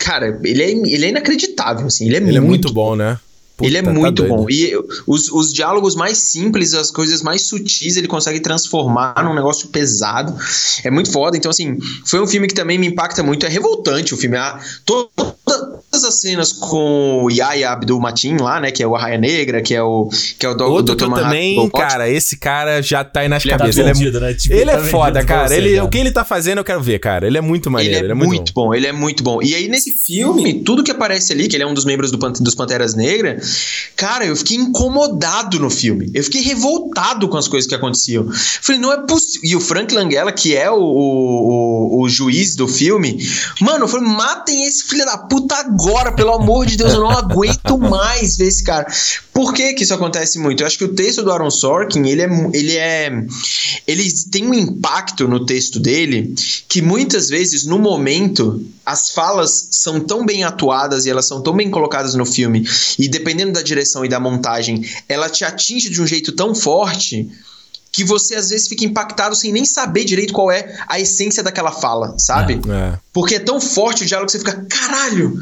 Cara, 0.00 0.40
ele 0.42 0.62
é, 0.62 0.70
ele 0.70 1.06
é 1.06 1.08
inacreditável, 1.10 1.86
assim. 1.86 2.06
Ele 2.06 2.16
é, 2.16 2.18
ele 2.18 2.26
muito, 2.26 2.38
é 2.38 2.48
muito 2.48 2.72
bom, 2.72 2.96
né? 2.96 3.18
Puta, 3.60 3.68
ele 3.68 3.76
é 3.76 3.82
tá 3.82 3.92
muito 3.92 4.24
bom. 4.24 4.46
E 4.48 4.72
os, 5.06 5.30
os 5.30 5.52
diálogos 5.52 5.94
mais 5.94 6.16
simples, 6.16 6.72
as 6.72 6.90
coisas 6.90 7.22
mais 7.22 7.42
sutis, 7.42 7.96
ele 7.96 8.08
consegue 8.08 8.40
transformar 8.40 9.22
num 9.22 9.34
negócio 9.34 9.68
pesado. 9.68 10.34
É 10.82 10.90
muito 10.90 11.12
foda. 11.12 11.36
Então, 11.36 11.50
assim, 11.50 11.78
foi 12.06 12.20
um 12.20 12.26
filme 12.26 12.48
que 12.48 12.54
também 12.54 12.78
me 12.78 12.86
impacta 12.86 13.22
muito. 13.22 13.44
É 13.44 13.48
revoltante 13.50 14.14
o 14.14 14.16
filme. 14.16 14.38
Ah, 14.38 14.58
toda, 14.84 15.10
todas 15.14 16.04
as 16.04 16.14
cenas 16.14 16.52
com 16.52 17.24
o 17.24 17.30
Yaya 17.30 17.70
Abdul 17.70 18.00
Matin 18.00 18.36
lá, 18.38 18.60
né? 18.60 18.70
Que 18.70 18.82
é 18.82 18.86
o 18.86 18.96
Arraia 18.96 19.18
Negra, 19.18 19.60
que 19.60 19.74
é 19.74 19.82
o, 19.82 20.08
que 20.38 20.46
é 20.46 20.48
o 20.48 20.62
Outro 20.62 20.94
Dr. 20.94 21.06
Manhattan, 21.06 21.28
também, 21.28 21.70
cara, 21.70 22.08
esse 22.08 22.38
cara 22.38 22.80
já 22.80 23.04
tá 23.04 23.20
aí 23.20 23.28
nas 23.28 23.44
ele 23.44 23.50
cabeças. 23.50 23.76
Tá 23.76 23.90
ele 23.90 24.16
é, 24.16 24.20
né? 24.20 24.34
tipo, 24.34 24.54
ele 24.54 24.70
é 24.70 24.76
tá 24.76 24.84
foda, 24.84 25.24
cara. 25.24 25.54
Ele, 25.54 25.78
o 25.80 25.88
que 25.88 25.98
ele 25.98 26.10
tá 26.10 26.24
fazendo 26.24 26.58
eu 26.58 26.64
quero 26.64 26.80
ver, 26.80 26.98
cara. 26.98 27.26
Ele 27.26 27.36
é 27.36 27.40
muito 27.40 27.70
maneiro. 27.70 27.92
Ele 27.92 28.00
é, 28.00 28.04
ele 28.04 28.12
é 28.12 28.14
muito, 28.14 28.28
muito 28.30 28.52
bom. 28.54 28.66
bom. 28.68 28.74
Ele 28.74 28.86
é 28.86 28.92
muito 28.92 29.22
bom. 29.22 29.42
E 29.42 29.54
aí, 29.54 29.68
nesse 29.68 29.92
filme, 29.92 30.62
tudo 30.62 30.82
que 30.82 30.90
aparece 30.90 31.32
ali, 31.32 31.48
que 31.48 31.56
ele 31.56 31.64
é 31.64 31.66
um 31.66 31.74
dos 31.74 31.84
membros 31.84 32.10
do, 32.10 32.18
dos 32.18 32.54
Panteras 32.54 32.94
Negras, 32.94 33.49
Cara, 33.96 34.24
eu 34.24 34.34
fiquei 34.34 34.56
incomodado 34.56 35.58
no 35.58 35.68
filme. 35.68 36.10
Eu 36.14 36.24
fiquei 36.24 36.40
revoltado 36.42 37.28
com 37.28 37.36
as 37.36 37.48
coisas 37.48 37.68
que 37.68 37.74
aconteciam. 37.74 38.26
Falei, 38.32 38.80
não 38.80 38.92
é 38.92 39.06
possível. 39.06 39.40
E 39.44 39.56
o 39.56 39.60
Frank 39.60 39.94
Langella, 39.94 40.32
que 40.32 40.56
é 40.56 40.70
o, 40.70 40.80
o, 40.80 42.02
o, 42.02 42.08
juiz 42.08 42.56
do 42.56 42.66
filme, 42.66 43.18
mano, 43.60 43.84
eu 43.84 43.88
falei, 43.88 44.08
matem 44.08 44.64
esse 44.64 44.84
filho 44.84 45.04
da 45.04 45.18
puta 45.18 45.54
agora, 45.56 46.12
pelo 46.12 46.32
amor 46.32 46.66
de 46.66 46.76
Deus, 46.76 46.94
eu 46.94 47.00
não 47.00 47.10
aguento 47.10 47.78
mais 47.78 48.36
ver 48.36 48.46
esse 48.46 48.64
cara. 48.64 48.86
Por 49.32 49.52
que 49.52 49.74
que 49.74 49.84
isso 49.84 49.94
acontece 49.94 50.38
muito? 50.38 50.62
Eu 50.62 50.66
acho 50.66 50.78
que 50.78 50.84
o 50.84 50.94
texto 50.94 51.22
do 51.22 51.30
Aaron 51.30 51.50
Sorkin, 51.50 52.06
ele 52.06 52.22
é, 52.22 52.28
ele 52.52 52.76
é, 52.76 53.24
ele 53.86 54.12
tem 54.30 54.46
um 54.46 54.54
impacto 54.54 55.28
no 55.28 55.44
texto 55.46 55.78
dele 55.78 56.34
que 56.68 56.82
muitas 56.82 57.28
vezes, 57.28 57.64
no 57.64 57.78
momento, 57.78 58.64
as 58.90 59.10
falas 59.10 59.68
são 59.70 60.00
tão 60.00 60.26
bem 60.26 60.42
atuadas 60.42 61.06
e 61.06 61.10
elas 61.10 61.24
são 61.24 61.40
tão 61.40 61.54
bem 61.54 61.70
colocadas 61.70 62.14
no 62.14 62.26
filme, 62.26 62.68
e 62.98 63.08
dependendo 63.08 63.52
da 63.52 63.62
direção 63.62 64.04
e 64.04 64.08
da 64.08 64.18
montagem, 64.18 64.84
ela 65.08 65.30
te 65.30 65.44
atinge 65.44 65.88
de 65.88 66.02
um 66.02 66.06
jeito 66.06 66.32
tão 66.32 66.54
forte 66.54 67.30
que 67.92 68.04
você 68.04 68.34
às 68.34 68.50
vezes 68.50 68.68
fica 68.68 68.84
impactado 68.84 69.34
sem 69.34 69.52
nem 69.52 69.64
saber 69.64 70.04
direito 70.04 70.32
qual 70.32 70.50
é 70.50 70.76
a 70.88 70.98
essência 70.98 71.42
daquela 71.42 71.72
fala, 71.72 72.16
sabe? 72.18 72.60
É, 72.68 72.72
é. 72.72 72.98
Porque 73.12 73.36
é 73.36 73.40
tão 73.40 73.60
forte 73.60 74.02
o 74.02 74.06
diálogo 74.06 74.26
que 74.26 74.32
você 74.32 74.38
fica, 74.38 74.64
caralho, 74.68 75.40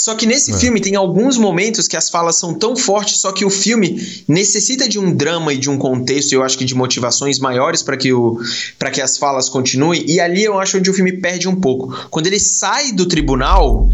só 0.00 0.14
que 0.14 0.24
nesse 0.24 0.50
é. 0.50 0.56
filme 0.56 0.80
tem 0.80 0.96
alguns 0.96 1.36
momentos 1.36 1.86
que 1.86 1.94
as 1.94 2.08
falas 2.08 2.36
são 2.36 2.54
tão 2.54 2.74
fortes, 2.74 3.18
só 3.18 3.32
que 3.32 3.44
o 3.44 3.50
filme 3.50 4.24
necessita 4.26 4.88
de 4.88 4.98
um 4.98 5.14
drama 5.14 5.52
e 5.52 5.58
de 5.58 5.68
um 5.68 5.76
contexto, 5.76 6.32
eu 6.32 6.42
acho 6.42 6.56
que 6.56 6.64
de 6.64 6.74
motivações 6.74 7.38
maiores 7.38 7.82
para 7.82 7.98
que, 7.98 8.10
o, 8.10 8.40
que 8.94 9.02
as 9.02 9.18
falas 9.18 9.50
continuem. 9.50 10.02
E 10.08 10.18
ali 10.18 10.42
eu 10.42 10.58
acho 10.58 10.78
onde 10.78 10.88
o 10.88 10.94
filme 10.94 11.12
perde 11.12 11.46
um 11.46 11.54
pouco. 11.54 11.94
Quando 12.08 12.28
ele 12.28 12.40
sai 12.40 12.92
do 12.92 13.04
tribunal, 13.04 13.90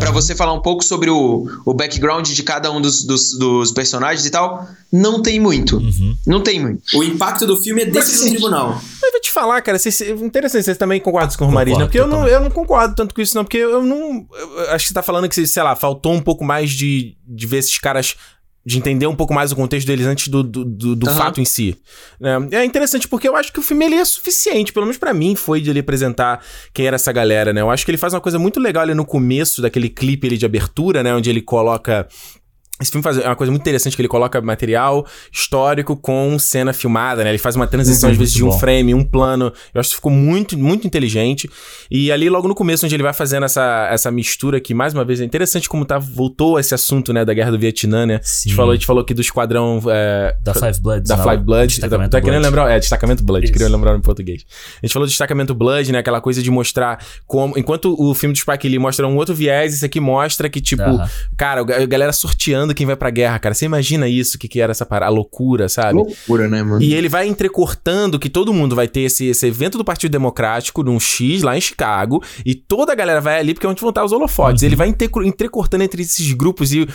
para 0.00 0.10
você 0.10 0.34
falar 0.34 0.52
um 0.52 0.60
pouco 0.60 0.84
sobre 0.84 1.10
o, 1.10 1.46
o 1.64 1.72
background 1.72 2.28
de 2.28 2.42
cada 2.42 2.72
um 2.72 2.80
dos, 2.80 3.04
dos, 3.04 3.38
dos 3.38 3.70
personagens 3.70 4.26
e 4.26 4.30
tal, 4.30 4.68
não 4.90 5.22
tem 5.22 5.38
muito. 5.38 5.76
Uhum. 5.76 6.16
Não 6.26 6.42
tem 6.42 6.60
muito. 6.60 6.82
O 6.92 7.04
impacto 7.04 7.46
do 7.46 7.56
filme 7.56 7.82
é 7.82 7.86
desse 7.86 8.24
do 8.24 8.30
tribunal. 8.30 8.82
Eu 9.06 9.12
vou 9.12 9.20
te 9.20 9.30
falar, 9.30 9.62
cara, 9.62 9.78
interessante, 10.22 10.64
vocês 10.64 10.76
também 10.76 11.00
concordam 11.00 11.36
com 11.36 11.46
o 11.46 11.52
Marina, 11.52 11.80
porque 11.80 12.00
eu 12.00 12.06
não, 12.06 12.26
eu 12.26 12.40
não 12.40 12.50
concordo 12.50 12.94
tanto 12.94 13.14
com 13.14 13.20
isso, 13.20 13.36
não, 13.36 13.44
porque 13.44 13.58
eu 13.58 13.82
não. 13.82 14.26
Eu 14.32 14.70
acho 14.70 14.84
que 14.84 14.88
você 14.88 14.94
tá 14.94 15.02
falando 15.02 15.28
que, 15.28 15.46
sei 15.46 15.62
lá, 15.62 15.76
faltou 15.76 16.12
um 16.12 16.20
pouco 16.20 16.44
mais 16.44 16.70
de, 16.70 17.16
de 17.24 17.46
ver 17.46 17.58
esses 17.58 17.78
caras 17.78 18.16
de 18.66 18.78
entender 18.78 19.06
um 19.06 19.14
pouco 19.14 19.32
mais 19.32 19.52
o 19.52 19.56
contexto 19.56 19.86
deles 19.86 20.06
antes 20.06 20.26
do, 20.26 20.42
do, 20.42 20.64
do, 20.64 20.96
do 20.96 21.08
uhum. 21.08 21.16
fato 21.16 21.40
em 21.40 21.44
si. 21.44 21.78
É, 22.20 22.56
é, 22.56 22.64
interessante 22.64 23.06
porque 23.06 23.28
eu 23.28 23.36
acho 23.36 23.52
que 23.52 23.60
o 23.60 23.62
filme 23.62 23.84
ele 23.84 23.94
é 23.94 24.04
suficiente, 24.04 24.72
pelo 24.72 24.86
menos 24.86 24.98
para 24.98 25.14
mim 25.14 25.36
foi 25.36 25.60
de 25.60 25.70
ele 25.70 25.78
apresentar 25.78 26.44
quem 26.74 26.84
era 26.84 26.96
essa 26.96 27.12
galera, 27.12 27.52
né? 27.52 27.60
Eu 27.60 27.70
acho 27.70 27.84
que 27.84 27.92
ele 27.92 27.98
faz 27.98 28.12
uma 28.12 28.20
coisa 28.20 28.40
muito 28.40 28.58
legal 28.58 28.82
ali 28.82 28.92
no 28.92 29.06
começo 29.06 29.62
daquele 29.62 29.88
clipe 29.88 30.26
ali 30.26 30.36
de 30.36 30.44
abertura, 30.44 31.00
né? 31.04 31.14
Onde 31.14 31.30
ele 31.30 31.42
coloca 31.42 32.08
esse 32.78 32.90
filme 32.90 33.02
faz 33.02 33.16
é 33.16 33.26
uma 33.26 33.36
coisa 33.36 33.50
muito 33.50 33.62
interessante 33.62 33.96
que 33.96 34.02
ele 34.02 34.08
coloca 34.08 34.38
material 34.42 35.06
histórico 35.32 35.96
com 35.96 36.38
cena 36.38 36.74
filmada, 36.74 37.24
né? 37.24 37.30
Ele 37.30 37.38
faz 37.38 37.56
uma 37.56 37.66
transição, 37.66 38.08
uhum, 38.08 38.12
às 38.12 38.18
vezes, 38.18 38.34
de 38.34 38.44
um 38.44 38.50
bom. 38.50 38.58
frame, 38.58 38.92
um 38.92 39.02
plano. 39.02 39.50
Eu 39.72 39.80
acho 39.80 39.90
que 39.90 39.96
ficou 39.96 40.12
muito, 40.12 40.58
muito 40.58 40.86
inteligente. 40.86 41.48
E 41.90 42.12
ali, 42.12 42.28
logo 42.28 42.46
no 42.46 42.54
começo, 42.54 42.84
onde 42.84 42.94
ele 42.94 43.02
vai 43.02 43.14
fazendo 43.14 43.44
essa, 43.44 43.88
essa 43.90 44.10
mistura 44.10 44.60
que, 44.60 44.74
mais 44.74 44.92
uma 44.92 45.06
vez, 45.06 45.22
é 45.22 45.24
interessante 45.24 45.70
como 45.70 45.86
tá, 45.86 45.98
voltou 45.98 46.60
esse 46.60 46.74
assunto, 46.74 47.14
né, 47.14 47.24
da 47.24 47.32
Guerra 47.32 47.50
do 47.50 47.58
Vietnã, 47.58 48.04
né? 48.04 48.20
Sim. 48.22 48.40
A 48.40 48.48
gente 48.50 48.56
falou, 48.56 48.70
a 48.72 48.74
gente 48.74 48.86
falou 48.86 49.02
aqui 49.02 49.14
do 49.14 49.22
esquadrão... 49.22 49.80
É, 49.88 50.36
da 50.44 50.52
Five 50.52 50.80
Blood. 50.80 51.08
Da 51.08 51.16
Five 51.16 51.42
Blood. 51.44 51.80
Tá, 51.80 52.08
tá 52.08 52.20
querendo 52.20 52.42
lembrar... 52.42 52.70
É, 52.70 52.78
Destacamento 52.78 53.24
Blood, 53.24 53.50
queria 53.50 53.68
lembrar 53.68 53.96
em 53.96 54.02
português. 54.02 54.44
A 54.82 54.86
gente 54.86 54.92
falou 54.92 55.06
do 55.06 55.10
Destacamento 55.10 55.54
Blood, 55.54 55.92
né? 55.92 56.00
Aquela 56.00 56.20
coisa 56.20 56.42
de 56.42 56.50
mostrar 56.50 57.02
como... 57.26 57.56
Enquanto 57.56 57.96
o 57.98 58.14
filme 58.14 58.34
do 58.34 58.38
Spike 58.38 58.68
Lee 58.68 58.78
mostra 58.78 59.08
um 59.08 59.16
outro 59.16 59.34
viés, 59.34 59.72
esse 59.72 59.86
aqui 59.86 59.98
mostra 59.98 60.50
que, 60.50 60.60
tipo... 60.60 60.82
Uh 60.82 60.98
-huh. 61.00 61.10
Cara, 61.38 61.62
a 61.62 61.86
galera 61.86 62.12
sorteando 62.12 62.65
quem 62.74 62.86
vai 62.86 62.96
pra 62.96 63.10
guerra, 63.10 63.38
cara. 63.38 63.54
Você 63.54 63.64
imagina 63.64 64.08
isso, 64.08 64.36
o 64.36 64.38
que, 64.38 64.48
que 64.48 64.60
era 64.60 64.70
essa 64.70 64.86
parada, 64.86 65.10
a 65.10 65.14
loucura, 65.14 65.68
sabe? 65.68 65.94
Loucura, 65.94 66.48
né, 66.48 66.62
mano? 66.62 66.82
E 66.82 66.94
ele 66.94 67.08
vai 67.08 67.26
entrecortando 67.26 68.18
que 68.18 68.28
todo 68.28 68.52
mundo 68.52 68.74
vai 68.74 68.88
ter 68.88 69.00
esse, 69.00 69.26
esse 69.26 69.46
evento 69.46 69.78
do 69.78 69.84
Partido 69.84 70.12
Democrático 70.12 70.82
num 70.82 70.98
X 71.00 71.42
lá 71.42 71.56
em 71.56 71.60
Chicago 71.60 72.22
e 72.44 72.54
toda 72.54 72.92
a 72.92 72.94
galera 72.94 73.20
vai 73.20 73.38
ali 73.38 73.54
porque 73.54 73.66
é 73.66 73.70
onde 73.70 73.80
vão 73.80 73.90
estar 73.90 74.04
os 74.04 74.12
holofotes. 74.12 74.62
Uhum. 74.62 74.68
Ele 74.68 74.76
vai 74.76 74.88
entrecortando 74.88 75.84
entre 75.84 76.02
esses 76.02 76.32
grupos 76.32 76.72
e 76.72 76.86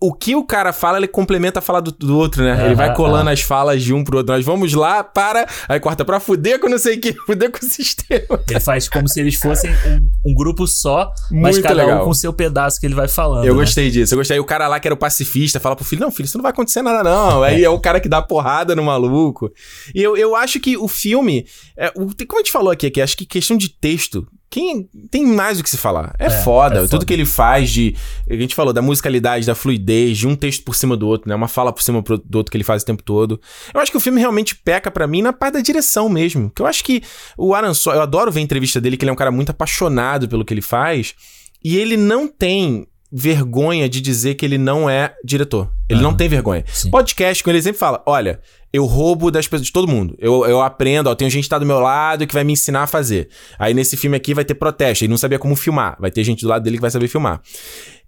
o 0.00 0.12
que 0.12 0.34
o 0.34 0.44
cara 0.44 0.72
fala, 0.72 0.98
ele 0.98 1.08
complementa 1.08 1.60
a 1.60 1.62
fala 1.62 1.80
do, 1.80 1.90
do 1.90 2.18
outro, 2.18 2.42
né? 2.42 2.66
ele 2.66 2.74
vai 2.74 2.94
colando 2.94 3.30
as 3.30 3.40
falas 3.40 3.82
de 3.82 3.94
um 3.94 4.04
pro 4.04 4.18
outro. 4.18 4.34
Nós 4.34 4.44
vamos 4.44 4.74
lá 4.74 5.02
para. 5.02 5.48
Aí 5.68 5.80
corta 5.80 6.04
pra 6.04 6.20
fuder 6.20 6.60
com 6.60 6.68
não 6.68 6.78
sei 6.78 6.96
o 6.96 7.00
que, 7.00 7.14
fuder 7.24 7.50
com 7.50 7.64
o 7.64 7.68
sistema. 7.68 8.40
Ele 8.48 8.60
faz 8.60 8.88
como 8.88 9.08
se 9.08 9.20
eles 9.20 9.36
fossem 9.36 9.70
um, 9.70 10.30
um 10.30 10.34
grupo 10.34 10.66
só, 10.66 11.10
mas 11.30 11.58
cada 11.58 11.84
legal. 11.84 12.02
um 12.02 12.04
com 12.04 12.14
seu 12.14 12.32
pedaço 12.32 12.78
que 12.78 12.86
ele 12.86 12.94
vai 12.94 13.08
falando. 13.08 13.44
Eu 13.44 13.54
né? 13.54 13.60
gostei 13.60 13.90
disso. 13.90 14.14
Eu 14.14 14.18
gostei. 14.18 14.36
Aí 14.36 14.40
o 14.40 14.44
cara 14.44 14.68
lá 14.68 14.78
que 14.78 14.86
era 14.86 14.94
o 14.94 14.98
pacifista 14.98 15.58
fala 15.58 15.74
pro 15.74 15.84
filho: 15.84 16.02
Não, 16.02 16.10
filho, 16.10 16.26
isso 16.26 16.36
não 16.36 16.42
vai 16.42 16.52
acontecer 16.52 16.82
nada, 16.82 17.02
não. 17.02 17.42
Aí 17.42 17.64
é 17.64 17.70
o 17.70 17.80
cara 17.80 18.00
que 18.00 18.08
dá 18.08 18.20
porrada 18.20 18.76
no 18.76 18.82
maluco. 18.82 19.50
E 19.94 20.02
eu, 20.02 20.16
eu 20.16 20.36
acho 20.36 20.60
que 20.60 20.76
o 20.76 20.88
filme. 20.88 21.46
É, 21.76 21.88
o, 21.96 22.06
como 22.26 22.40
a 22.40 22.42
gente 22.42 22.52
falou 22.52 22.70
aqui, 22.70 22.86
aqui, 22.86 23.00
acho 23.00 23.16
que 23.16 23.24
questão 23.24 23.56
de 23.56 23.68
texto 23.68 24.26
quem 24.54 24.88
tem 25.10 25.26
mais 25.26 25.58
o 25.58 25.64
que 25.64 25.68
se 25.68 25.76
falar. 25.76 26.14
É, 26.16 26.26
é, 26.26 26.30
foda. 26.30 26.76
é, 26.76 26.78
foda. 26.82 26.88
Tudo 26.88 27.04
que 27.04 27.12
ele 27.12 27.26
faz 27.26 27.70
de. 27.70 27.96
A 28.30 28.36
gente 28.36 28.54
falou 28.54 28.72
da 28.72 28.80
musicalidade, 28.80 29.44
da 29.44 29.52
fluidez, 29.52 30.16
de 30.16 30.28
um 30.28 30.36
texto 30.36 30.62
por 30.62 30.76
cima 30.76 30.96
do 30.96 31.08
outro, 31.08 31.28
né? 31.28 31.34
Uma 31.34 31.48
fala 31.48 31.72
por 31.72 31.82
cima 31.82 32.00
do 32.00 32.36
outro 32.38 32.52
que 32.52 32.56
ele 32.56 32.62
faz 32.62 32.84
o 32.84 32.86
tempo 32.86 33.02
todo. 33.02 33.40
Eu 33.74 33.80
acho 33.80 33.90
que 33.90 33.96
o 33.96 34.00
filme 34.00 34.20
realmente 34.20 34.54
peca 34.54 34.92
para 34.92 35.08
mim 35.08 35.22
na 35.22 35.32
parte 35.32 35.54
da 35.54 35.60
direção 35.60 36.08
mesmo. 36.08 36.52
Que 36.54 36.62
eu 36.62 36.66
acho 36.68 36.84
que 36.84 37.02
o 37.36 37.52
Aaron 37.52 37.74
Sorkin, 37.74 37.98
eu 37.98 38.02
adoro 38.04 38.30
ver 38.30 38.38
a 38.38 38.42
entrevista 38.44 38.80
dele, 38.80 38.96
que 38.96 39.04
ele 39.04 39.10
é 39.10 39.12
um 39.12 39.16
cara 39.16 39.32
muito 39.32 39.50
apaixonado 39.50 40.28
pelo 40.28 40.44
que 40.44 40.54
ele 40.54 40.62
faz. 40.62 41.16
E 41.64 41.76
ele 41.76 41.96
não 41.96 42.28
tem 42.28 42.86
vergonha 43.10 43.88
de 43.88 44.00
dizer 44.00 44.36
que 44.36 44.46
ele 44.46 44.58
não 44.58 44.88
é 44.88 45.16
diretor. 45.24 45.68
Ele 45.88 46.00
não 46.00 46.14
tem 46.14 46.28
vergonha. 46.28 46.64
Sim. 46.68 46.90
Podcast, 46.90 47.42
com 47.42 47.50
ele 47.50 47.60
sempre 47.60 47.80
fala: 47.80 48.04
olha, 48.06 48.40
eu 48.74 48.86
roubo 48.86 49.30
das 49.30 49.46
pessoas 49.46 49.68
de 49.68 49.72
todo 49.72 49.86
mundo. 49.86 50.16
Eu, 50.18 50.44
eu 50.46 50.60
aprendo, 50.60 51.08
ó, 51.08 51.14
tem 51.14 51.30
gente 51.30 51.44
que 51.44 51.48
tá 51.48 51.60
do 51.60 51.64
meu 51.64 51.78
lado 51.78 52.26
que 52.26 52.34
vai 52.34 52.42
me 52.42 52.54
ensinar 52.54 52.82
a 52.82 52.86
fazer. 52.88 53.28
Aí 53.56 53.72
nesse 53.72 53.96
filme 53.96 54.16
aqui 54.16 54.34
vai 54.34 54.44
ter 54.44 54.56
protesto, 54.56 55.04
ele 55.04 55.10
não 55.10 55.16
sabia 55.16 55.38
como 55.38 55.54
filmar. 55.54 55.96
Vai 56.00 56.10
ter 56.10 56.24
gente 56.24 56.42
do 56.42 56.48
lado 56.48 56.64
dele 56.64 56.78
que 56.78 56.80
vai 56.80 56.90
saber 56.90 57.06
filmar. 57.06 57.40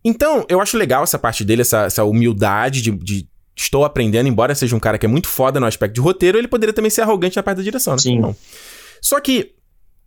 Então, 0.05 0.45
eu 0.49 0.61
acho 0.61 0.77
legal 0.77 1.05
essa 1.05 1.21
parte 1.21 1.45
dele, 1.45 1.63
essa, 1.63 1.85
essa 1.85 2.03
humildade 2.03 2.83
de, 2.83 2.91
de 2.91 3.29
estou 3.57 3.85
aprendendo, 3.85 4.29
embora 4.29 4.57
seja 4.57 4.75
um 4.75 4.81
cara 4.81 4.99
que 4.99 5.07
é 5.07 5.09
muito 5.09 5.29
foda 5.29 5.61
no 5.61 5.67
aspecto 5.67 5.95
de 5.95 6.01
roteiro, 6.01 6.37
ele 6.37 6.49
poderia 6.49 6.73
também 6.73 6.91
ser 6.91 7.03
arrogante 7.03 7.37
na 7.37 7.45
parte 7.45 7.59
da 7.59 7.63
direção, 7.63 7.93
né? 7.93 8.01
Sim. 8.01 8.19
Não. 8.19 8.35
Só 9.01 9.21
que 9.21 9.53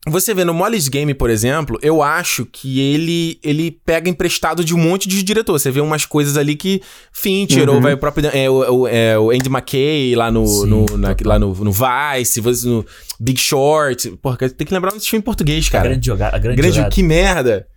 você 0.07 0.33
vê 0.33 0.45
no 0.45 0.53
Molly's 0.53 0.87
Game, 0.87 1.13
por 1.13 1.29
exemplo, 1.29 1.77
eu 1.81 2.01
acho 2.01 2.45
que 2.45 2.79
ele 2.79 3.37
ele 3.43 3.71
pega 3.85 4.09
emprestado 4.09 4.63
de 4.63 4.73
um 4.73 4.77
monte 4.77 5.09
de 5.09 5.21
diretor. 5.21 5.59
Você 5.59 5.69
vê 5.69 5.81
umas 5.81 6.05
coisas 6.05 6.37
ali 6.37 6.55
que 6.55 6.81
Fincher 7.11 7.67
uhum. 7.67 7.75
ou 7.75 7.81
vai 7.81 7.93
o 7.93 7.97
próprio 7.97 8.29
é, 8.33 8.49
o, 8.49 8.87
é, 8.87 9.19
o 9.19 9.29
Andy 9.29 9.49
McKay 9.49 10.15
lá 10.15 10.31
no, 10.31 10.65
no 10.65 10.97
na, 10.97 11.15
lá 11.25 11.37
no, 11.37 11.53
no 11.53 11.71
Vice, 11.71 12.41
no 12.65 12.85
Big 13.19 13.39
Short. 13.39 14.09
Porra, 14.21 14.37
tem 14.37 14.65
que 14.65 14.73
lembrar 14.73 14.91
desse 14.93 15.09
filme 15.09 15.21
em 15.21 15.25
português, 15.25 15.67
cara. 15.67 15.85
A 15.85 15.89
grande 15.89 16.05
jogada. 16.05 16.35
A 16.37 16.39
grande, 16.39 16.57
grande 16.57 16.75
jogada. 16.75 16.95
Que 16.95 17.03
merda. 17.03 17.67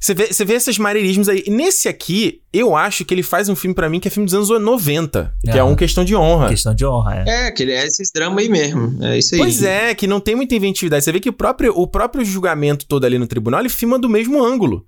Você 0.00 0.14
vê, 0.14 0.26
você 0.28 0.44
vê 0.46 0.54
esses 0.54 0.78
maneirismos 0.78 1.28
aí. 1.28 1.44
Nesse 1.46 1.86
aqui, 1.86 2.40
eu 2.52 2.74
acho 2.74 3.04
que 3.04 3.12
ele 3.12 3.22
faz 3.22 3.50
um 3.50 3.54
filme 3.54 3.74
para 3.74 3.88
mim 3.88 4.00
que 4.00 4.08
é 4.08 4.10
filme 4.10 4.24
dos 4.24 4.34
anos 4.34 4.48
90, 4.48 5.34
é. 5.46 5.52
que 5.52 5.58
é 5.58 5.62
um 5.62 5.76
Questão 5.76 6.04
de 6.04 6.16
Honra. 6.16 6.48
Questão 6.48 6.74
de 6.74 6.86
Honra, 6.86 7.22
é. 7.26 7.46
É, 7.46 7.50
que 7.50 7.62
ele 7.62 7.72
é 7.72 7.86
esses 7.86 8.10
drama 8.10 8.40
aí 8.40 8.48
mesmo. 8.48 8.96
É 9.04 9.18
isso 9.18 9.34
aí. 9.34 9.40
Pois 9.40 9.62
é, 9.62 9.94
que 9.94 10.06
não 10.06 10.18
tem 10.18 10.34
muita 10.34 10.54
inventividade. 10.54 11.04
Você 11.04 11.12
vê 11.12 11.20
que 11.20 11.28
o 11.28 11.32
próprio, 11.34 11.72
o 11.76 11.86
próprio 11.86 12.24
julgamento 12.24 12.86
todo 12.86 13.04
ali 13.04 13.18
no 13.18 13.26
tribunal, 13.26 13.60
ele 13.60 13.68
filma 13.68 13.98
do 13.98 14.08
mesmo 14.08 14.42
ângulo. 14.42 14.86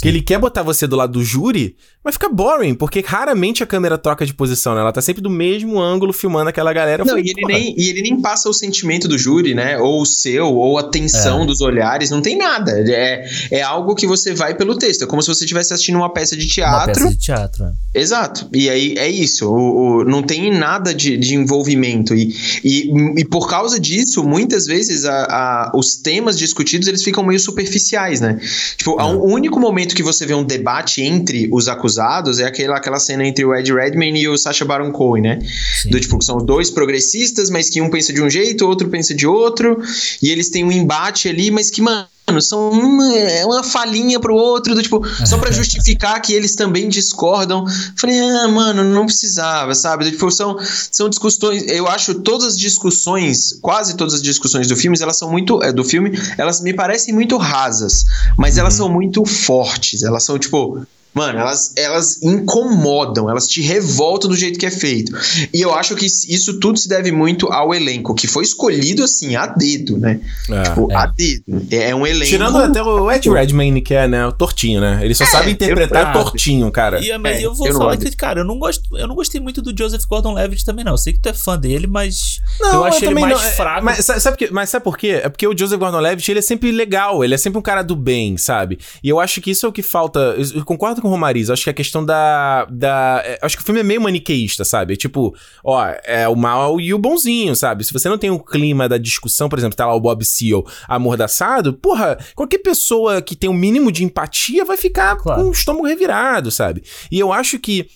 Que 0.00 0.08
ele 0.08 0.22
quer 0.22 0.38
botar 0.38 0.62
você 0.62 0.86
do 0.86 0.96
lado 0.96 1.12
do 1.12 1.24
júri, 1.24 1.76
mas 2.04 2.16
fica 2.16 2.28
boring, 2.28 2.74
porque 2.74 3.02
raramente 3.06 3.62
a 3.62 3.66
câmera 3.66 3.96
troca 3.96 4.26
de 4.26 4.34
posição, 4.34 4.74
né? 4.74 4.80
Ela 4.80 4.92
tá 4.92 5.00
sempre 5.00 5.22
do 5.22 5.30
mesmo 5.30 5.80
ângulo 5.80 6.12
filmando 6.12 6.50
aquela 6.50 6.72
galera. 6.72 7.04
Não, 7.04 7.14
falei, 7.14 7.24
e, 7.24 7.30
ele 7.30 7.46
nem, 7.46 7.74
e 7.78 7.88
ele 7.88 8.02
nem 8.02 8.20
passa 8.20 8.48
o 8.48 8.52
sentimento 8.52 9.08
do 9.08 9.16
júri, 9.16 9.54
né? 9.54 9.78
Ou 9.78 10.02
o 10.02 10.06
seu, 10.06 10.46
ou 10.46 10.78
a 10.78 10.82
tensão 10.82 11.42
é. 11.42 11.46
dos 11.46 11.60
olhares, 11.60 12.10
não 12.10 12.20
tem 12.20 12.36
nada. 12.36 12.72
É, 12.72 13.26
é 13.50 13.62
algo 13.62 13.94
que 13.94 14.06
você 14.06 14.34
vai 14.34 14.54
pelo 14.54 14.76
texto. 14.76 15.04
É 15.04 15.06
como 15.06 15.22
se 15.22 15.28
você 15.28 15.44
estivesse 15.44 15.72
assistindo 15.72 15.96
uma 15.96 16.12
peça 16.12 16.36
de 16.36 16.46
teatro. 16.46 16.76
Uma 16.76 16.86
peça 16.86 17.08
de 17.08 17.16
teatro. 17.16 17.64
É. 17.64 18.00
Exato. 18.00 18.48
E 18.52 18.68
aí 18.68 18.94
é 18.98 19.08
isso. 19.08 19.48
O, 19.48 20.00
o, 20.00 20.04
não 20.04 20.22
tem 20.22 20.52
nada 20.52 20.94
de, 20.94 21.16
de 21.16 21.34
envolvimento. 21.34 22.14
E, 22.14 22.34
e, 22.62 22.92
e 23.16 23.24
por 23.24 23.48
causa 23.48 23.78
disso, 23.80 24.24
muitas 24.24 24.66
vezes 24.66 25.04
a, 25.04 25.24
a, 25.24 25.72
os 25.74 25.96
temas 25.96 26.38
discutidos 26.38 26.88
eles 26.88 27.02
ficam 27.02 27.24
meio 27.24 27.40
superficiais, 27.40 28.20
né? 28.20 28.38
Tipo, 28.76 29.00
é. 29.00 29.04
o 29.04 29.24
único 29.24 29.58
momento 29.58 29.83
que 29.92 30.02
você 30.02 30.24
vê 30.24 30.34
um 30.34 30.44
debate 30.44 31.02
entre 31.02 31.48
os 31.52 31.66
acusados 31.66 32.38
é 32.38 32.44
aquela, 32.44 32.76
aquela 32.76 33.00
cena 33.00 33.26
entre 33.26 33.44
o 33.44 33.52
Ed 33.52 33.72
Redmayne 33.72 34.22
e 34.22 34.28
o 34.28 34.38
Sacha 34.38 34.64
Baron 34.64 34.92
Cohen, 34.92 35.22
né? 35.22 35.38
Sim. 35.82 35.90
Do 35.90 35.98
tipo, 35.98 36.22
são 36.22 36.38
dois 36.38 36.70
progressistas, 36.70 37.50
mas 37.50 37.68
que 37.68 37.80
um 37.80 37.90
pensa 37.90 38.12
de 38.12 38.22
um 38.22 38.30
jeito, 38.30 38.66
outro 38.66 38.88
pensa 38.88 39.12
de 39.12 39.26
outro, 39.26 39.82
e 40.22 40.30
eles 40.30 40.48
têm 40.48 40.64
um 40.64 40.70
embate 40.70 41.28
ali, 41.28 41.50
mas 41.50 41.70
que, 41.70 41.82
mano, 41.82 42.06
são 42.40 42.70
uma, 42.70 43.14
é 43.14 43.44
uma 43.44 43.62
falhinha 43.62 44.18
pro 44.18 44.34
outro, 44.34 44.74
do 44.74 44.82
tipo, 44.82 45.02
só 45.26 45.36
para 45.38 45.52
justificar 45.52 46.20
que 46.20 46.32
eles 46.32 46.54
também 46.54 46.88
discordam. 46.88 47.64
Falei, 47.96 48.18
ah, 48.18 48.48
mano, 48.48 48.82
não 48.82 49.06
precisava, 49.06 49.74
sabe? 49.74 50.04
Do, 50.04 50.10
tipo, 50.10 50.30
são, 50.30 50.56
são 50.90 51.08
discussões. 51.08 51.64
Eu 51.66 51.86
acho 51.86 52.14
todas 52.14 52.54
as 52.54 52.58
discussões, 52.58 53.58
quase 53.60 53.96
todas 53.96 54.14
as 54.14 54.22
discussões 54.22 54.66
do 54.66 54.76
filme, 54.76 54.96
elas 55.00 55.18
são 55.18 55.30
muito. 55.30 55.62
É, 55.62 55.72
do 55.72 55.84
filme, 55.84 56.18
elas 56.38 56.60
me 56.60 56.72
parecem 56.72 57.12
muito 57.12 57.36
rasas, 57.36 58.04
mas 58.38 58.54
uhum. 58.54 58.60
elas 58.60 58.74
são 58.74 58.88
muito 58.88 59.24
fortes. 59.24 60.02
Elas 60.02 60.24
são, 60.24 60.38
tipo, 60.38 60.84
Mano, 61.14 61.38
elas, 61.38 61.72
elas 61.76 62.20
incomodam, 62.22 63.30
elas 63.30 63.46
te 63.46 63.62
revoltam 63.62 64.28
do 64.28 64.36
jeito 64.36 64.58
que 64.58 64.66
é 64.66 64.70
feito. 64.70 65.12
E 65.52 65.60
eu 65.60 65.72
acho 65.72 65.94
que 65.94 66.04
isso 66.04 66.58
tudo 66.58 66.76
se 66.76 66.88
deve 66.88 67.12
muito 67.12 67.52
ao 67.52 67.72
elenco, 67.72 68.14
que 68.14 68.26
foi 68.26 68.42
escolhido 68.42 69.04
assim, 69.04 69.36
a 69.36 69.46
dedo, 69.46 69.96
né? 69.96 70.20
É, 70.50 70.62
tipo, 70.64 70.90
é. 70.90 70.96
a 70.96 71.06
dedo. 71.06 71.44
É 71.70 71.94
um 71.94 72.04
elenco. 72.04 72.26
Tirando 72.26 72.58
até 72.58 72.82
o 72.82 73.10
Ed 73.12 73.30
Redmayne, 73.30 73.80
que 73.80 73.94
é, 73.94 74.08
né, 74.08 74.26
o 74.26 74.32
tortinho, 74.32 74.80
né? 74.80 74.98
Ele 75.02 75.14
só 75.14 75.22
é, 75.22 75.26
sabe 75.28 75.52
interpretar 75.52 76.14
eu, 76.16 76.24
tortinho, 76.24 76.68
cara. 76.72 76.98
E, 77.00 77.16
mas 77.16 77.36
é, 77.36 77.46
eu 77.46 77.54
vou 77.54 77.68
eu 77.68 77.74
falar 77.74 77.96
que, 77.96 78.10
cara, 78.16 78.40
eu 78.40 78.44
não, 78.44 78.58
gosto, 78.58 78.98
eu 78.98 79.06
não 79.06 79.14
gostei 79.14 79.40
muito 79.40 79.62
do 79.62 79.72
Joseph 79.76 80.04
Gordon-Levitt 80.06 80.64
também, 80.64 80.84
não. 80.84 80.92
Eu 80.92 80.98
sei 80.98 81.12
que 81.12 81.20
tu 81.20 81.28
é 81.28 81.32
fã 81.32 81.56
dele, 81.56 81.86
mas 81.86 82.40
não, 82.60 82.74
eu 82.74 82.84
achei 82.84 83.08
ele 83.08 83.20
mais 83.20 83.34
não, 83.34 83.40
é, 83.40 83.50
fraco. 83.52 83.84
Mas 83.84 84.04
sabe, 84.04 84.36
que, 84.36 84.50
mas 84.50 84.68
sabe 84.68 84.82
por 84.82 84.98
quê? 84.98 85.20
É 85.22 85.28
porque 85.28 85.46
o 85.46 85.56
Joseph 85.56 85.78
Gordon-Levitt, 85.78 86.28
ele 86.28 86.40
é 86.40 86.42
sempre 86.42 86.72
legal, 86.72 87.22
ele 87.22 87.34
é 87.34 87.38
sempre 87.38 87.58
um 87.58 87.62
cara 87.62 87.82
do 87.82 87.94
bem, 87.94 88.36
sabe? 88.36 88.80
E 89.02 89.08
eu 89.08 89.20
acho 89.20 89.40
que 89.40 89.52
isso 89.52 89.64
é 89.64 89.68
o 89.68 89.72
que 89.72 89.82
falta. 89.82 90.18
Eu 90.54 90.64
concordo 90.64 91.03
com 91.04 91.08
o 91.08 91.10
Romariz. 91.10 91.50
Acho 91.50 91.64
que 91.64 91.70
a 91.70 91.74
questão 91.74 92.04
da. 92.04 92.66
da 92.70 93.22
é, 93.24 93.38
acho 93.42 93.56
que 93.56 93.62
o 93.62 93.64
filme 93.64 93.80
é 93.80 93.84
meio 93.84 94.00
maniqueísta, 94.00 94.64
sabe? 94.64 94.96
Tipo, 94.96 95.34
ó, 95.62 95.86
é 96.02 96.26
o 96.26 96.34
mal 96.34 96.80
e 96.80 96.94
o 96.94 96.98
bonzinho, 96.98 97.54
sabe? 97.54 97.84
Se 97.84 97.92
você 97.92 98.08
não 98.08 98.16
tem 98.16 98.30
o 98.30 98.38
clima 98.38 98.88
da 98.88 98.96
discussão, 98.96 99.48
por 99.48 99.58
exemplo, 99.58 99.76
tá 99.76 99.86
lá 99.86 99.94
o 99.94 100.00
Bob 100.00 100.24
Seal 100.24 100.64
amordaçado, 100.88 101.74
porra, 101.74 102.16
qualquer 102.34 102.58
pessoa 102.58 103.20
que 103.20 103.36
tem 103.36 103.50
o 103.50 103.52
um 103.52 103.56
mínimo 103.56 103.92
de 103.92 104.02
empatia 104.02 104.64
vai 104.64 104.78
ficar 104.78 105.16
claro. 105.16 105.42
com 105.42 105.48
o 105.48 105.52
estômago 105.52 105.86
revirado, 105.86 106.50
sabe? 106.50 106.82
E 107.12 107.18
eu 107.18 107.32
acho 107.32 107.58
que 107.58 107.86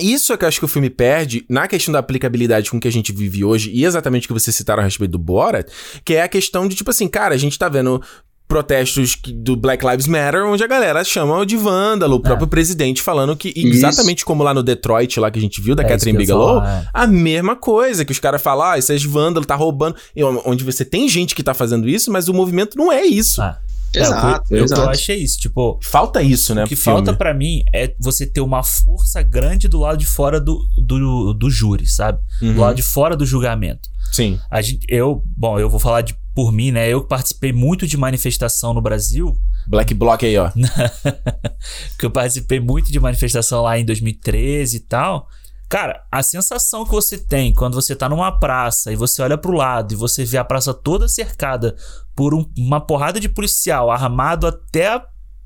isso 0.00 0.32
é 0.32 0.36
que 0.36 0.44
eu 0.44 0.48
acho 0.48 0.58
que 0.60 0.64
o 0.64 0.68
filme 0.68 0.88
perde 0.88 1.44
na 1.48 1.66
questão 1.66 1.92
da 1.92 1.98
aplicabilidade 1.98 2.70
com 2.70 2.80
que 2.80 2.86
a 2.88 2.92
gente 2.92 3.12
vive 3.12 3.44
hoje, 3.44 3.70
e 3.72 3.84
exatamente 3.84 4.24
o 4.24 4.28
que 4.28 4.40
você 4.40 4.52
citaram 4.52 4.80
a 4.80 4.84
respeito 4.84 5.10
do 5.10 5.18
Borat, 5.18 5.68
que 6.04 6.14
é 6.14 6.22
a 6.22 6.28
questão 6.28 6.68
de, 6.68 6.76
tipo 6.76 6.90
assim, 6.90 7.08
cara, 7.08 7.34
a 7.34 7.38
gente 7.38 7.58
tá 7.58 7.68
vendo 7.68 8.00
protestos 8.48 9.14
do 9.26 9.54
Black 9.54 9.86
Lives 9.86 10.06
Matter, 10.06 10.46
onde 10.46 10.64
a 10.64 10.66
galera 10.66 11.04
chama 11.04 11.44
de 11.44 11.56
vândalo, 11.56 12.16
o 12.16 12.20
próprio 12.20 12.46
é. 12.46 12.48
presidente 12.48 13.02
falando 13.02 13.36
que, 13.36 13.50
Isso. 13.54 13.68
exatamente 13.68 14.24
como 14.24 14.42
lá 14.42 14.54
no 14.54 14.62
Detroit, 14.62 15.20
lá 15.20 15.30
que 15.30 15.38
a 15.38 15.42
gente 15.42 15.60
viu, 15.60 15.76
da 15.76 15.82
é 15.82 15.86
Catherine 15.86 16.16
Bigelow, 16.16 16.60
falar, 16.60 16.82
é. 16.82 16.88
a 16.92 17.06
mesma 17.06 17.54
coisa, 17.54 18.06
que 18.06 18.10
os 18.10 18.18
caras 18.18 18.40
falam, 18.40 18.66
ah, 18.66 18.78
isso 18.78 18.90
é 18.90 18.96
de 18.96 19.06
vândalo, 19.06 19.44
tá 19.44 19.54
roubando. 19.54 19.96
E 20.16 20.24
onde 20.24 20.64
você 20.64 20.82
tem 20.82 21.06
gente 21.08 21.34
que 21.34 21.42
tá 21.42 21.52
fazendo 21.52 21.86
isso, 21.86 22.10
mas 22.10 22.26
o 22.28 22.34
movimento 22.34 22.76
não 22.78 22.90
é 22.90 23.04
isso. 23.04 23.42
É. 23.42 23.56
Exato, 23.94 24.54
eu, 24.54 24.64
exato. 24.64 24.82
eu 24.82 24.90
achei 24.90 25.16
isso, 25.16 25.38
tipo... 25.38 25.78
Falta 25.82 26.22
isso, 26.22 26.54
né? 26.54 26.64
O 26.64 26.68
que 26.68 26.76
falta 26.76 27.14
para 27.14 27.32
mim 27.32 27.62
é 27.74 27.94
você 27.98 28.26
ter 28.26 28.42
uma 28.42 28.62
força 28.62 29.22
grande 29.22 29.66
do 29.66 29.80
lado 29.80 29.96
de 29.96 30.04
fora 30.06 30.38
do, 30.38 30.60
do, 30.76 31.32
do 31.32 31.50
júri, 31.50 31.86
sabe? 31.86 32.18
Uhum. 32.42 32.52
Do 32.52 32.60
lado 32.60 32.76
de 32.76 32.82
fora 32.82 33.16
do 33.16 33.24
julgamento. 33.24 33.88
Sim. 34.12 34.38
A 34.50 34.60
gente, 34.60 34.86
eu, 34.88 35.22
bom, 35.36 35.58
eu 35.58 35.70
vou 35.70 35.80
falar 35.80 36.02
de 36.02 36.14
por 36.38 36.52
mim, 36.52 36.70
né? 36.70 36.88
Eu 36.88 37.02
participei 37.02 37.52
muito 37.52 37.84
de 37.84 37.96
manifestação 37.96 38.72
no 38.72 38.80
Brasil. 38.80 39.36
Black 39.66 39.92
Bloc 39.92 40.22
aí, 40.22 40.38
ó. 40.38 40.52
que 41.98 42.06
eu 42.06 42.12
participei 42.12 42.60
muito 42.60 42.92
de 42.92 43.00
manifestação 43.00 43.62
lá 43.62 43.76
em 43.76 43.84
2013 43.84 44.76
e 44.76 44.80
tal. 44.82 45.26
Cara, 45.68 46.00
a 46.12 46.22
sensação 46.22 46.84
que 46.84 46.92
você 46.92 47.18
tem 47.18 47.52
quando 47.52 47.74
você 47.74 47.96
tá 47.96 48.08
numa 48.08 48.30
praça 48.38 48.92
e 48.92 48.94
você 48.94 49.20
olha 49.20 49.36
pro 49.36 49.50
lado 49.50 49.92
e 49.92 49.96
você 49.96 50.24
vê 50.24 50.38
a 50.38 50.44
praça 50.44 50.72
toda 50.72 51.08
cercada 51.08 51.74
por 52.14 52.32
um, 52.32 52.48
uma 52.56 52.80
porrada 52.80 53.18
de 53.18 53.28
policial 53.28 53.90
armado 53.90 54.46
até 54.46 54.94
a 54.94 55.04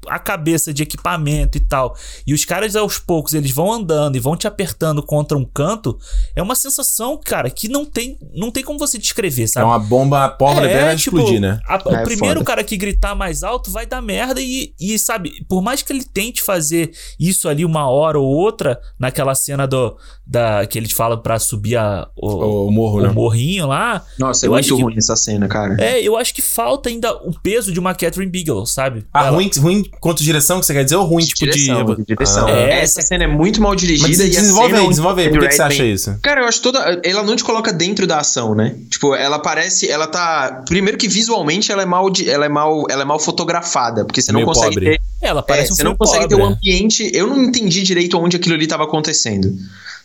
a 0.08 0.18
cabeça 0.18 0.72
de 0.72 0.82
equipamento 0.82 1.56
e 1.56 1.60
tal, 1.60 1.96
e 2.26 2.34
os 2.34 2.44
caras 2.44 2.74
aos 2.76 2.98
poucos 2.98 3.34
eles 3.34 3.50
vão 3.50 3.72
andando 3.72 4.16
e 4.16 4.20
vão 4.20 4.36
te 4.36 4.46
apertando 4.46 5.02
contra 5.02 5.36
um 5.36 5.44
canto, 5.44 5.98
é 6.34 6.42
uma 6.42 6.54
sensação, 6.54 7.18
cara, 7.22 7.50
que 7.50 7.68
não 7.68 7.84
tem, 7.84 8.18
não 8.34 8.50
tem 8.50 8.62
como 8.62 8.78
você 8.78 8.98
descrever, 8.98 9.46
sabe? 9.46 9.64
É 9.64 9.68
uma 9.68 9.78
bomba, 9.78 10.24
a 10.24 10.28
pólvora 10.28 10.68
é, 10.68 10.84
vai 10.84 10.96
tipo, 10.96 11.16
explodir, 11.16 11.40
né? 11.40 11.60
A, 11.66 11.74
é, 11.74 11.76
o 11.76 12.02
primeiro 12.04 12.40
foda. 12.40 12.44
cara 12.44 12.64
que 12.64 12.76
gritar 12.76 13.14
mais 13.14 13.42
alto 13.42 13.70
vai 13.70 13.86
dar 13.86 14.02
merda 14.02 14.40
e, 14.40 14.74
e, 14.80 14.98
sabe, 14.98 15.44
por 15.48 15.62
mais 15.62 15.82
que 15.82 15.92
ele 15.92 16.04
tente 16.04 16.42
fazer 16.42 16.92
isso 17.18 17.48
ali 17.48 17.64
uma 17.64 17.88
hora 17.88 18.18
ou 18.18 18.26
outra, 18.26 18.80
naquela 18.98 19.34
cena 19.34 19.66
do, 19.66 19.96
da, 20.32 20.66
que 20.66 20.78
eles 20.78 20.92
falam 20.92 21.18
para 21.20 21.38
subir 21.38 21.76
a, 21.76 22.08
o, 22.16 22.66
o, 22.66 22.70
morro, 22.72 23.00
o 23.00 23.02
né? 23.02 23.10
morrinho 23.10 23.66
lá. 23.66 24.02
Nossa, 24.18 24.46
é 24.46 24.48
muito 24.48 24.74
ruim 24.74 24.94
que, 24.94 24.98
essa 24.98 25.14
cena, 25.14 25.46
cara. 25.46 25.76
É, 25.78 26.00
eu 26.00 26.16
acho 26.16 26.32
que 26.32 26.40
falta 26.40 26.88
ainda 26.88 27.12
o 27.12 27.38
peso 27.38 27.70
de 27.70 27.78
uma 27.78 27.94
Catherine 27.94 28.32
Bigelow, 28.32 28.64
sabe? 28.64 29.04
Ah, 29.12 29.26
Ela... 29.26 29.36
ruim, 29.36 29.50
ruim 29.58 29.84
quanto 30.00 30.22
direção 30.22 30.58
que 30.58 30.64
você 30.64 30.72
quer 30.72 30.84
dizer 30.84 30.96
ou 30.96 31.04
ruim, 31.04 31.22
tipo 31.22 31.44
direção, 31.44 31.84
de. 31.84 32.04
direção. 32.06 32.46
Ah. 32.46 32.50
É, 32.50 32.80
essa 32.80 33.02
cena 33.02 33.24
é 33.24 33.26
muito 33.26 33.60
mal 33.60 33.76
dirigida 33.76 34.08
Mas 34.08 34.16
desenvolve 34.16 34.74
aí, 34.74 34.88
desenvolve 34.88 35.22
aí. 35.22 35.28
Por 35.28 35.40
que, 35.40 35.48
que, 35.48 35.54
você 35.54 35.62
acha 35.62 35.84
isso? 35.84 36.18
Cara, 36.22 36.40
eu 36.40 36.46
acho 36.46 36.62
toda. 36.62 36.78
Ela 37.04 37.22
não 37.22 37.36
te 37.36 37.44
coloca 37.44 37.70
dentro 37.70 38.06
da 38.06 38.20
ação, 38.20 38.54
né? 38.54 38.74
Tipo, 38.88 39.14
ela 39.14 39.38
parece. 39.38 39.90
Ela 39.90 40.06
tá. 40.06 40.62
Primeiro 40.66 40.96
que 40.96 41.08
visualmente 41.08 41.70
ela 41.70 41.82
é 41.82 41.86
mal, 41.86 42.10
ela 42.26 42.46
é 42.46 42.48
mal, 42.48 42.86
ela 42.88 43.02
é 43.02 43.04
mal 43.04 43.18
fotografada, 43.18 44.06
porque 44.06 44.22
você 44.22 44.32
não 44.32 44.44
consegue 44.46 44.76
pobre. 44.76 44.90
ter. 44.92 45.02
Ela 45.20 45.42
parece 45.42 45.70
é, 45.70 45.72
um 45.72 45.76
Você 45.76 45.84
não 45.84 45.96
consegue 45.96 46.22
pobre. 46.22 46.36
ter 46.36 46.42
um 46.42 46.46
ambiente. 46.46 47.10
Eu 47.12 47.26
não 47.26 47.42
entendi 47.44 47.82
direito 47.82 48.18
onde 48.18 48.36
aquilo 48.36 48.54
ali 48.54 48.66
tava 48.66 48.84
acontecendo 48.84 49.54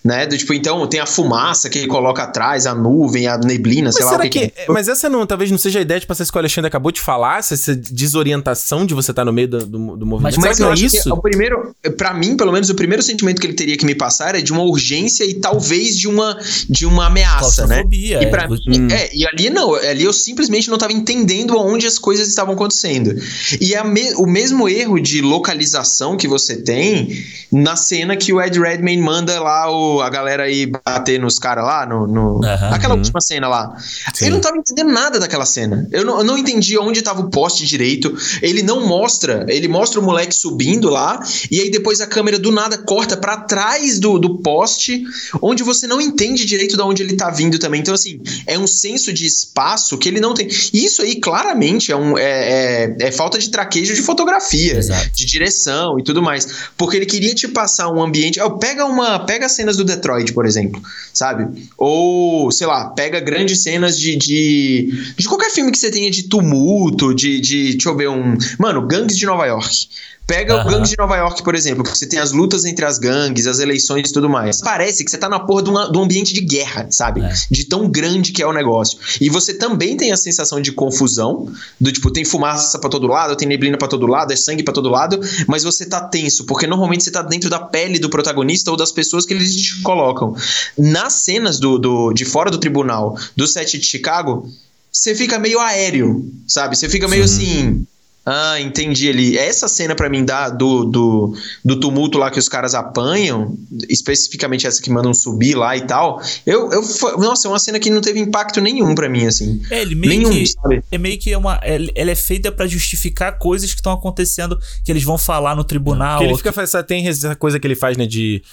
né? 0.03 0.25
Do, 0.25 0.37
tipo, 0.37 0.53
então 0.53 0.85
tem 0.87 0.99
a 0.99 1.05
fumaça 1.05 1.69
que 1.69 1.79
ele 1.79 1.87
coloca 1.87 2.23
atrás, 2.23 2.65
a 2.65 2.73
nuvem, 2.73 3.27
a 3.27 3.37
neblina, 3.37 3.85
mas 3.87 3.95
sei 3.95 4.05
lá 4.05 4.15
o 4.15 4.19
que, 4.21 4.29
que, 4.29 4.47
que 4.49 4.61
é. 4.61 4.65
Mas 4.69 4.87
essa 4.87 5.09
não, 5.09 5.25
talvez 5.25 5.51
não 5.51 5.57
seja 5.57 5.79
a 5.79 5.81
ideia 5.81 5.99
de 5.99 6.07
passar 6.07 6.23
isso 6.23 6.31
que 6.31 6.37
o 6.37 6.39
Alexandre 6.39 6.67
acabou 6.67 6.91
de 6.91 7.01
falar, 7.01 7.39
essa 7.39 7.75
desorientação 7.75 8.85
de 8.85 8.93
você 8.93 9.11
estar 9.11 9.21
tá 9.21 9.25
no 9.25 9.33
meio 9.33 9.47
do, 9.47 9.65
do, 9.65 9.97
do 9.97 10.05
movimento. 10.05 10.39
Mas, 10.39 10.59
mas 10.59 10.59
eu 10.59 10.71
é 10.71 10.75
isso? 10.75 11.13
o 11.13 11.21
primeiro, 11.21 11.75
para 11.97 12.13
mim, 12.13 12.37
pelo 12.37 12.51
menos, 12.51 12.69
o 12.69 12.75
primeiro 12.75 13.03
sentimento 13.03 13.39
que 13.39 13.47
ele 13.47 13.53
teria 13.53 13.77
que 13.77 13.85
me 13.85 13.95
passar 13.95 14.35
é 14.35 14.41
de 14.41 14.51
uma 14.51 14.63
urgência 14.63 15.23
e 15.23 15.35
talvez 15.35 15.97
de 15.97 16.07
uma, 16.07 16.37
de 16.69 16.85
uma 16.85 17.07
ameaça, 17.07 17.65
né? 17.67 17.83
E 17.91 18.25
pra 18.27 18.43
é. 18.43 18.47
mim, 18.47 18.91
é, 18.91 19.15
e 19.15 19.25
ali 19.27 19.49
não, 19.49 19.73
ali 19.75 20.03
eu 20.03 20.13
simplesmente 20.13 20.67
não 20.67 20.75
estava 20.75 20.93
entendendo 20.93 21.57
onde 21.57 21.85
as 21.85 21.97
coisas 21.97 22.27
estavam 22.27 22.53
acontecendo. 22.53 23.15
E 23.59 23.73
é 23.73 23.83
me, 23.83 24.13
o 24.15 24.25
mesmo 24.25 24.67
erro 24.67 24.99
de 24.99 25.21
localização 25.21 26.17
que 26.17 26.27
você 26.27 26.57
tem 26.57 27.25
na 27.51 27.75
cena 27.75 28.15
que 28.15 28.33
o 28.33 28.41
Ed 28.41 28.59
Redmayne 28.59 29.01
manda 29.01 29.39
lá 29.41 29.69
o 29.71 29.96
a 30.01 30.09
galera 30.09 30.43
aí 30.43 30.65
bater 30.65 31.19
nos 31.19 31.39
caras 31.39 31.65
lá, 31.65 31.85
no, 31.85 32.07
no 32.07 32.35
uhum. 32.35 32.73
aquela 32.73 32.95
última 32.95 33.21
cena 33.21 33.47
lá. 33.47 33.75
Sim. 34.13 34.25
Eu 34.25 34.31
não 34.31 34.41
tava 34.41 34.57
entendendo 34.57 34.91
nada 34.91 35.19
daquela 35.19 35.45
cena. 35.45 35.87
Eu 35.91 36.05
não, 36.05 36.19
eu 36.19 36.23
não 36.23 36.37
entendi 36.37 36.77
onde 36.77 37.01
tava 37.01 37.21
o 37.21 37.29
poste 37.29 37.65
direito. 37.65 38.15
Ele 38.41 38.61
não 38.61 38.85
mostra, 38.85 39.45
ele 39.49 39.67
mostra 39.67 39.99
o 39.99 40.03
moleque 40.03 40.33
subindo 40.33 40.89
lá, 40.89 41.19
e 41.51 41.61
aí 41.61 41.69
depois 41.69 42.01
a 42.01 42.07
câmera 42.07 42.37
do 42.39 42.51
nada 42.51 42.77
corta 42.77 43.17
para 43.17 43.37
trás 43.37 43.99
do, 43.99 44.19
do 44.19 44.39
poste, 44.39 45.03
onde 45.41 45.63
você 45.63 45.87
não 45.87 46.01
entende 46.01 46.45
direito 46.45 46.75
de 46.75 46.81
onde 46.81 47.03
ele 47.03 47.15
tá 47.15 47.29
vindo 47.29 47.57
também. 47.59 47.81
Então, 47.81 47.93
assim, 47.93 48.19
é 48.45 48.57
um 48.57 48.67
senso 48.67 49.13
de 49.13 49.25
espaço 49.25 49.97
que 49.97 50.09
ele 50.09 50.19
não 50.19 50.33
tem. 50.33 50.47
Isso 50.73 51.01
aí, 51.01 51.15
claramente, 51.15 51.91
é, 51.91 51.95
um, 51.95 52.17
é, 52.17 52.23
é, 52.23 52.95
é 52.99 53.11
falta 53.11 53.37
de 53.37 53.49
traquejo 53.49 53.93
de 53.93 54.01
fotografia, 54.01 54.77
Exato. 54.77 55.09
de 55.13 55.25
direção 55.25 55.99
e 55.99 56.03
tudo 56.03 56.21
mais. 56.21 56.47
Porque 56.75 56.97
ele 56.97 57.05
queria 57.05 57.33
te 57.33 57.47
passar 57.47 57.89
um 57.89 58.01
ambiente. 58.01 58.39
Oh, 58.39 58.57
pega 58.57 58.85
uma. 58.85 59.19
Pega 59.19 59.49
cenas 59.49 59.76
do 59.77 59.85
Detroit, 59.85 60.33
por 60.33 60.45
exemplo, 60.45 60.81
sabe? 61.13 61.67
Ou, 61.77 62.51
sei 62.51 62.67
lá, 62.67 62.89
pega 62.89 63.19
grandes 63.19 63.63
cenas 63.63 63.97
de, 63.97 64.15
de, 64.15 65.13
de 65.17 65.27
qualquer 65.27 65.51
filme 65.51 65.71
que 65.71 65.77
você 65.77 65.91
tenha 65.91 66.11
de 66.11 66.23
tumulto, 66.23 67.13
de, 67.13 67.39
de. 67.39 67.71
Deixa 67.71 67.89
eu 67.89 67.95
ver 67.95 68.09
um. 68.09 68.37
Mano, 68.59 68.85
Gangues 68.85 69.17
de 69.17 69.25
Nova 69.25 69.45
York. 69.45 69.87
Pega 70.27 70.55
uhum. 70.55 70.61
o 70.61 70.65
Gangue 70.65 70.89
de 70.89 70.97
Nova 70.97 71.15
York, 71.15 71.41
por 71.41 71.55
exemplo, 71.55 71.85
que 71.85 71.97
você 71.97 72.05
tem 72.05 72.19
as 72.19 72.33
lutas 72.33 72.65
entre 72.65 72.83
as 72.83 72.99
gangues, 72.99 73.47
as 73.47 73.59
eleições 73.59 74.09
e 74.09 74.13
tudo 74.13 74.29
mais. 74.29 74.59
Parece 74.59 75.05
que 75.05 75.09
você 75.09 75.17
tá 75.17 75.29
na 75.29 75.39
porra 75.39 75.63
de, 75.63 75.69
um 75.69 76.03
ambiente 76.03 76.33
de 76.33 76.41
guerra, 76.41 76.87
sabe? 76.91 77.21
É. 77.21 77.33
De 77.49 77.63
tão 77.63 77.89
grande 77.89 78.33
que 78.33 78.43
é 78.43 78.45
o 78.45 78.51
negócio. 78.51 78.99
E 79.21 79.29
você 79.29 79.53
também 79.53 79.95
tem 79.95 80.11
a 80.11 80.17
sensação 80.17 80.59
de 80.59 80.73
confusão, 80.73 81.49
do 81.79 81.89
tipo, 81.93 82.11
tem 82.11 82.25
fumaça 82.25 82.77
para 82.77 82.89
todo 82.89 83.07
lado, 83.07 83.37
tem 83.37 83.47
neblina 83.47 83.77
para 83.77 83.87
todo 83.87 84.05
lado, 84.05 84.33
é 84.33 84.35
sangue 84.35 84.63
para 84.63 84.73
todo 84.73 84.89
lado, 84.89 85.17
mas 85.47 85.63
você 85.63 85.85
tá 85.85 86.01
tenso, 86.01 86.45
porque 86.45 86.67
normalmente 86.67 87.05
você 87.05 87.11
tá 87.11 87.21
dentro 87.21 87.49
da 87.49 87.59
pele 87.59 87.97
do 87.97 88.09
protagonista 88.09 88.69
ou 88.69 88.75
das 88.75 88.91
pessoas 88.91 89.25
que 89.25 89.33
eles 89.33 89.55
te 89.55 89.81
colocam. 89.81 90.35
Nas 90.77 91.13
cenas 91.13 91.57
do, 91.57 91.79
do 91.79 92.11
de 92.11 92.25
fora 92.25 92.51
do 92.51 92.57
tribunal, 92.57 93.17
do 93.33 93.47
set 93.47 93.77
de 93.79 93.85
Chicago, 93.85 94.51
você 94.91 95.15
fica 95.15 95.39
meio 95.39 95.61
aéreo, 95.61 96.29
sabe? 96.45 96.75
Você 96.75 96.89
fica 96.89 97.07
meio 97.07 97.25
Sim. 97.25 97.35
assim 97.35 97.87
ah, 98.29 98.59
entendi 98.59 99.09
ali. 99.09 99.37
Essa 99.37 99.69
cena 99.69 99.95
para 99.95 100.09
mim 100.09 100.25
da, 100.25 100.49
do, 100.49 100.83
do, 100.83 101.33
do, 101.63 101.79
tumulto 101.79 102.17
lá 102.17 102.29
que 102.29 102.37
os 102.37 102.49
caras 102.49 102.75
apanham, 102.75 103.57
especificamente 103.87 104.67
essa 104.67 104.81
que 104.81 104.89
mandam 104.89 105.13
subir 105.13 105.55
lá 105.55 105.77
e 105.77 105.87
tal, 105.87 106.21
eu, 106.45 106.69
eu 106.73 106.81
nossa, 107.19 107.47
é 107.47 107.51
uma 107.51 107.57
cena 107.57 107.79
que 107.79 107.89
não 107.89 108.01
teve 108.01 108.19
impacto 108.19 108.59
nenhum 108.59 108.93
para 108.93 109.07
mim, 109.07 109.25
assim. 109.25 109.61
É, 109.71 109.81
ele 109.81 109.95
meio 109.95 110.19
nenhum, 110.19 110.29
que, 110.29 110.45
sabe? 110.45 110.83
É 110.91 110.97
meio 110.97 111.17
que 111.17 111.33
uma. 111.37 111.57
Ela 111.63 112.11
é 112.11 112.15
feita 112.15 112.51
para 112.51 112.67
justificar 112.67 113.39
coisas 113.39 113.69
que 113.69 113.79
estão 113.79 113.93
acontecendo, 113.93 114.59
que 114.83 114.91
eles 114.91 115.03
vão 115.03 115.17
falar 115.17 115.55
no 115.55 115.63
tribunal. 115.63 116.19
Que 116.19 116.25
ele 116.25 116.35
fica 116.35 116.51
que... 116.51 116.83
tem 116.83 117.07
essa 117.07 117.33
coisa 117.33 117.57
que 117.57 117.65
ele 117.65 117.75
faz, 117.75 117.95
né, 117.95 118.05
de 118.05 118.43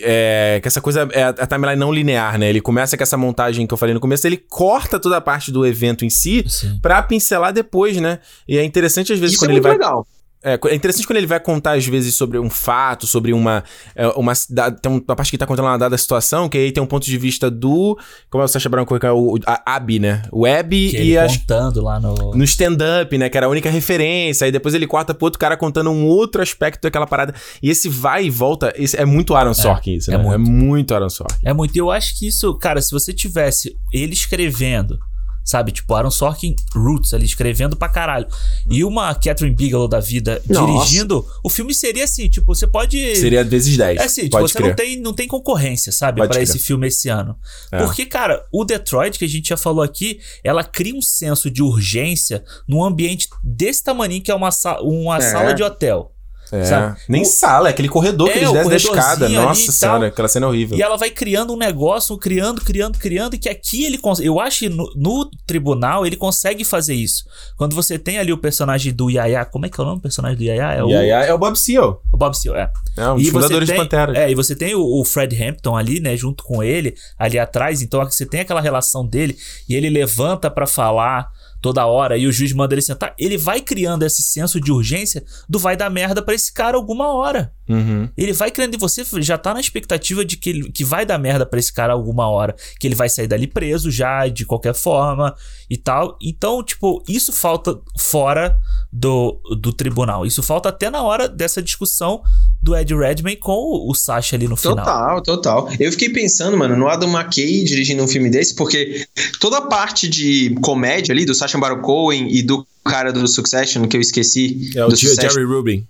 é, 0.00 0.60
que 0.62 0.68
essa 0.68 0.80
coisa 0.80 1.08
é 1.12 1.24
a 1.24 1.46
timeline 1.46 1.78
não 1.78 1.92
linear, 1.92 2.38
né? 2.38 2.48
Ele 2.48 2.60
começa 2.60 2.96
com 2.96 3.02
essa 3.02 3.16
montagem 3.16 3.66
que 3.66 3.74
eu 3.74 3.78
falei 3.78 3.94
no 3.94 4.00
começo, 4.00 4.26
ele 4.26 4.36
corta 4.36 4.98
toda 4.98 5.16
a 5.16 5.20
parte 5.20 5.50
do 5.50 5.66
evento 5.66 6.04
em 6.04 6.10
si 6.10 6.44
Sim. 6.48 6.78
pra 6.80 7.02
pincelar 7.02 7.52
depois, 7.52 7.96
né? 7.98 8.18
E 8.48 8.58
é 8.58 8.64
interessante 8.64 9.12
às 9.12 9.18
vezes 9.18 9.34
Isso 9.34 9.44
quando 9.44 9.50
é 9.50 9.54
ele 9.54 9.60
vai. 9.60 9.72
Legal. 9.72 10.06
É, 10.44 10.58
é 10.68 10.74
interessante 10.74 11.06
quando 11.06 11.16
ele 11.16 11.26
vai 11.26 11.40
contar, 11.40 11.72
às 11.72 11.86
vezes, 11.86 12.14
sobre 12.14 12.38
um 12.38 12.50
fato, 12.50 13.06
sobre 13.06 13.32
uma. 13.32 13.64
É, 13.96 14.06
uma 14.08 14.34
tem 14.82 14.92
uma 14.92 15.16
parte 15.16 15.30
que 15.30 15.38
tá 15.38 15.46
contando 15.46 15.64
uma 15.64 15.78
dada 15.78 15.96
situação, 15.96 16.50
que 16.50 16.58
aí 16.58 16.70
tem 16.70 16.82
um 16.82 16.86
ponto 16.86 17.06
de 17.06 17.16
vista 17.16 17.50
do. 17.50 17.98
Como 18.28 18.42
é 18.42 18.44
o 18.44 18.48
Sacha 18.48 18.68
Baron 18.68 18.84
Cohen? 18.84 19.00
O, 19.14 19.38
a 19.46 19.76
Abby, 19.76 19.98
né? 19.98 20.22
O 20.30 20.42
Web 20.42 20.90
que 20.90 21.02
e 21.02 21.16
as. 21.16 21.38
contando 21.38 21.82
lá 21.82 21.98
no. 21.98 22.34
No 22.34 22.44
stand-up, 22.44 23.16
né? 23.16 23.30
Que 23.30 23.38
era 23.38 23.46
a 23.46 23.48
única 23.48 23.70
referência. 23.70 24.44
Aí 24.44 24.52
depois 24.52 24.74
ele 24.74 24.86
corta 24.86 25.14
pro 25.14 25.24
outro 25.24 25.38
cara 25.38 25.56
contando 25.56 25.90
um 25.90 26.04
outro 26.04 26.42
aspecto 26.42 26.82
daquela 26.82 27.06
parada. 27.06 27.34
E 27.62 27.70
esse 27.70 27.88
vai 27.88 28.26
e 28.26 28.30
volta. 28.30 28.70
Esse, 28.76 28.98
é 28.98 29.06
muito 29.06 29.34
Aaron 29.34 29.52
é, 29.52 29.54
Sorkin, 29.54 29.92
é, 29.92 29.96
isso, 29.96 30.10
né? 30.10 30.16
É 30.16 30.18
muito. 30.18 30.34
é 30.34 30.38
muito 30.38 30.94
Aaron 30.94 31.08
Sorkin. 31.08 31.38
É 31.42 31.54
muito. 31.54 31.74
Eu 31.74 31.90
acho 31.90 32.18
que 32.18 32.26
isso, 32.26 32.52
cara, 32.58 32.82
se 32.82 32.92
você 32.92 33.14
tivesse 33.14 33.76
ele 33.90 34.12
escrevendo 34.12 34.98
sabe? 35.44 35.72
Tipo, 35.72 35.94
Aaron 35.94 36.10
Sorkin 36.10 36.56
Roots 36.74 37.12
ali, 37.12 37.24
escrevendo 37.24 37.76
pra 37.76 37.88
caralho. 37.88 38.26
E 38.68 38.84
uma 38.84 39.14
Catherine 39.14 39.54
Bigelow 39.54 39.86
da 39.86 40.00
vida 40.00 40.42
Nossa. 40.48 40.66
dirigindo, 40.66 41.26
o 41.42 41.50
filme 41.50 41.74
seria 41.74 42.04
assim, 42.04 42.28
tipo, 42.28 42.54
você 42.54 42.66
pode... 42.66 43.16
Seria 43.16 43.44
vezes 43.44 43.76
10. 43.76 44.00
É 44.00 44.04
assim, 44.04 44.22
tipo, 44.22 44.40
você 44.40 44.58
não 44.58 44.74
tem, 44.74 45.00
não 45.00 45.12
tem 45.12 45.28
concorrência, 45.28 45.92
sabe? 45.92 46.26
para 46.26 46.42
esse 46.42 46.58
filme 46.58 46.88
esse 46.88 47.08
ano. 47.08 47.36
É. 47.70 47.78
Porque, 47.78 48.06
cara, 48.06 48.44
o 48.52 48.64
Detroit, 48.64 49.18
que 49.18 49.24
a 49.24 49.28
gente 49.28 49.48
já 49.48 49.56
falou 49.56 49.82
aqui, 49.82 50.18
ela 50.42 50.64
cria 50.64 50.94
um 50.94 51.02
senso 51.02 51.50
de 51.50 51.62
urgência 51.62 52.42
num 52.66 52.82
ambiente 52.82 53.28
desse 53.42 53.82
tamanho 53.82 54.14
que 54.20 54.30
é 54.30 54.34
uma, 54.34 54.50
uma 54.82 55.16
é. 55.16 55.20
sala 55.20 55.52
de 55.52 55.62
hotel. 55.62 56.13
É, 56.54 56.64
sabe? 56.64 57.00
nem 57.08 57.22
o... 57.22 57.24
sala, 57.24 57.68
é 57.68 57.70
aquele 57.70 57.88
corredor 57.88 58.30
que 58.30 58.38
é, 58.38 58.42
eles 58.42 58.52
descem 58.52 58.70
da 58.70 58.76
escada. 58.76 59.28
Nossa 59.28 59.72
senhora, 59.72 60.06
aquela 60.06 60.28
cena 60.28 60.46
é 60.46 60.48
horrível. 60.48 60.78
E 60.78 60.82
ela 60.82 60.96
vai 60.96 61.10
criando 61.10 61.52
um 61.52 61.56
negócio, 61.56 62.16
criando, 62.16 62.60
criando, 62.60 62.98
criando, 62.98 63.34
e 63.34 63.38
que 63.38 63.48
aqui 63.48 63.84
ele 63.84 64.00
Eu 64.20 64.38
acho 64.38 64.60
que 64.60 64.68
no, 64.68 64.88
no, 64.94 65.28
tribunal 65.46 66.06
ele 66.06 66.16
consegue 66.16 66.64
fazer 66.64 66.94
isso. 66.94 67.24
Quando 67.56 67.74
você 67.74 67.98
tem 67.98 68.18
ali 68.18 68.32
o 68.32 68.38
personagem 68.38 68.92
do 68.92 69.10
Yaya, 69.10 69.44
como 69.44 69.66
é 69.66 69.68
que 69.68 69.80
é 69.80 69.82
o 69.82 69.86
nome 69.86 69.98
do 69.98 70.02
personagem 70.02 70.36
do 70.36 70.44
Yaya? 70.44 70.78
É 70.78 70.84
o 70.84 70.88
Yaya 70.88 71.24
é 71.24 71.34
o 71.34 71.38
Bob 71.38 71.56
Seal. 71.58 72.00
O 72.12 72.16
Bob 72.16 72.36
Seal, 72.36 72.54
é. 72.54 72.70
É, 72.96 73.08
um 73.08 73.16
dos 73.16 73.28
fundadores 73.28 73.68
tem, 73.68 73.76
de 73.76 73.82
Pantera. 73.82 74.16
É, 74.16 74.30
e 74.30 74.34
você 74.34 74.54
tem 74.54 74.74
o, 74.74 75.00
o, 75.00 75.04
Fred 75.04 75.42
Hampton 75.42 75.76
ali, 75.76 75.98
né, 75.98 76.16
junto 76.16 76.44
com 76.44 76.62
ele, 76.62 76.94
ali 77.18 77.38
atrás, 77.38 77.82
então 77.82 78.04
você 78.04 78.24
tem 78.24 78.40
aquela 78.40 78.60
relação 78.60 79.04
dele, 79.04 79.36
e 79.68 79.74
ele 79.74 79.90
levanta 79.90 80.50
para 80.50 80.66
falar 80.66 81.28
toda 81.64 81.86
hora 81.86 82.18
e 82.18 82.26
o 82.26 82.32
juiz 82.32 82.52
manda 82.52 82.74
ele 82.74 82.82
sentar, 82.82 83.14
ele 83.18 83.38
vai 83.38 83.62
criando 83.62 84.02
esse 84.02 84.22
senso 84.22 84.60
de 84.60 84.70
urgência 84.70 85.24
do 85.48 85.58
vai 85.58 85.74
dar 85.74 85.88
merda 85.88 86.20
para 86.20 86.34
esse 86.34 86.52
cara 86.52 86.76
alguma 86.76 87.08
hora. 87.14 87.54
Uhum. 87.68 88.08
Ele 88.16 88.32
vai 88.32 88.50
criando 88.50 88.74
e 88.74 88.78
você 88.78 89.04
já 89.20 89.38
tá 89.38 89.54
na 89.54 89.60
expectativa 89.60 90.24
de 90.24 90.36
que, 90.36 90.50
ele, 90.50 90.70
que 90.70 90.84
vai 90.84 91.06
dar 91.06 91.18
merda 91.18 91.46
para 91.46 91.58
esse 91.58 91.72
cara 91.72 91.92
alguma 91.92 92.28
hora, 92.28 92.54
que 92.78 92.86
ele 92.86 92.94
vai 92.94 93.08
sair 93.08 93.26
dali 93.26 93.46
preso 93.46 93.90
já 93.90 94.28
de 94.28 94.44
qualquer 94.44 94.74
forma 94.74 95.34
e 95.68 95.76
tal. 95.76 96.18
Então, 96.20 96.62
tipo, 96.62 97.02
isso 97.08 97.32
falta 97.32 97.78
fora 97.98 98.56
do, 98.92 99.40
do 99.58 99.72
tribunal. 99.72 100.26
Isso 100.26 100.42
falta 100.42 100.68
até 100.68 100.90
na 100.90 101.02
hora 101.02 101.28
dessa 101.28 101.62
discussão 101.62 102.22
do 102.62 102.76
Ed 102.76 102.94
Redmayne 102.94 103.40
com 103.40 103.52
o, 103.52 103.90
o 103.90 103.94
Sasha 103.94 104.36
ali 104.36 104.46
no 104.46 104.56
final. 104.56 104.76
Total, 104.76 105.22
total. 105.22 105.70
Eu 105.80 105.90
fiquei 105.92 106.10
pensando, 106.10 106.56
mano, 106.56 106.76
no 106.76 106.88
Adam 106.88 107.10
McKay 107.10 107.64
dirigindo 107.64 108.02
um 108.02 108.08
filme 108.08 108.30
desse, 108.30 108.54
porque 108.54 109.06
toda 109.40 109.58
a 109.58 109.62
parte 109.62 110.08
de 110.08 110.54
comédia 110.62 111.12
ali 111.12 111.24
do 111.24 111.34
Sacha 111.34 111.58
Baron 111.58 111.80
Cohen 111.80 112.28
e 112.30 112.42
do 112.42 112.66
cara 112.84 113.12
do 113.12 113.26
Succession, 113.26 113.86
que 113.88 113.96
eu 113.96 114.00
esqueci. 114.00 114.70
É 114.76 114.84
o 114.84 114.94
Jerry 114.94 115.44
Rubin. 115.44 115.86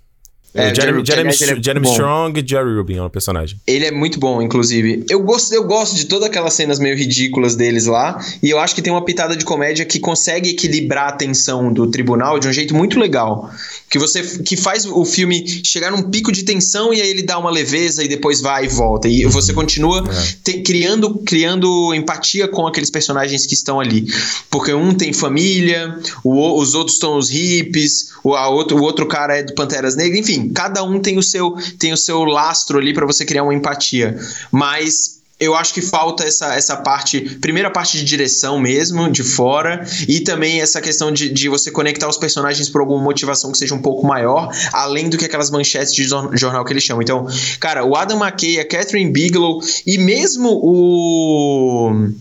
É, 0.55 0.73
Jeremy, 0.73 1.05
Jeremy, 1.05 1.33
Jeremy, 1.33 1.61
Jeremy 1.61 1.87
Strong 1.89 2.39
e 2.39 2.47
Jerry 2.47 2.75
Rubin 2.77 2.95
é 2.95 3.03
um 3.03 3.09
personagem. 3.09 3.59
Ele 3.67 3.85
é 3.85 3.91
muito 3.91 4.17
bom, 4.17 4.41
inclusive. 4.41 5.05
Eu 5.09 5.19
gosto, 5.19 5.53
eu 5.53 5.65
gosto 5.65 5.97
de 5.97 6.05
todas 6.05 6.29
aquelas 6.29 6.53
cenas 6.53 6.79
meio 6.79 6.95
ridículas 6.95 7.57
deles 7.57 7.87
lá. 7.87 8.23
E 8.41 8.49
eu 8.49 8.57
acho 8.57 8.73
que 8.73 8.81
tem 8.81 8.93
uma 8.93 9.03
pitada 9.03 9.35
de 9.35 9.43
comédia 9.43 9.83
que 9.83 9.99
consegue 9.99 10.51
equilibrar 10.51 11.09
a 11.09 11.11
tensão 11.11 11.73
do 11.73 11.87
tribunal 11.87 12.39
de 12.39 12.47
um 12.47 12.53
jeito 12.53 12.73
muito 12.73 12.97
legal. 12.97 13.51
Que 13.89 13.99
você 13.99 14.23
que 14.43 14.55
faz 14.55 14.85
o 14.85 15.03
filme 15.03 15.45
chegar 15.61 15.91
num 15.91 16.03
pico 16.03 16.31
de 16.31 16.43
tensão 16.43 16.93
e 16.93 17.01
aí 17.01 17.09
ele 17.09 17.21
dá 17.21 17.37
uma 17.37 17.51
leveza 17.51 18.01
e 18.01 18.07
depois 18.07 18.39
vai 18.39 18.63
e 18.63 18.69
volta. 18.69 19.09
E 19.09 19.25
você 19.25 19.51
continua 19.51 20.05
é. 20.09 20.35
te, 20.41 20.61
criando, 20.61 21.15
criando 21.25 21.93
empatia 21.93 22.47
com 22.47 22.65
aqueles 22.65 22.89
personagens 22.89 23.45
que 23.45 23.53
estão 23.53 23.77
ali. 23.77 24.07
Porque 24.49 24.73
um 24.73 24.93
tem 24.93 25.11
família, 25.11 25.99
o, 26.23 26.57
os 26.61 26.75
outros 26.75 26.95
estão 26.95 27.17
os 27.17 27.29
hippies, 27.29 28.11
o, 28.23 28.29
outro, 28.29 28.77
o 28.77 28.81
outro 28.81 29.05
cara 29.05 29.37
é 29.37 29.43
do 29.43 29.53
Panteras 29.53 29.97
Negras, 29.97 30.17
enfim 30.17 30.44
cada 30.53 30.83
um 30.83 30.99
tem 30.99 31.17
o 31.17 31.23
seu, 31.23 31.55
tem 31.79 31.93
o 31.93 31.97
seu 31.97 32.23
lastro 32.23 32.79
ali 32.79 32.93
para 32.93 33.05
você 33.05 33.25
criar 33.25 33.43
uma 33.43 33.53
empatia. 33.53 34.17
Mas 34.51 35.15
eu 35.39 35.53
acho 35.53 35.73
que 35.73 35.81
falta 35.81 36.23
essa, 36.23 36.55
essa 36.55 36.77
parte, 36.77 37.19
primeira 37.41 37.69
parte 37.69 37.97
de 37.97 38.05
direção 38.05 38.57
mesmo, 38.57 39.11
de 39.11 39.21
fora, 39.21 39.85
e 40.07 40.21
também 40.21 40.61
essa 40.61 40.79
questão 40.79 41.11
de, 41.11 41.29
de 41.29 41.49
você 41.49 41.69
conectar 41.69 42.07
os 42.07 42.17
personagens 42.17 42.69
por 42.69 42.79
alguma 42.79 43.03
motivação 43.03 43.51
que 43.51 43.57
seja 43.57 43.75
um 43.75 43.81
pouco 43.81 44.07
maior, 44.07 44.49
além 44.71 45.09
do 45.09 45.17
que 45.17 45.25
aquelas 45.25 45.51
manchetes 45.51 45.93
de 45.93 46.05
jornal 46.05 46.63
que 46.63 46.71
eles 46.71 46.83
chamam. 46.83 47.01
Então, 47.01 47.27
cara, 47.59 47.83
o 47.83 47.95
Adam 47.95 48.23
McKay, 48.23 48.59
a 48.59 48.65
Catherine 48.67 49.11
Bigelow 49.11 49.59
e 49.85 49.97
mesmo 49.97 50.49
o. 50.63 52.11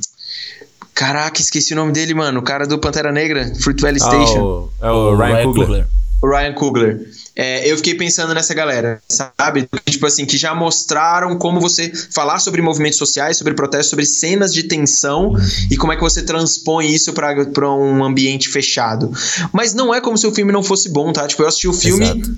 Caraca, 0.93 1.41
esqueci 1.41 1.73
o 1.73 1.77
nome 1.77 1.93
dele, 1.93 2.15
mano. 2.15 2.41
O 2.41 2.43
cara 2.43 2.67
do 2.67 2.79
Pantera 2.79 3.11
Negra, 3.11 3.53
Fruit 3.61 3.81
Valley 3.81 4.01
Station. 4.01 4.71
Ah, 4.81 4.93
o, 4.93 5.11
é 5.11 5.13
o, 5.13 5.17
Ryan, 5.17 5.35
Ryan 5.35 5.53
Coogler. 5.53 5.87
O 6.23 6.29
Ryan 6.29 6.53
Coogler 6.53 7.09
é, 7.37 7.69
eu 7.69 7.77
fiquei 7.77 7.95
pensando 7.95 8.33
nessa 8.33 8.55
galera, 8.55 9.03
sabe? 9.09 9.69
Tipo 9.87 10.07
assim, 10.07 10.25
que 10.25 10.37
já 10.37 10.55
mostraram 10.55 11.37
como 11.37 11.61
você 11.61 11.93
falar 12.11 12.39
sobre 12.39 12.63
movimentos 12.63 12.99
sociais, 12.99 13.37
sobre 13.37 13.55
protestos, 13.55 13.91
sobre 13.91 14.07
cenas 14.07 14.55
de 14.55 14.63
tensão 14.63 15.35
e 15.69 15.77
como 15.77 15.93
é 15.93 15.97
que 15.97 16.03
você 16.03 16.23
transpõe 16.23 16.87
isso 16.87 17.13
para 17.13 17.73
um 17.73 18.05
ambiente 18.05 18.49
fechado. 18.49 19.13
Mas 19.53 19.75
não 19.75 19.93
é 19.93 20.01
como 20.01 20.17
se 20.17 20.27
o 20.29 20.33
filme 20.33 20.53
não 20.53 20.63
fosse 20.63 20.89
bom, 20.89 21.13
tá? 21.13 21.27
Tipo, 21.27 21.43
eu 21.43 21.49
assisti 21.49 21.67
o 21.67 21.73
filme. 21.73 22.05
Exato. 22.05 22.37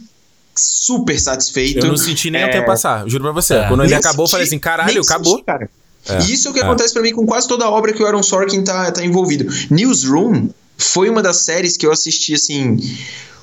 Super 0.59 1.21
satisfeito. 1.21 1.85
Eu 1.85 1.91
não 1.91 1.99
senti 1.99 2.31
nem 2.31 2.41
é... 2.41 2.47
o 2.47 2.51
tempo 2.51 2.67
passar, 2.67 3.07
juro 3.07 3.25
pra 3.25 3.33
você. 3.33 3.55
É. 3.55 3.69
Quando 3.69 3.85
ele 3.85 3.95
acabou, 3.95 4.25
eu 4.25 4.31
falei 4.31 4.47
assim: 4.47 4.59
caralho, 4.59 5.03
acabou. 5.03 5.35
Senti, 5.35 5.45
cara. 5.45 5.69
É, 6.09 6.23
e 6.23 6.33
isso 6.33 6.49
é 6.49 6.51
o 6.51 6.55
que 6.55 6.61
é. 6.61 6.63
acontece 6.63 6.95
para 6.95 7.03
mim 7.03 7.13
com 7.13 7.27
quase 7.27 7.47
toda 7.47 7.67
a 7.67 7.71
obra 7.71 7.93
que 7.93 8.03
o 8.03 8.07
Aaron 8.07 8.23
Sorkin 8.23 8.65
tá, 8.65 8.91
tá 8.91 9.05
envolvido. 9.05 9.53
Newsroom 9.69 10.49
foi 10.79 11.11
uma 11.11 11.23
das 11.23 11.39
séries 11.39 11.77
que 11.77 11.85
eu 11.85 11.93
assisti 11.93 12.33
assim 12.33 12.79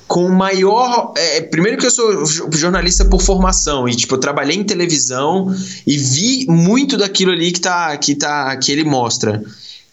com 0.06 0.28
maior. 0.28 1.12
É, 1.16 1.40
primeiro 1.40 1.78
que 1.78 1.86
eu 1.86 1.90
sou 1.90 2.24
jornalista 2.52 3.04
por 3.04 3.22
formação 3.22 3.88
e, 3.88 3.94
tipo, 3.94 4.14
eu 4.14 4.20
trabalhei 4.20 4.56
em 4.56 4.64
televisão 4.64 5.54
e 5.86 5.96
vi 5.96 6.46
muito 6.48 6.96
daquilo 6.96 7.32
ali 7.32 7.52
que, 7.52 7.60
tá, 7.60 7.96
que, 7.96 8.14
tá, 8.14 8.56
que 8.56 8.72
ele 8.72 8.84
mostra. 8.84 9.42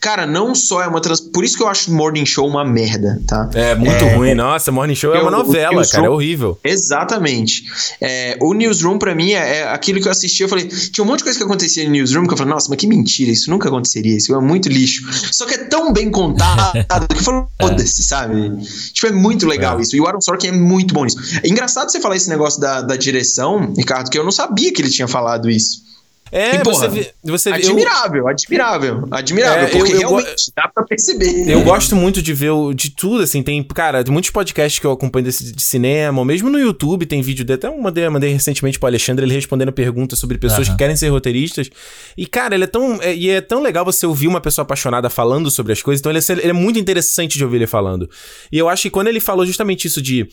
Cara, 0.02 0.26
não 0.26 0.56
só 0.56 0.82
é 0.82 0.88
uma 0.88 1.00
trans... 1.00 1.22
Por 1.22 1.44
isso 1.44 1.56
que 1.56 1.62
eu 1.62 1.68
acho 1.68 1.94
Morning 1.94 2.26
Show 2.26 2.48
uma 2.48 2.66
merda, 2.66 3.22
tá? 3.28 3.48
É 3.54 3.76
muito 3.76 4.04
é... 4.04 4.16
ruim. 4.16 4.34
Nossa, 4.34 4.72
Morning 4.72 4.96
Show 4.96 5.14
é 5.14 5.22
uma 5.22 5.30
novela, 5.30 5.86
cara. 5.88 6.08
É 6.08 6.10
horrível. 6.10 6.60
Exatamente. 6.64 7.66
É, 8.02 8.36
o 8.42 8.56
Newsroom, 8.56 8.98
pra 8.98 9.14
mim, 9.14 9.34
é, 9.34 9.60
é, 9.60 9.64
aquilo 9.68 10.02
que 10.02 10.08
eu 10.08 10.12
assisti. 10.12 10.42
Eu 10.42 10.50
falei, 10.50 10.66
tinha 10.66 11.06
um 11.06 11.08
monte 11.08 11.20
de 11.20 11.26
coisa 11.26 11.38
que 11.38 11.46
acontecia 11.46 11.84
no 11.84 11.92
Newsroom 11.92 12.26
que 12.26 12.34
eu 12.34 12.38
falei, 12.38 12.52
nossa, 12.52 12.68
mas 12.68 12.80
que 12.80 12.88
mentira, 12.88 13.30
isso 13.30 13.48
nunca 13.52 13.68
aconteceria. 13.68 14.18
Isso 14.18 14.34
é 14.34 14.42
muito 14.42 14.70
lixo. 14.70 15.08
Só 15.32 15.46
que 15.46 15.54
é 15.54 15.58
tão 15.60 15.94
bem 15.94 16.10
contado 16.10 16.74
que 17.08 17.20
eu 17.20 17.24
falo, 17.24 17.48
foda-se, 17.62 18.02
sabe? 18.02 18.58
Tipo, 18.94 19.06
é 19.06 19.12
muito 19.12 19.46
legal 19.46 19.78
é. 19.78 19.84
isso. 19.84 19.96
E 19.96 20.02
o 20.02 20.08
Aaron 20.08 20.22
Sorkin 20.22 20.48
é 20.48 20.52
muito 20.52 20.96
bom 20.96 21.06
nisso. 21.06 21.18
É 21.44 21.48
engraçado 21.48 21.92
você 21.92 22.02
falar 22.02 22.16
esse 22.16 22.28
negócio 22.28 22.60
da, 22.60 22.82
da 22.82 22.96
direção, 22.96 23.72
Ricardo, 23.78 24.10
que 24.10 24.18
eu 24.18 24.24
não 24.24 24.32
sabia 24.32 24.74
que 24.74 24.82
ele 24.82 24.90
tinha 24.90 25.08
falado 25.08 25.48
isso. 25.48 25.91
É, 26.32 26.56
E, 26.56 26.60
porra, 26.64 26.76
você 26.76 26.88
vê. 26.88 27.12
Você 27.26 27.52
vê- 27.52 27.58
eu- 27.58 27.70
Admirável, 27.72 28.28
admirável, 28.28 29.08
admirável, 29.12 29.64
É, 29.66 29.68
porque 29.70 29.92
eu- 29.92 29.96
eu 29.96 30.00
realmente 30.00 30.52
dá 30.56 30.68
pra 30.74 30.84
perceber. 30.86 31.50
Eu 31.50 31.62
gosto 31.64 31.96
muito 31.96 32.22
de 32.22 32.34
ver 32.34 32.52
de 32.74 32.90
tudo, 32.92 33.24
assim, 33.24 33.44
tem, 33.44 33.62
cara, 33.64 34.04
tem 34.04 34.14
muitos 34.14 34.32
podcasts 34.32 34.80
que 34.80 34.86
eu 34.88 34.92
acompanho 34.92 35.26
desse, 35.26 35.52
de 35.52 35.62
cinema, 35.62 36.20
ou 36.20 36.26
mesmo 36.26 36.50
no 36.50 36.58
YouTube 36.58 37.06
tem 37.06 37.22
vídeo 37.22 37.44
dele, 37.44 37.56
até 37.56 37.68
eu 37.68 37.78
mandei, 37.78 38.08
mandei 38.08 38.32
recentemente 38.32 38.80
pro 38.80 38.88
Alexandre, 38.88 39.26
ele 39.26 39.34
respondendo 39.34 39.72
perguntas 39.74 40.20
sobre 40.20 40.38
pessoas 40.38 40.68
Aham. 40.68 40.78
que 40.78 40.84
querem 40.84 40.96
ser 40.96 41.10
roteiristas, 41.10 41.70
e 42.18 42.26
cara, 42.26 42.56
ele 42.56 42.64
é 42.64 42.68
tão, 42.68 43.02
é, 43.02 43.14
e 43.14 43.30
é 43.30 43.42
tão 43.42 43.62
legal 43.62 43.84
você 43.84 44.06
ouvir 44.06 44.28
uma 44.28 44.40
pessoa 44.40 44.64
apaixonada 44.64 45.10
falando 45.10 45.52
sobre 45.52 45.74
as 45.74 45.82
coisas, 45.82 46.00
então 46.00 46.12
ele 46.12 46.20
é, 46.20 46.32
ele 46.32 46.50
é 46.50 46.54
muito 46.54 46.80
interessante 46.80 47.38
de 47.38 47.44
ouvir 47.44 47.58
ele 47.58 47.68
falando. 47.68 48.10
E 48.52 48.58
eu 48.58 48.70
acho 48.70 48.84
que 48.84 48.90
quando 48.90 49.08
ele 49.10 49.20
falou 49.20 49.46
justamente 49.46 49.86
isso 49.86 50.02
de, 50.02 50.26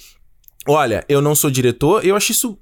olha, 0.66 1.04
eu 1.08 1.20
não 1.20 1.34
sou 1.34 1.50
diretor, 1.50 2.04
eu 2.06 2.14
acho 2.14 2.30
isso... 2.32 2.56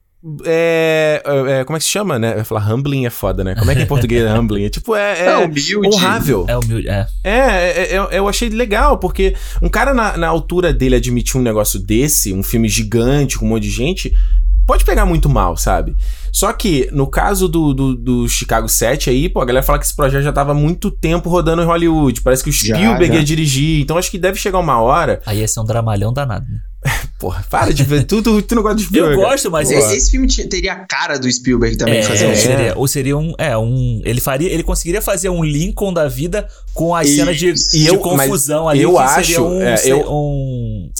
É, 0.44 1.22
é, 1.60 1.64
como 1.64 1.76
é 1.76 1.78
que 1.78 1.84
se 1.84 1.90
chama, 1.90 2.18
né? 2.18 2.32
Eu 2.34 2.38
ia 2.38 2.44
falar 2.44 2.72
humbling 2.72 3.06
é 3.06 3.10
foda, 3.10 3.44
né? 3.44 3.54
Como 3.54 3.70
é 3.70 3.74
que 3.74 3.82
em 3.82 3.86
português 3.86 4.24
é 4.24 4.38
humbling? 4.38 4.64
É 4.64 4.68
tipo, 4.68 4.94
é, 4.94 5.18
é 5.20 5.26
É 5.26 5.36
humilde. 5.36 5.76
honrável. 5.86 6.44
É 6.48 6.56
humilde. 6.56 6.88
É. 6.88 7.06
É, 7.24 7.30
é, 7.38 7.94
é, 7.94 8.18
eu 8.18 8.28
achei 8.28 8.48
legal, 8.48 8.98
porque 8.98 9.34
um 9.62 9.68
cara 9.68 9.94
na, 9.94 10.16
na 10.16 10.28
altura 10.28 10.72
dele 10.72 10.96
admitir 10.96 11.36
um 11.38 11.42
negócio 11.42 11.78
desse, 11.78 12.32
um 12.32 12.42
filme 12.42 12.68
gigante 12.68 13.38
com 13.38 13.44
um 13.46 13.50
monte 13.50 13.62
de 13.64 13.70
gente, 13.70 14.12
pode 14.66 14.84
pegar 14.84 15.06
muito 15.06 15.28
mal, 15.28 15.56
sabe? 15.56 15.94
Só 16.32 16.52
que, 16.52 16.88
no 16.92 17.06
caso 17.06 17.48
do, 17.48 17.72
do, 17.72 17.94
do 17.94 18.28
Chicago 18.28 18.68
7 18.68 19.08
aí, 19.08 19.28
pô, 19.28 19.40
a 19.40 19.44
galera 19.44 19.64
fala 19.64 19.78
que 19.78 19.86
esse 19.86 19.94
projeto 19.96 20.22
já 20.24 20.32
tava 20.32 20.52
muito 20.52 20.90
tempo 20.90 21.30
rodando 21.30 21.62
em 21.62 21.66
Hollywood. 21.66 22.20
Parece 22.20 22.42
que 22.44 22.50
o 22.50 22.52
Já, 22.52 22.74
Spielberg 22.76 23.08
já. 23.14 23.20
ia 23.20 23.24
dirigir. 23.24 23.80
Então 23.80 23.96
acho 23.96 24.10
que 24.10 24.18
deve 24.18 24.38
chegar 24.38 24.58
uma 24.58 24.80
hora. 24.80 25.20
Aí 25.24 25.38
ia 25.38 25.48
ser 25.48 25.60
um 25.60 25.64
dramalhão 25.64 26.12
danado. 26.12 26.44
né? 26.50 26.58
Porra, 27.18 27.44
para 27.50 27.72
de 27.72 27.82
ver. 27.82 28.04
tu, 28.04 28.22
tu, 28.22 28.42
tu 28.42 28.54
não 28.54 28.62
gosta 28.62 28.76
de 28.76 28.82
Eu 28.84 28.88
Spielberg. 28.88 29.16
gosto, 29.22 29.50
mas 29.50 29.70
esse, 29.70 29.96
esse, 29.96 30.10
filme 30.10 30.26
teria 30.48 30.72
a 30.74 30.76
cara 30.86 31.18
do 31.18 31.30
Spielberg 31.30 31.76
também 31.76 31.98
é, 31.98 32.02
fazer 32.02 32.26
um 32.26 32.30
é. 32.30 32.34
seria, 32.36 32.72
ou 32.76 32.86
seria 32.86 33.16
um, 33.16 33.32
é, 33.38 33.56
um, 33.56 34.00
ele 34.04 34.20
faria, 34.20 34.50
ele 34.52 34.62
conseguiria 34.62 35.00
fazer 35.00 35.28
um 35.30 35.42
Lincoln 35.44 35.92
da 35.92 36.08
vida 36.08 36.46
com 36.74 36.94
as 36.94 37.08
Isso. 37.08 37.16
cenas 37.16 37.36
de, 37.38 37.48
E 37.48 37.80
de 37.84 37.86
eu- 37.86 37.98
confusão 37.98 38.68
ali, 38.68 38.82
eu 38.82 38.92
que 38.92 38.98
acho, 38.98 39.24
seria 39.26 39.42
um, 39.42 39.62
é, 39.62 39.76
eu- 39.86 40.12
um, 40.12 40.90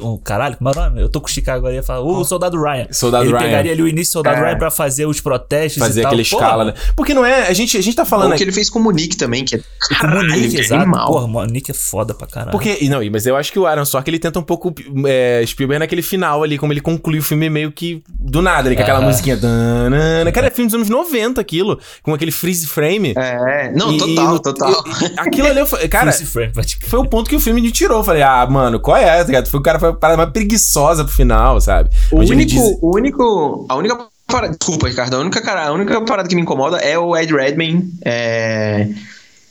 um- 0.00 0.16
caralho, 0.18 0.56
como 0.56 0.70
é 0.70 0.72
o 0.72 0.74
nome? 0.76 1.00
Eu 1.02 1.08
tô 1.08 1.20
com 1.20 1.26
o 1.26 1.30
Chicago 1.30 1.58
agora 1.58 1.74
ia 1.74 1.82
falar, 1.82 2.00
o 2.00 2.24
Soldado 2.24 2.60
Ryan. 2.60 2.86
Soldado 2.90 3.24
ele 3.24 3.32
Ryan. 3.32 3.42
pegaria 3.44 3.72
ali 3.72 3.82
o 3.82 3.88
início 3.88 4.12
do 4.12 4.14
Soldado 4.14 4.36
É. 4.40 4.44
Ryan 4.48 4.58
pra 4.58 4.70
fazer 4.70 5.06
os 5.06 5.20
protestos 5.20 5.80
Fazer 5.82 6.00
e 6.00 6.02
tal. 6.02 6.10
aquela 6.10 6.22
escala, 6.22 6.64
né? 6.64 6.74
Porque 6.96 7.12
não 7.14 7.24
é. 7.24 7.48
A 7.48 7.52
gente, 7.52 7.76
a 7.76 7.82
gente 7.82 7.94
tá 7.96 8.04
falando 8.04 8.32
o 8.32 8.36
que 8.36 8.42
ele 8.42 8.52
fez 8.52 8.68
com 8.70 8.78
o 8.78 8.82
Monique 8.82 9.16
também, 9.16 9.44
que 9.44 9.56
é. 9.56 9.58
E 9.58 9.94
com 9.96 10.06
o 10.06 10.10
Monique, 10.10 10.28
Caralho, 10.28 10.50
que 10.50 10.60
exato. 10.60 10.82
animal. 10.82 11.06
Porra, 11.06 11.24
o 11.24 11.28
Monique 11.28 11.70
é 11.70 11.74
foda 11.74 12.14
pra 12.14 12.26
caralho. 12.26 12.50
Porque, 12.52 12.78
e 12.80 12.88
não, 12.88 13.02
e- 13.02 13.10
mas 13.10 13.26
eu 13.26 13.36
acho 13.36 13.52
que 13.52 13.58
o 13.58 13.66
Aaron 13.66 13.84
Sorkin 13.84 14.10
ele 14.10 14.18
tenta 14.18 14.38
um 14.38 14.42
pouco 14.42 14.74
é, 15.06 15.42
Spielberg 15.46 15.78
naquele 15.80 16.02
final 16.02 16.42
ali, 16.42 16.56
como 16.58 16.72
ele 16.72 16.80
conclui 16.80 17.18
o 17.18 17.22
filme 17.22 17.48
meio 17.50 17.70
que 17.72 18.02
do 18.08 18.40
nada, 18.40 18.68
ali, 18.68 18.76
com 18.76 18.82
aquela 18.82 19.00
musiquinha. 19.00 19.36
Danana. 19.36 20.32
Cara, 20.32 20.46
é 20.46 20.50
filme 20.50 20.66
dos 20.68 20.74
anos 20.74 20.88
90 20.88 21.40
aquilo, 21.40 21.78
com 22.02 22.14
aquele 22.14 22.30
freeze 22.30 22.66
frame. 22.66 23.12
É, 23.16 23.72
não, 23.74 23.92
E- 23.92 23.98
total, 23.98 24.24
e 24.24 24.28
no- 24.28 24.38
total. 24.40 24.70
e- 24.70 25.04
e- 25.04 25.14
aquilo 25.18 25.48
ali, 25.48 25.60
eu, 25.60 25.66
cara, 25.88 26.12
foi 26.12 26.98
o 26.98 27.04
ponto 27.06 27.28
que 27.28 27.36
o 27.36 27.40
filme 27.40 27.60
me 27.60 27.70
tirou. 27.70 27.98
Eu 27.98 28.04
falei, 28.04 28.22
ah, 28.22 28.46
mano, 28.48 28.80
qual 28.80 28.96
é? 28.96 29.18
tá 29.18 29.24
ligado? 29.24 29.48
Foi 29.48 29.60
o 29.60 29.62
cara 29.62 29.73
foi 29.78 29.90
a 29.90 29.92
parada 29.92 30.16
mais 30.16 30.30
preguiçosa 30.30 31.04
pro 31.04 31.12
final, 31.12 31.60
sabe? 31.60 31.90
O 32.12 32.16
Onde 32.20 32.32
ele 32.32 32.42
único, 32.42 32.50
diz- 32.50 32.78
o 32.82 32.96
único, 32.96 33.66
a 33.68 33.76
única 33.76 33.98
parada, 34.26 34.56
desculpa, 34.58 34.88
Ricardo, 34.88 35.14
a 35.14 35.18
única, 35.20 35.40
cara, 35.42 35.68
a 35.68 35.72
única 35.72 36.00
parada 36.02 36.28
que 36.28 36.34
me 36.34 36.42
incomoda 36.42 36.78
é 36.78 36.98
o 36.98 37.16
Ed 37.16 37.32
Redmayne, 37.32 37.92
é... 38.04 38.88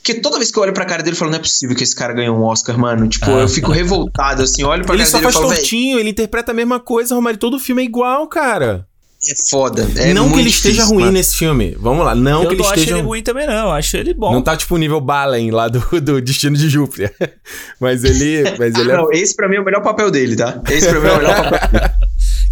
Que 0.04 0.16
toda 0.16 0.38
vez 0.38 0.52
que 0.52 0.60
eu 0.60 0.64
olho 0.64 0.74
pra 0.74 0.84
cara 0.84 1.02
dele, 1.02 1.16
eu 1.16 1.18
falo, 1.18 1.32
não 1.32 1.38
é 1.38 1.42
possível 1.42 1.74
que 1.78 1.82
esse 1.84 1.96
cara 1.96 2.12
ganhou 2.12 2.36
um 2.38 2.44
Oscar, 2.44 2.78
mano. 2.78 3.08
Tipo, 3.08 3.26
Ah, 3.32 3.40
eu 3.40 3.48
fico 3.48 3.72
revoltado, 3.72 4.42
assim, 4.44 4.62
olho 4.62 4.84
pra 4.84 4.96
Ele 4.96 5.04
cara 5.04 5.10
só 5.12 5.18
dele 5.18 5.22
e 5.22 5.32
faz 5.32 5.36
falo, 5.36 5.48
velho, 5.48 5.62
tortinho, 5.62 5.98
ele 5.98 6.10
interpreta 6.10 6.52
a 6.52 6.54
mesma 6.54 6.78
coisa, 6.78 7.16
Romário. 7.16 7.40
Todo 7.40 7.58
filme 7.58 7.82
é 7.84 7.86
igual, 7.86 8.28
cara. 8.28 8.86
É 9.32 9.50
foda. 9.50 9.88
É 9.98 10.14
não 10.14 10.32
que 10.32 10.40
ele 10.40 10.50
esteja 10.50 10.76
difícil, 10.76 10.94
ruim 10.94 11.04
mano. 11.06 11.14
nesse 11.18 11.38
filme. 11.38 11.78
Vamos 11.80 12.06
lá, 12.06 12.14
não 12.14 12.44
eu 12.44 12.50
que 12.50 12.56
ele 12.56 12.62
não 12.62 12.70
acho 12.70 12.80
esteja 12.80 12.98
ele 12.98 13.08
ruim 13.08 13.24
também, 13.24 13.48
não. 13.48 13.54
Eu 13.68 13.72
acho 13.72 13.98
ele 13.98 14.14
bom. 14.14 14.32
Não 14.34 14.42
tá 14.42 14.58
tipo 14.58 14.76
o 14.76 14.78
nível 14.78 15.00
Balen 15.00 15.52
lá 15.52 15.68
do, 15.68 15.80
do 16.02 16.22
Destino 16.22 16.56
de 16.58 16.70
Júpiter. 16.70 17.14
Mas 17.80 18.04
ele. 18.04 18.44
Mas 18.58 18.76
ele 18.76 18.92
Ah, 18.92 18.96
é. 18.96 18.98
não, 18.98 19.12
esse 19.12 19.36
pra 19.36 19.48
mim 19.48 19.56
é 19.56 19.62
o 19.62 19.66
melhor 19.66 19.82
papel 19.82 20.12
dele, 20.12 20.36
tá? 20.36 20.62
Esse 20.70 20.90
pra 20.90 21.00
mim 21.00 21.08
é 21.08 21.12
o 21.12 21.18
melhor 21.18 21.50
papel 21.50 21.70
dele. 21.70 21.94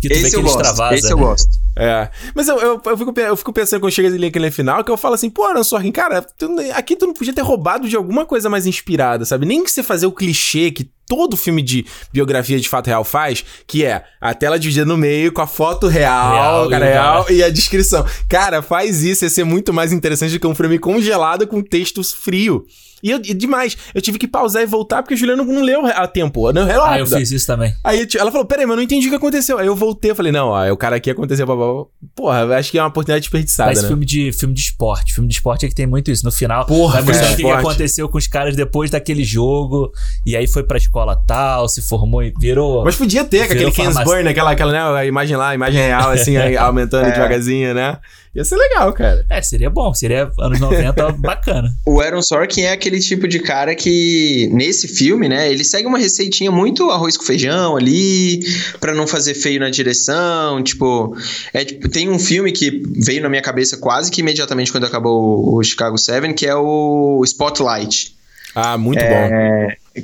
Esse 0.03 0.31
que 0.31 0.35
eu 0.35 0.39
ele 0.39 0.47
gosto, 0.49 0.61
extravasa. 0.61 0.95
esse 0.95 1.11
eu 1.11 1.17
né? 1.17 1.23
gosto. 1.23 1.49
É. 1.77 2.09
Mas 2.33 2.47
eu, 2.47 2.57
eu, 2.59 2.81
eu, 2.83 2.97
fico, 2.97 3.19
eu 3.19 3.37
fico 3.37 3.53
pensando 3.53 3.79
quando 3.79 3.93
chega 3.93 4.07
ali 4.07 4.17
naquele 4.17 4.49
final, 4.49 4.83
que 4.83 4.89
eu 4.89 4.97
falo 4.97 5.13
assim, 5.13 5.29
pô, 5.29 5.43
Aaron 5.45 5.63
Sorkin, 5.63 5.91
cara, 5.91 6.23
tu 6.23 6.49
aqui 6.73 6.95
tu 6.95 7.05
não 7.05 7.13
podia 7.13 7.31
ter 7.31 7.41
roubado 7.43 7.87
de 7.87 7.95
alguma 7.95 8.25
coisa 8.25 8.49
mais 8.49 8.65
inspirada, 8.65 9.25
sabe? 9.25 9.45
Nem 9.45 9.63
que 9.63 9.69
você 9.69 9.83
fazer 9.83 10.07
o 10.07 10.11
clichê 10.11 10.71
que 10.71 10.89
todo 11.11 11.35
filme 11.35 11.61
de 11.61 11.85
biografia 12.13 12.57
de 12.57 12.69
fato 12.69 12.87
real 12.87 13.03
faz, 13.03 13.43
que 13.67 13.83
é 13.83 14.01
a 14.21 14.33
tela 14.33 14.57
dividida 14.57 14.85
no 14.85 14.95
meio 14.95 15.29
com 15.33 15.41
a 15.41 15.47
foto 15.47 15.89
real, 15.89 16.31
Real, 16.31 16.69
cara 16.69 16.85
e 16.85 16.89
real, 16.89 17.25
e 17.29 17.43
a 17.43 17.49
descrição. 17.49 18.05
Cara, 18.29 18.61
faz 18.61 19.03
isso, 19.03 19.25
ia 19.25 19.29
ser 19.29 19.43
muito 19.43 19.73
mais 19.73 19.91
interessante 19.91 20.31
do 20.31 20.39
que 20.39 20.47
um 20.47 20.55
filme 20.55 20.79
congelado 20.79 21.45
com 21.45 21.61
texto 21.61 22.01
frio. 22.01 22.65
E, 23.03 23.09
eu, 23.09 23.17
e 23.17 23.33
demais, 23.33 23.75
eu 23.93 24.01
tive 24.01 24.17
que 24.19 24.27
pausar 24.27 24.61
e 24.61 24.65
voltar 24.65 25.01
porque 25.01 25.15
a 25.15 25.17
Juliana 25.17 25.43
não, 25.43 25.51
não 25.51 25.63
leu 25.63 25.85
a 25.87 26.07
tempo. 26.07 26.51
Não, 26.53 26.63
Ah, 26.83 26.99
eu 26.99 27.07
fiz 27.07 27.31
isso 27.31 27.47
também. 27.47 27.73
Aí 27.83 28.07
ela 28.15 28.31
falou, 28.31 28.45
peraí, 28.45 28.65
mas 28.65 28.73
eu 28.73 28.77
não 28.77 28.83
entendi 28.83 29.07
o 29.07 29.09
que 29.09 29.15
aconteceu. 29.15 29.57
Aí 29.57 29.65
eu 29.65 29.75
voltei, 29.75 30.11
eu 30.11 30.15
falei, 30.15 30.31
não, 30.31 30.49
ó, 30.49 30.63
é 30.63 30.71
o 30.71 30.77
cara 30.77 30.97
aqui 30.97 31.09
aconteceu, 31.09 31.45
blá, 31.45 31.55
blá, 31.55 31.73
blá. 31.73 31.83
Porra, 32.15 32.39
eu 32.41 32.53
acho 32.53 32.71
que 32.71 32.77
é 32.77 32.81
uma 32.81 32.89
oportunidade 32.89 33.23
desperdiçada, 33.23 33.71
Mas 33.71 33.81
né? 33.81 33.87
filme 33.87 34.05
de, 34.05 34.31
filme 34.31 34.53
de 34.53 34.61
esporte. 34.61 35.13
Filme 35.13 35.27
de 35.27 35.33
esporte 35.33 35.65
é 35.65 35.69
que 35.69 35.73
tem 35.75 35.87
muito 35.87 36.11
isso. 36.11 36.23
No 36.23 36.31
final, 36.31 36.65
Porra, 36.65 37.01
vai 37.01 37.13
mostrando 37.13 37.35
filme 37.35 37.51
o 37.51 37.55
que, 37.55 37.61
que 37.61 37.67
aconteceu 37.67 38.07
com 38.07 38.17
os 38.17 38.27
caras 38.27 38.55
depois 38.55 38.91
daquele 38.91 39.23
jogo. 39.23 39.91
E 40.25 40.35
aí 40.35 40.45
foi 40.45 40.63
pra 40.63 40.77
escola 40.77 41.00
tal, 41.15 41.67
se 41.67 41.81
formou 41.81 42.23
e 42.23 42.33
virou. 42.39 42.83
Mas 42.83 42.95
podia 42.95 43.23
ter, 43.23 43.39
com 43.39 43.43
aquele 43.53 43.59
Virou 43.71 43.73
Ken's. 43.73 44.03
Burn, 44.03 44.27
aquela, 44.27 44.51
aquela, 44.51 44.71
né, 44.71 44.99
a 44.99 45.05
imagem 45.05 45.35
lá, 45.37 45.49
a 45.49 45.55
imagem 45.55 45.81
real, 45.81 46.09
assim, 46.11 46.35
aumentando 46.57 47.07
É. 47.07 47.11
devagarzinho, 47.11 47.73
né? 47.73 47.97
Ia 48.33 48.45
ser 48.45 48.55
legal, 48.55 48.93
cara. 48.93 49.25
É, 49.29 49.41
seria 49.41 49.69
bom. 49.69 49.93
Seria 49.93 50.31
anos 50.39 50.57
90 50.57 51.11
bacana. 51.19 51.69
O 51.85 51.99
Aaron 51.99 52.21
Sorkin 52.21 52.61
é 52.61 52.71
aquele 52.71 52.97
tipo 53.01 53.27
de 53.27 53.39
cara 53.39 53.75
que, 53.75 54.49
nesse 54.53 54.87
filme, 54.87 55.27
né, 55.27 55.51
ele 55.51 55.65
segue 55.65 55.85
uma 55.85 55.97
receitinha 55.97 56.49
muito 56.49 56.89
arroz 56.89 57.17
com 57.17 57.25
feijão 57.25 57.75
ali, 57.75 58.39
pra 58.79 58.93
não 58.93 59.05
fazer 59.05 59.33
feio 59.33 59.59
na 59.59 59.69
direção, 59.69 60.63
tipo, 60.63 61.13
é, 61.53 61.65
tipo, 61.65 61.89
tem 61.89 62.09
um 62.09 62.17
filme 62.17 62.53
que 62.53 62.81
veio 62.95 63.21
na 63.21 63.27
minha 63.27 63.41
cabeça 63.41 63.75
quase 63.75 64.09
que 64.09 64.21
imediatamente 64.21 64.71
quando 64.71 64.85
acabou 64.85 65.53
o 65.53 65.61
Chicago 65.61 65.97
7, 65.97 66.33
que 66.33 66.47
é 66.47 66.55
o 66.55 67.21
Spotlight. 67.25 68.15
Ah, 68.55 68.77
muito 68.77 69.03
bom. 69.03 69.27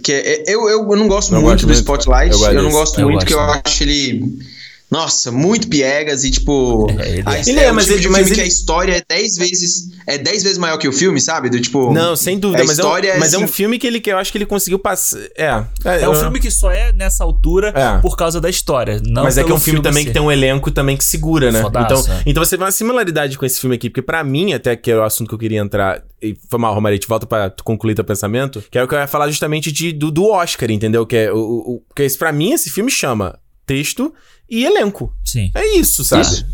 Que 0.03 0.11
é- 0.11 0.43
eu, 0.47 0.68
eu 0.69 0.95
não 0.97 1.07
gosto 1.07 1.34
Eu 1.34 1.41
muito 1.41 1.65
gosto 1.65 1.68
do. 1.68 1.73
Spotlight, 1.73 2.34
Eu 2.34 2.53
eu, 2.53 2.64
não 2.64 2.72
gosto 2.72 2.99
Eu 2.99 3.05
muito, 3.05 3.15
gosto 3.15 3.27
que 3.27 3.34
eu 3.34 3.39
acho 3.39 3.84
ele... 3.84 4.39
Nossa, 4.89 5.31
muito 5.31 5.68
piegas 5.68 6.23
e 6.23 6.31
tipo. 6.31 6.88
É, 6.97 7.09
ele 7.09 7.19
é. 7.19 7.23
a- 7.26 7.39
Ele 7.39 7.59
é, 7.59 7.72
o 7.72 7.76
mas 7.76 7.85
tipo 7.85 7.95
ele- 7.97 8.01
de 8.03 8.07
mas 8.09 8.18
filme 8.19 8.35
que 8.35 8.39
ele- 8.39 8.41
a 8.41 8.47
história 8.47 8.93
é 8.95 9.03
10 9.15 9.35
vezes. 9.35 9.89
É 10.07 10.18
10 10.18 10.43
vezes 10.43 10.57
maior 10.57 10.77
que 10.77 10.88
o 10.88 10.93
filme, 10.93 11.19
sabe? 11.19 11.49
Do 11.49 11.59
tipo. 11.59 11.91
Não, 11.91 12.15
sem 12.15 12.39
dúvida, 12.39 12.64
a 12.64 12.65
mas, 12.65 12.80
é 12.80 12.81
um, 12.81 12.85
história 12.85 13.09
é 13.09 13.19
mas 13.19 13.34
é 13.34 13.38
um 13.38 13.43
assim- 13.43 13.53
filme 13.53 13.77
que 13.77 13.85
ele 13.85 13.99
que 13.99 14.09
eu 14.09 14.18
acho 14.18 14.31
que 14.31 14.38
ele 14.38 14.45
conseguiu 14.45 14.80
passar. 14.80 15.19
É. 15.38 15.65
É 16.01 16.07
um 16.07 16.15
filme 16.15 16.39
que 16.39 16.49
só 16.49 16.72
é 16.72 16.93
nessa 16.93 17.23
altura 17.26 17.73
É. 17.76 17.99
por 18.01 18.15
causa 18.15 18.39
da 18.39 18.49
história. 18.49 19.01
Não 19.05 19.23
Mas 19.23 19.38
é 19.38 19.43
que 19.43 19.51
é 19.51 19.53
um 19.53 19.59
filme, 19.59 19.81
também 19.81 20.03
em 20.03 20.05
que 20.07 20.14
tem 20.14 20.22
um 20.22 20.31
elenco 20.31 20.72
também 20.72 20.95
que 20.95 21.03
segura, 21.03 21.51
né? 21.51 21.61
Fodaço, 21.61 22.03
então, 22.03 22.15
é. 22.15 22.23
então 22.26 22.45
você 22.45 22.55
vê 22.55 22.64
uma 22.64 22.72
similaridade 22.72 23.38
com 23.38 23.45
esse 23.45 23.59
filme 23.59 23.76
aqui, 23.76 23.89
porque 23.89 24.01
pra 24.01 24.23
mim, 24.23 24.53
até 24.53 24.76
que 24.77 24.89
é 24.89 24.95
o 24.95 25.03
assunto 25.03 25.27
que 25.27 25.34
eu 25.35 25.39
queria 25.39 25.59
entrar, 25.59 26.01
e 26.22 26.38
foi 26.49 26.59
mal, 26.59 26.73
Romaria, 26.73 26.97
te 26.97 27.07
volta 27.09 27.26
pra 27.26 27.49
tu 27.49 27.61
concluir 27.64 27.93
teu 27.93 28.05
pensamento, 28.05 28.64
que 28.72 28.77
é 28.77 28.84
o 28.84 28.88
que 28.88 28.95
eu 28.95 28.99
ia 28.99 29.07
falar 29.07 29.27
justamente 29.27 29.69
de, 29.69 29.91
do, 29.91 30.09
do 30.09 30.27
Oscar, 30.30 30.72
entendeu? 30.72 31.05
Que 31.05 31.15
é 31.18 31.34
o, 31.34 31.38
o, 31.38 31.84
que 31.93 32.03
esse, 32.03 32.18
pra 32.18 32.31
mim 32.31 32.53
esse 32.53 32.69
filme 32.69 32.89
chama 32.89 33.38
texto 33.65 34.14
e 34.49 34.65
elenco. 34.65 35.13
Sim. 35.23 35.51
É 35.55 35.77
isso, 35.77 36.03
sabe? 36.03 36.21
Isso. 36.23 36.45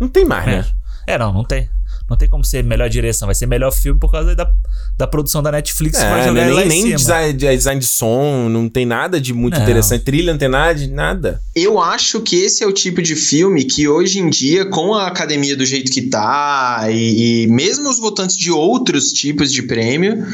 Não 0.00 0.08
tem 0.08 0.24
mais, 0.24 0.46
né? 0.46 0.64
É, 1.06 1.18
não, 1.18 1.32
não 1.32 1.44
tem. 1.44 1.68
Não 2.08 2.18
tem 2.18 2.28
como 2.28 2.44
ser 2.44 2.62
melhor 2.62 2.88
direção. 2.90 3.24
Vai 3.26 3.34
ser 3.34 3.46
melhor 3.46 3.72
filme 3.72 3.98
por 3.98 4.12
causa 4.12 4.36
da, 4.36 4.46
da 4.98 5.06
produção 5.06 5.42
da 5.42 5.50
Netflix 5.50 5.96
que 5.98 6.04
É, 6.04 6.30
né? 6.32 6.44
nem 6.50 6.60
em 6.60 6.68
nem 6.68 6.82
cima. 6.82 6.96
design, 6.96 7.32
de- 7.32 7.56
design 7.56 7.80
de 7.80 7.86
som, 7.86 8.48
não 8.50 8.68
tem 8.68 8.84
nada 8.84 9.18
de 9.18 9.32
muito 9.32 9.54
Não. 9.56 9.62
interessante. 9.62 10.04
Trilha, 10.04 10.30
não 10.32 10.38
tem 10.38 10.48
nada 10.50 10.74
de 10.74 10.86
nada. 10.88 11.40
Eu 11.54 11.80
acho 11.80 12.20
que 12.20 12.36
esse 12.36 12.62
é 12.62 12.66
o 12.66 12.72
tipo 12.72 13.00
de 13.00 13.16
filme 13.16 13.64
que 13.64 13.88
hoje 13.88 14.18
em 14.18 14.28
dia, 14.28 14.66
com 14.66 14.92
a 14.94 15.06
academia 15.06 15.56
do 15.56 15.64
jeito 15.64 15.90
que 15.90 16.02
tá, 16.02 16.86
e, 16.90 17.44
e 17.44 17.46
mesmo 17.46 17.88
os 17.88 17.98
votantes 17.98 18.36
de 18.36 18.50
outros 18.50 19.10
tipos 19.10 19.50
de 19.50 19.62
prêmio, 19.62 20.26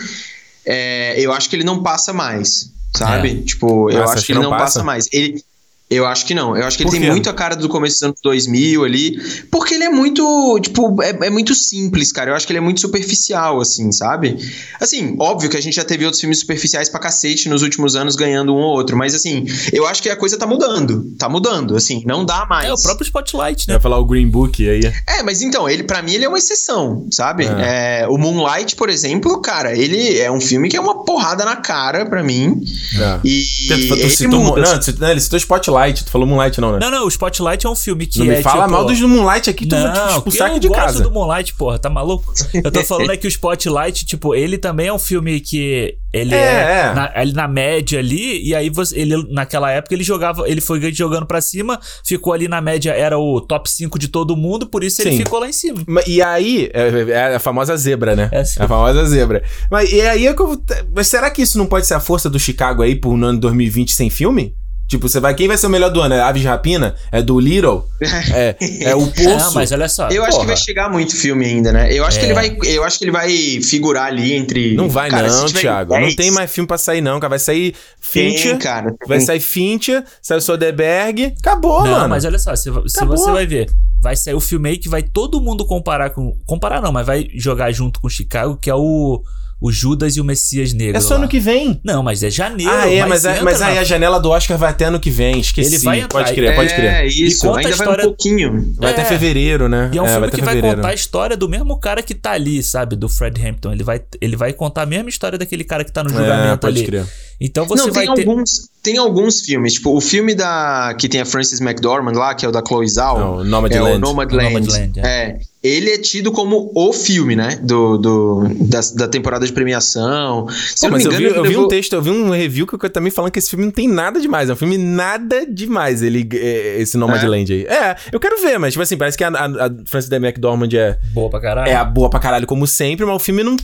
é, 0.67 1.21
eu 1.21 1.33
acho 1.33 1.49
que 1.49 1.55
ele 1.57 1.65
não 1.65 1.83
passa 1.85 2.13
mais, 2.13 2.73
sabe? 2.97 3.43
Tipo, 3.43 3.91
eu 3.91 4.01
Nossa, 4.01 4.15
acho 4.15 4.27
que 4.27 4.33
ele 4.33 4.41
não 4.41 4.51
passa, 4.51 4.65
passa? 4.65 4.83
mais. 4.85 5.09
Ele. 5.13 5.43
Eu 5.91 6.07
acho 6.07 6.25
que 6.25 6.35
não. 6.35 6.57
Eu 6.57 6.65
acho 6.67 6.77
que 6.77 6.85
ele 6.85 6.91
tem 6.91 7.01
muito 7.11 7.29
a 7.29 7.33
cara 7.33 7.57
do 7.57 7.69
começo 7.69 7.97
dos 7.97 8.03
anos 8.03 8.21
2000 8.23 8.85
ali. 8.85 9.19
Porque 9.51 9.75
ele 9.75 9.85
é 9.85 9.89
muito. 9.91 10.59
Tipo, 10.63 11.03
é, 11.03 11.27
é 11.27 11.31
muito 11.31 11.55
simples, 11.55 12.13
cara. 12.13 12.31
Eu 12.31 12.35
acho 12.37 12.47
que 12.47 12.53
ele 12.53 12.59
é 12.59 12.63
muito 12.63 12.81
superficial, 12.81 13.61
assim, 13.61 13.91
sabe? 13.91 14.37
Assim, 14.81 15.17
óbvio 15.19 15.51
que 15.51 15.57
a 15.57 15.61
gente 15.61 15.75
já 15.75 15.85
teve 15.85 16.05
outros 16.05 16.21
filmes 16.21 16.39
superficiais 16.41 16.89
pra 16.89 17.01
cacete 17.01 17.49
nos 17.49 17.63
últimos 17.63 17.97
anos 17.97 18.15
ganhando 18.15 18.55
um 18.55 18.59
ou 18.59 18.73
outro. 18.77 18.97
Mas, 18.97 19.15
assim, 19.15 19.45
eu 19.73 19.87
acho 19.87 20.01
que 20.03 20.09
a 20.09 20.17
coisa 20.17 20.37
tá 20.39 20.47
mudando. 20.47 21.13
Tá 21.19 21.29
mudando, 21.29 21.77
assim. 21.77 22.03
Não 22.07 22.25
dá 22.25 22.47
mais. 22.49 22.69
É 22.69 22.73
o 22.73 22.81
próprio 22.81 23.05
Spotlight, 23.05 23.67
né? 23.67 23.75
Vai 23.75 23.81
falar 23.81 23.99
o 23.99 24.05
Green 24.05 24.29
Book 24.29 24.69
aí. 24.69 24.81
É, 25.09 25.23
mas 25.25 25.43
então, 25.43 25.69
ele 25.69 25.83
para 25.83 26.01
mim 26.03 26.13
ele 26.15 26.25
é 26.25 26.29
uma 26.29 26.39
exceção, 26.39 27.07
sabe? 27.11 27.47
É, 27.47 28.07
o 28.09 28.17
Moonlight, 28.17 28.77
por 28.77 28.89
exemplo, 28.89 29.41
cara, 29.41 29.77
ele 29.77 30.19
é 30.19 30.31
um 30.31 30.41
filme 30.41 30.69
que 30.69 30.77
é 30.77 30.81
uma 30.81 31.05
porrada 31.05 31.45
na 31.45 31.57
cara 31.57 32.07
pra 32.07 32.23
mim. 32.23 32.63
É. 32.97 33.21
E 33.25 33.41
Tu, 33.69 33.89
tu 33.89 33.95
ele 33.95 34.11
citou, 34.11 34.41
muda, 34.41 34.61
não, 34.63 34.79
tu 34.79 34.85
citou- 34.85 35.01
não, 35.03 35.11
ele 35.11 35.21
citou 35.21 35.37
Spotlight, 35.39 35.80
Spotlight. 35.81 36.05
Tu 36.05 36.11
falou 36.11 36.27
Moonlight, 36.27 36.61
não, 36.61 36.73
né? 36.73 36.79
Não, 36.81 36.91
não, 36.91 37.05
o 37.05 37.09
Spotlight 37.09 37.67
é 37.67 37.69
um 37.71 37.75
filme 37.75 38.07
que 38.07 38.19
não 38.21 38.27
é. 38.33 38.37
me 38.37 38.43
fala 38.43 38.63
tipo... 38.65 38.73
mal 38.73 38.85
dos 38.85 38.99
do 38.99 39.09
Moonlight 39.09 39.51
aqui, 39.51 39.67
tu 39.67 39.75
te 39.77 39.83
Não, 39.83 40.09
expulsar 40.17 40.49
eu 40.49 40.53
aqui 40.53 40.61
de 40.61 40.69
gosto 40.69 40.81
casa. 40.81 41.03
do 41.03 41.11
Moonlight, 41.11 41.55
porra, 41.55 41.79
tá 41.79 41.89
maluco? 41.91 42.33
Eu 42.53 42.71
tô 42.71 42.83
falando 42.85 43.13
é 43.13 43.17
que 43.17 43.27
o 43.27 43.29
Spotlight, 43.29 44.05
tipo, 44.05 44.35
ele 44.35 44.59
também 44.59 44.89
é 44.89 44.93
um 44.93 44.99
filme 44.99 45.41
que 45.41 45.97
ele 46.13 46.35
É, 46.35 46.39
é, 46.39 46.81
é. 46.91 46.95
Na, 46.95 47.13
ele 47.23 47.33
na 47.33 47.47
média 47.49 47.99
ali, 47.99 48.43
e 48.47 48.55
aí 48.55 48.69
você, 48.69 48.99
ele, 48.99 49.15
naquela 49.33 49.71
época 49.71 49.95
ele 49.95 50.03
jogava, 50.03 50.49
ele 50.49 50.61
foi 50.61 50.81
jogando 50.93 51.25
pra 51.27 51.41
cima, 51.41 51.79
ficou 52.05 52.33
ali 52.33 52.49
na 52.49 52.61
média, 52.61 52.91
era 52.93 53.19
o 53.19 53.41
top 53.41 53.71
5 53.71 53.99
de 53.99 54.09
todo 54.09 54.37
mundo, 54.37 54.67
por 54.67 54.83
isso 54.83 55.01
ele 55.03 55.13
Sim. 55.13 55.19
ficou 55.19 55.39
lá 55.39 55.49
em 55.49 55.53
cima. 55.53 55.79
Ma- 55.87 56.03
E 56.07 56.21
aí, 56.21 56.69
é, 56.75 57.11
é 57.11 57.35
a 57.37 57.39
famosa 57.39 57.77
zebra, 57.77 58.17
né? 58.17 58.29
É, 58.33 58.45
sim. 58.45 58.61
a 58.63 58.67
famosa 58.69 59.05
zebra. 59.07 59.43
Mas 59.71 59.93
e 59.93 60.01
aí 60.01 60.27
é 60.27 60.35
que 60.35 60.43
eu. 60.43 60.61
Mas 60.95 61.07
será 61.09 61.31
que 61.31 61.43
isso 61.43 61.57
não 61.59 61.67
pode 61.67 61.87
ser 61.87 61.95
a 61.95 62.01
força 62.01 62.29
do 62.29 62.39
Chicago 62.39 62.83
aí 62.83 62.95
por 62.97 63.17
no 63.17 63.27
ano 63.27 63.39
2020 63.41 63.93
sem 63.93 64.11
filme? 64.11 64.55
Tipo, 64.91 65.09
você 65.09 65.21
vai. 65.21 65.33
Quem 65.37 65.47
vai 65.47 65.57
ser 65.57 65.69
o 65.69 65.71
melhor 65.71 65.89
do 65.89 66.01
ano? 66.01 66.15
É 66.17 66.21
Aves 66.21 66.43
de 66.43 66.49
Rapina? 66.49 66.97
É 67.13 67.23
do 67.23 67.39
Little? 67.39 67.85
É, 68.35 68.57
é 68.81 68.95
o 68.97 69.07
Poço? 69.07 69.23
Não, 69.29 69.53
mas 69.55 69.71
olha 69.71 69.89
só. 69.89 70.09
Eu 70.09 70.23
acho 70.23 70.33
que 70.33 70.37
porra. 70.39 70.47
vai 70.49 70.57
chegar 70.57 70.91
muito 70.91 71.17
filme 71.17 71.45
ainda, 71.47 71.71
né? 71.73 71.93
Eu 71.93 72.05
acho 72.05 72.19
que 72.19 72.25
É. 72.25 72.29
ele 72.29 72.35
vai, 72.35 72.57
eu 72.65 72.83
acho 72.83 72.99
que 72.99 73.05
ele 73.05 73.13
vai 73.13 73.31
figurar 73.63 74.07
ali 74.07 74.33
entre 74.35 74.75
Não 74.75 74.89
vai 74.89 75.09
Cara, 75.09 75.29
não, 75.31 75.47
Thiago. 75.47 75.93
10, 75.95 76.07
Não 76.09 76.17
tem 76.17 76.31
mais 76.33 76.51
filme 76.51 76.67
pra 76.67 76.77
sair 76.77 77.01
não, 77.01 77.21
cara. 77.21 77.31
Vai 77.31 77.39
sair 77.39 77.73
tem, 78.13 78.33
Fincher, 78.33 78.59
cara. 78.59 78.93
vai 79.07 79.19
tem. 79.19 79.27
sair 79.27 79.39
Fincher, 79.41 80.05
sai 80.21 80.39
o 80.39 80.41
Soderbergh. 80.41 81.35
Acabou, 81.39 81.85
não, 81.85 81.91
mano. 81.93 82.09
mas 82.09 82.25
olha 82.25 82.39
só, 82.41 82.57
se, 82.57 82.65
se 82.89 83.05
você 83.05 83.31
vai 83.31 83.47
ver, 83.47 83.71
vai 84.03 84.17
sair 84.17 84.35
o 84.35 84.41
filme 84.41 84.71
aí 84.71 84.77
que 84.77 84.89
vai 84.89 85.03
todo 85.05 85.41
mundo 85.41 85.65
comparar 85.65 86.11
com. 86.11 86.37
Comparar 86.47 86.81
não, 86.83 86.91
mas 86.91 87.07
vai 87.07 87.29
jogar 87.35 87.71
junto 87.71 88.01
com 88.01 88.09
Chicago, 88.09 88.57
que 88.61 88.69
é 88.69 88.75
o, 88.75 89.23
o 89.61 89.71
Judas 89.71 90.17
e 90.17 90.21
o 90.21 90.25
Messias 90.25 90.73
Negro. 90.73 90.97
É 90.97 91.01
só 91.01 91.15
lá. 91.15 91.21
ano 91.21 91.29
que 91.29 91.39
vem. 91.39 91.81
Não, 91.85 92.03
mas 92.03 92.23
é 92.23 92.31
janeiro. 92.31 92.73
ah, 92.73 92.91
é, 92.91 93.05
mas, 93.05 93.25
é- 93.25 93.33
entra 93.33 93.45
mas 93.45 93.61
na- 93.61 93.67
aí 93.67 93.79
a 93.79 93.85
janela 93.85 94.19
do 94.19 94.31
Oscar 94.31 94.57
vai 94.57 94.71
até 94.71 94.87
ano 94.87 94.99
que 94.99 95.11
vem. 95.11 95.39
Esqueci. 95.41 95.75
Ele 95.75 95.79
vai 95.85 95.99
entrar. 96.01 96.09
Pode 96.23 96.35
crer, 96.35 96.55
pode 96.55 96.75
crer. 96.75 96.85
É, 96.93 97.07
isso. 97.07 97.41
conta 97.47 97.59
a 97.59 97.59
Ainda 97.59 97.77
vai 97.77 97.87
história- 97.87 98.05
um 98.05 98.09
pouquinho. 98.09 98.75
Vai 98.79 98.91
É. 98.91 98.93
até 98.95 99.05
fevereiro, 99.05 99.69
né? 99.69 99.91
E 99.93 99.99
é 99.99 100.03
um 100.03 100.07
filme 100.07 100.27
até 100.27 100.37
que 100.37 100.43
vai 100.45 100.61
contar 100.61 100.89
a 100.89 100.95
história 100.95 101.37
do 101.37 101.49
mesmo 101.49 101.79
cara 101.79 102.03
que 102.03 102.15
tá 102.15 102.33
ali, 102.33 102.63
sabe? 102.63 102.97
Do 102.97 103.09
Fred 103.09 103.47
Hampton. 103.47 103.73
Ele 103.73 103.83
vai, 103.85 104.01
ele 104.21 104.37
vai 104.37 104.53
contar 104.53 104.83
a 104.83 104.87
mesma 104.87 105.09
história 105.11 105.39
daquele 105.39 105.65
cara 105.65 105.85
que 105.85 105.93
tá 105.93 106.03
no 106.03 106.09
julgamento 106.09 106.55
É, 106.55 106.57
pode 106.57 106.79
ali. 106.79 106.87
crer. 106.87 107.07
Então 107.41 107.67
você 107.67 107.87
Não, 107.87 107.93
vai 107.93 108.07
tem 108.07 108.15
ter. 108.15 108.29
alguns, 108.29 108.70
tem 108.83 108.97
alguns 108.99 109.41
filmes, 109.43 109.75
tipo 109.75 109.95
o 109.97 110.01
filme 110.01 110.35
da 110.35 110.95
que 110.99 111.09
tem 111.09 111.21
a 111.21 111.25
Frances 111.27 111.61
McDormand 111.61 112.13
lá, 112.15 112.35
que 112.35 112.45
é 112.47 112.49
o 112.49 112.53
da 112.53 112.63
Chloe 112.67 112.89
Zhao. 112.89 113.19
Não. 113.19 113.39
É 113.39 113.41
o 113.41 113.45
Nomadland. 113.45 113.99
Nomadland, 114.01 115.01
é. 115.01 115.39
Ele 115.63 115.91
é 115.91 115.99
tido 115.99 116.33
como 116.33 116.73
o 116.75 116.91
filme, 116.91 117.37
né? 117.37 117.59
Do, 117.63 117.99
do, 117.99 118.49
da, 118.63 118.81
da 118.97 119.09
temporada 119.09 119.45
de 119.47 119.53
premiação. 119.53 120.49
Se 120.49 120.81
Pô, 120.81 120.87
eu 120.87 120.91
mas 120.93 121.05
me 121.05 121.11
eu 121.13 121.13
engano, 121.21 121.33
vi, 121.33 121.37
eu 121.39 121.43
vi 121.43 121.49
levou- 121.51 121.65
um 121.67 121.69
texto, 121.69 121.93
eu 121.93 122.01
vi 122.01 122.09
um 122.11 122.31
review 122.31 122.67
que 122.67 122.75
eu 122.75 122.91
também 122.91 123.11
falando 123.11 123.31
que 123.31 123.39
esse 123.39 123.51
filme 123.51 123.67
não 123.67 123.71
tem 123.73 123.87
nada 123.87 124.19
demais. 124.19 124.49
É 124.49 124.53
um 124.55 124.57
filme 124.57 124.79
nada 124.79 125.45
demais, 125.47 126.03
ele, 126.03 126.27
é, 126.33 126.81
esse 126.81 126.97
Nomadland 126.97 127.53
aí. 127.53 127.65
É, 127.67 127.95
eu 128.11 128.19
quero 128.19 128.41
ver, 128.41 128.59
mas, 128.59 128.73
tipo 128.73 128.83
assim, 128.83 128.97
parece 128.97 129.19
que 129.19 129.25
a, 129.25 129.29
a, 129.29 129.67
a 129.67 129.71
Frances. 129.85 130.11
McDormand 130.11 130.71
é, 130.73 130.99
Boa 131.13 131.29
pra 131.29 131.41
caralho. 131.41 131.71
é 131.71 131.75
a 131.75 131.85
boa 131.85 132.09
pra 132.09 132.19
caralho, 132.21 132.47
como 132.47 132.67
sempre, 132.67 133.05
mas 133.05 133.17
o 133.17 133.19
filme 133.19 133.43
não. 133.43 133.55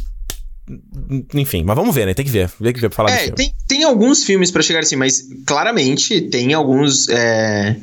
Enfim, 1.34 1.62
mas 1.64 1.76
vamos 1.76 1.94
ver, 1.94 2.06
né? 2.06 2.14
Tem 2.14 2.24
que 2.24 2.30
ver. 2.30 2.50
Tem 2.62 2.72
que 2.72 2.80
ver 2.80 2.88
pra 2.88 2.96
falar 2.96 3.10
do 3.10 3.14
É, 3.14 3.18
filme. 3.20 3.36
tem, 3.36 3.54
tem 3.68 3.84
alguns 3.84 4.24
filmes 4.24 4.50
pra 4.50 4.62
chegar 4.62 4.80
assim, 4.80 4.96
mas 4.96 5.22
claramente 5.46 6.22
tem 6.22 6.52
alguns. 6.54 7.08
é, 7.08 7.76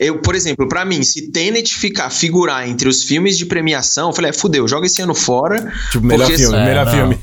Eu, 0.00 0.18
por 0.20 0.34
exemplo, 0.34 0.66
pra 0.68 0.84
mim, 0.84 1.02
se 1.02 1.30
Tenet 1.30 1.74
ficar 1.76 2.10
figurar 2.10 2.66
entre 2.68 2.88
os 2.88 3.04
filmes 3.04 3.36
de 3.38 3.46
premiação, 3.46 4.08
eu 4.08 4.14
falei, 4.14 4.30
é, 4.30 4.32
fudeu, 4.32 4.66
joga 4.66 4.86
esse 4.86 5.00
ano 5.02 5.14
fora. 5.14 5.70
Tipo, 5.90 6.04
melhor 6.06 6.26
porque, 6.26 6.38
filme, 6.42 6.56
assim, 6.56 6.64
melhor 6.66 6.88
é, 6.88 6.90
filme. 6.90 7.18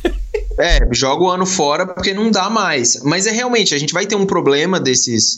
É, 0.60 0.86
joga 0.92 1.24
o 1.24 1.30
ano 1.30 1.46
fora 1.46 1.86
porque 1.88 2.14
não 2.14 2.30
dá 2.30 2.50
mais. 2.50 3.02
Mas 3.04 3.26
é 3.26 3.32
realmente, 3.32 3.74
a 3.74 3.78
gente 3.78 3.94
vai 3.94 4.06
ter 4.06 4.16
um 4.16 4.26
problema 4.26 4.78
desses. 4.78 5.38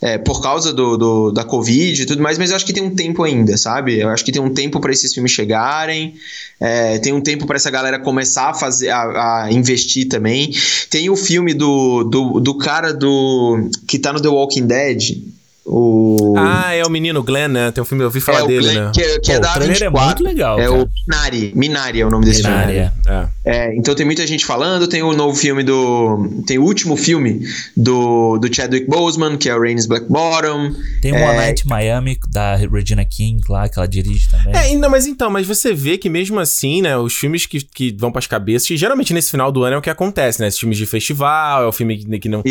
é, 0.00 0.16
por 0.16 0.40
causa 0.40 0.72
do, 0.72 0.96
do- 0.96 1.30
da 1.30 1.44
Covid 1.44 2.02
e 2.02 2.06
tudo 2.06 2.22
mais, 2.22 2.38
mas 2.38 2.48
eu 2.50 2.56
acho 2.56 2.64
que 2.64 2.72
tem 2.72 2.82
um 2.82 2.94
tempo 2.94 3.22
ainda, 3.22 3.58
sabe? 3.58 3.98
Eu 4.00 4.08
acho 4.08 4.24
que 4.24 4.32
tem 4.32 4.40
um 4.40 4.52
tempo 4.54 4.80
pra 4.80 4.90
esses 4.90 5.12
filmes 5.12 5.30
chegarem. 5.30 6.14
é, 6.58 6.98
tem 6.98 7.12
um 7.12 7.20
tempo 7.20 7.44
pra 7.46 7.56
essa 7.56 7.70
galera 7.70 7.98
começar 7.98 8.48
a 8.50 8.54
fazer. 8.54 8.88
A, 8.88 9.42
a 9.44 9.52
investir 9.52 10.08
também. 10.08 10.50
Tem 10.88 11.10
o 11.10 11.16
filme 11.16 11.52
do, 11.52 12.04
do, 12.04 12.40
do 12.40 12.54
cara 12.56 12.94
do. 12.94 13.68
que 13.86 13.98
tá 13.98 14.10
no 14.12 14.22
The 14.22 14.28
Walking 14.28 14.66
Dead. 14.66 15.18
O. 15.64 16.34
Ah, 16.36 16.74
é 16.74 16.84
o 16.84 16.90
menino 16.90 17.22
Glenn, 17.22 17.48
né? 17.48 17.70
Tem 17.70 17.80
um 17.80 17.84
filme, 17.84 18.02
eu 18.02 18.06
ouvi 18.08 18.18
é, 18.18 18.22
falar 18.22 18.44
o 18.44 18.46
dele, 18.48 18.62
Glenn, 18.62 18.84
né? 18.86 18.90
que, 18.94 19.00
é- 19.00 19.18
que 19.20 19.32
é 19.32 19.34
Pô, 19.36 19.40
da 19.40 19.50
o 19.50 19.54
trailer 19.54 19.82
é 19.82 19.90
A24. 19.90 20.04
muito 20.06 20.24
legal, 20.24 20.58
É 20.58 20.62
cara. 20.68 20.72
o 20.82 20.88
Minari. 21.08 21.52
Minari 21.54 22.00
é 22.00 22.06
o 22.06 22.10
nome 22.10 22.24
desse 22.24 22.42
Minari, 22.42 22.72
filme. 22.72 22.90
é. 23.06 23.12
É. 23.12 23.28
É, 23.44 23.76
então 23.76 23.94
tem 23.94 24.04
muita 24.06 24.26
gente 24.26 24.44
falando, 24.44 24.86
tem 24.88 25.02
o 25.02 25.12
novo 25.12 25.36
filme 25.36 25.62
do. 25.62 26.42
Tem 26.46 26.58
o 26.58 26.62
último 26.62 26.96
filme 26.96 27.40
do, 27.76 28.38
do 28.38 28.54
Chadwick 28.54 28.86
Boseman, 28.88 29.36
que 29.36 29.48
é 29.48 29.54
o 29.54 29.60
Rain's 29.60 29.86
Black 29.86 30.06
Bottom. 30.08 30.72
Tem 31.00 31.12
É. 31.14 31.28
One 31.28 31.36
Night 31.36 31.66
Miami, 31.66 32.18
da 32.30 32.56
Regina 32.56 33.04
King 33.04 33.40
lá, 33.48 33.68
que 33.68 33.78
ela 33.78 33.86
dirige 33.88 34.28
também. 34.28 34.52
É, 34.54 34.58
ainda, 34.58 34.88
mas 34.88 35.06
então, 35.06 35.30
mas 35.30 35.46
você 35.46 35.72
vê 35.72 35.96
que 35.98 36.08
mesmo 36.08 36.38
assim, 36.40 36.82
né, 36.82 36.96
os 36.96 37.14
filmes 37.14 37.46
que, 37.46 37.60
que 37.64 37.94
vão 37.98 38.10
pras 38.12 38.26
cabeças, 38.26 38.66
que 38.68 38.76
geralmente 38.76 39.12
nesse 39.12 39.30
final 39.30 39.50
do 39.52 39.62
ano 39.62 39.76
é 39.76 39.78
o 39.78 39.82
que 39.82 39.90
acontece, 39.90 40.40
né? 40.40 40.48
Esses 40.48 40.58
filmes 40.60 40.78
de 40.78 40.86
festival, 40.86 41.62
é 41.64 41.66
o 41.66 41.72
filme 41.72 41.98
que, 41.98 42.18
que 42.20 42.28
não. 42.28 42.42
É, 42.44 42.50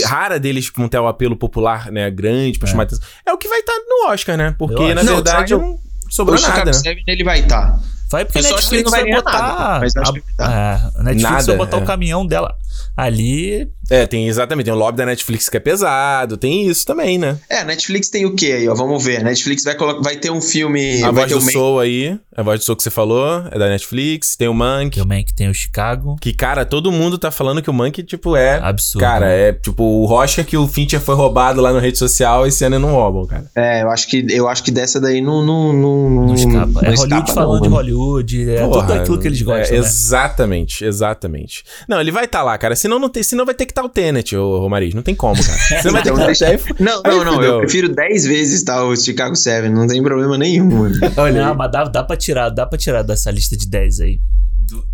é 0.00 0.06
rara 0.06 0.38
deles 0.40 0.70
vão 0.74 0.88
ter 0.88 0.98
o 0.98 1.06
apelo 1.06 1.36
popular, 1.36 1.90
né, 1.90 2.10
grande 2.10 2.51
pra 2.58 2.68
chamar 2.68 2.84
atenção. 2.84 3.04
É 3.26 3.32
o 3.32 3.38
que 3.38 3.48
vai 3.48 3.60
estar 3.60 3.72
no 3.88 4.10
Oscar, 4.10 4.36
né? 4.36 4.54
Porque, 4.58 4.94
na 4.94 5.00
acho. 5.00 5.04
Não, 5.04 5.14
verdade, 5.16 5.52
não 5.54 5.78
sobrou 6.08 6.38
o 6.38 6.42
nada, 6.42 6.64
né? 6.66 6.72
Seven 6.72 7.04
ele 7.06 7.24
vai 7.24 7.40
estar. 7.40 7.78
Vai 8.10 8.24
porque 8.26 8.40
a 8.40 8.42
só 8.42 8.56
acho 8.58 8.68
que 8.68 8.74
ele 8.76 8.82
Netflix 8.84 8.84
não 8.84 9.12
vai 9.12 9.22
botar. 9.22 9.38
nada, 9.56 9.80
mas 9.80 9.96
acho 9.96 10.10
a- 10.10 10.14
que 10.14 10.20
tá. 10.36 10.44
é, 10.44 10.98
a 11.00 11.02
Netflix 11.02 11.22
Nada, 11.30 11.46
vai 11.46 11.56
botar 11.56 11.76
é. 11.78 11.80
o 11.80 11.84
caminhão 11.86 12.26
dela 12.26 12.54
ali. 12.96 13.70
É, 13.90 14.06
tem 14.06 14.28
exatamente, 14.28 14.66
tem 14.66 14.74
o 14.74 14.76
lobby 14.76 14.96
da 14.98 15.06
Netflix 15.06 15.48
que 15.48 15.56
é 15.56 15.60
pesado, 15.60 16.36
tem 16.36 16.66
isso 16.66 16.86
também, 16.86 17.18
né? 17.18 17.38
É, 17.48 17.58
a 17.58 17.64
Netflix 17.64 18.08
tem 18.08 18.24
o 18.24 18.34
quê 18.34 18.52
aí, 18.52 18.68
ó? 18.68 18.74
Vamos 18.74 19.02
ver. 19.04 19.20
A 19.20 19.24
Netflix 19.24 19.64
vai, 19.64 19.76
vai 20.00 20.16
ter 20.16 20.30
um 20.30 20.40
filme. 20.40 21.02
A 21.02 21.10
vai 21.10 21.26
voz 21.26 21.28
ter 21.28 21.34
do 21.34 21.40
o 21.40 21.44
Ma- 21.44 21.52
Soul 21.52 21.80
aí, 21.80 22.18
a 22.34 22.42
voz 22.42 22.60
do 22.60 22.64
Soul 22.64 22.76
que 22.76 22.82
você 22.82 22.90
falou, 22.90 23.44
é 23.50 23.58
da 23.58 23.68
Netflix, 23.68 24.36
tem 24.36 24.48
o 24.48 24.54
Monk. 24.54 24.98
Também 24.98 25.24
que 25.24 25.34
tem 25.34 25.48
o 25.48 25.54
Chicago. 25.54 26.16
Que, 26.20 26.32
cara, 26.32 26.64
todo 26.64 26.90
mundo 26.92 27.18
tá 27.18 27.30
falando 27.30 27.60
que 27.60 27.68
o 27.68 27.72
Monkey, 27.72 28.02
tipo, 28.02 28.36
é. 28.36 28.58
Absurdo. 28.62 29.02
Cara, 29.02 29.28
é 29.30 29.52
tipo 29.52 29.82
o 29.82 30.06
Rocha 30.06 30.42
que 30.44 30.56
o 30.56 30.66
Fincher 30.66 31.00
foi 31.00 31.14
roubado 31.14 31.60
lá 31.60 31.72
na 31.72 31.80
rede 31.80 31.98
social, 31.98 32.46
esse 32.46 32.64
ano 32.64 32.78
não 32.78 32.92
roubam, 32.92 33.26
cara. 33.26 33.50
É, 33.54 33.82
eu 33.82 33.90
acho 33.90 34.08
que, 34.08 34.24
eu 34.30 34.48
acho 34.48 34.62
que 34.62 34.70
dessa 34.70 35.00
daí 35.00 35.20
não. 35.20 35.42
Não, 35.44 35.72
não, 35.72 36.26
Não 36.26 36.34
escapa. 36.34 36.66
não 36.66 36.80
é 36.82 36.94
Hollywood 36.94 37.14
escapa, 37.14 37.34
falando 37.34 37.62
não, 37.62 37.68
de. 37.68 37.74
Hollywood. 37.74 38.50
É 38.50 38.66
Porra, 38.66 38.80
tudo 38.86 38.92
aquilo 38.92 39.18
que 39.18 39.28
eles 39.28 39.40
é, 39.40 39.44
gostam, 39.44 39.78
né? 39.78 39.84
Exatamente, 39.84 40.84
exatamente. 40.84 41.64
Não, 41.88 42.00
ele 42.00 42.12
vai 42.12 42.24
estar 42.24 42.38
tá 42.38 42.44
lá, 42.44 42.56
cara. 42.56 42.76
Senão, 42.76 42.98
não 42.98 43.08
tem, 43.08 43.22
senão 43.22 43.44
vai 43.44 43.54
ter 43.54 43.66
que 43.66 43.71
estar 43.72 43.82
o 43.84 43.88
Tenet, 43.88 44.36
ô 44.36 44.58
Romariz. 44.60 44.94
Não 44.94 45.02
tem 45.02 45.14
como, 45.14 45.34
cara. 45.44 45.58
Você 45.82 45.90
vai 45.90 46.02
ter 46.02 46.08
Então 46.10 46.20
que 46.20 46.26
deixa- 46.26 46.54
estar. 46.54 46.74
Não, 46.82 47.02
não, 47.02 47.24
não. 47.24 47.42
Eu 47.42 47.58
prefiro 47.60 47.88
10 47.88 48.24
vezes 48.26 48.62
tá, 48.62 48.84
o 48.84 48.96
Chicago 48.96 49.34
Seven. 49.36 49.70
Não 49.70 49.86
tem 49.86 50.02
problema 50.02 50.36
nenhum, 50.38 50.66
mano. 50.70 50.94
Olha, 51.16 51.46
Não, 51.46 51.54
mas 51.54 51.70
dá, 51.72 51.84
dá 51.84 52.02
pra 52.04 52.16
tirar, 52.16 52.48
dá 52.50 52.64
pra 52.66 52.78
tirar 52.78 53.02
dessa 53.02 53.30
lista 53.30 53.56
de 53.56 53.68
10 53.68 54.00
aí. 54.00 54.20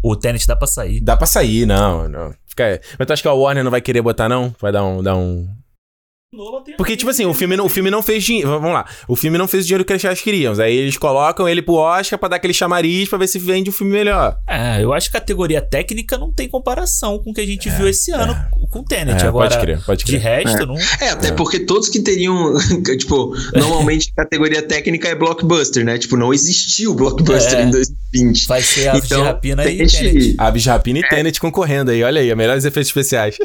O 0.02 0.16
Tenet 0.16 0.46
dá 0.46 0.56
pra 0.56 0.66
sair. 0.66 1.00
dá 1.00 1.16
pra 1.16 1.26
sair, 1.26 1.64
não, 1.66 2.08
não. 2.08 2.34
Fica... 2.46 2.80
Mas 2.98 3.06
tu 3.06 3.12
acha 3.12 3.22
que 3.22 3.28
a 3.28 3.32
Warner 3.32 3.62
não 3.62 3.70
vai 3.70 3.80
querer 3.80 4.02
botar, 4.02 4.28
não? 4.28 4.52
Vai 4.60 4.72
dar 4.72 4.84
um. 4.84 5.02
Dar 5.02 5.14
um... 5.16 5.46
Porque, 6.76 6.94
tipo 6.94 7.10
assim, 7.10 7.24
o 7.24 7.32
filme, 7.32 7.56
não, 7.56 7.64
o 7.64 7.68
filme 7.70 7.90
não 7.90 8.02
fez 8.02 8.22
dinheiro. 8.22 8.50
Vamos 8.50 8.72
lá. 8.72 8.84
O 9.08 9.16
filme 9.16 9.38
não 9.38 9.48
fez 9.48 9.64
o 9.64 9.66
dinheiro 9.66 9.82
que 9.84 9.92
eles 9.94 10.20
queriam. 10.20 10.52
Aí 10.60 10.76
eles 10.76 10.98
colocam 10.98 11.48
ele 11.48 11.62
pro 11.62 11.74
Oscar 11.76 12.18
pra 12.18 12.28
dar 12.28 12.36
aquele 12.36 12.52
chamariz 12.52 13.08
pra 13.08 13.16
ver 13.16 13.26
se 13.28 13.38
vende 13.38 13.70
um 13.70 13.72
filme 13.72 13.92
melhor. 13.94 14.36
É, 14.46 14.82
eu 14.84 14.92
acho 14.92 15.06
que 15.08 15.14
categoria 15.14 15.62
técnica 15.62 16.18
não 16.18 16.30
tem 16.30 16.46
comparação 16.46 17.18
com 17.18 17.30
o 17.30 17.34
que 17.34 17.40
a 17.40 17.46
gente 17.46 17.70
viu 17.70 17.88
esse 17.88 18.10
ano 18.12 18.36
com 18.70 18.80
o 18.80 18.84
Tenet. 18.84 19.24
É, 19.24 19.26
Agora, 19.26 19.48
pode 19.48 19.60
crer, 19.62 19.82
pode 19.86 20.04
de 20.04 20.18
crer. 20.18 20.20
resto, 20.20 20.66
não. 20.66 20.76
É, 21.00 21.08
até 21.08 21.32
porque 21.32 21.60
todos 21.60 21.88
que 21.88 22.00
teriam, 22.00 22.54
tipo, 22.98 23.34
normalmente 23.54 24.12
a 24.16 24.22
categoria 24.22 24.60
técnica 24.60 25.08
é 25.08 25.14
blockbuster, 25.14 25.82
né? 25.82 25.96
Tipo, 25.96 26.18
não 26.18 26.34
existiu 26.34 26.94
blockbuster 26.94 27.58
É. 27.58 27.62
em 27.62 27.70
2020. 27.70 28.46
Vai 28.46 28.60
ser 28.60 28.88
Aves 28.88 29.04
Então, 29.06 29.22
de 29.22 29.26
Rapina 29.28 29.64
e 29.64 29.76
Tenet- 29.78 29.98
Tenet. 29.98 30.34
Aves 30.36 30.62
de 30.62 30.68
Rapina 30.68 30.98
e 30.98 31.02
É. 31.02 31.08
Tenet 31.08 31.40
concorrendo 31.40 31.90
aí. 31.90 32.02
Olha 32.02 32.20
aí, 32.20 32.34
melhores 32.34 32.66
efeitos 32.66 32.90
especiais. 32.90 33.36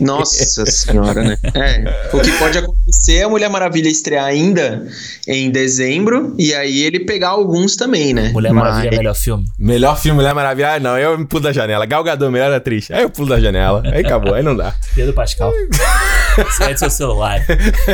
Nossa 0.00 0.64
senhora, 0.66 1.22
né? 1.22 1.36
É. 1.54 2.16
O 2.16 2.20
que 2.20 2.32
pode 2.32 2.56
acontecer 2.56 3.16
é 3.16 3.22
a 3.24 3.28
Mulher 3.28 3.50
Maravilha 3.50 3.88
estrear 3.88 4.24
ainda 4.24 4.86
em 5.26 5.50
dezembro 5.50 6.34
e 6.38 6.54
aí 6.54 6.82
ele 6.82 7.00
pegar 7.00 7.28
alguns 7.28 7.76
também, 7.76 8.14
né? 8.14 8.30
Mulher 8.32 8.52
Maravilha, 8.52 8.90
Mas- 8.90 8.98
melhor 8.98 9.14
filme. 9.14 9.44
Melhor 9.58 9.98
filme, 10.00 10.16
Mulher 10.16 10.34
Maravilha. 10.34 10.72
Ah, 10.74 10.80
não, 10.80 10.98
eu 10.98 11.18
me 11.18 11.26
pulo 11.26 11.42
da 11.42 11.52
janela. 11.52 11.84
Gal 11.84 12.02
Gadot, 12.02 12.30
melhor 12.30 12.52
atriz. 12.52 12.90
Aí 12.90 13.02
eu 13.02 13.10
pulo 13.10 13.28
da 13.28 13.40
janela. 13.40 13.82
Aí 13.84 14.00
acabou, 14.00 14.34
aí 14.34 14.42
não 14.42 14.56
dá. 14.56 14.74
Pedro 14.94 15.12
Pascal. 15.12 15.52
Você 16.44 16.76
seu 16.76 16.90
celular. 16.90 17.44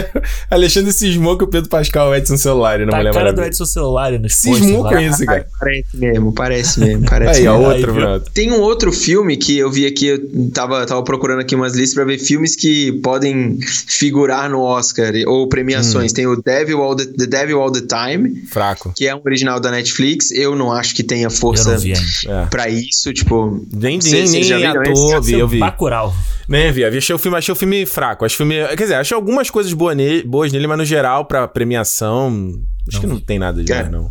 Alexandre 0.51 0.93
cismou 0.93 1.37
que 1.39 1.45
o 1.45 1.47
Pedro 1.47 1.69
Pascal 1.69 2.13
é 2.15 2.19
Edson 2.19 2.37
celular 2.37 2.79
na 2.81 2.91
Tá 2.91 2.97
a 2.97 2.99
Mulher 2.99 3.15
cara 3.15 3.33
do. 3.33 3.43
Edson 3.43 3.65
celular 3.65 4.13
nos 4.19 4.35
Cismou 4.35 4.85
com 4.85 4.99
isso, 4.99 5.25
cara. 5.25 5.47
Parece 5.59 5.97
mesmo, 5.97 6.33
parece 6.33 6.81
mesmo, 6.81 7.05
parece 7.09 7.41
Aí, 7.41 7.47
mesmo. 7.47 7.61
outro, 7.61 7.91
Aí, 7.91 7.97
viu? 7.99 8.07
pronto. 8.07 8.31
Tem 8.33 8.53
um 8.53 8.61
outro 8.61 8.93
filme 8.93 9.37
que 9.37 9.59
eu 9.59 9.71
vi 9.71 9.87
aqui, 9.87 10.07
eu 10.07 10.19
tava, 10.53 10.85
tava 10.87 11.03
procurando 11.03 11.41
aqui 11.41 11.55
umas 11.55 11.75
listas 11.75 11.95
pra 11.95 12.05
ver 12.05 12.19
filmes 12.19 12.57
que 12.57 12.93
podem 13.03 13.59
figurar 13.61 14.49
no 14.51 14.61
Oscar 14.61 15.13
ou 15.27 15.49
premiações. 15.49 16.13
Hum. 16.13 16.15
Tem 16.15 16.27
o 16.27 16.37
Devil 16.43 16.83
All 16.83 16.97
the, 16.97 17.07
the 17.07 17.27
Devil 17.27 17.61
All 17.61 17.73
the 17.73 17.83
Time, 17.83 18.43
Fraco. 18.47 18.93
que 18.95 19.07
é 19.07 19.15
um 19.15 19.21
original 19.25 19.61
da 19.61 19.71
Netflix. 19.71 20.31
Eu 20.31 20.55
não 20.55 20.73
acho 20.73 20.95
que 20.95 21.03
tenha 21.03 21.31
força 21.31 21.77
não. 21.77 22.43
É. 22.43 22.47
pra 22.47 22.69
isso, 22.69 23.13
tipo. 23.13 23.65
Nem, 23.73 23.99
nem, 23.99 24.29
nem 24.29 24.43
já 24.43 24.57
viram 24.57 24.81
ator, 24.83 25.23
vi, 25.23 25.39
eu 25.39 25.49
vi. 25.49 25.59
Bacurau. 25.59 26.15
Nem 26.49 26.71
vi, 26.73 26.89
vi. 26.91 26.99
Achei 26.99 27.15
o 27.15 27.19
filme, 27.19 27.39
achei 27.39 27.53
o 27.53 27.57
filme 27.57 27.87
fraco. 27.87 28.25
Acho 28.35 28.37
filme. 28.39 28.67
Quer 28.69 28.83
dizer, 28.83 28.95
acho 28.95 29.15
algumas 29.15 29.49
coisas 29.51 29.73
boas 29.73 29.97
nele, 29.97 30.23
boas 30.27 30.53
nele 30.53 30.67
mas 30.67 30.79
no 30.79 30.85
geral, 30.85 31.25
pra 31.25 31.47
premiação, 31.47 32.61
acho 32.89 33.01
que 33.01 33.07
não 33.07 33.21
tem 33.21 33.39
nada 33.39 33.63
de 33.63 33.73
É. 33.73 33.77
mais, 33.77 33.91
não. 33.91 34.11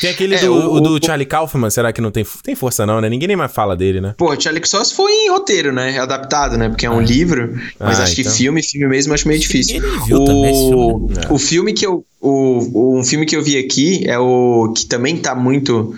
Tem 0.00 0.10
aquele 0.10 0.36
É, 0.36 0.40
do, 0.40 0.52
o- 0.54 0.74
o 0.74 0.80
do 0.80 0.90
o- 0.94 1.04
Charlie 1.04 1.26
Kaufman, 1.26 1.68
será 1.68 1.92
que 1.92 2.00
não 2.00 2.12
tem, 2.12 2.24
tem 2.44 2.54
força, 2.54 2.86
não, 2.86 3.00
né? 3.00 3.08
Ninguém 3.08 3.26
nem 3.26 3.36
mais 3.36 3.50
fala 3.52 3.76
dele, 3.76 4.00
né? 4.00 4.14
Pô, 4.16 4.38
Charlie 4.40 4.62
só 4.64 4.84
se 4.84 4.94
foi 4.94 5.10
em 5.10 5.30
roteiro, 5.30 5.72
né? 5.72 5.98
Adaptado, 5.98 6.56
né? 6.56 6.68
Porque 6.68 6.86
é 6.86 6.90
um 6.90 7.00
livro. 7.00 7.58
Mas 7.78 7.98
Ah, 7.98 8.04
acho 8.04 8.14
que 8.14 8.20
então. 8.20 8.32
filme, 8.32 8.62
filme 8.62 8.86
mesmo, 8.86 9.12
acho 9.12 9.26
meio 9.26 9.40
difícil. 9.40 9.78
Esse 9.84 10.04
filme, 10.06 11.12
né? 11.12 11.22
o 11.28 11.38
filme 11.38 11.72
que 11.72 11.84
eu. 11.84 12.04
O, 12.20 12.98
um 13.00 13.02
filme 13.02 13.26
que 13.26 13.34
eu 13.34 13.42
vi 13.42 13.58
aqui 13.58 14.04
é 14.08 14.16
o. 14.16 14.72
que 14.76 14.86
também 14.86 15.16
tá 15.16 15.34
muito. 15.34 15.92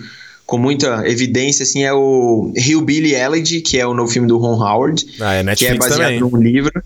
com 0.45 0.57
muita 0.57 1.07
evidência, 1.07 1.63
assim, 1.63 1.83
é 1.83 1.93
o 1.93 2.51
Hillbilly 2.55 3.13
Elegy, 3.15 3.61
que 3.61 3.77
é 3.79 3.87
o 3.87 3.93
novo 3.93 4.11
filme 4.11 4.27
do 4.27 4.37
Ron 4.37 4.55
Howard. 4.61 5.05
Ah, 5.21 5.33
é 5.35 5.37
que 5.55 5.65
é 5.65 5.69
Netflix 5.69 5.77
baseado 5.87 6.01
também. 6.15 6.19
num 6.19 6.35
livro. 6.37 6.83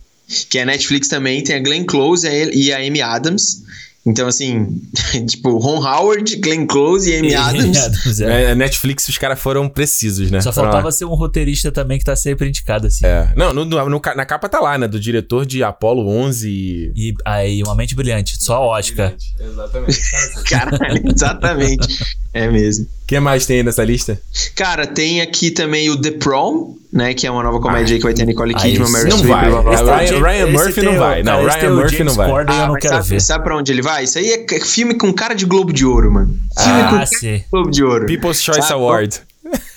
Que 0.50 0.60
é 0.60 0.66
Netflix 0.66 1.08
também, 1.08 1.44
tem 1.44 1.56
a 1.56 1.60
Glenn 1.60 1.86
Close 1.86 2.28
e 2.28 2.72
a- 2.74 2.78
a 2.78 2.80
Amy 2.82 3.02
Adams. 3.02 3.64
Então, 4.06 4.26
assim, 4.26 4.82
tipo, 5.28 5.58
Ron 5.58 5.86
Howard, 5.86 6.38
Glenn 6.38 6.66
Close 6.66 7.10
e 7.12 7.18
Amy 7.18 7.36
Adams. 7.36 7.78
Adams, 7.78 8.22
é. 8.22 8.44
É, 8.52 8.56
Netflix, 8.56 9.06
os 9.10 9.18
caras 9.18 9.38
foram 9.38 9.68
precisos, 9.68 10.32
né? 10.32 10.40
Só 10.40 10.54
faltava 10.54 10.86
lá. 10.86 10.92
ser 10.94 11.04
um 11.04 11.14
roteirista 11.14 11.72
também 11.74 12.00
que 12.00 12.06
tá 12.06 12.16
sempre 12.16 12.48
indicado, 12.48 12.88
assim. 12.88 13.06
É. 13.06 13.34
Não, 13.36 13.54
no- 13.54 13.66
no- 13.66 13.90
no 13.90 14.02
na 14.16 14.26
capa 14.26 14.48
tá 14.48 14.62
lá, 14.62 14.78
né? 14.78 14.88
Do 14.88 14.98
diretor 15.00 15.46
de 15.46 15.62
Apollo 15.62 16.08
11 16.08 16.50
e... 16.50 16.92
E 16.96 17.14
aí, 17.26 17.62
Uma 17.64 17.76
Mente 17.76 17.96
Brilhante, 17.96 18.42
só 18.42 18.62
Oscar. 18.64 19.14
Exatamente. 19.40 20.00
Caralho, 20.50 21.04
exatamente. 21.14 22.06
É 22.34 22.50
mesmo. 22.50 22.88
O 23.08 23.10
que 23.16 23.20
mais 23.22 23.46
tem 23.46 23.58
aí 23.60 23.64
nessa 23.64 23.86
lista? 23.86 24.20
Cara, 24.54 24.86
tem 24.86 25.22
aqui 25.22 25.50
também 25.50 25.90
o 25.90 25.96
The 25.96 26.12
Prom, 26.12 26.76
né? 26.92 27.14
Que 27.14 27.26
é 27.26 27.32
uma 27.32 27.42
nova 27.42 27.58
comédia 27.62 27.94
aí 27.94 28.00
que 28.00 28.04
vai 28.04 28.14
ter 28.14 28.24
a 28.24 28.26
Nicole 28.26 28.54
Ah, 28.54 28.60
Kidman, 28.60 28.92
não 29.06 29.12
Streep, 29.18 29.26
vai. 29.28 29.50
blá, 29.50 29.62
blá, 29.62 29.82
blá. 29.82 29.94
o 29.94 29.98
Ryan- 29.98 30.22
Ryan 30.24 30.48
Murphy 30.48 30.82
não 30.82 30.94
o- 30.96 31.00
vai. 31.00 31.24
Não, 31.24 31.46
cara, 31.46 31.60
Ryan 31.62 31.72
o 31.72 31.76
Murphy 31.78 31.98
James 31.98 32.06
não 32.12 32.16
vai. 32.18 32.30
Corden, 32.30 32.56
eu 32.56 32.62
Ah, 32.62 32.66
não 32.66 32.74
mas 32.74 32.82
quero 32.82 32.96
sabe, 32.96 33.08
ver. 33.08 33.20
sabe 33.22 33.44
pra 33.46 33.58
onde 33.58 33.72
ele 33.72 33.82
vai? 33.82 34.04
Isso 34.04 34.18
aí 34.18 34.46
é 34.52 34.60
filme 34.60 34.94
com 34.96 35.14
cara 35.14 35.34
de 35.34 35.46
Globo 35.46 35.72
de 35.72 35.86
Ouro, 35.86 36.12
mano. 36.12 36.38
Filme 36.60 36.80
com 36.82 36.86
Ah, 36.88 36.92
cara 36.92 37.06
sim. 37.06 37.38
de 37.38 37.46
Globo 37.50 37.72
de 37.72 37.82
Ouro. 37.84 38.06
People's 38.08 38.42
Choice 38.44 38.62
Sabe? 38.62 38.74
Award. 38.74 39.22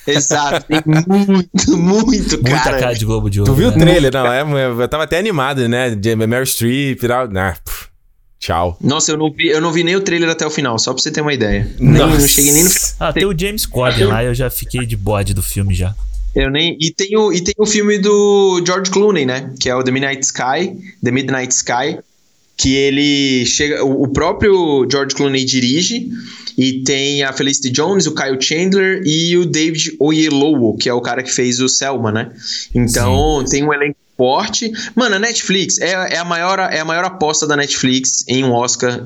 Exato, 0.08 0.66
tem 0.66 0.82
muito, 1.06 1.76
muito 1.78 2.30
Muita 2.42 2.58
cara. 2.64 2.78
cara 2.80 2.94
de 2.94 3.04
Globo 3.04 3.30
de 3.30 3.38
Ouro. 3.40 3.52
Tu 3.52 3.56
viu 3.56 3.68
o 3.68 3.70
né? 3.70 3.78
trailer? 3.78 4.12
Não, 4.12 4.26
é, 4.58 4.64
eu 4.82 4.88
tava 4.88 5.04
até 5.04 5.18
animado, 5.20 5.68
né? 5.68 5.90
De 5.94 6.16
Meryl 6.16 6.44
Streep 6.44 7.00
e 7.00 7.06
tal. 7.06 7.28
Ah, 7.36 7.54
pff, 7.64 7.86
tchau. 8.40 8.76
Nossa, 8.80 9.12
eu 9.12 9.18
não, 9.18 9.30
vi, 9.30 9.48
eu 9.48 9.60
não 9.60 9.70
vi 9.70 9.84
nem 9.84 9.94
o 9.94 10.00
trailer 10.00 10.30
até 10.30 10.46
o 10.46 10.50
final, 10.50 10.78
só 10.78 10.92
pra 10.92 11.02
você 11.02 11.10
ter 11.10 11.20
uma 11.20 11.34
ideia. 11.34 11.70
Nem, 11.78 12.00
não 12.00 12.20
cheguei 12.26 12.52
nem 12.52 12.64
no 12.64 12.70
Ah, 12.98 13.12
tem 13.12 13.26
o 13.26 13.38
James 13.38 13.66
Corden 13.66 14.06
lá, 14.06 14.24
eu 14.24 14.34
já 14.34 14.50
fiquei 14.50 14.84
de 14.86 14.96
bode 14.96 15.34
do 15.34 15.42
filme 15.42 15.74
já. 15.74 15.94
Eu 16.34 16.50
nem. 16.50 16.76
E 16.80 16.92
tem, 16.92 17.16
o, 17.16 17.32
e 17.32 17.40
tem 17.40 17.54
o 17.58 17.66
filme 17.66 17.98
do 17.98 18.62
George 18.64 18.90
Clooney, 18.90 19.26
né? 19.26 19.52
Que 19.60 19.68
é 19.68 19.74
o 19.74 19.82
The 19.82 19.90
Midnight 19.90 20.24
Sky. 20.24 20.76
The 21.02 21.10
Midnight 21.10 21.52
Sky. 21.52 21.98
Que 22.56 22.74
ele 22.74 23.44
chega. 23.46 23.84
O, 23.84 24.04
o 24.04 24.08
próprio 24.08 24.86
George 24.90 25.14
Clooney 25.14 25.44
dirige. 25.44 26.08
E 26.56 26.84
tem 26.84 27.22
a 27.22 27.32
Felicity 27.32 27.70
Jones, 27.70 28.06
o 28.06 28.14
Kyle 28.14 28.40
Chandler 28.40 29.02
e 29.04 29.36
o 29.38 29.46
David 29.46 29.96
Oyelowo, 29.98 30.76
que 30.76 30.88
é 30.88 30.94
o 30.94 31.00
cara 31.00 31.22
que 31.22 31.32
fez 31.32 31.58
o 31.58 31.68
Selma, 31.68 32.12
né? 32.12 32.30
Então 32.74 33.42
tem 33.48 33.64
um 33.64 33.72
elenco 33.72 33.96
forte. 34.20 34.70
Mano, 34.94 35.16
a 35.16 35.18
Netflix 35.18 35.78
é, 35.78 35.92
é, 35.92 36.18
a 36.18 36.24
maior, 36.26 36.58
é 36.58 36.78
a 36.78 36.84
maior 36.84 37.06
aposta 37.06 37.46
da 37.46 37.56
Netflix 37.56 38.22
em 38.28 38.44
um 38.44 38.52
Oscar. 38.52 39.02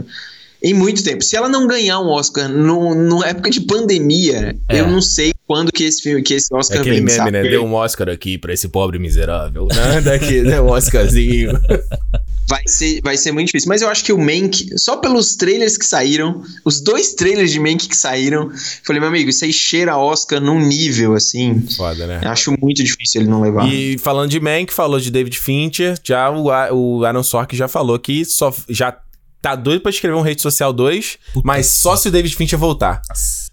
Em 0.61 0.75
muito 0.75 1.05
tempo. 1.05 1.23
Se 1.23 1.37
ela 1.37 1.49
não 1.49 1.69
ganhar 1.69 2.01
um 2.01 2.09
Oscar 2.09 2.49
no, 2.49 2.95
no 2.97 3.23
época 3.23 3.49
de 3.49 3.61
pandemia, 3.61 4.57
É. 4.69 4.81
eu 4.81 4.89
não 4.89 5.01
sei 5.01 5.33
quando 5.47 5.71
que 5.71 5.85
esse 5.85 6.03
filme, 6.03 6.21
que 6.21 6.35
esse 6.35 6.53
É 6.53 6.57
Oscar 6.57 6.81
aquele 6.81 6.97
vem, 6.97 7.05
meme, 7.05 7.17
sabe? 7.17 7.31
né? 7.31 7.43
Deu 7.43 7.65
um 7.65 7.75
Oscar 7.75 8.09
aqui 8.09 8.37
pra 8.39 8.53
esse 8.53 8.67
pobre 8.67 8.99
miserável. 8.99 9.69
Né? 9.73 10.01
Daqui, 10.01 10.43
deu 10.43 10.65
um 10.65 10.71
Oscarzinho. 10.71 11.53
Vai 12.47 12.63
ser, 12.67 13.01
vai 13.03 13.17
ser 13.17 13.33
muito 13.33 13.47
difícil. 13.47 13.69
Mas 13.69 13.83
eu 13.83 13.89
acho 13.89 14.05
que 14.05 14.13
o 14.13 14.19
Mank, 14.19 14.69
só 14.77 14.97
pelos 14.97 15.35
trailers 15.35 15.79
que 15.79 15.87
saíram, 15.87 16.43
os 16.65 16.81
dois 16.81 17.15
trailers 17.15 17.51
de 17.51 17.59
Mank 17.59 17.89
que 17.89 17.97
saíram, 17.97 18.51
falei, 18.85 19.01
meu 19.01 19.09
amigo, 19.09 19.31
isso 19.31 19.45
aí 19.45 19.53
cheira 19.53 19.97
Oscar 19.97 20.41
num 20.41 20.61
nível 20.61 21.15
assim. 21.15 21.67
Foda, 21.77 22.07
né? 22.07 22.21
Eu 22.23 22.31
acho 22.31 22.55
muito 22.61 22.83
difícil 22.85 23.23
ele 23.23 23.31
não 23.31 23.41
levar. 23.41 23.67
E 23.67 23.97
falando 23.99 24.31
de 24.31 24.41
Mank, 24.41 24.73
falou 24.73 25.01
de 25.01 25.11
David 25.11 25.39
Fincher, 25.39 25.99
já 26.05 26.31
o, 26.31 26.49
o 26.73 27.05
Aaron 27.05 27.23
Sorkin 27.23 27.57
já 27.57 27.69
falou 27.69 27.99
que 27.99 28.25
só 28.25 28.55
já 28.69 28.97
tá 29.41 29.55
doido 29.55 29.83
pra 29.83 29.91
escrever 29.91 30.17
um 30.17 30.23
Rede 30.23 30.41
Social 30.41 30.73
2, 30.73 31.19
Puta 31.35 31.47
mas 31.47 31.67
só 31.67 31.97
se 31.97 32.09
o 32.09 32.11
David 32.11 32.35
Fincher 32.35 32.59
voltar. 32.59 33.03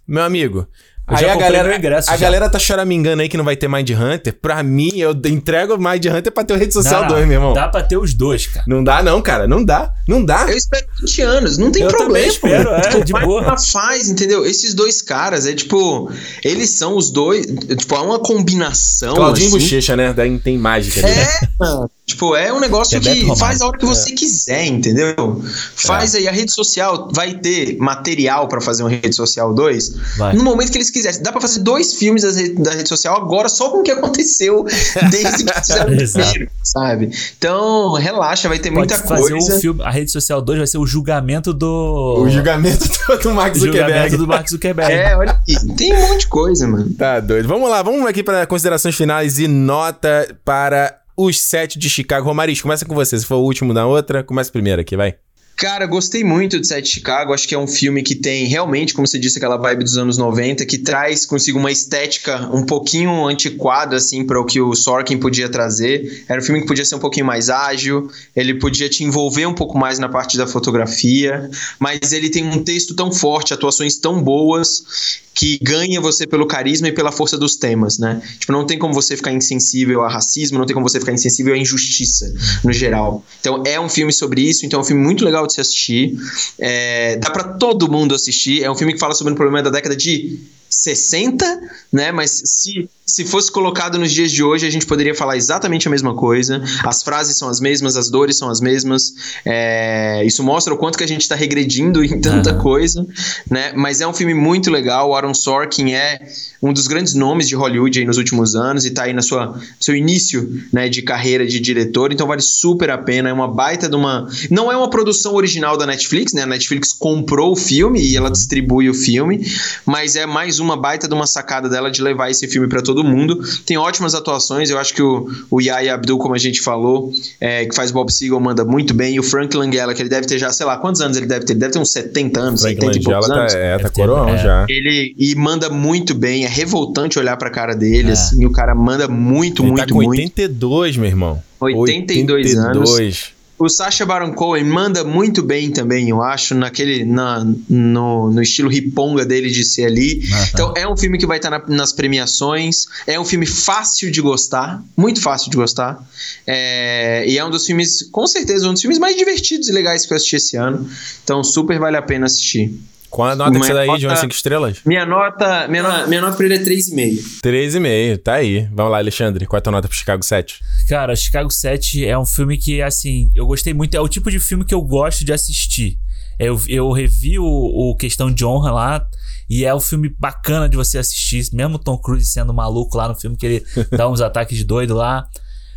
Meu 0.08 0.24
amigo, 0.24 0.68
Eu 1.12 1.18
aí 1.18 1.24
já 1.26 1.34
a 1.34 1.36
galera, 1.36 1.68
meu 1.70 1.78
ingresso 1.78 2.10
a 2.10 2.14
já. 2.18 2.22
galera 2.26 2.50
tá 2.50 2.58
choramingando 2.60 3.22
aí 3.22 3.30
que 3.30 3.38
não 3.38 3.44
vai 3.46 3.56
ter 3.56 3.68
Mind 3.68 3.90
Hunter. 3.90 4.34
Pra 4.42 4.64
mim, 4.64 4.92
eu 4.96 5.12
entrego 5.26 5.76
o 5.76 5.78
Mind 5.78 6.06
Hunter 6.06 6.32
pra 6.32 6.44
ter 6.44 6.54
o 6.54 6.58
Rede 6.58 6.74
Social 6.74 7.02
Não, 7.02 7.08
2, 7.10 7.26
meu 7.28 7.36
irmão. 7.38 7.54
Dá 7.54 7.68
pra 7.68 7.84
ter 7.84 7.98
os 7.98 8.14
dois, 8.14 8.48
cara. 8.48 8.66
Não 8.68 8.84
dá 8.84 9.04
não, 9.04 9.22
cara, 9.22 9.48
não 9.48 9.64
dá. 9.64 9.94
Não 10.08 10.24
dá. 10.24 10.46
Eu 10.50 10.58
espero 10.58 10.86
20 11.02 11.22
anos, 11.22 11.58
não 11.58 11.72
tem 11.72 11.84
Eu 11.84 11.90
problema. 11.90 12.14
também 12.14 12.28
espero, 12.30 12.70
é, 12.70 12.82
Tipo, 12.82 13.06
de 13.06 13.12
faz 13.12 13.26
boa. 13.26 13.42
uma 13.42 13.58
Faz, 13.58 14.10
entendeu? 14.10 14.46
Esses 14.46 14.74
dois 14.74 15.02
caras, 15.02 15.46
é 15.46 15.54
tipo, 15.54 16.10
eles 16.44 16.70
são 16.72 16.96
os 16.96 17.10
dois, 17.12 17.46
tipo, 17.46 17.96
é 17.96 18.00
uma 18.00 18.20
combinação. 18.20 19.14
Claudinho 19.14 19.48
assim, 19.50 19.60
Bochecha, 19.60 19.96
né? 19.96 20.14
Daí 20.14 20.38
tem 20.40 20.58
mágica 20.58 21.06
ali. 21.06 21.12
É, 21.20 21.28
mano. 21.60 21.90
Tipo, 22.12 22.36
é 22.36 22.52
um 22.54 22.60
negócio 22.60 22.98
É 22.98 23.00
que 23.00 23.10
Romário. 23.22 23.36
faz 23.36 23.62
a 23.62 23.68
hora 23.68 23.78
que 23.78 23.86
você 23.86 24.12
quiser, 24.12 24.66
entendeu? 24.66 25.42
Faz 25.76 26.14
aí, 26.16 26.28
a 26.28 26.32
rede 26.32 26.52
social 26.52 27.10
vai 27.14 27.34
ter 27.36 27.78
material 27.78 28.48
pra 28.48 28.60
fazer 28.62 28.84
uma 28.84 28.90
rede 28.90 29.14
social 29.16 29.54
2 29.54 29.96
Vai. 30.18 30.34
no 30.36 30.44
momento 30.44 30.72
que 30.72 30.78
eles 30.78 30.90
quiserem. 30.90 31.22
Dá 31.22 31.32
pra 31.32 31.42
fazer 31.42 31.60
dois 31.62 31.94
filmes 31.96 32.24
da 32.24 32.32
rede, 32.32 32.62
da 32.62 32.72
rede 32.72 32.90
social 32.90 33.16
agora 33.18 33.50
só 33.50 33.70
com 33.70 33.80
o 33.80 33.84
que 33.84 33.92
aconteceu 33.92 34.64
desde 35.10 35.44
que 35.44 35.54
fizeram 35.54 35.94
o 35.94 35.98
primeiro, 35.98 36.52
sabe? 36.64 37.12
Então, 37.38 37.94
relaxa, 37.94 38.48
vai 38.48 38.58
ter 38.60 38.70
Pode 38.70 38.78
muita 38.80 39.00
fazer 39.00 39.30
coisa. 39.32 39.58
o 39.58 39.60
filme, 39.60 39.84
a 39.84 39.90
rede 39.92 40.12
social 40.12 40.42
2 40.42 40.58
vai 40.60 40.68
ser 40.68 40.78
o 40.78 40.86
julgamento 40.86 41.54
do. 41.54 42.16
O 42.20 42.30
julgamento 42.30 42.88
do 43.22 43.32
Mark 43.34 43.56
o 43.56 43.60
julgamento 43.60 43.88
Zuckerberg. 43.92 44.18
do 44.18 44.28
Mark 44.28 44.50
Zuckerberg. 44.50 44.92
É, 44.94 45.16
olha 45.18 45.32
aqui, 45.32 45.56
tem 45.76 45.94
um 45.94 46.08
monte 46.10 46.20
de 46.22 46.28
coisa, 46.28 46.68
mano. 46.68 46.94
Tá 46.94 47.20
doido. 47.20 47.48
Vamos 47.48 47.70
lá, 47.70 47.82
vamos 47.82 48.06
aqui 48.06 48.24
para 48.24 48.46
considerações 48.46 48.96
finais 48.96 49.40
e 49.40 49.48
nota 49.48 50.36
para 50.46 51.01
os 51.16 51.40
sete 51.40 51.78
de 51.78 51.90
Chicago. 51.90 52.26
Romariz, 52.26 52.62
começa 52.62 52.86
com 52.86 52.96
você. 52.96 53.18
Se 53.18 53.26
for 53.26 53.36
o 53.36 53.44
último 53.44 53.74
da 53.74 53.86
outra, 53.86 54.24
começa 54.24 54.52
primeiro 54.52 54.82
aqui, 54.82 54.96
vai. 54.96 55.16
Cara, 55.62 55.86
gostei 55.86 56.24
muito 56.24 56.60
de 56.60 56.66
Sete 56.66 56.90
Chicago. 56.90 57.36
Acho 57.36 57.48
que 57.48 57.54
é 57.54 57.58
um 57.58 57.68
filme 57.68 58.02
que 58.02 58.16
tem 58.16 58.48
realmente, 58.48 58.96
como 58.96 59.06
você 59.06 59.20
disse, 59.20 59.38
aquela 59.38 59.58
vibe 59.58 59.84
dos 59.84 59.96
anos 59.96 60.18
90, 60.18 60.66
que 60.66 60.80
traz 60.80 61.24
consigo 61.24 61.60
uma 61.60 61.72
estética 61.72 62.50
um 62.52 62.66
pouquinho 62.66 63.28
antiquada, 63.28 63.96
assim, 63.96 64.26
para 64.26 64.42
o 64.42 64.44
que 64.44 64.60
o 64.60 64.74
Sorkin 64.74 65.20
podia 65.20 65.48
trazer. 65.48 66.26
Era 66.28 66.42
um 66.42 66.44
filme 66.44 66.62
que 66.62 66.68
podia 66.68 66.84
ser 66.84 66.96
um 66.96 67.00
pouquinho 67.00 67.28
mais 67.28 67.52
ágil, 67.52 68.10
ele 68.36 68.56
podia 68.56 68.90
te 68.90 69.04
envolver 69.04 69.46
um 69.46 69.54
pouco 69.54 69.78
mais 69.78 70.00
na 70.00 70.10
parte 70.10 70.36
da 70.36 70.48
fotografia, 70.48 71.48
mas 71.78 72.12
ele 72.12 72.32
tem 72.32 72.44
um 72.44 72.64
texto 72.64 72.96
tão 72.96 73.12
forte, 73.12 73.54
atuações 73.54 73.98
tão 73.98 74.20
boas, 74.20 75.22
que 75.34 75.58
ganha 75.62 76.02
você 76.02 76.28
pelo 76.28 76.46
carisma 76.46 76.90
e 76.90 76.92
pela 76.92 77.12
força 77.12 77.38
dos 77.38 77.56
temas, 77.56 77.98
né? 77.98 78.22
Tipo, 78.40 78.52
não 78.52 78.66
tem 78.66 78.78
como 78.78 78.94
você 78.94 79.16
ficar 79.16 79.32
insensível 79.32 80.04
a 80.04 80.10
racismo, 80.10 80.60
não 80.60 80.66
tem 80.66 80.74
como 80.74 80.88
você 80.88 81.00
ficar 81.00 81.14
insensível 81.14 81.54
à 81.54 81.58
injustiça, 81.58 82.34
no 82.64 82.72
geral. 82.72 83.24
Então, 83.40 83.64
é 83.66 83.80
um 83.80 83.90
filme 83.90 84.12
sobre 84.12 84.42
isso, 84.42 84.66
então 84.66 84.80
é 84.80 84.84
um 84.84 84.86
filme 84.86 85.02
muito 85.02 85.24
legal 85.24 85.48
se 85.52 85.62
assistir. 85.62 86.18
É, 86.58 87.18
dá 87.18 87.30
pra 87.30 87.44
todo 87.44 87.92
mundo 87.92 88.16
assistir. 88.16 88.64
É 88.64 88.72
um 88.72 88.76
filme 88.76 88.94
que 88.94 89.00
fala 89.00 89.14
sobre 89.14 89.34
um 89.34 89.36
problema 89.36 89.62
da 89.62 89.70
década 89.70 89.96
de 89.96 90.40
60, 90.70 91.62
né? 91.92 92.12
Mas 92.12 92.42
se, 92.46 92.90
se 93.12 93.26
fosse 93.26 93.52
colocado 93.52 94.00
nos 94.00 94.12
dias 94.12 94.32
de 94.32 94.42
hoje, 94.42 94.66
a 94.66 94.70
gente 94.70 94.86
poderia 94.86 95.14
falar 95.14 95.36
exatamente 95.36 95.88
a 95.88 95.92
mesma 95.92 96.16
coisa. 96.16 96.62
As 96.84 97.04
frases 97.04 97.38
são 97.38 97.50
as 97.50 97.60
mesmas, 97.60 97.98
as 97.98 98.10
dores 98.10 98.38
são 98.38 98.50
as 98.50 98.62
mesmas. 98.62 99.14
É, 99.46 100.24
isso 100.26 100.42
mostra 100.44 100.74
o 100.74 100.78
quanto 100.78 100.98
que 100.98 101.04
a 101.04 101.08
gente 101.08 101.28
tá 101.28 101.36
regredindo 101.36 102.04
em 102.04 102.22
tanta 102.22 102.52
Aham. 102.52 102.60
coisa, 102.60 103.06
né? 103.50 103.74
Mas 103.76 104.00
é 104.00 104.08
um 104.08 104.14
filme 104.14 104.34
muito 104.34 104.72
legal. 104.72 105.10
O 105.10 105.16
Aaron 105.16 105.34
Sorkin 105.34 105.92
é 105.92 106.22
um 106.62 106.72
dos 106.72 106.88
grandes 106.88 107.14
nomes 107.14 107.48
de 107.48 107.56
Hollywood 107.56 108.06
nos 108.06 108.18
últimos 108.18 108.56
anos 108.56 108.86
e 108.86 108.92
tá 108.92 109.04
aí 109.04 109.14
na 109.14 109.22
sua 109.22 109.60
seu 109.80 109.96
início, 109.96 110.62
né, 110.72 110.88
de 110.88 111.02
carreira 111.02 111.46
de 111.46 111.60
diretor, 111.60 112.14
então 112.14 112.28
vale 112.28 112.42
super 112.42 112.92
a 112.92 112.98
pena. 112.98 113.30
É 113.30 113.34
uma 113.34 113.48
baita 113.48 113.90
de 113.90 113.96
uma, 113.96 114.28
não 114.50 114.72
é 114.72 114.78
uma 114.78 114.90
produção 114.90 115.34
original 115.34 115.76
da 115.76 115.86
Netflix, 115.86 116.34
né? 116.34 116.44
A 116.44 116.46
Netflix 116.48 116.94
comprou 116.94 117.52
o 117.52 117.56
filme 117.56 118.00
e 118.00 118.16
ela 118.16 118.30
distribui 118.30 118.90
o 118.90 118.94
filme, 118.94 119.46
mas 119.86 120.16
é 120.16 120.26
mais 120.26 120.60
uma 120.60 120.78
baita 120.78 121.08
de 121.08 121.14
uma 121.14 121.26
sacada 121.26 121.68
dela 121.68 121.90
de 121.90 122.02
levar 122.02 122.30
esse 122.30 122.48
filme 122.48 122.68
pra 122.68 122.82
todo 122.82 123.01
mundo. 123.04 123.40
Tem 123.66 123.78
ótimas 123.78 124.14
atuações, 124.16 124.70
eu 124.70 124.78
acho 124.78 124.94
que 124.94 125.02
o, 125.02 125.28
o 125.50 125.62
Yaya 125.62 125.94
Abdul, 125.94 126.18
como 126.18 126.34
a 126.36 126.38
gente 126.38 126.62
falou, 126.62 127.12
é, 127.40 127.66
que 127.66 127.76
faz 127.76 127.92
Bob 127.92 128.12
Seagull, 128.12 128.40
manda 128.40 128.64
muito 128.66 128.94
bem. 128.94 129.16
E 129.16 129.20
o 129.20 129.24
Frank 129.24 129.56
Langella, 129.56 129.94
que 129.94 130.02
ele 130.02 130.10
deve 130.10 130.28
ter 130.28 130.38
já, 130.38 130.52
sei 130.52 130.66
lá, 130.66 130.78
quantos 130.78 131.02
anos 131.02 131.18
ele 131.18 131.26
deve 131.26 131.46
ter? 131.46 131.54
Ele 131.54 131.60
deve 131.60 131.74
ter 131.74 131.80
uns 131.80 131.92
70 131.92 132.40
anos, 132.40 132.62
Frank 132.62 132.76
70 132.76 132.98
e 132.98 133.04
poucos 133.04 133.28
Langella 133.28 133.42
anos. 133.42 133.54
tá, 133.54 133.60
é, 133.60 133.78
tá 133.78 133.90
coroão 133.90 134.30
é. 134.30 134.38
já. 134.38 134.66
Ele 134.70 135.16
e 135.18 135.36
manda 135.36 135.70
muito 135.70 136.14
bem, 136.14 136.46
é 136.46 136.48
revoltante 136.48 137.18
olhar 137.20 137.38
pra 137.38 137.50
cara 137.50 137.74
dele, 137.76 138.10
É. 138.10 138.14
assim, 138.14 138.46
o 138.46 138.52
cara 138.52 138.74
manda 138.76 139.08
muito, 139.08 139.62
Ele 139.64 139.72
muito, 139.72 139.88
tá 139.88 139.88
com 139.88 139.96
muito. 139.96 140.10
82, 140.10 140.98
meu 140.98 141.08
irmão. 141.08 141.42
82 141.60 142.56
anos. 142.58 143.32
O 143.62 143.70
Sacha 143.70 144.04
Baron 144.08 144.34
Cohen 144.34 144.64
manda 144.64 145.04
muito 145.04 145.44
bem 145.44 145.70
também, 145.70 146.10
eu 146.10 146.20
acho, 146.20 146.56
naquele 146.56 147.06
na, 147.06 147.46
no, 147.70 148.32
no 148.32 148.42
estilo 148.42 148.68
riponga 148.68 149.24
dele 149.24 149.52
de 149.52 149.64
ser 149.64 149.86
ali. 149.86 150.16
Uhum. 150.16 150.46
Então 150.52 150.74
é 150.76 150.88
um 150.88 150.98
filme 150.98 151.20
que 151.20 151.28
vai 151.28 151.38
estar 151.38 151.52
na, 151.52 151.64
nas 151.68 151.94
premiações. 151.94 152.86
É 153.06 153.20
um 153.20 153.26
filme 153.26 153.46
fácil 153.46 154.10
de 154.12 154.20
gostar, 154.20 154.84
muito 154.98 155.22
fácil 155.22 155.52
de 155.52 155.58
gostar. 155.58 156.04
É, 156.48 157.24
e 157.28 157.38
é 157.38 157.46
um 157.46 157.52
dos 157.52 157.68
filmes, 157.68 158.02
com 158.12 158.26
certeza, 158.26 158.68
um 158.68 158.74
dos 158.74 158.82
filmes 158.82 158.98
mais 158.98 159.16
divertidos 159.16 159.70
e 159.70 159.72
legais 159.72 160.08
que 160.08 160.14
eu 160.14 160.18
assisti 160.18 160.38
esse 160.38 160.58
ano. 160.58 160.90
Então 161.24 161.44
super 161.44 161.78
vale 161.78 161.98
a 161.98 162.02
pena 162.02 162.26
assistir. 162.26 162.74
Qual 163.12 163.28
a 163.28 163.36
nota 163.36 163.52
que 163.52 163.66
você 163.66 163.74
dá 163.74 163.82
aí 163.82 164.00
de 164.00 164.08
umas 164.08 164.20
5 164.20 164.34
estrelas? 164.34 164.80
Minha 164.86 165.06
nota, 165.06 165.68
minha, 165.68 165.84
no, 165.84 166.08
minha 166.08 166.22
nota 166.22 166.38
pra 166.38 166.46
ele 166.46 166.56
é 166.56 166.60
3,5. 166.60 167.42
3,5, 167.44 168.18
tá 168.24 168.36
aí. 168.36 168.70
Vamos 168.72 168.90
lá, 168.90 169.00
Alexandre. 169.00 169.46
Qual 169.46 169.58
é 169.58 169.60
a 169.60 169.62
tua 169.62 169.72
nota 169.72 169.88
pro 169.90 169.98
Chicago 169.98 170.24
7? 170.24 170.62
Cara, 170.88 171.14
Chicago 171.14 171.52
7 171.52 172.06
é 172.06 172.18
um 172.18 172.26
filme 172.26 172.58
que, 172.58 172.82
assim, 172.82 173.30
eu 173.36 173.46
gostei 173.46 173.74
muito. 173.74 173.96
É 173.96 174.00
o 174.00 174.08
tipo 174.08 174.32
de 174.32 174.40
filme 174.40 174.64
que 174.64 174.74
eu 174.74 174.82
gosto 174.82 175.26
de 175.26 175.34
assistir. 175.34 176.00
Eu, 176.40 176.58
eu 176.70 176.90
revi 176.94 177.38
o, 177.38 177.44
o 177.46 177.96
Questão 177.98 178.32
de 178.32 178.46
Honra 178.46 178.72
lá. 178.72 179.08
E 179.50 179.66
é 179.66 179.76
um 179.76 179.82
filme 179.82 180.08
bacana 180.18 180.70
de 180.70 180.78
você 180.78 180.98
assistir. 180.98 181.44
Mesmo 181.52 181.78
Tom 181.78 181.98
Cruise 181.98 182.26
sendo 182.26 182.54
maluco 182.54 182.96
lá 182.96 183.10
no 183.10 183.16
filme, 183.16 183.36
que 183.36 183.46
ele 183.46 183.66
dá 183.92 184.08
uns 184.08 184.22
ataques 184.22 184.58
de 184.58 184.64
doido 184.64 184.96
lá. 184.96 185.28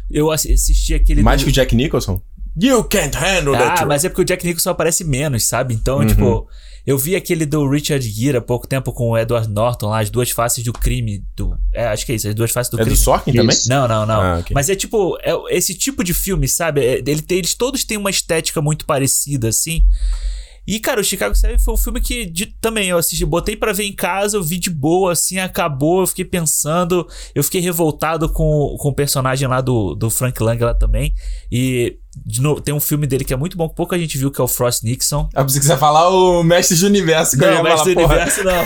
Eu 0.08 0.30
assisti 0.30 0.94
aquele. 0.94 1.20
Mais 1.20 1.40
do... 1.40 1.46
que 1.46 1.50
o 1.50 1.52
Jack 1.52 1.74
Nicholson? 1.74 2.22
You 2.56 2.84
can't 2.84 3.16
handle 3.16 3.54
ah, 3.56 3.58
that. 3.58 3.82
Ah, 3.82 3.86
mas 3.86 4.04
é 4.04 4.08
porque 4.08 4.22
o 4.22 4.24
Jack 4.24 4.44
Nicholson 4.46 4.70
aparece 4.70 5.04
menos, 5.04 5.44
sabe? 5.44 5.74
Então, 5.74 5.98
uhum. 5.98 6.06
tipo. 6.06 6.48
Eu 6.86 6.98
vi 6.98 7.16
aquele 7.16 7.46
do 7.46 7.66
Richard 7.66 8.06
Gere 8.06 8.36
há 8.36 8.42
pouco 8.42 8.66
tempo 8.66 8.92
com 8.92 9.08
o 9.08 9.16
Edward 9.16 9.48
Norton 9.48 9.88
lá, 9.88 10.00
As 10.00 10.10
Duas 10.10 10.30
Faces 10.30 10.62
do 10.62 10.70
Crime. 10.70 11.24
Do, 11.34 11.56
é, 11.72 11.86
acho 11.86 12.04
que 12.04 12.12
é 12.12 12.14
isso, 12.14 12.28
As 12.28 12.34
Duas 12.34 12.50
Faces 12.50 12.70
do 12.70 12.76
é 12.76 12.82
Crime. 12.82 12.94
É 12.94 12.94
do 12.94 13.02
Sorkin 13.02 13.32
também? 13.32 13.56
Não, 13.68 13.88
não, 13.88 14.04
não. 14.04 14.20
Ah, 14.20 14.38
okay. 14.40 14.52
Mas 14.52 14.68
é 14.68 14.76
tipo, 14.76 15.16
é 15.22 15.32
esse 15.56 15.74
tipo 15.74 16.04
de 16.04 16.12
filme, 16.12 16.46
sabe? 16.46 16.84
É, 16.84 16.98
ele 16.98 17.22
tem, 17.22 17.38
eles 17.38 17.54
todos 17.54 17.84
têm 17.84 17.96
uma 17.96 18.10
estética 18.10 18.60
muito 18.60 18.84
parecida, 18.84 19.48
assim. 19.48 19.80
E, 20.66 20.80
cara, 20.80 21.00
o 21.00 21.04
Chicago 21.04 21.34
7 21.34 21.62
foi 21.62 21.74
um 21.74 21.78
filme 21.78 22.00
que 22.00 22.24
de, 22.24 22.46
também 22.46 22.88
eu 22.88 22.98
assisti, 22.98 23.24
botei 23.24 23.56
para 23.56 23.72
ver 23.72 23.84
em 23.84 23.94
casa, 23.94 24.36
eu 24.36 24.42
vi 24.42 24.58
de 24.58 24.70
boa, 24.70 25.12
assim, 25.12 25.38
acabou, 25.38 26.00
eu 26.00 26.06
fiquei 26.06 26.24
pensando, 26.24 27.06
eu 27.34 27.44
fiquei 27.44 27.60
revoltado 27.60 28.28
com, 28.28 28.76
com 28.78 28.88
o 28.88 28.94
personagem 28.94 29.46
lá 29.46 29.60
do, 29.60 29.94
do 29.94 30.08
Frank 30.08 30.42
Lang 30.42 30.62
lá 30.62 30.74
também. 30.74 31.14
E 31.50 31.98
de 32.24 32.40
novo, 32.40 32.60
tem 32.60 32.72
um 32.72 32.80
filme 32.80 33.06
dele 33.06 33.24
que 33.24 33.34
é 33.34 33.36
muito 33.36 33.56
bom, 33.56 33.68
que 33.68 33.74
pouca 33.74 33.98
gente 33.98 34.16
viu, 34.16 34.30
que 34.30 34.40
é 34.40 34.44
o 34.44 34.48
Frost 34.48 34.82
Nixon. 34.82 35.28
Ah, 35.34 35.42
você 35.42 35.58
quiser 35.58 35.78
falar 35.78 36.08
o 36.08 36.42
Mestre 36.42 36.76
do 36.76 36.86
Universo. 36.86 37.36
Não, 37.36 37.60
o 37.60 37.64
Mestre 37.64 37.94
do 37.94 38.00
Universo 38.00 38.44
não. 38.44 38.64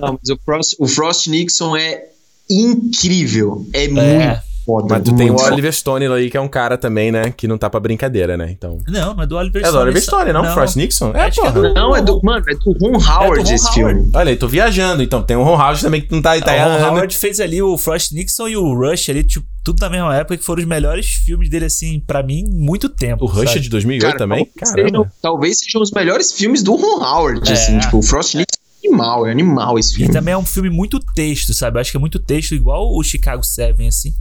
não, 0.00 0.18
mas 0.20 0.30
o 0.30 0.38
Frost, 0.44 0.76
o 0.78 0.86
Frost 0.86 1.26
Nixon 1.26 1.76
é 1.76 2.04
incrível. 2.48 3.66
É, 3.72 3.84
é. 3.84 3.88
muito 3.88 4.45
foda. 4.66 4.88
Mas 4.90 5.04
tu 5.04 5.14
tem 5.14 5.30
o 5.30 5.36
Oliver 5.36 5.72
Stone 5.72 6.06
aí, 6.08 6.28
que 6.28 6.36
é 6.36 6.40
um 6.40 6.48
cara 6.48 6.76
também, 6.76 7.12
né? 7.12 7.32
Que 7.34 7.46
não 7.46 7.56
tá 7.56 7.70
pra 7.70 7.78
brincadeira, 7.78 8.36
né? 8.36 8.50
Então. 8.50 8.78
Não, 8.88 9.14
não 9.14 9.22
é 9.22 9.26
do 9.26 9.36
Oliver 9.36 9.62
Stone. 9.62 9.68
É 9.68 9.78
do 9.78 9.82
Oliver 9.82 10.02
Stone, 10.02 10.32
não? 10.32 10.42
não. 10.42 10.52
Frost 10.52 10.76
Nixon? 10.76 11.12
É, 11.14 11.30
porra. 11.30 11.48
É 11.48 11.52
do... 11.52 11.74
Não, 11.74 11.96
é 11.96 12.02
do. 12.02 12.20
Mano, 12.22 12.44
é 12.48 12.54
do 12.54 12.72
Ron 12.72 12.98
Howard 12.98 13.40
é 13.40 13.42
do 13.42 13.48
Ron 13.48 13.54
esse 13.54 13.80
Howard. 13.80 13.94
filme. 13.94 14.10
Olha 14.12 14.30
aí, 14.30 14.36
tô 14.36 14.48
viajando. 14.48 15.02
Então, 15.02 15.22
tem 15.22 15.36
o 15.36 15.42
Ron 15.44 15.54
Howard 15.54 15.80
também 15.80 16.00
que 16.00 16.12
não 16.12 16.20
tá. 16.20 16.38
tá 16.40 16.52
o 16.52 16.80
Ron 16.80 16.88
Howard 16.88 17.16
fez 17.16 17.38
ali 17.38 17.62
o 17.62 17.78
Frost 17.78 18.12
Nixon 18.12 18.48
e 18.48 18.56
o 18.56 18.74
Rush 18.74 19.08
ali, 19.08 19.22
tipo, 19.22 19.46
tudo 19.66 19.80
na 19.80 19.90
mesma 19.90 20.14
época, 20.14 20.36
que 20.36 20.44
foram 20.44 20.62
os 20.62 20.68
melhores 20.68 21.06
filmes 21.06 21.48
dele, 21.48 21.64
assim, 21.64 22.00
pra 22.06 22.22
mim, 22.22 22.44
muito 22.48 22.88
tempo. 22.88 23.24
O 23.24 23.26
Rush 23.26 23.56
é 23.56 23.58
de 23.58 23.68
2008 23.68 24.02
Cara, 24.02 24.18
também? 24.18 24.48
Talvez 24.56 24.70
sejam, 24.72 25.06
talvez 25.20 25.58
sejam 25.58 25.82
os 25.82 25.90
melhores 25.90 26.32
filmes 26.32 26.62
do 26.62 26.76
Ron 26.76 27.02
Howard, 27.02 27.50
é. 27.50 27.52
assim, 27.52 27.76
tipo, 27.80 27.98
o 27.98 28.02
Frost 28.02 28.34
Nixon 28.34 28.45
animal, 28.86 29.26
é 29.26 29.30
animal 29.30 29.78
esse 29.78 29.94
filme. 29.94 30.10
E 30.10 30.12
também 30.12 30.32
é 30.32 30.38
um 30.38 30.44
filme 30.44 30.70
muito 30.70 31.00
texto, 31.14 31.52
sabe? 31.52 31.76
Eu 31.76 31.80
acho 31.80 31.90
que 31.90 31.96
é 31.96 32.00
muito 32.00 32.18
texto, 32.18 32.54
igual 32.54 32.94
o 32.94 33.02
Chicago 33.02 33.42
7, 33.42 33.86
assim. 33.86 34.14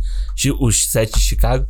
Os 0.59 0.89
sete 0.89 1.13
de 1.13 1.21
Chicago. 1.21 1.67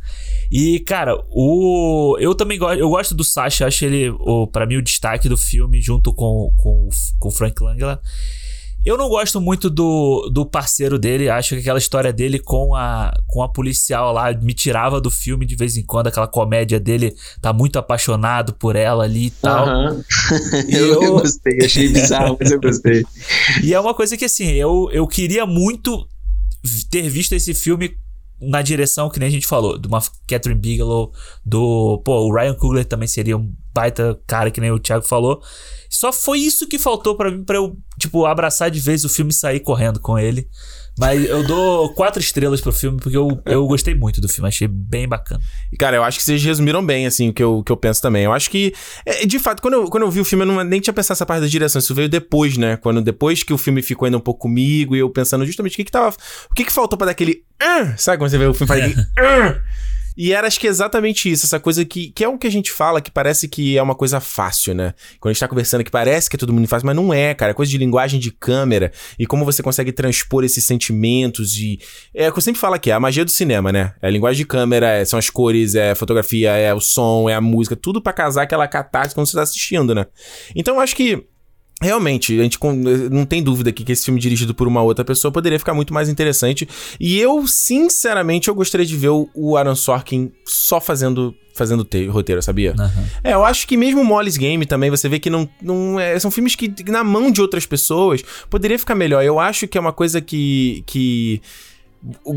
E, 0.50 0.80
cara, 0.80 1.16
o. 1.30 2.16
Eu 2.20 2.34
também 2.34 2.58
gosto. 2.58 2.78
Eu 2.78 2.88
gosto 2.88 3.14
do 3.14 3.24
Sasha, 3.24 3.66
acho 3.66 3.84
ele, 3.84 4.10
o, 4.20 4.46
pra 4.46 4.66
mim, 4.66 4.76
o 4.76 4.82
destaque 4.82 5.28
do 5.28 5.36
filme, 5.36 5.80
junto 5.80 6.12
com, 6.12 6.52
com, 6.56 6.88
com 7.18 7.28
o 7.28 7.32
Frank 7.32 7.62
Langella. 7.62 8.00
Eu 8.86 8.96
não 8.96 9.08
gosto 9.08 9.40
muito 9.40 9.68
do, 9.68 10.30
do 10.32 10.46
parceiro 10.46 10.96
dele. 10.96 11.28
Acho 11.28 11.56
que 11.56 11.60
aquela 11.60 11.78
história 11.78 12.12
dele 12.12 12.38
com 12.38 12.72
a, 12.72 13.12
com 13.26 13.42
a 13.42 13.48
policial 13.48 14.12
lá 14.12 14.32
me 14.32 14.54
tirava 14.54 15.00
do 15.00 15.10
filme 15.10 15.44
de 15.44 15.56
vez 15.56 15.76
em 15.76 15.84
quando. 15.84 16.06
Aquela 16.06 16.28
comédia 16.28 16.78
dele 16.78 17.12
tá 17.40 17.52
muito 17.52 17.80
apaixonado 17.80 18.54
por 18.54 18.76
ela 18.76 19.02
ali 19.02 19.26
e 19.26 19.30
tal. 19.30 19.66
Uhum. 19.66 20.04
E 20.68 20.76
eu, 20.78 21.02
eu 21.02 21.12
gostei, 21.14 21.64
achei 21.64 21.88
bizarro, 21.88 22.36
mas 22.38 22.52
eu 22.52 22.60
gostei. 22.60 23.04
E 23.60 23.74
é 23.74 23.80
uma 23.80 23.92
coisa 23.92 24.16
que 24.16 24.24
assim, 24.24 24.52
eu, 24.52 24.88
eu 24.92 25.04
queria 25.08 25.44
muito 25.44 26.06
ter 26.88 27.08
visto 27.08 27.32
esse 27.32 27.54
filme 27.54 27.90
na 28.40 28.62
direção 28.62 29.10
que 29.10 29.18
nem 29.18 29.28
a 29.28 29.32
gente 29.32 29.48
falou, 29.48 29.76
de 29.78 29.88
uma 29.88 30.00
Catherine 30.28 30.60
Bigelow, 30.60 31.12
do. 31.44 32.00
Pô, 32.04 32.28
o 32.28 32.32
Ryan 32.32 32.54
Coogler 32.54 32.84
também 32.84 33.08
seria 33.08 33.36
um 33.36 33.52
baita 33.76 34.18
cara, 34.26 34.50
que 34.50 34.60
nem 34.60 34.70
o 34.70 34.78
Thiago 34.78 35.06
falou. 35.06 35.42
Só 35.90 36.10
foi 36.12 36.38
isso 36.38 36.66
que 36.66 36.78
faltou 36.78 37.14
para 37.14 37.30
mim, 37.30 37.44
pra 37.44 37.56
eu, 37.56 37.76
tipo, 37.98 38.24
abraçar 38.24 38.70
de 38.70 38.80
vez 38.80 39.04
o 39.04 39.08
filme 39.08 39.30
e 39.30 39.34
sair 39.34 39.60
correndo 39.60 40.00
com 40.00 40.18
ele. 40.18 40.48
Mas 40.98 41.28
eu 41.28 41.46
dou 41.46 41.92
quatro 41.94 42.20
estrelas 42.20 42.62
pro 42.62 42.72
filme, 42.72 42.98
porque 42.98 43.16
eu, 43.16 43.40
eu 43.44 43.66
gostei 43.66 43.94
muito 43.94 44.18
do 44.18 44.28
filme, 44.28 44.48
achei 44.48 44.66
bem 44.66 45.06
bacana. 45.06 45.40
E, 45.70 45.76
cara, 45.76 45.96
eu 45.96 46.02
acho 46.02 46.18
que 46.18 46.24
vocês 46.24 46.42
resumiram 46.42 46.84
bem, 46.84 47.06
assim, 47.06 47.28
o 47.28 47.34
que 47.34 47.42
eu, 47.42 47.62
que 47.62 47.70
eu 47.70 47.76
penso 47.76 48.00
também. 48.00 48.24
Eu 48.24 48.32
acho 48.32 48.50
que, 48.50 48.72
é, 49.04 49.26
de 49.26 49.38
fato, 49.38 49.60
quando 49.60 49.74
eu, 49.74 49.84
quando 49.90 50.04
eu 50.04 50.10
vi 50.10 50.20
o 50.20 50.24
filme, 50.24 50.44
eu 50.44 50.46
não, 50.46 50.64
nem 50.64 50.80
tinha 50.80 50.94
pensado 50.94 51.12
essa 51.12 51.26
parte 51.26 51.42
da 51.42 51.46
direção. 51.46 51.78
Isso 51.78 51.94
veio 51.94 52.08
depois, 52.08 52.56
né? 52.56 52.78
Quando 52.78 53.02
depois 53.02 53.42
que 53.42 53.52
o 53.52 53.58
filme 53.58 53.82
ficou 53.82 54.06
ainda 54.06 54.16
um 54.16 54.20
pouco 54.20 54.40
comigo 54.40 54.96
e 54.96 55.00
eu 55.00 55.10
pensando 55.10 55.44
justamente 55.44 55.74
o 55.74 55.76
que 55.76 55.84
que 55.84 55.92
tava. 55.92 56.16
O 56.50 56.54
que 56.54 56.64
que 56.64 56.72
faltou 56.72 56.96
para 56.96 57.06
dar 57.06 57.12
aquele. 57.12 57.44
Uh, 57.62 57.92
sabe 57.98 58.16
quando 58.16 58.30
você 58.30 58.38
vê 58.38 58.46
o 58.46 58.54
filme 58.54 58.72
aquele. 58.72 58.96
Uh, 59.16 59.60
e 60.16 60.32
era, 60.32 60.46
acho 60.46 60.58
que 60.58 60.66
exatamente 60.66 61.30
isso, 61.30 61.44
essa 61.44 61.60
coisa 61.60 61.84
que, 61.84 62.10
que 62.10 62.24
é 62.24 62.28
o 62.28 62.38
que 62.38 62.46
a 62.46 62.50
gente 62.50 62.72
fala, 62.72 63.00
que 63.00 63.10
parece 63.10 63.46
que 63.48 63.76
é 63.76 63.82
uma 63.82 63.94
coisa 63.94 64.18
fácil, 64.18 64.74
né? 64.74 64.94
Quando 65.20 65.30
a 65.30 65.32
gente 65.34 65.40
tá 65.40 65.48
conversando 65.48 65.84
que 65.84 65.90
parece 65.90 66.30
que 66.30 66.36
é 66.36 66.38
todo 66.38 66.52
mundo 66.52 66.66
fácil, 66.66 66.86
mas 66.86 66.96
não 66.96 67.12
é, 67.12 67.34
cara. 67.34 67.50
É 67.50 67.54
coisa 67.54 67.70
de 67.70 67.76
linguagem 67.76 68.18
de 68.18 68.30
câmera 68.30 68.92
e 69.18 69.26
como 69.26 69.44
você 69.44 69.62
consegue 69.62 69.92
transpor 69.92 70.44
esses 70.44 70.64
sentimentos 70.64 71.52
de. 71.52 71.78
É 72.14 72.28
o 72.28 72.32
que 72.32 72.38
eu 72.38 72.42
sempre 72.42 72.60
falo 72.60 72.74
aqui, 72.74 72.90
é 72.90 72.94
a 72.94 73.00
magia 73.00 73.24
do 73.24 73.30
cinema, 73.30 73.70
né? 73.70 73.94
É 74.00 74.06
a 74.06 74.10
linguagem 74.10 74.38
de 74.38 74.46
câmera, 74.46 74.88
é, 74.88 75.04
são 75.04 75.18
as 75.18 75.28
cores, 75.28 75.74
é 75.74 75.90
a 75.90 75.94
fotografia, 75.94 76.52
é 76.52 76.72
o 76.72 76.80
som, 76.80 77.28
é 77.28 77.34
a 77.34 77.40
música, 77.40 77.76
tudo 77.76 78.00
para 78.00 78.12
casar 78.12 78.42
aquela 78.42 78.66
catarse 78.66 79.14
quando 79.14 79.26
você 79.26 79.36
tá 79.36 79.42
assistindo, 79.42 79.94
né? 79.94 80.06
Então 80.54 80.76
eu 80.76 80.80
acho 80.80 80.96
que 80.96 81.26
Realmente, 81.80 82.38
a 82.38 82.42
gente 82.42 82.58
não 83.10 83.26
tem 83.26 83.42
dúvida 83.42 83.68
aqui 83.68 83.84
que 83.84 83.92
esse 83.92 84.04
filme 84.06 84.18
dirigido 84.18 84.54
por 84.54 84.66
uma 84.66 84.82
outra 84.82 85.04
pessoa 85.04 85.30
poderia 85.30 85.58
ficar 85.58 85.74
muito 85.74 85.92
mais 85.92 86.08
interessante. 86.08 86.66
E 86.98 87.18
eu, 87.18 87.46
sinceramente, 87.46 88.48
eu 88.48 88.54
gostaria 88.54 88.86
de 88.86 88.96
ver 88.96 89.10
o 89.10 89.56
Aaron 89.56 89.74
Sorkin 89.74 90.32
só 90.44 90.80
fazendo 90.80 91.34
fazendo 91.56 91.84
te, 91.84 92.06
roteiro, 92.06 92.42
sabia? 92.42 92.74
Uhum. 92.78 93.04
É, 93.24 93.32
eu 93.32 93.42
acho 93.42 93.66
que 93.66 93.76
mesmo 93.76 94.02
o 94.02 94.04
Molly's 94.04 94.36
Game 94.36 94.64
também, 94.66 94.90
você 94.90 95.08
vê 95.08 95.18
que 95.18 95.30
não, 95.30 95.48
não 95.62 95.98
é, 95.98 96.18
são 96.18 96.30
filmes 96.30 96.54
que 96.54 96.72
na 96.86 97.02
mão 97.02 97.30
de 97.30 97.40
outras 97.40 97.64
pessoas 97.64 98.22
poderia 98.50 98.78
ficar 98.78 98.94
melhor. 98.94 99.24
Eu 99.24 99.40
acho 99.40 99.66
que 99.66 99.78
é 99.78 99.80
uma 99.80 99.92
coisa 99.92 100.20
que 100.20 100.84
que 100.86 101.40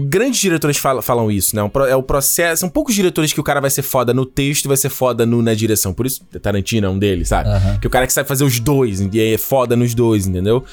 grandes 0.07 0.39
diretores 0.39 0.77
falam, 0.77 1.01
falam 1.01 1.31
isso, 1.31 1.55
né? 1.55 1.61
É 1.89 1.95
o 1.95 2.03
processo. 2.03 2.61
São 2.61 2.69
poucos 2.69 2.95
diretores 2.95 3.33
que 3.33 3.39
o 3.39 3.43
cara 3.43 3.59
vai 3.59 3.69
ser 3.69 3.81
foda 3.81 4.13
no 4.13 4.25
texto 4.25 4.65
e 4.65 4.67
vai 4.67 4.77
ser 4.77 4.89
foda 4.89 5.25
no, 5.25 5.41
na 5.41 5.53
direção. 5.53 5.93
Por 5.93 6.05
isso, 6.05 6.23
Tarantino 6.41 6.87
é 6.87 6.89
um 6.89 6.97
deles, 6.97 7.29
sabe? 7.29 7.49
Uhum. 7.49 7.79
Que 7.79 7.87
o 7.87 7.89
cara 7.89 8.07
que 8.07 8.13
sabe 8.13 8.27
fazer 8.27 8.43
os 8.43 8.59
dois, 8.59 8.99
e 8.99 9.19
é 9.19 9.37
foda 9.37 9.75
nos 9.75 9.93
dois, 9.93 10.27
entendeu? 10.27 10.63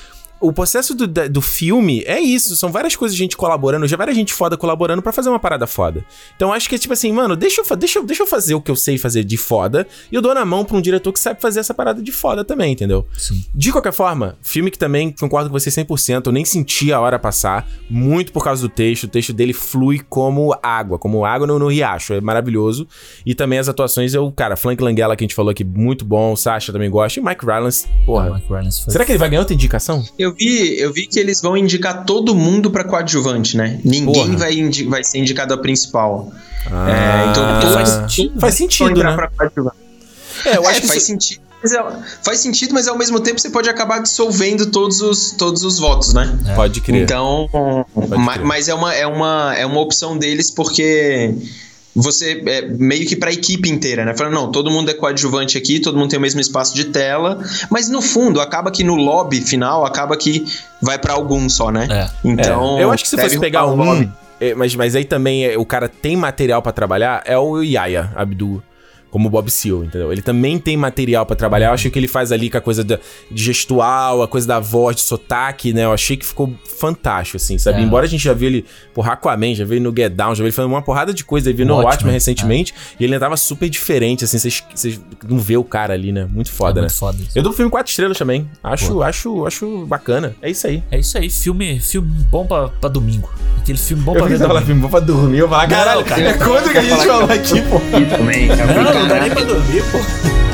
O 0.40 0.52
processo 0.52 0.94
do, 0.94 1.06
do 1.06 1.40
filme 1.40 2.02
é 2.06 2.20
isso. 2.20 2.56
São 2.56 2.70
várias 2.70 2.94
coisas 2.94 3.16
gente 3.16 3.36
colaborando, 3.36 3.86
já 3.86 3.96
várias 3.96 4.16
gente 4.16 4.32
foda 4.32 4.56
colaborando 4.56 5.02
para 5.02 5.12
fazer 5.12 5.28
uma 5.28 5.38
parada 5.38 5.66
foda. 5.66 6.04
Então 6.34 6.52
acho 6.52 6.68
que 6.68 6.74
é 6.74 6.78
tipo 6.78 6.92
assim, 6.92 7.12
mano, 7.12 7.36
deixa 7.36 7.62
eu, 7.62 7.76
deixa, 7.76 7.98
eu, 7.98 8.04
deixa 8.04 8.22
eu 8.22 8.26
fazer 8.26 8.54
o 8.54 8.60
que 8.60 8.70
eu 8.70 8.76
sei 8.76 8.98
fazer 8.98 9.24
de 9.24 9.36
foda 9.36 9.86
e 10.10 10.14
eu 10.14 10.22
dou 10.22 10.34
na 10.34 10.44
mão 10.44 10.64
pra 10.64 10.76
um 10.76 10.80
diretor 10.80 11.12
que 11.12 11.20
sabe 11.20 11.40
fazer 11.40 11.60
essa 11.60 11.74
parada 11.74 12.02
de 12.02 12.12
foda 12.12 12.44
também, 12.44 12.72
entendeu? 12.72 13.06
Sim. 13.16 13.44
De 13.54 13.72
qualquer 13.72 13.92
forma, 13.92 14.36
filme 14.42 14.70
que 14.70 14.78
também 14.78 15.10
concordo 15.10 15.50
com 15.50 15.58
você 15.58 15.70
100%, 15.70 16.26
eu 16.26 16.32
nem 16.32 16.44
senti 16.44 16.92
a 16.92 17.00
hora 17.00 17.18
passar, 17.18 17.68
muito 17.88 18.32
por 18.32 18.44
causa 18.44 18.62
do 18.62 18.68
texto. 18.68 19.04
O 19.04 19.08
texto 19.08 19.32
dele 19.32 19.52
flui 19.52 20.00
como 20.00 20.56
água, 20.62 20.98
como 20.98 21.24
água 21.24 21.46
no, 21.46 21.58
no 21.58 21.68
riacho. 21.68 22.14
É 22.14 22.20
maravilhoso. 22.20 22.86
E 23.24 23.34
também 23.34 23.58
as 23.58 23.68
atuações, 23.68 24.14
eu, 24.14 24.30
cara, 24.32 24.56
Frank 24.56 24.82
Langella, 24.82 25.16
que 25.16 25.24
a 25.24 25.26
gente 25.26 25.34
falou 25.34 25.50
aqui, 25.50 25.64
muito 25.64 26.04
bom. 26.04 26.36
Sasha 26.36 26.72
também 26.72 26.90
gosta. 26.90 27.18
E 27.18 27.22
Mike 27.22 27.44
Rylance, 27.44 27.86
porra. 28.04 28.34
Mike 28.34 28.48
Rylance. 28.48 28.84
Será 28.88 29.04
que 29.04 29.12
ele 29.12 29.18
vai 29.18 29.28
ganhar 29.28 29.40
outra 29.40 29.54
indicação? 29.54 30.04
Eu 30.18 30.26
vi, 30.35 30.78
eu 30.78 30.93
vi 30.93 31.07
que 31.07 31.19
eles 31.19 31.40
vão 31.40 31.57
indicar 31.57 32.05
todo 32.05 32.35
mundo 32.35 32.70
pra 32.70 32.85
coadjuvante, 32.85 33.57
né? 33.57 33.81
Ninguém 33.85 34.36
vai, 34.36 34.70
vai 34.89 35.05
ser 35.05 35.19
indicado 35.19 35.55
a 35.55 35.59
principal. 35.59 36.32
Ah, 36.70 36.90
é, 36.90 37.31
então 37.31 37.61
todo 37.61 37.74
faz 37.74 37.89
sentido. 37.89 38.40
Faz 38.40 38.55
sentido, 38.55 39.03
né? 39.03 39.15
Pra 39.15 39.28
coadjuvante. 39.28 39.77
É, 40.44 40.57
eu 40.57 40.66
acho 40.66 40.78
é, 40.78 40.81
que 40.81 40.86
faz 40.86 40.98
isso... 40.98 41.07
sentido. 41.07 41.47
É, 41.65 42.03
faz 42.23 42.40
sentido, 42.40 42.74
mas 42.74 42.86
ao 42.86 42.97
mesmo 42.97 43.19
tempo 43.19 43.40
você 43.40 43.51
pode 43.51 43.69
acabar 43.69 44.01
dissolvendo 44.01 44.66
todos 44.66 45.01
os, 45.01 45.32
todos 45.32 45.65
os 45.65 45.78
votos, 45.78 46.12
né? 46.12 46.39
É. 46.47 46.55
Pode 46.55 46.81
crer. 46.81 47.03
Então, 47.03 47.48
pode 47.94 48.16
ma, 48.16 48.35
crer. 48.35 48.44
mas 48.44 48.69
é 48.69 48.74
uma, 48.74 48.94
é, 48.94 49.07
uma, 49.07 49.55
é 49.57 49.66
uma 49.66 49.81
opção 49.81 50.16
deles 50.16 50.51
porque 50.51 51.35
você 51.97 52.43
é 52.47 52.62
meio 52.62 53.06
que 53.06 53.16
para 53.16 53.31
a 53.31 53.32
equipe 53.32 53.70
inteira, 53.70 54.05
né? 54.05 54.14
Falando, 54.14 54.35
não, 54.35 54.52
todo 54.52 54.70
mundo 54.70 54.90
é 54.90 54.94
coadjuvante 54.94 55.56
aqui, 55.56 55.81
todo 55.81 55.97
mundo 55.97 56.10
tem 56.10 56.18
o 56.18 56.23
mesmo 56.23 56.40
espaço 56.40 56.74
de 56.74 56.85
tela, 56.85 57.43
mas 57.70 57.89
no 57.89 58.02
fundo 58.02 58.39
acaba 58.39 58.70
que 58.70 58.85
no 58.85 58.94
lobby 58.94 59.40
final 59.40 59.86
acaba 59.86 60.14
que 60.14 60.44
vai 60.82 60.98
para 60.98 61.14
algum 61.14 61.48
só, 61.48 61.70
né? 61.70 61.89
É. 61.90 62.10
Então, 62.23 62.78
é. 62.78 62.82
eu 62.82 62.93
acho 62.93 63.05
que 63.05 63.09
se 63.09 63.16
fosse 63.16 63.40
pegar 63.40 63.66
um, 63.66 63.74
lobby, 63.74 64.12
é, 64.39 64.55
mas, 64.55 64.74
mas 64.74 64.94
aí 64.94 65.06
também 65.06 65.47
é, 65.47 65.56
o 65.56 65.64
cara 65.64 65.89
tem 65.89 66.14
material 66.16 66.60
para 66.60 66.73
trabalhar, 66.73 67.23
é 67.24 67.39
o 67.39 67.62
Yaya 67.62 68.12
Abdul 68.14 68.62
como 69.16 69.28
o 69.28 69.30
Bob 69.30 69.51
Seal, 69.51 69.82
entendeu? 69.82 70.12
Ele 70.12 70.20
também 70.20 70.59
tem 70.59 70.76
material 70.76 71.24
para 71.24 71.34
trabalhar. 71.34 71.68
Eu 71.68 71.72
acho 71.72 71.90
que 71.90 71.98
ele 71.98 72.06
faz 72.06 72.30
ali 72.32 72.51
com 72.51 72.59
a 72.59 72.60
coisa 72.60 72.84
da, 72.84 72.98
de 73.30 73.44
gestual, 73.44 74.22
a 74.22 74.28
coisa 74.28 74.47
da 74.47 74.60
voz, 74.60 74.97
de 74.97 75.01
sotaque, 75.01 75.72
né? 75.72 75.86
Eu 75.86 75.93
achei 75.94 76.18
que 76.18 76.26
ficou 76.26 76.52
fantástico, 76.78 77.38
assim, 77.38 77.56
sabe? 77.56 77.78
É. 77.78 77.80
Embora 77.80 78.05
a 78.05 78.09
gente 78.10 78.22
já 78.22 78.34
viu 78.34 78.48
ele 78.48 78.66
por 78.93 79.09
Aquaman, 79.09 79.55
já 79.55 79.64
viu 79.64 79.78
ele 79.78 79.84
no 79.84 79.90
Get 79.97 80.12
Down, 80.12 80.34
já 80.34 80.43
viu 80.43 80.48
ele 80.48 80.52
fazendo 80.52 80.70
uma 80.70 80.82
porrada 80.82 81.14
de 81.14 81.24
coisa, 81.24 81.48
ele 81.48 81.56
viu 81.56 81.64
no 81.64 81.76
Watchmen 81.76 82.12
recentemente, 82.12 82.74
é. 82.74 82.97
e 83.01 83.05
ele 83.05 83.14
ainda 83.14 83.24
tava 83.24 83.38
super 83.38 83.70
diferente, 83.70 84.22
assim, 84.22 84.38
vocês 84.38 85.01
não 85.26 85.38
vê 85.38 85.56
o 85.56 85.64
cara 85.64 85.94
ali, 85.94 86.12
né? 86.12 86.28
Muito 86.30 86.52
foda, 86.52 86.80
é 86.80 86.82
muito 86.82 86.93
né? 86.93 86.98
Foda 86.98 87.16
isso. 87.22 87.30
Eu 87.34 87.43
dou 87.43 87.52
o 87.52 87.55
filme 87.56 87.70
quatro 87.70 87.88
estrelas 87.88 88.18
também. 88.18 88.47
Acho, 88.62 89.02
acho, 89.02 89.47
acho 89.47 89.86
bacana. 89.86 90.36
É 90.43 90.51
isso 90.51 90.66
aí. 90.66 90.82
É 90.90 90.98
isso 90.98 91.16
aí, 91.16 91.30
filme, 91.30 91.80
filme 91.80 92.10
bom 92.30 92.47
pra, 92.47 92.68
pra 92.68 92.90
domingo. 92.90 93.32
Aquele 93.60 93.78
filme 93.78 94.02
bom 94.02 94.12
eu 94.12 94.18
pra 94.18 94.28
ver. 94.28 94.38
Falar 94.38 94.60
filme 94.60 94.82
bom 94.82 94.88
pra 94.90 95.01
dormir, 95.01 95.38
eu 95.38 95.48
falo, 95.48 95.70
caralho, 95.70 96.05
cara, 96.05 96.20
é 96.20 96.34
quando 96.34 96.70
que 96.70 96.76
a 96.76 96.82
gente 96.82 97.06
falou 97.06 97.30
aqui, 97.30 97.62
pô? 97.62 97.80
Também, 98.14 98.48
não, 98.48 99.06
não 99.09 99.15
dá 99.15 99.20
nem 99.20 99.31
pra 99.31 99.45
dormir, 99.45 99.83
pô. 99.93 100.45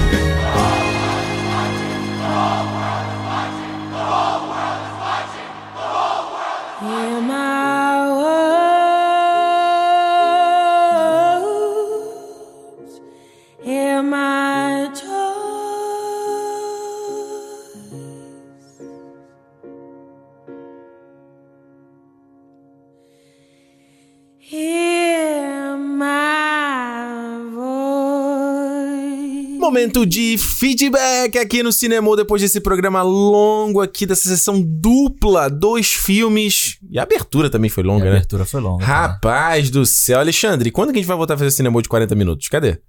Momento 29.72 30.04
de 30.04 30.36
feedback 30.36 31.38
aqui 31.38 31.62
no 31.62 31.72
Cinema 31.72 32.14
depois 32.14 32.42
desse 32.42 32.60
programa 32.60 33.00
longo 33.00 33.80
aqui, 33.80 34.04
dessa 34.04 34.28
sessão 34.28 34.60
dupla, 34.60 35.48
dois 35.48 35.94
filmes. 35.94 36.76
E 36.90 36.98
a 36.98 37.04
abertura 37.04 37.48
também 37.48 37.70
foi 37.70 37.82
longa, 37.82 38.04
e 38.04 38.08
a 38.08 38.10
né? 38.10 38.16
abertura 38.18 38.44
foi 38.44 38.60
longa. 38.60 38.84
Rapaz 38.84 39.70
do 39.70 39.86
céu. 39.86 40.18
Alexandre, 40.18 40.70
quando 40.70 40.92
que 40.92 40.98
a 40.98 41.00
gente 41.00 41.08
vai 41.08 41.16
voltar 41.16 41.34
a 41.34 41.38
fazer 41.38 41.52
Cinema 41.52 41.80
de 41.80 41.88
40 41.88 42.14
minutos? 42.14 42.48
Cadê? 42.48 42.80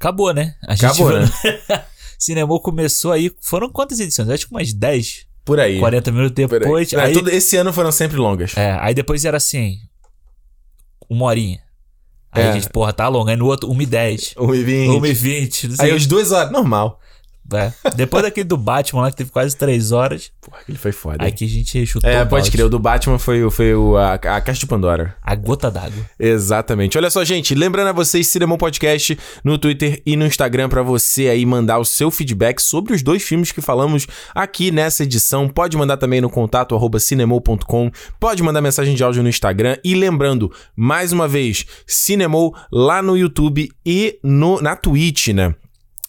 Acabou, 0.00 0.34
né? 0.34 0.56
A 0.66 0.72
Acabou, 0.72 1.12
né? 1.12 1.30
Cinema 2.18 2.58
começou 2.58 3.12
aí. 3.12 3.30
Foram 3.40 3.70
quantas 3.70 4.00
edições? 4.00 4.28
Acho 4.28 4.48
que 4.48 4.52
umas 4.52 4.72
10. 4.72 5.26
Por 5.44 5.60
aí. 5.60 5.78
40 5.78 6.10
minutos 6.10 6.34
depois. 6.34 6.92
Aí. 6.92 7.00
É, 7.00 7.04
aí... 7.04 7.36
esse 7.36 7.56
ano 7.56 7.72
foram 7.72 7.92
sempre 7.92 8.16
longas. 8.16 8.56
É, 8.56 8.76
aí 8.80 8.94
depois 8.94 9.24
era 9.24 9.36
assim. 9.36 9.76
Uma 11.08 11.26
horinha. 11.26 11.60
Aí 12.36 12.44
é. 12.44 12.48
a 12.50 12.52
gente, 12.52 12.68
porra, 12.68 12.92
tá 12.92 13.08
longo. 13.08 13.28
Aí 13.30 13.36
no 13.36 13.46
outro, 13.46 13.68
1h10. 13.70 14.34
1h20. 14.36 15.00
1h20. 15.00 15.80
Aí 15.80 15.90
as 15.90 16.06
duas 16.06 16.32
horas, 16.32 16.52
normal. 16.52 17.00
É. 17.52 17.72
Depois 17.94 18.22
daquele 18.24 18.44
do 18.44 18.56
Batman 18.56 19.02
lá, 19.02 19.10
que 19.10 19.16
teve 19.16 19.30
quase 19.30 19.56
três 19.56 19.92
horas. 19.92 20.32
Porra, 20.40 20.60
aquele 20.60 20.78
foi 20.78 20.92
foda. 20.92 21.24
Aí 21.24 21.32
que 21.32 21.44
a 21.44 21.48
gente 21.48 21.86
chutou. 21.86 22.08
É, 22.08 22.24
pode 22.24 22.50
crer. 22.50 22.66
O 22.66 22.68
do 22.68 22.78
Batman 22.78 23.18
foi, 23.18 23.48
foi 23.50 23.74
o, 23.74 23.96
a, 23.96 24.14
a 24.14 24.40
Caixa 24.40 24.60
de 24.60 24.66
Pandora. 24.66 25.16
A 25.22 25.34
gota 25.34 25.70
d'água. 25.70 26.04
Exatamente. 26.18 26.98
Olha 26.98 27.10
só, 27.10 27.24
gente. 27.24 27.54
Lembrando 27.54 27.88
a 27.88 27.92
vocês, 27.92 28.26
Cinemon 28.26 28.56
Podcast 28.56 29.18
no 29.44 29.58
Twitter 29.58 30.02
e 30.04 30.16
no 30.16 30.26
Instagram 30.26 30.68
para 30.68 30.82
você 30.82 31.28
aí 31.28 31.44
mandar 31.46 31.78
o 31.78 31.84
seu 31.84 32.10
feedback 32.10 32.60
sobre 32.60 32.94
os 32.94 33.02
dois 33.02 33.22
filmes 33.22 33.52
que 33.52 33.60
falamos 33.60 34.06
aqui 34.34 34.70
nessa 34.70 35.02
edição. 35.02 35.48
Pode 35.48 35.76
mandar 35.76 35.96
também 35.96 36.20
no 36.20 36.30
contato 36.30 36.74
arroba 36.74 36.98
cinemol.com. 36.98 37.90
Pode 38.18 38.42
mandar 38.42 38.60
mensagem 38.60 38.94
de 38.94 39.02
áudio 39.04 39.22
no 39.22 39.28
Instagram. 39.28 39.76
E 39.84 39.94
lembrando, 39.94 40.52
mais 40.74 41.12
uma 41.12 41.28
vez, 41.28 41.64
Cinemol 41.86 42.54
lá 42.70 43.02
no 43.02 43.16
YouTube 43.16 43.70
e 43.84 44.18
no, 44.22 44.60
na 44.60 44.74
Twitch, 44.74 45.28
né? 45.28 45.54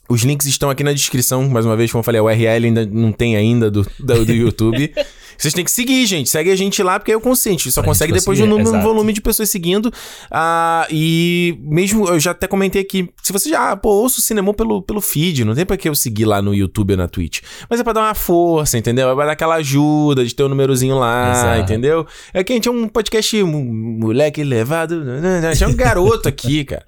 Os 0.10 0.22
links 0.22 0.48
estão 0.48 0.70
aqui 0.70 0.84
na 0.84 0.94
descrição, 0.94 1.48
mais 1.50 1.66
uma 1.66 1.76
vez, 1.76 1.92
como 1.92 2.00
eu 2.00 2.04
falei, 2.04 2.20
a 2.20 2.24
URL 2.24 2.66
ainda 2.66 2.86
não 2.86 3.12
tem 3.12 3.36
ainda 3.36 3.70
do, 3.70 3.86
do, 4.00 4.26
do 4.26 4.34
YouTube. 4.34 4.94
Vocês 5.38 5.54
têm 5.54 5.64
que 5.64 5.72
seguir, 5.72 6.06
gente. 6.06 6.30
Segue 6.30 6.50
a 6.50 6.56
gente 6.56 6.82
lá, 6.82 7.00
porque 7.00 7.12
é 7.12 7.16
o 7.16 7.22
consciente. 7.22 7.72
Só 7.72 7.82
pra 7.82 7.90
consegue 7.90 8.12
depois 8.12 8.38
de 8.38 8.44
um 8.44 8.48
número, 8.48 8.74
um 8.74 8.82
volume 8.82 9.14
de 9.14 9.22
pessoas 9.22 9.50
seguindo. 9.50 9.94
Ah, 10.32 10.88
e 10.90 11.58
mesmo, 11.62 12.08
eu 12.08 12.20
já 12.20 12.32
até 12.32 12.48
comentei 12.48 12.82
aqui, 12.82 13.08
se 13.22 13.32
você 13.32 13.50
já, 13.50 13.76
pô, 13.76 13.90
ouça 13.90 14.20
o 14.20 14.24
cinema 14.24 14.52
pelo, 14.54 14.82
pelo 14.82 15.00
feed, 15.00 15.46
não 15.46 15.54
tem 15.54 15.66
pra 15.66 15.78
que 15.78 15.88
eu 15.88 15.94
seguir 15.94 16.26
lá 16.26 16.42
no 16.42 16.56
YouTube 16.56 16.92
ou 16.92 16.98
na 16.98 17.08
Twitch. 17.08 17.42
Mas 17.70 17.80
é 17.80 17.84
pra 17.84 17.94
dar 17.94 18.02
uma 18.02 18.16
força, 18.16 18.78
entendeu? 18.78 19.10
É 19.10 19.16
pra 19.16 19.26
dar 19.28 19.32
aquela 19.34 19.56
ajuda 19.56 20.26
de 20.26 20.34
ter 20.34 20.44
um 20.44 20.50
númerozinho 20.50 20.98
lá, 20.98 21.32
Exato. 21.32 21.62
entendeu? 21.62 22.08
É 22.34 22.44
que 22.44 22.54
a 22.54 22.56
gente 22.56 22.68
é 22.68 22.72
um 22.72 22.88
podcast 22.88 23.44
moleque 23.44 24.44
levado. 24.44 25.04
A 25.48 25.54
gente 25.54 25.64
é 25.64 25.68
um 25.68 25.76
garoto 25.76 26.28
aqui, 26.28 26.66
cara 26.66 26.86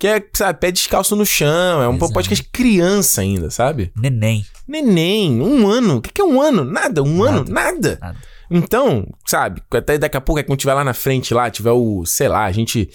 que 0.00 0.06
é, 0.06 0.24
sabe, 0.32 0.58
pé 0.58 0.72
descalço 0.72 1.14
no 1.14 1.26
chão. 1.26 1.82
É 1.82 1.86
um 1.86 1.96
Exato. 1.96 2.14
podcast 2.14 2.42
criança 2.50 3.20
ainda, 3.20 3.50
sabe? 3.50 3.92
Neném. 3.94 4.46
Neném. 4.66 5.42
Um 5.42 5.68
ano. 5.68 5.96
O 5.96 6.00
que, 6.00 6.10
que 6.10 6.22
é 6.22 6.24
um 6.24 6.40
ano? 6.40 6.64
Nada. 6.64 7.02
Um 7.02 7.18
nada. 7.18 7.30
ano? 7.30 7.44
Nada. 7.50 7.98
nada. 8.00 8.16
Então, 8.50 9.06
sabe, 9.26 9.62
até 9.70 9.98
daqui 9.98 10.16
a 10.16 10.20
pouco, 10.20 10.40
é 10.40 10.42
quando 10.42 10.58
tiver 10.58 10.72
lá 10.72 10.82
na 10.82 10.94
frente, 10.94 11.34
lá, 11.34 11.50
tiver 11.50 11.70
o, 11.70 12.04
sei 12.06 12.28
lá, 12.28 12.46
a 12.46 12.52
gente. 12.52 12.88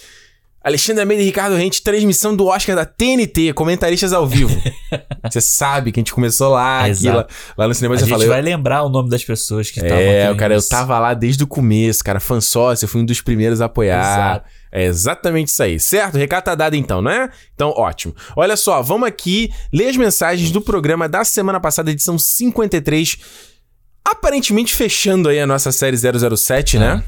Alexandre 0.62 1.00
Almeida 1.00 1.22
e 1.22 1.26
Ricardo 1.26 1.54
Rente, 1.54 1.80
transmissão 1.80 2.34
do 2.34 2.46
Oscar 2.46 2.74
da 2.74 2.84
TNT, 2.84 3.52
comentaristas 3.52 4.12
ao 4.12 4.26
vivo. 4.26 4.60
Você 5.30 5.40
sabe 5.40 5.92
que 5.92 6.00
a 6.00 6.02
gente 6.02 6.12
começou 6.12 6.50
lá, 6.50 6.86
aqui, 6.86 7.08
lá, 7.08 7.24
lá, 7.56 7.68
no 7.68 7.74
cinema. 7.74 7.94
A 7.94 7.98
gente 7.98 8.10
falou, 8.10 8.26
vai 8.26 8.40
eu... 8.40 8.44
lembrar 8.44 8.82
o 8.82 8.88
nome 8.88 9.08
das 9.08 9.24
pessoas 9.24 9.70
que 9.70 9.78
estavam 9.78 9.96
É, 9.96 10.34
cara, 10.34 10.54
eu 10.54 10.68
tava 10.68 10.98
lá 10.98 11.14
desde 11.14 11.44
o 11.44 11.46
começo, 11.46 12.02
cara, 12.02 12.18
fã 12.18 12.40
sócio, 12.40 12.84
eu 12.84 12.88
fui 12.88 13.00
um 13.00 13.04
dos 13.04 13.20
primeiros 13.20 13.60
a 13.60 13.66
apoiar. 13.66 14.00
Exato. 14.00 14.50
É 14.76 14.84
exatamente 14.84 15.48
isso 15.48 15.62
aí, 15.62 15.80
certo? 15.80 16.18
Recado 16.18 16.44
tá 16.44 16.54
dado 16.54 16.76
então, 16.76 17.00
não 17.00 17.10
é? 17.10 17.30
Então, 17.54 17.70
ótimo. 17.70 18.14
Olha 18.36 18.58
só, 18.58 18.82
vamos 18.82 19.08
aqui 19.08 19.50
ler 19.72 19.88
as 19.88 19.96
mensagens 19.96 20.50
do 20.50 20.60
programa 20.60 21.08
da 21.08 21.24
semana 21.24 21.58
passada, 21.58 21.90
edição 21.90 22.18
53. 22.18 23.16
Aparentemente 24.04 24.74
fechando 24.74 25.30
aí 25.30 25.40
a 25.40 25.46
nossa 25.46 25.72
série 25.72 25.96
007, 25.96 26.78
né? 26.78 27.02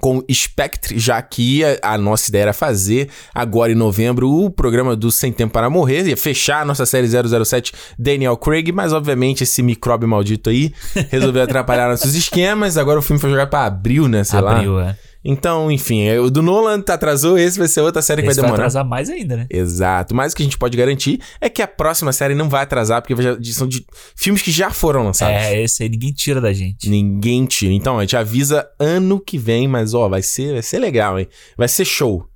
com 0.00 0.24
Spectre, 0.32 0.98
já 0.98 1.20
que 1.20 1.62
a, 1.62 1.92
a, 1.92 1.98
nossa 1.98 2.28
ideia 2.28 2.44
era 2.44 2.52
fazer 2.52 3.08
agora 3.34 3.70
em 3.70 3.76
novembro 3.76 4.28
o 4.28 4.50
programa 4.50 4.96
do 4.96 5.12
Sem 5.12 5.30
Tempo 5.30 5.52
para 5.52 5.70
Morrer, 5.70 6.08
ia 6.08 6.16
fechar 6.16 6.62
a 6.62 6.64
nossa 6.64 6.84
série 6.84 7.06
007 7.06 7.72
Daniel 7.96 8.36
Craig, 8.36 8.72
mas 8.72 8.92
obviamente 8.92 9.44
esse 9.44 9.62
micróbio 9.62 10.08
maldito 10.08 10.50
aí 10.50 10.72
resolveu 11.10 11.42
atrapalhar 11.42 11.86
nossos 11.90 12.14
esquemas, 12.14 12.76
agora 12.76 12.98
o 12.98 13.02
filme 13.02 13.20
foi 13.20 13.30
jogar 13.30 13.46
para 13.46 13.66
abril, 13.66 14.08
né, 14.08 14.24
sei 14.24 14.38
abril, 14.40 14.72
lá. 14.72 14.90
é. 14.90 15.13
Então, 15.24 15.70
enfim, 15.70 16.02
é, 16.02 16.20
o 16.20 16.28
do 16.28 16.42
Nolan 16.42 16.80
tá 16.82 16.94
atrasou, 16.94 17.38
esse 17.38 17.58
vai 17.58 17.66
ser 17.66 17.80
outra 17.80 18.02
série 18.02 18.20
esse 18.20 18.28
que 18.28 18.34
vai 18.34 18.34
demorar. 18.34 18.50
vai 18.50 18.60
atrasar 18.66 18.84
mais 18.84 19.08
ainda, 19.08 19.36
né? 19.38 19.46
Exato. 19.48 20.14
Mas 20.14 20.32
o 20.32 20.36
que 20.36 20.42
a 20.42 20.44
gente 20.44 20.58
pode 20.58 20.76
garantir 20.76 21.18
é 21.40 21.48
que 21.48 21.62
a 21.62 21.66
próxima 21.66 22.12
série 22.12 22.34
não 22.34 22.48
vai 22.48 22.62
atrasar, 22.62 23.00
porque 23.00 23.14
são 23.52 23.66
de 23.66 23.86
filmes 24.14 24.42
que 24.42 24.50
já 24.50 24.70
foram 24.70 25.04
lançados. 25.04 25.34
É, 25.34 25.62
esse 25.62 25.82
aí 25.82 25.88
ninguém 25.88 26.12
tira 26.12 26.40
da 26.40 26.52
gente. 26.52 26.90
Ninguém 26.90 27.46
tira. 27.46 27.72
Então, 27.72 27.98
a 27.98 28.02
gente 28.02 28.16
avisa 28.16 28.68
ano 28.78 29.18
que 29.18 29.38
vem, 29.38 29.66
mas 29.66 29.94
ó, 29.94 30.08
vai 30.08 30.22
ser, 30.22 30.52
vai 30.52 30.62
ser 30.62 30.78
legal, 30.78 31.18
hein? 31.18 31.26
Vai 31.56 31.68
ser 31.68 31.86
show. 31.86 32.28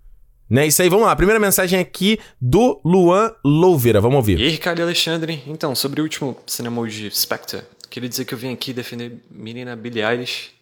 Né? 0.49 0.67
Isso 0.67 0.81
aí, 0.81 0.89
vamos 0.89 1.05
lá. 1.05 1.15
Primeira 1.15 1.39
mensagem 1.39 1.79
aqui 1.79 2.19
do 2.41 2.81
Luan 2.83 3.31
Louveira. 3.45 4.01
Vamos 4.01 4.17
ouvir. 4.17 4.39
E 4.41 4.45
aí, 4.45 4.49
Ricardo 4.49 4.79
e 4.79 4.83
Alexandre. 4.83 5.43
Então, 5.47 5.75
sobre 5.75 6.01
o 6.01 6.05
último 6.05 6.35
cinema 6.47 6.89
de 6.89 7.11
Spectre, 7.11 7.61
queria 7.91 8.09
dizer 8.09 8.25
que 8.25 8.33
eu 8.33 8.39
vim 8.39 8.53
aqui 8.53 8.73
defender 8.73 9.23
menina 9.31 9.77
Billie 9.77 10.03
Eilish, 10.03 10.53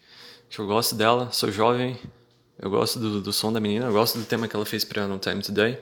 que 0.50 0.58
eu 0.58 0.66
gosto 0.66 0.96
dela, 0.96 1.28
sou 1.30 1.52
jovem, 1.52 1.96
eu 2.58 2.70
gosto 2.70 2.98
do, 2.98 3.20
do 3.20 3.32
som 3.32 3.52
da 3.52 3.60
menina, 3.60 3.86
eu 3.86 3.92
gosto 3.92 4.18
do 4.18 4.24
tema 4.24 4.48
que 4.48 4.56
ela 4.56 4.64
fez 4.64 4.84
pra 4.84 5.06
No 5.06 5.18
Time 5.18 5.42
Today. 5.42 5.78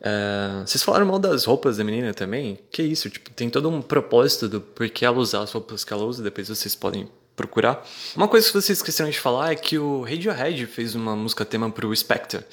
Uh, 0.00 0.66
vocês 0.66 0.82
falaram 0.82 1.06
mal 1.06 1.18
das 1.18 1.44
roupas 1.44 1.76
da 1.76 1.84
menina 1.84 2.12
também? 2.12 2.58
Que 2.70 2.82
isso, 2.82 3.08
tipo, 3.08 3.30
tem 3.30 3.48
todo 3.48 3.68
um 3.68 3.80
propósito 3.80 4.48
do 4.48 4.60
porquê 4.60 5.04
ela 5.04 5.18
usar 5.18 5.42
as 5.42 5.52
roupas 5.52 5.84
que 5.84 5.92
ela 5.92 6.04
usa, 6.04 6.22
depois 6.22 6.48
vocês 6.48 6.74
podem 6.74 7.08
procurar. 7.36 7.86
Uma 8.16 8.28
coisa 8.28 8.46
que 8.46 8.52
vocês 8.52 8.78
esqueceram 8.78 9.10
de 9.10 9.20
falar 9.20 9.52
é 9.52 9.54
que 9.54 9.78
o 9.78 10.02
Radiohead 10.02 10.66
fez 10.66 10.94
uma 10.94 11.14
música 11.14 11.44
tema 11.44 11.70
pro 11.70 11.94
Spectre 11.94 12.44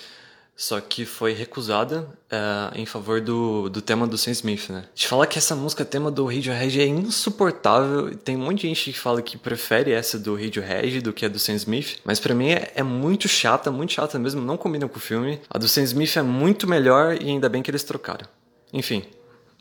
só 0.59 0.81
que 0.81 1.05
foi 1.05 1.31
recusada 1.31 2.01
uh, 2.01 2.77
em 2.77 2.85
favor 2.85 3.21
do, 3.21 3.69
do 3.69 3.81
tema 3.81 4.05
do 4.05 4.17
Sam 4.17 4.31
Smith, 4.31 4.69
né? 4.69 4.83
De 4.93 5.07
falar 5.07 5.25
que 5.25 5.37
essa 5.37 5.55
música 5.55 5.85
tema 5.85 6.11
do 6.11 6.25
Radiohead 6.25 6.81
é 6.81 6.85
insuportável, 6.85 8.13
tem 8.13 8.35
um 8.35 8.41
monte 8.41 8.63
de 8.63 8.67
gente 8.67 8.91
que 8.91 8.99
fala 8.99 9.21
que 9.21 9.37
prefere 9.37 9.93
essa 9.93 10.19
do 10.19 10.35
Radiohead 10.35 10.99
do 10.99 11.13
que 11.13 11.25
a 11.25 11.29
do 11.29 11.39
Sam 11.39 11.53
Smith, 11.53 11.99
mas 12.03 12.19
para 12.19 12.35
mim 12.35 12.49
é, 12.49 12.73
é, 12.75 12.83
muito 12.83 13.25
chata, 13.25 13.71
muito 13.71 13.93
chata 13.93 14.19
mesmo, 14.19 14.41
não 14.41 14.57
combina 14.57 14.85
com 14.85 14.97
o 14.97 14.99
filme. 14.99 15.39
A 15.49 15.57
do 15.57 15.65
Sam 15.65 15.83
Smith 15.83 16.17
é 16.17 16.21
muito 16.21 16.67
melhor 16.67 17.15
e 17.15 17.29
ainda 17.29 17.47
bem 17.47 17.63
que 17.63 17.71
eles 17.71 17.83
trocaram. 17.83 18.27
Enfim, 18.73 19.05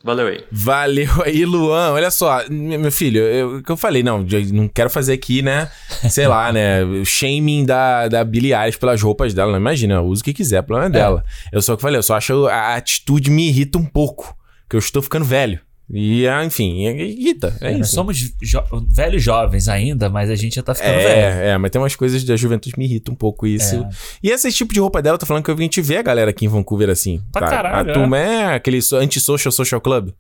Valeu 0.02 0.28
aí. 0.28 0.44
Valeu 0.50 1.10
aí, 1.24 1.44
Luan. 1.44 1.92
Olha 1.92 2.10
só, 2.10 2.40
meu 2.48 2.92
filho, 2.92 3.20
eu, 3.20 3.62
que 3.62 3.70
eu 3.70 3.76
falei, 3.76 4.02
não, 4.02 4.24
não 4.52 4.68
quero 4.68 4.88
fazer 4.88 5.12
aqui, 5.12 5.42
né? 5.42 5.68
Sei 6.08 6.26
lá, 6.26 6.52
né? 6.52 6.80
Shaming 7.04 7.64
da, 7.64 8.08
da 8.08 8.24
Billie 8.24 8.54
Eilish 8.54 8.78
pelas 8.78 9.02
roupas 9.02 9.34
dela. 9.34 9.50
Não 9.50 9.58
imagina, 9.58 10.00
usa 10.00 10.22
o 10.22 10.24
que 10.24 10.32
quiser, 10.32 10.62
problema 10.62 10.88
é 10.88 10.90
dela. 10.90 11.24
Eu 11.52 11.60
só 11.60 11.74
que 11.74 11.82
falei, 11.82 11.98
eu 11.98 12.02
só 12.02 12.16
acho 12.16 12.46
a 12.46 12.76
atitude 12.76 13.30
me 13.30 13.48
irrita 13.48 13.76
um 13.78 13.84
pouco. 13.84 14.36
Que 14.68 14.76
eu 14.76 14.80
estou 14.80 15.02
ficando 15.02 15.24
velho. 15.24 15.60
E, 15.90 16.28
ah, 16.28 16.44
enfim, 16.44 16.84
irrita. 16.86 17.56
É, 17.60 17.68
É, 17.72 17.78
nós 17.78 17.86
isso. 17.86 17.94
somos 17.94 18.18
jo- 18.18 18.62
velhos 18.90 19.22
jovens 19.22 19.68
ainda, 19.68 20.10
mas 20.10 20.28
a 20.28 20.34
gente 20.36 20.56
já 20.56 20.62
tá 20.62 20.74
ficando 20.74 20.96
velho. 20.96 21.08
É, 21.08 21.48
é, 21.50 21.58
mas 21.58 21.70
tem 21.70 21.80
umas 21.80 21.96
coisas 21.96 22.22
da 22.24 22.36
juventude 22.36 22.74
que 22.74 22.78
me 22.78 22.84
irritam 22.84 23.14
um 23.14 23.16
pouco 23.16 23.46
isso. 23.46 23.76
É. 23.76 23.88
E 24.22 24.30
esse 24.30 24.52
tipo 24.52 24.74
de 24.74 24.80
roupa 24.80 25.00
dela, 25.00 25.14
eu 25.14 25.18
tô 25.18 25.24
falando 25.24 25.42
que 25.44 25.50
a 25.50 25.56
gente 25.56 25.80
vê 25.80 25.96
a 25.96 26.02
galera 26.02 26.30
aqui 26.30 26.44
em 26.44 26.48
Vancouver 26.48 26.90
assim. 26.90 27.22
Pra 27.32 27.40
tá? 27.42 27.48
caralho, 27.48 27.90
A 27.90 27.94
turma 27.94 28.18
é 28.18 28.54
aquele 28.54 28.82
so- 28.82 28.96
anti-social 28.96 29.50
social 29.50 29.80
club. 29.80 30.10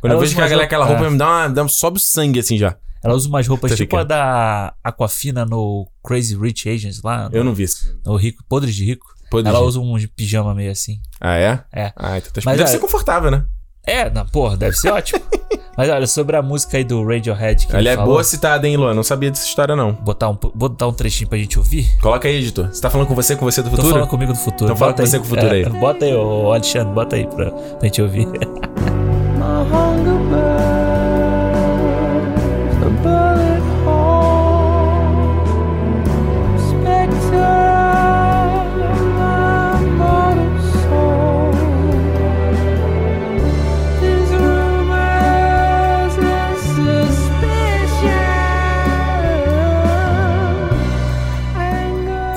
Quando 0.00 0.12
eu 0.12 0.16
Ela 0.16 0.20
vejo 0.20 0.30
usa 0.32 0.36
que 0.36 0.40
a 0.46 0.48
galera 0.48 0.64
aquela 0.64 0.84
roupa 0.86 0.98
roupas- 1.00 1.12
me 1.12 1.18
dá 1.18 1.26
uma, 1.28 1.48
dá, 1.48 1.68
sobe 1.68 1.98
o 1.98 2.00
sangue 2.00 2.38
assim 2.38 2.56
já. 2.56 2.76
Ela 3.04 3.14
usa 3.14 3.28
umas 3.28 3.46
roupas 3.46 3.70
Tô 3.72 3.76
tipo 3.76 3.96
a 3.96 4.04
da 4.04 4.74
Aquafina 4.82 5.44
no 5.44 5.86
Crazy 6.02 6.36
Rich 6.36 6.68
Asians 6.70 7.02
lá. 7.02 7.28
Eu 7.32 7.40
no, 7.44 7.50
não 7.50 7.54
vi 7.54 7.64
isso. 7.64 8.00
no 8.04 8.16
Rico, 8.16 8.42
Podres 8.48 8.74
de 8.74 8.84
Rico. 8.84 9.06
Ela 9.32 9.58
de- 9.58 9.64
usa 9.64 9.78
um 9.78 9.94
pijama 10.16 10.54
meio 10.54 10.70
assim. 10.72 11.00
Ah, 11.20 11.36
é? 11.36 11.62
É. 11.72 11.92
Ah, 11.94 12.16
então 12.16 12.32
tá 12.32 12.40
Mas, 12.44 12.56
Deve 12.56 12.62
olha- 12.62 12.66
ser 12.66 12.78
confortável, 12.78 13.30
né? 13.30 13.44
É, 13.88 14.10
não, 14.10 14.26
porra, 14.26 14.56
deve 14.56 14.76
ser 14.76 14.90
ótimo. 14.90 15.20
Mas 15.76 15.88
olha, 15.88 16.06
sobre 16.08 16.36
a 16.36 16.42
música 16.42 16.76
aí 16.76 16.82
do 16.82 17.04
Radiohead 17.04 17.66
que 17.66 17.72
Ela 17.72 17.80
ele 17.80 17.88
é 17.88 17.94
falou, 17.94 18.14
boa 18.14 18.24
citada, 18.24 18.66
hein, 18.66 18.76
Luan? 18.76 18.94
Não 18.94 19.04
sabia 19.04 19.30
dessa 19.30 19.46
história, 19.46 19.76
não. 19.76 19.92
botar 19.92 20.28
um, 20.28 20.36
botar 20.54 20.88
um 20.88 20.92
trechinho 20.92 21.28
pra 21.28 21.38
gente 21.38 21.56
ouvir. 21.56 21.88
Coloca 22.02 22.26
aí, 22.26 22.36
editor. 22.36 22.66
Você 22.66 22.80
tá 22.80 22.90
falando 22.90 23.06
com 23.06 23.14
você, 23.14 23.36
com 23.36 23.44
você 23.44 23.62
do 23.62 23.70
Tô 23.70 23.76
futuro? 23.76 23.94
falando 23.94 24.08
comigo 24.08 24.32
do 24.32 24.38
futuro. 24.38 24.64
Então 24.64 24.76
fala 24.76 24.90
Bota 24.92 25.02
com 25.04 25.08
você 25.08 25.18
com 25.18 25.24
o 25.24 25.28
futuro 25.28 25.52
aí. 25.52 25.62
É, 25.62 25.68
bota 25.68 26.04
aí, 26.04 26.14
ô 26.14 26.52
Alexandre, 26.52 26.92
bota 26.92 27.14
aí 27.16 27.26
pra, 27.28 27.50
pra 27.50 27.78
gente 27.84 28.02
ouvir. 28.02 28.26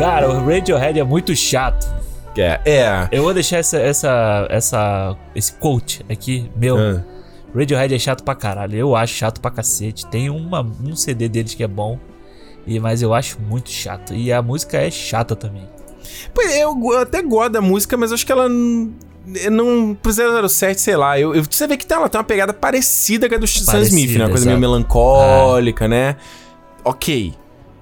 Cara, 0.01 0.29
o 0.29 0.45
Radiohead 0.45 0.99
é 0.99 1.03
muito 1.03 1.35
chato. 1.35 1.87
É. 2.37 2.59
É. 2.65 3.07
Eu 3.11 3.23
vou 3.23 3.33
deixar 3.33 3.57
essa, 3.57 3.77
essa, 3.77 4.47
essa, 4.49 5.15
esse 5.35 5.53
quote 5.53 6.03
aqui, 6.09 6.49
meu. 6.55 6.77
Ah. 6.77 7.03
Radiohead 7.55 7.93
é 7.93 7.99
chato 7.99 8.23
pra 8.23 8.33
caralho. 8.33 8.75
Eu 8.75 8.95
acho 8.95 9.13
chato 9.13 9.39
pra 9.41 9.51
cacete. 9.51 10.07
Tem 10.07 10.29
uma, 10.29 10.61
um 10.61 10.95
CD 10.95 11.27
deles 11.29 11.53
que 11.53 11.63
é 11.63 11.67
bom. 11.67 11.99
E, 12.65 12.79
mas 12.79 13.01
eu 13.01 13.13
acho 13.13 13.37
muito 13.41 13.69
chato. 13.69 14.13
E 14.13 14.31
a 14.31 14.41
música 14.41 14.77
é 14.77 14.89
chata 14.89 15.35
também. 15.35 15.67
Pô, 16.33 16.41
eu, 16.41 16.73
go- 16.75 16.95
até 16.95 17.21
gosto 17.21 17.51
da 17.51 17.61
música, 17.61 17.95
mas 17.97 18.11
eu 18.11 18.15
acho 18.15 18.25
que 18.25 18.31
ela 18.31 18.47
eu 18.47 19.51
não. 19.51 19.93
Pro 20.01 20.11
007, 20.49 20.79
sei 20.81 20.95
lá. 20.95 21.19
Eu, 21.19 21.35
eu- 21.35 21.43
você 21.43 21.67
vê 21.67 21.77
que 21.77 21.85
tá, 21.85 21.95
ela 21.95 22.09
tem 22.09 22.17
uma 22.17 22.23
pegada 22.23 22.53
parecida 22.53 23.29
com 23.29 23.35
a 23.35 23.37
do 23.37 23.45
Sam 23.47 23.81
Smith, 23.81 24.11
né? 24.17 24.23
Uma 24.25 24.29
coisa 24.29 24.45
meio 24.45 24.55
exato. 24.57 24.59
melancólica, 24.61 25.87
né? 25.87 26.15
Ok. 26.83 27.33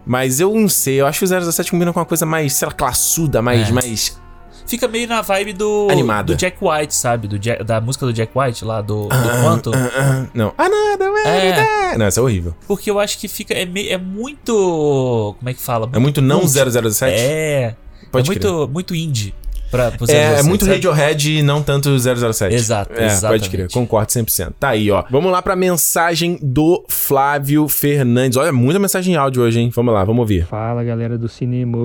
Mas 0.06 0.40
eu 0.40 0.54
não 0.56 0.68
sei, 0.70 1.02
eu 1.02 1.06
acho 1.08 1.20
que 1.20 1.26
o 1.26 1.28
017 1.40 1.70
combina 1.72 1.94
com 1.94 2.00
uma 2.00 2.06
coisa 2.06 2.26
mais, 2.26 2.54
sei 2.54 2.68
lá, 2.68 2.74
classuda, 2.74 3.42
mais. 3.42 3.70
É. 3.70 3.72
mais... 3.72 4.20
Fica 4.66 4.88
meio 4.88 5.08
na 5.08 5.22
vibe 5.22 5.54
do. 5.54 5.88
Animada. 5.90 6.34
Do 6.34 6.38
Jack 6.38 6.58
White, 6.62 6.94
sabe? 6.94 7.28
Do 7.28 7.40
Jack- 7.40 7.64
da 7.64 7.82
música 7.82 8.06
do 8.06 8.14
Jack 8.14 8.32
White 8.38 8.64
lá, 8.64 8.82
do, 8.82 9.08
do 9.08 9.30
Quanto. 9.44 9.72
Ah, 9.74 9.90
ah, 9.98 10.26
não. 10.32 10.54
Another 10.58 11.12
way 11.12 11.24
É. 11.26 11.54
to 11.54 11.60
die. 11.92 11.98
Não, 11.98 12.06
essa 12.06 12.20
é 12.20 12.24
horrível. 12.24 12.56
Porque 12.68 12.92
eu 12.92 13.00
acho 13.00 13.18
que 13.18 13.28
fica. 13.28 13.52
É, 13.56 13.66
mei- 13.66 13.90
é 13.90 13.98
muito. 13.98 15.36
Como 15.40 15.50
é 15.50 15.54
que 15.56 15.62
fala? 15.62 15.90
É 15.92 15.98
muito 15.98 16.22
não 16.22 16.42
Cult. 16.42 16.52
007? 16.52 17.16
É. 17.20 17.76
Pode 18.12 18.30
é 18.30 18.36
crer. 18.36 18.48
muito, 18.52 18.72
muito 18.72 18.96
indie. 18.96 19.34
Pra, 19.72 19.92
pro 19.92 20.10
É, 20.10 20.16
é 20.16 20.36
007, 20.36 20.48
muito 20.48 20.66
sabe? 20.66 20.76
Radiohead 20.76 21.38
e 21.38 21.42
não 21.42 21.62
tanto 21.62 21.98
007. 22.00 22.54
Exato, 22.54 22.94
é, 22.94 23.06
exatamente. 23.06 23.42
Pode 23.42 23.50
crer, 23.50 23.72
concordo 23.72 24.12
100%. 24.12 24.54
Tá 24.60 24.70
aí, 24.70 24.90
ó. 24.90 25.04
Vamos 25.10 25.32
lá 25.32 25.42
pra 25.42 25.56
mensagem 25.56 26.40
do 26.42 26.84
Flávio 26.88 27.68
Fernandes. 27.68 28.38
Olha, 28.38 28.52
muita 28.52 28.80
mensagem 28.80 29.14
em 29.14 29.18
áudio 29.18 29.44
hoje, 29.44 29.60
hein? 29.60 29.72
Vamos 29.74 29.94
lá, 29.94 30.04
vamos 30.04 30.22
ouvir. 30.22 30.46
Fala 30.46 30.84
galera 30.84 31.18
do 31.18 31.28
Cinema, 31.28 31.78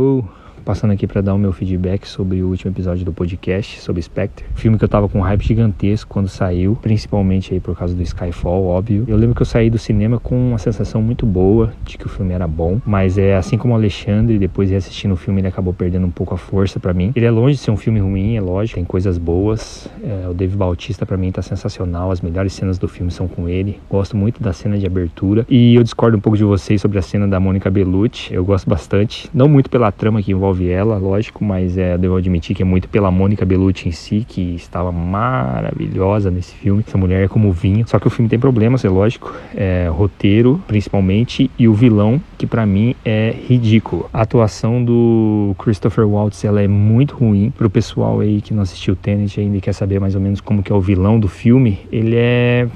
passando 0.65 0.93
aqui 0.93 1.07
para 1.07 1.21
dar 1.21 1.35
o 1.35 1.39
meu 1.39 1.53
feedback 1.53 2.07
sobre 2.07 2.43
o 2.43 2.49
último 2.49 2.73
episódio 2.73 3.05
do 3.05 3.13
podcast 3.13 3.81
sobre 3.81 4.01
Spectre, 4.01 4.45
filme 4.55 4.79
que 4.79 4.85
eu 4.85 4.89
tava 4.89 5.09
com 5.09 5.19
um 5.19 5.23
hype 5.23 5.45
gigantesco 5.45 6.11
quando 6.11 6.29
saiu, 6.29 6.77
principalmente 6.81 7.53
aí 7.53 7.61
por 7.61 7.77
causa 7.77 7.95
do 7.95 8.03
Skyfall, 8.03 8.65
óbvio. 8.65 9.05
Eu 9.07 9.17
lembro 9.17 9.35
que 9.35 9.43
eu 9.43 9.47
saí 9.47 9.69
do 9.69 9.79
cinema 9.79 10.19
com 10.19 10.37
uma 10.37 10.59
sensação 10.59 11.03
muito 11.03 11.27
boa 11.27 11.73
de 11.85 11.99
que 11.99 12.07
o 12.07 12.09
filme 12.09 12.33
era 12.33 12.49
bom, 12.49 12.81
mas 12.87 13.19
é 13.19 13.37
assim 13.37 13.59
como 13.59 13.75
o 13.75 13.77
Alexandre, 13.77 14.39
depois 14.39 14.69
de 14.69 14.77
assistindo 14.77 15.13
o 15.13 15.17
filme 15.17 15.41
ele 15.41 15.49
acabou 15.49 15.75
perdendo 15.75 16.07
um 16.07 16.11
pouco 16.11 16.35
a 16.35 16.39
força 16.39 16.81
para 16.81 16.95
mim. 16.95 17.13
Ele 17.15 17.27
é 17.27 17.31
longe 17.31 17.57
de 17.57 17.61
ser 17.61 17.71
um 17.71 17.77
filme 17.77 18.01
ruim, 18.01 18.37
é 18.37 18.41
lógico, 18.41 18.77
tem 18.77 18.85
coisas 18.85 19.19
boas. 19.19 19.89
É, 20.03 20.29
o 20.29 20.35
Dave 20.35 20.57
Bautista 20.57 21.05
para 21.05 21.17
mim 21.17 21.31
tá 21.31 21.43
sensacional, 21.43 22.11
as 22.11 22.21
melhores 22.21 22.53
cenas 22.53 22.79
do 22.79 22.89
filme 22.89 23.11
são 23.11 23.29
com 23.29 23.49
ele. 23.49 23.79
Gosto 23.91 24.17
muito 24.17 24.43
da 24.43 24.53
cena 24.53 24.79
de 24.79 24.87
abertura 24.87 25.45
e 25.49 25.75
eu 25.75 25.83
discordo 25.83 26.17
um 26.17 26.21
pouco 26.21 26.37
de 26.37 26.45
vocês 26.45 26.81
sobre 26.81 26.99
a 26.99 27.03
cena 27.03 27.27
da 27.29 27.39
Mônica 27.39 27.71
Bellucci. 27.71 28.33
Eu 28.33 28.45
gosto 28.45 28.69
bastante, 28.69 29.29
não 29.35 29.49
muito 29.49 29.69
pela 29.69 29.93
trama 29.93 30.23
que 30.23 30.33
envolve 30.33 30.54
ela, 30.63 30.97
lógico, 30.99 31.45
mas 31.45 31.77
é, 31.77 31.97
devo 31.99 32.17
admitir 32.17 32.55
que 32.55 32.63
é 32.63 32.65
muito 32.65 32.89
pela 32.89 33.11
Mônica 33.11 33.45
Bellucci 33.45 33.89
em 33.89 33.93
si, 33.93 34.25
que 34.27 34.55
estava 34.55 34.93
maravilhosa 34.93 36.31
nesse 36.31 36.55
filme. 36.55 36.85
Essa 36.87 36.99
mulher 36.99 37.25
é 37.25 37.29
como 37.29 37.53
vinho. 37.53 37.87
Só 37.87 37.99
que 37.99 38.07
o 38.07 38.11
filme 38.11 38.29
tem 38.29 38.39
problemas, 38.39 38.85
é 38.85 38.89
lógico. 38.89 39.35
É, 39.55 39.89
roteiro, 39.91 40.61
principalmente, 40.67 41.51
e 41.59 41.69
o 41.69 41.75
vilão, 41.75 42.21
que 42.39 42.47
pra 42.47 42.65
mim 42.67 42.95
é 43.05 43.35
ridículo. 43.49 44.09
A 44.13 44.23
atuação 44.23 44.85
do 44.85 45.55
Christopher 45.59 46.07
Waltz, 46.07 46.45
ela 46.45 46.63
é 46.63 46.69
muito 46.69 47.15
ruim. 47.17 47.53
Pro 47.57 47.71
pessoal 47.71 48.21
aí 48.21 48.41
que 48.41 48.55
não 48.55 48.63
assistiu 48.63 48.95
Tenet 48.97 49.41
ainda 49.41 49.57
e 49.57 49.61
quer 49.61 49.73
saber 49.73 50.01
mais 50.01 50.15
ou 50.15 50.21
menos 50.21 50.41
como 50.41 50.63
que 50.63 50.73
é 50.73 50.75
o 50.75 50.81
vilão 50.81 51.19
do 51.19 51.29
filme, 51.29 51.81
ele 51.91 52.17
é 52.17 52.69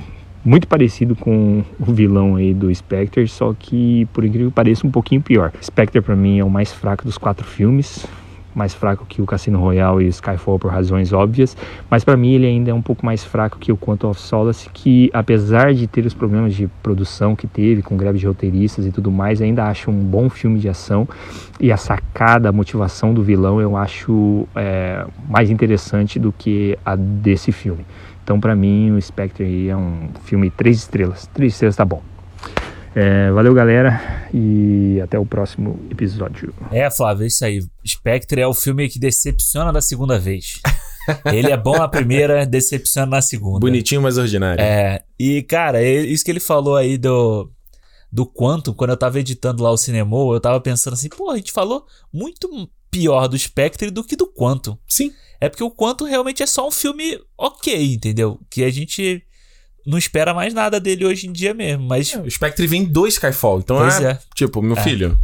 muito 0.44 0.66
parecido 0.66 1.15
com 1.16 1.62
o 1.78 1.93
vilão 1.93 2.36
aí 2.36 2.55
do 2.55 2.74
Spectre, 2.74 3.27
só 3.28 3.55
que 3.59 4.06
por 4.12 4.24
incrível 4.24 4.48
que 4.51 4.55
pareça 4.55 4.86
um 4.86 4.90
pouquinho 4.90 5.20
pior. 5.20 5.52
Spectre 5.62 6.01
pra 6.01 6.16
mim 6.16 6.39
é 6.39 6.44
o 6.44 6.51
mais 6.51 6.73
fraco 6.73 7.05
dos 7.05 7.19
quatro 7.19 7.47
filmes, 7.47 8.06
mais 8.55 8.74
fraco 8.74 9.06
que 9.06 9.23
o 9.23 9.27
Cassino 9.27 9.60
Royale 9.60 10.05
e 10.05 10.09
Skyfall 10.09 10.59
por 10.59 10.70
razões 10.70 11.12
óbvias, 11.12 11.56
mas 11.89 12.02
pra 12.02 12.16
mim 12.16 12.32
ele 12.32 12.47
ainda 12.47 12.70
é 12.70 12.74
um 12.74 12.82
pouco 12.82 13.06
mais 13.06 13.24
fraco 13.24 13.59
que 13.59 13.70
o 13.70 13.77
Quantum 13.77 14.09
of 14.09 14.20
Solace, 14.20 14.69
que 14.73 15.09
apesar 15.12 15.73
de 15.73 15.86
ter 15.86 16.05
os 16.05 16.12
problemas 16.12 16.55
de 16.55 16.66
produção 16.82 17.36
que 17.36 17.47
teve 17.47 17.82
com 17.82 17.97
greve 17.97 18.19
de 18.19 18.27
roteiristas 18.27 18.85
e 18.85 18.90
tudo 18.90 19.12
mais, 19.12 19.40
ainda 19.40 19.65
acho 19.65 19.90
um 19.90 20.01
bom 20.01 20.28
filme 20.28 20.59
de 20.59 20.69
ação 20.69 21.09
e 21.60 21.70
a 21.70 21.77
sacada, 21.77 22.48
a 22.48 22.52
motivação 22.52 23.15
do 23.15 23.23
vilão 23.23 23.60
eu 23.60 23.77
acho 23.77 24.47
é, 24.56 25.06
mais 25.28 25.51
interessante 25.51 26.19
do 26.19 26.32
que 26.32 26.77
a 26.85 26.97
desse 26.97 27.52
filme. 27.52 27.85
Então, 28.28 28.38
pra 28.38 28.55
mim, 28.55 28.90
o 28.90 29.00
Spectre 29.00 29.42
aí 29.42 29.68
é 29.70 29.74
um 29.74 30.10
filme 30.24 30.50
três 30.50 30.76
estrelas. 30.76 31.26
Três 31.32 31.55
estrelas 31.55 31.74
tá 31.74 31.82
bom. 31.82 32.02
É, 32.94 33.30
valeu, 33.30 33.55
galera, 33.55 34.28
e 34.34 35.00
até 35.02 35.18
o 35.18 35.24
próximo 35.24 35.80
episódio. 35.90 36.52
É, 36.70 36.90
Flávio, 36.90 37.24
é 37.24 37.26
isso 37.26 37.42
aí. 37.42 37.64
Spectre 37.86 38.42
é 38.42 38.46
o 38.46 38.52
filme 38.52 38.86
que 38.90 38.98
decepciona 38.98 39.72
da 39.72 39.80
segunda 39.80 40.18
vez. 40.18 40.60
Ele 41.32 41.50
é 41.50 41.56
bom 41.56 41.78
na 41.78 41.88
primeira, 41.88 42.44
decepciona 42.44 43.06
na 43.06 43.22
segunda. 43.22 43.60
Bonitinho, 43.60 44.02
mas 44.02 44.18
ordinário. 44.18 44.62
É, 44.62 45.02
e 45.18 45.42
cara, 45.42 45.82
é 45.82 45.90
isso 45.90 46.22
que 46.22 46.30
ele 46.30 46.38
falou 46.38 46.76
aí 46.76 46.98
do 46.98 47.50
do 48.12 48.26
Quantum, 48.26 48.74
quando 48.74 48.90
eu 48.90 48.96
tava 48.96 49.20
editando 49.20 49.62
lá 49.62 49.70
o 49.70 49.76
cinema, 49.78 50.14
eu 50.16 50.40
tava 50.40 50.60
pensando 50.60 50.92
assim, 50.92 51.09
pô, 51.09 51.30
a 51.30 51.36
gente 51.36 51.52
falou 51.52 51.86
muito 52.12 52.46
pior 52.90 53.28
do 53.28 53.39
Spectre 53.39 53.90
do 53.90 54.02
que 54.05 54.16
do 54.16 54.27
Quantum. 54.27 54.77
Sim. 54.89 55.12
É 55.40 55.48
porque 55.48 55.62
o 55.65 55.70
Quantum 55.70 56.05
realmente 56.05 56.43
é 56.43 56.47
só 56.47 56.66
um 56.66 56.70
filme 56.70 57.19
ok, 57.36 57.94
entendeu? 57.94 58.40
Que 58.51 58.65
a 58.65 58.70
gente 58.70 59.23
não 59.86 59.97
espera 59.97 60.35
mais 60.35 60.52
nada 60.52 60.78
dele 60.81 61.05
hoje 61.06 61.27
em 61.27 61.32
dia 61.32 61.55
mesmo, 61.55 61.85
mas 61.85 62.12
O 62.15 62.31
Spectre 62.31 62.66
vem 62.66 62.85
do 62.85 63.06
Skyfall. 63.06 63.60
Então 63.60 63.89
é, 63.89 64.12
é. 64.12 64.19
tipo, 64.35 64.60
meu 64.60 64.77
É. 64.77 64.82
filho. 64.82 65.19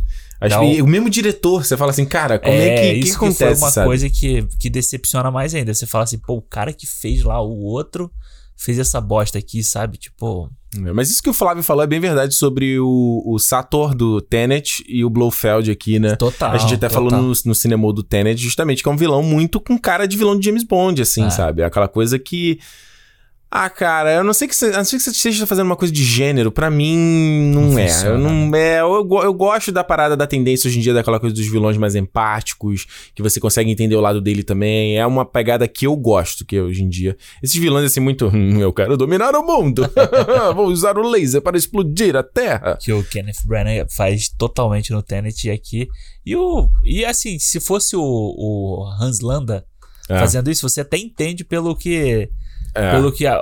O 0.82 0.86
mesmo 0.86 1.09
diretor, 1.09 1.65
você 1.65 1.77
fala 1.77 1.91
assim, 1.91 2.05
cara, 2.05 2.39
como 2.39 2.53
é, 2.55 2.74
que, 2.74 2.81
que, 3.01 3.09
isso 3.09 3.19
que 3.19 3.27
que 3.28 3.35
foi 3.35 3.47
acontece, 3.47 3.62
uma 3.62 3.70
sabe? 3.70 3.86
coisa 3.86 4.11
que, 4.11 4.47
que 4.61 4.69
decepciona 4.69 5.31
mais 5.31 5.55
ainda. 5.55 5.73
Você 5.73 5.86
fala 5.86 6.05
assim, 6.05 6.19
pô, 6.19 6.35
o 6.35 6.43
cara 6.43 6.73
que 6.73 6.86
fez 6.86 7.23
lá 7.23 7.41
o 7.41 7.61
outro 7.62 8.11
fez 8.56 8.78
essa 8.78 9.01
bosta 9.01 9.39
aqui, 9.39 9.62
sabe? 9.62 9.98
Tipo, 9.98 10.48
É, 10.76 10.93
Mas 10.93 11.10
isso 11.10 11.22
que 11.22 11.31
o 11.31 11.35
Flávio 11.35 11.62
falou 11.62 11.85
é 11.85 11.86
bem 11.86 12.01
verdade 12.01 12.35
sobre 12.35 12.78
o, 12.81 13.22
o 13.26 13.39
Sator 13.39 13.94
do 13.94 14.20
Tenet 14.20 14.82
e 14.89 15.05
o 15.05 15.10
Blofeld 15.10 15.70
aqui, 15.70 15.98
né? 15.98 16.16
total. 16.16 16.52
A 16.52 16.59
gente 16.59 16.74
até 16.74 16.89
total. 16.89 17.10
falou 17.10 17.22
no, 17.22 17.32
no 17.44 17.55
cinema 17.55 17.93
do 17.93 18.02
Tenet, 18.02 18.40
justamente, 18.40 18.82
que 18.82 18.89
é 18.89 18.93
um 18.93 18.97
vilão 18.97 19.22
muito 19.22 19.60
com 19.60 19.78
cara 19.78 20.06
de 20.06 20.16
vilão 20.16 20.39
de 20.39 20.44
James 20.47 20.64
Bond, 20.64 21.01
assim, 21.02 21.24
É. 21.26 21.31
sabe? 21.31 21.62
Aquela 21.62 21.89
coisa 21.89 22.18
que. 22.18 22.59
Ah, 23.56 23.70
cara, 23.70 24.12
eu 24.14 24.24
não 24.24 24.32
sei 24.35 24.48
que 24.48 24.56
você, 24.56 24.66
a 24.66 24.78
não 24.78 24.85
ser 24.85 24.97
que 24.97 25.02
você 25.05 25.10
esteja 25.10 25.47
fazendo 25.47 25.66
uma 25.66 25.76
coisa 25.76 25.94
de 25.94 26.02
gênero, 26.02 26.51
pra 26.51 26.68
mim 26.68 27.52
não, 27.55 27.62
Não 27.70 27.78
é. 27.78 27.86
funciona, 27.86 28.14
Eu 28.16 28.18
não 28.18 28.56
é. 28.56 28.81
Eu, 28.81 29.09
eu 29.22 29.32
gosto 29.32 29.70
da 29.70 29.85
parada 29.85 30.16
da 30.16 30.26
tendência 30.26 30.66
hoje 30.66 30.81
em 30.81 30.82
dia 30.82 30.93
daquela 30.93 31.20
coisa 31.20 31.32
dos 31.36 31.47
vilões 31.47 31.76
mais 31.76 31.94
empáticos, 31.94 32.85
que 33.14 33.22
você 33.22 33.39
consegue 33.39 33.70
entender 33.70 33.94
o 33.94 34.01
lado 34.01 34.20
dele 34.20 34.43
também. 34.43 34.98
É 34.98 35.06
uma 35.06 35.24
pegada 35.24 35.68
que 35.68 35.86
eu 35.86 35.94
gosto, 35.94 36.44
que 36.44 36.60
hoje 36.60 36.82
em 36.82 36.89
dia. 36.89 37.16
Esses 37.40 37.55
vilões 37.55 37.85
assim 37.86 38.01
muito, 38.01 38.26
"Hum, 38.26 38.59
eu 38.60 38.72
quero 38.72 38.97
dominar 38.97 39.36
o 39.36 39.47
mundo. 39.47 39.89
Vou 40.56 40.66
usar 40.66 40.98
o 40.98 41.09
laser 41.09 41.40
para 41.40 41.56
explodir 41.56 42.16
a 42.16 42.24
Terra. 42.24 42.76
que 42.81 42.93
o 42.93 43.05
Kenneth 43.05 43.44
Branagh 43.47 43.86
faz 43.89 44.28
totalmente 44.31 44.90
no 44.93 45.01
Tenet 45.01 45.48
aqui. 45.48 45.86
E 46.26 46.35
o 46.35 46.68
e 46.85 47.05
assim, 47.05 47.39
se 47.39 47.60
fosse 47.60 47.94
o, 47.94 48.02
o 48.02 48.85
Hans 49.01 49.20
Landa 49.20 49.64
É. 50.10 50.18
fazendo 50.18 50.51
isso, 50.51 50.68
você 50.68 50.81
até 50.81 50.97
entende 50.98 51.44
pelo 51.44 51.76
que 51.76 52.28
É. 52.74 52.90
Pelo 52.92 53.12
que 53.12 53.26
a- 53.26 53.40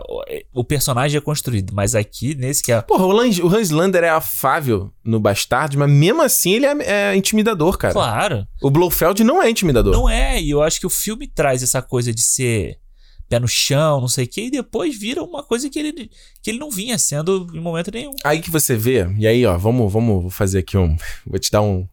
o 0.53 0.63
personagem 0.63 1.17
é 1.17 1.21
construído. 1.21 1.73
Mas 1.75 1.95
aqui, 1.95 2.35
nesse 2.35 2.63
que 2.63 2.71
é. 2.73 2.81
Porra, 2.83 3.05
o, 3.07 3.13
Lan- 3.13 3.31
o 3.43 3.49
Hans 3.49 3.71
Lander 3.71 4.05
é 4.05 4.11
afável 4.11 4.93
no 5.05 5.19
Bastardos, 5.19 5.77
mas 5.77 5.91
mesmo 5.91 6.21
assim 6.23 6.53
ele 6.55 6.67
é, 6.67 7.11
é 7.13 7.17
intimidador, 7.17 7.79
cara. 7.79 7.95
Claro. 7.95 8.47
O 8.63 8.71
Blofeld 8.71 9.25
não 9.25 9.43
é 9.43 9.49
intimidador. 9.51 9.93
Não 9.95 10.09
é, 10.09 10.41
e 10.41 10.51
eu 10.51 10.63
acho 10.63 10.79
que 10.79 10.87
o 10.87 10.91
filme 10.91 11.27
traz 11.27 11.63
essa 11.63 11.81
coisa 11.81 12.13
de 12.13 12.21
ser 12.23 12.77
pé 13.29 13.41
no 13.41 13.49
chão, 13.49 13.99
não 13.99 14.09
sei 14.09 14.27
o 14.27 14.29
quê, 14.29 14.43
e 14.43 14.51
depois 14.51 14.95
vira 14.99 15.23
uma 15.23 15.43
coisa 15.43 15.71
que 15.71 15.79
ele, 15.79 16.11
que 16.43 16.51
ele 16.51 16.59
não 16.59 16.71
vinha 16.71 16.99
sendo 16.99 17.47
em 17.55 17.61
momento 17.61 17.91
nenhum. 17.91 18.13
Aí 18.25 18.41
que 18.41 18.51
você 18.51 18.77
vê, 18.77 19.07
e 19.19 19.27
aí, 19.27 19.47
ó, 19.47 19.57
vamos, 19.57 19.91
vamos 19.91 20.35
fazer 20.35 20.59
aqui 20.59 20.77
um. 20.77 20.95
Vou 21.27 21.39
te 21.39 21.51
dar 21.51 21.63
um. 21.63 21.89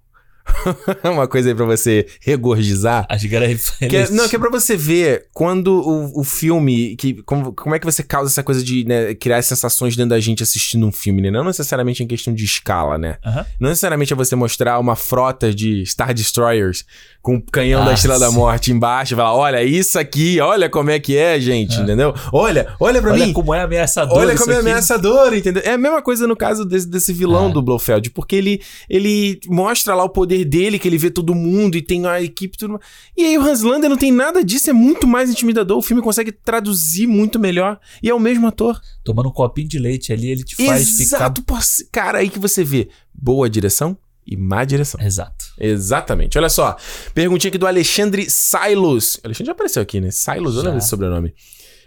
uma 1.04 1.28
coisa 1.28 1.50
aí 1.50 1.56
pra 1.56 1.66
você 1.66 2.06
regurgizar. 2.22 3.06
Acho 3.10 3.28
que 3.28 3.36
era 3.36 3.48
Que 3.88 3.96
é- 3.98 4.10
não, 4.10 4.28
que 4.28 4.36
é 4.36 4.40
pra 4.40 4.50
você 4.50 4.76
ver 4.76 5.28
quando 5.34 5.68
o, 5.74 6.22
o 6.22 6.24
filme. 6.24 6.96
Que, 6.96 7.22
como, 7.24 7.54
como 7.54 7.76
é 7.76 7.80
que 7.80 7.86
você 7.86 8.04
causa 8.04 8.32
essa 8.32 8.44
coisa 8.44 8.64
de 8.64 8.86
né, 8.86 9.14
criar 9.16 9.42
sensações 9.42 9.96
dentro 9.96 10.10
da 10.12 10.20
gente 10.20 10.44
assistindo 10.44 10.86
um 10.86 10.92
filme, 10.92 11.22
né? 11.22 11.32
Não 11.32 11.44
necessariamente 11.44 12.04
em 12.04 12.08
questão 12.08 12.34
de 12.34 12.44
escala, 12.44 12.98
né? 12.98 13.18
Não 13.60 13.70
necessariamente 13.70 14.14
é 14.14 14.16
você 14.16 14.36
mostrar 14.36 14.80
uma 14.80 14.96
frota 14.96 15.54
de 15.54 15.86
Star 15.86 16.14
Destroyers 16.14 16.86
com 17.22 17.36
o 17.36 17.42
canhão 17.42 17.82
Ah, 17.82 17.86
da 17.86 17.94
Estrela 17.94 18.20
da. 18.20 18.32
Morte 18.32 18.72
embaixo 18.72 19.14
e 19.14 19.18
falar: 19.18 19.34
olha, 19.36 19.64
isso 19.64 19.98
aqui, 20.00 20.40
olha 20.40 20.70
como 20.70 20.90
é 20.92 21.00
que 21.00 21.18
é, 21.18 21.40
gente, 21.40 21.80
entendeu? 21.82 22.14
Olha, 22.32 22.74
olha 22.80 23.02
pra 23.02 23.12
Olha 23.12 23.26
mim. 23.26 23.34
como 23.34 23.54
é 23.54 23.62
ameaçador. 23.62 24.18
Olha 24.20 24.36
como 24.38 24.52
é 24.52 24.56
aqui. 24.56 24.62
ameaçador, 24.62 25.34
entendeu? 25.34 25.62
É 25.66 25.72
a 25.74 25.78
mesma 25.78 26.02
coisa 26.02 26.28
no 26.28 26.36
caso 26.36 26.64
desse, 26.66 26.88
desse 26.88 27.12
vilão 27.12 27.50
É. 27.50 27.52
do 27.54 27.62
Blofeld, 27.62 28.10
porque 28.12 28.36
ele, 28.36 28.62
ele 28.90 29.40
mostra 29.48 29.94
lá 29.96 30.04
o 30.04 30.10
poder 30.10 30.39
dele, 30.46 30.80
que 30.80 30.88
ele 30.88 30.98
vê 30.98 31.10
todo 31.10 31.34
mundo 31.36 31.78
e 31.78 31.82
tem 31.82 32.06
a 32.06 32.22
equipe 32.22 32.56
e 32.56 32.60
tudo 32.60 32.74
mais. 32.74 32.86
E 33.16 33.24
aí 33.24 33.38
o 33.38 33.42
Hans 33.42 33.62
Lander 33.62 33.90
não 33.90 33.98
tem 33.98 34.12
nada 34.12 34.44
disso, 34.44 34.70
é 34.70 34.74
muito 34.74 35.08
mais 35.08 35.30
intimidador. 35.30 35.78
O 35.78 35.82
filme 35.82 36.02
consegue 36.02 36.32
traduzir 36.32 37.08
muito 37.08 37.40
melhor. 37.40 37.80
E 38.02 38.10
é 38.10 38.14
o 38.14 38.20
mesmo 38.20 38.48
ator. 38.48 38.80
Tomando 39.04 39.30
um 39.30 39.32
copinho 39.32 39.68
de 39.68 39.80
leite 39.80 40.14
ali, 40.14 40.30
ele 40.30 40.44
te 40.44 40.56
faz 40.56 41.00
Exato, 41.00 41.42
pô, 41.44 41.56
cara, 41.92 42.20
aí 42.20 42.30
que 42.30 42.40
você 42.40 42.64
vê 42.64 42.90
boa 43.14 43.50
direção 43.50 43.98
e 44.26 44.38
má 44.38 44.64
direção. 44.64 45.00
ficar. 45.00 45.08
Exato. 45.08 45.46
Exatamente. 45.60 46.38
Olha 46.38 46.50
só. 46.50 46.78
Perguntinha 47.14 47.50
aqui 47.50 47.58
do 47.58 47.66
Alexandre 47.66 48.30
Silos. 48.30 49.20
Alexandre 49.24 49.48
já 49.48 49.52
apareceu 49.54 49.82
aqui, 49.82 50.00
né? 50.00 50.12
Silos, 50.12 50.56
lembro 50.56 50.74
desse 50.74 50.90
sobrenome. 50.90 51.34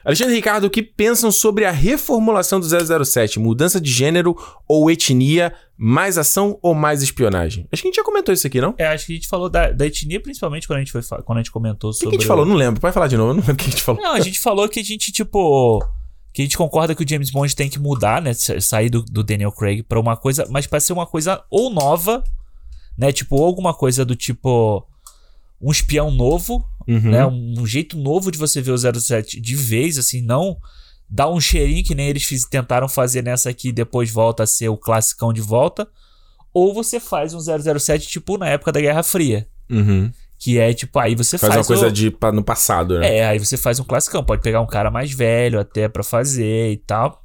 Alexandre 0.05 0.33
e 0.33 0.37
Ricardo, 0.37 0.65
o 0.65 0.71
que 0.71 0.83
pensam 0.83 1.31
sobre 1.31 1.65
a 1.65 1.71
reformulação 1.71 2.59
do 2.61 2.67
007? 3.05 3.39
Mudança 3.39 3.81
de 3.81 3.91
gênero 3.91 4.37
ou 4.69 4.91
etnia? 4.91 5.53
Mais 5.77 6.17
ação 6.19 6.59
ou 6.63 6.75
mais 6.75 7.03
espionagem? 7.03 7.67
Acho 7.73 7.83
que 7.83 7.89
a 7.89 7.91
gente 7.91 7.97
já 7.97 8.05
comentou 8.05 8.33
isso 8.33 8.47
aqui, 8.47 8.61
não? 8.61 8.71
O 8.71 8.75
É, 8.79 8.87
acho 8.87 9.07
que 9.07 9.13
a 9.13 9.17
gente 9.17 9.27
falou 9.29 9.49
da, 9.49 9.71
da 9.73 9.87
etnia, 9.87 10.21
principalmente 10.21 10.67
quando 10.67 10.77
a 10.79 10.81
gente, 10.81 10.93
foi, 10.93 11.03
quando 11.25 11.39
a 11.39 11.41
gente 11.43 11.51
comentou 11.51 11.91
que, 11.91 11.97
sobre. 11.99 12.11
que 12.11 12.17
a 12.17 12.19
gente 12.21 12.29
falou? 12.29 12.45
Não 12.47 12.55
lembro. 12.55 12.81
Pode 12.81 12.95
falar 12.95 13.09
de 13.09 13.17
novo. 13.17 13.33
Não 13.35 13.41
lembro 13.41 13.55
o 13.55 13.57
que 13.57 13.65
a 13.67 13.71
gente 13.71 13.83
falou. 13.83 14.01
Não, 14.03 14.13
a 14.15 14.21
gente 14.21 14.39
falou 14.39 14.69
que 14.69 14.79
a 14.81 14.85
gente, 14.85 15.11
tipo. 15.11 15.81
Que 16.33 16.43
a 16.43 16.45
gente 16.45 16.57
concorda 16.57 16.95
que 16.95 17.05
o 17.05 17.09
James 17.09 17.31
Bond 17.31 17.55
tem 17.55 17.69
que 17.69 17.79
mudar, 17.79 18.23
né? 18.23 18.33
sa- 18.33 18.59
Sair 18.61 18.89
do, 18.91 19.03
do 19.03 19.23
Daniel 19.23 19.53
Craig 19.53 19.83
pra 19.83 20.01
uma 20.01 20.17
coisa. 20.17 20.47
Mas 20.51 20.67
pra 20.67 20.79
ser 20.81 20.93
uma 20.93 21.07
coisa 21.07 21.43
ou 21.51 21.69
nova, 21.69 22.23
né? 22.97 23.11
Tipo, 23.13 23.37
ou 23.37 23.45
alguma 23.45 23.75
coisa 23.75 24.05
do 24.05 24.15
tipo. 24.17 24.87
Um 25.63 25.71
espião 25.71 26.11
novo, 26.11 26.65
Uhum. 26.89 27.11
né? 27.11 27.25
Um, 27.27 27.55
um 27.61 27.67
jeito 27.67 27.97
novo 27.97 28.31
de 28.33 28.39
você 28.39 28.61
ver 28.61 28.73
o 28.73 28.79
07 28.79 29.41
de 29.41 29.55
vez, 29.55 29.97
assim, 29.99 30.21
não 30.21 30.57
dar 31.09 31.29
um 31.31 31.41
cheirinho 31.41 31.85
que 31.85 31.95
nem 31.95 32.09
eles 32.09 32.25
fiz- 32.25 32.45
tentaram 32.49 32.89
fazer 32.89 33.23
nessa 33.23 33.51
aqui 33.51 33.69
e 33.69 33.73
depois 33.73 34.11
volta 34.11 34.43
a 34.43 34.47
ser 34.47 34.69
o 34.69 34.77
classicão 34.77 35.33
de 35.33 35.41
volta. 35.41 35.87
Ou 36.55 36.75
você 36.75 36.99
faz 36.99 37.33
um 37.35 37.41
007 37.41 38.09
tipo 38.09 38.37
na 38.37 38.49
época 38.49 38.73
da 38.73 38.81
Guerra 38.81 39.03
Fria. 39.03 39.47
Uhum. 39.71 40.11
Que 40.39 40.59
é 40.59 40.75
tipo, 40.75 40.99
aí 40.99 41.15
você 41.15 41.39
Faz, 41.39 41.55
faz. 41.55 41.67
uma 41.67 41.77
coisa 41.77 41.87
o- 41.89 41.93
de 41.93 42.13
no 42.35 42.43
passado, 42.43 42.99
né? 42.99 43.19
É, 43.19 43.27
aí 43.27 43.39
você 43.39 43.57
faz 43.57 43.79
um 43.79 43.85
classicão. 43.85 44.25
Pode 44.25 44.43
pegar 44.43 44.61
um 44.61 44.67
cara 44.67 44.91
mais 44.91 45.13
velho 45.13 45.61
até 45.61 45.89
pra 45.89 46.03
fazer 46.03 46.73
e 46.73 46.77
tal. 46.79 47.23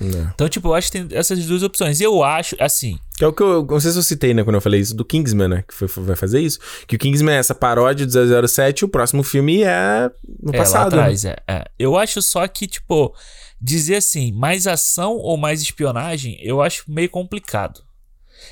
É. 0.00 0.04
Então, 0.34 0.48
tipo, 0.48 0.68
eu 0.68 0.74
acho 0.74 0.90
que 0.90 0.98
tem 1.04 1.16
essas 1.18 1.44
duas 1.46 1.62
opções. 1.62 2.00
Eu 2.00 2.22
acho, 2.24 2.56
assim. 2.58 2.98
Que 3.18 3.24
é 3.24 3.26
o 3.26 3.32
que 3.32 3.42
eu. 3.42 3.66
Não 3.66 3.80
sei 3.80 3.90
se 3.90 3.98
eu 3.98 4.02
citei, 4.02 4.32
né, 4.32 4.44
quando 4.44 4.54
eu 4.54 4.60
falei 4.60 4.80
isso 4.80 4.94
do 4.94 5.04
Kingsman, 5.04 5.48
né? 5.48 5.64
Que 5.66 5.74
foi, 5.74 5.88
vai 6.04 6.14
fazer 6.16 6.40
isso. 6.40 6.58
Que 6.86 6.96
o 6.96 6.98
Kingsman 6.98 7.34
é 7.34 7.38
essa 7.38 7.54
paródia 7.54 8.06
do 8.06 8.48
007 8.48 8.80
e 8.80 8.84
o 8.84 8.88
próximo 8.88 9.22
filme 9.24 9.62
é 9.62 10.10
no 10.40 10.54
é, 10.54 10.58
passado. 10.58 10.90
lá 10.92 10.96
né? 10.96 11.02
atrás, 11.02 11.24
é, 11.24 11.36
é. 11.48 11.64
Eu 11.78 11.96
acho 11.96 12.22
só 12.22 12.46
que, 12.46 12.66
tipo, 12.66 13.12
dizer 13.60 13.96
assim, 13.96 14.30
mais 14.32 14.66
ação 14.68 15.16
ou 15.16 15.36
mais 15.36 15.60
espionagem, 15.60 16.38
eu 16.40 16.62
acho 16.62 16.84
meio 16.88 17.10
complicado. 17.10 17.80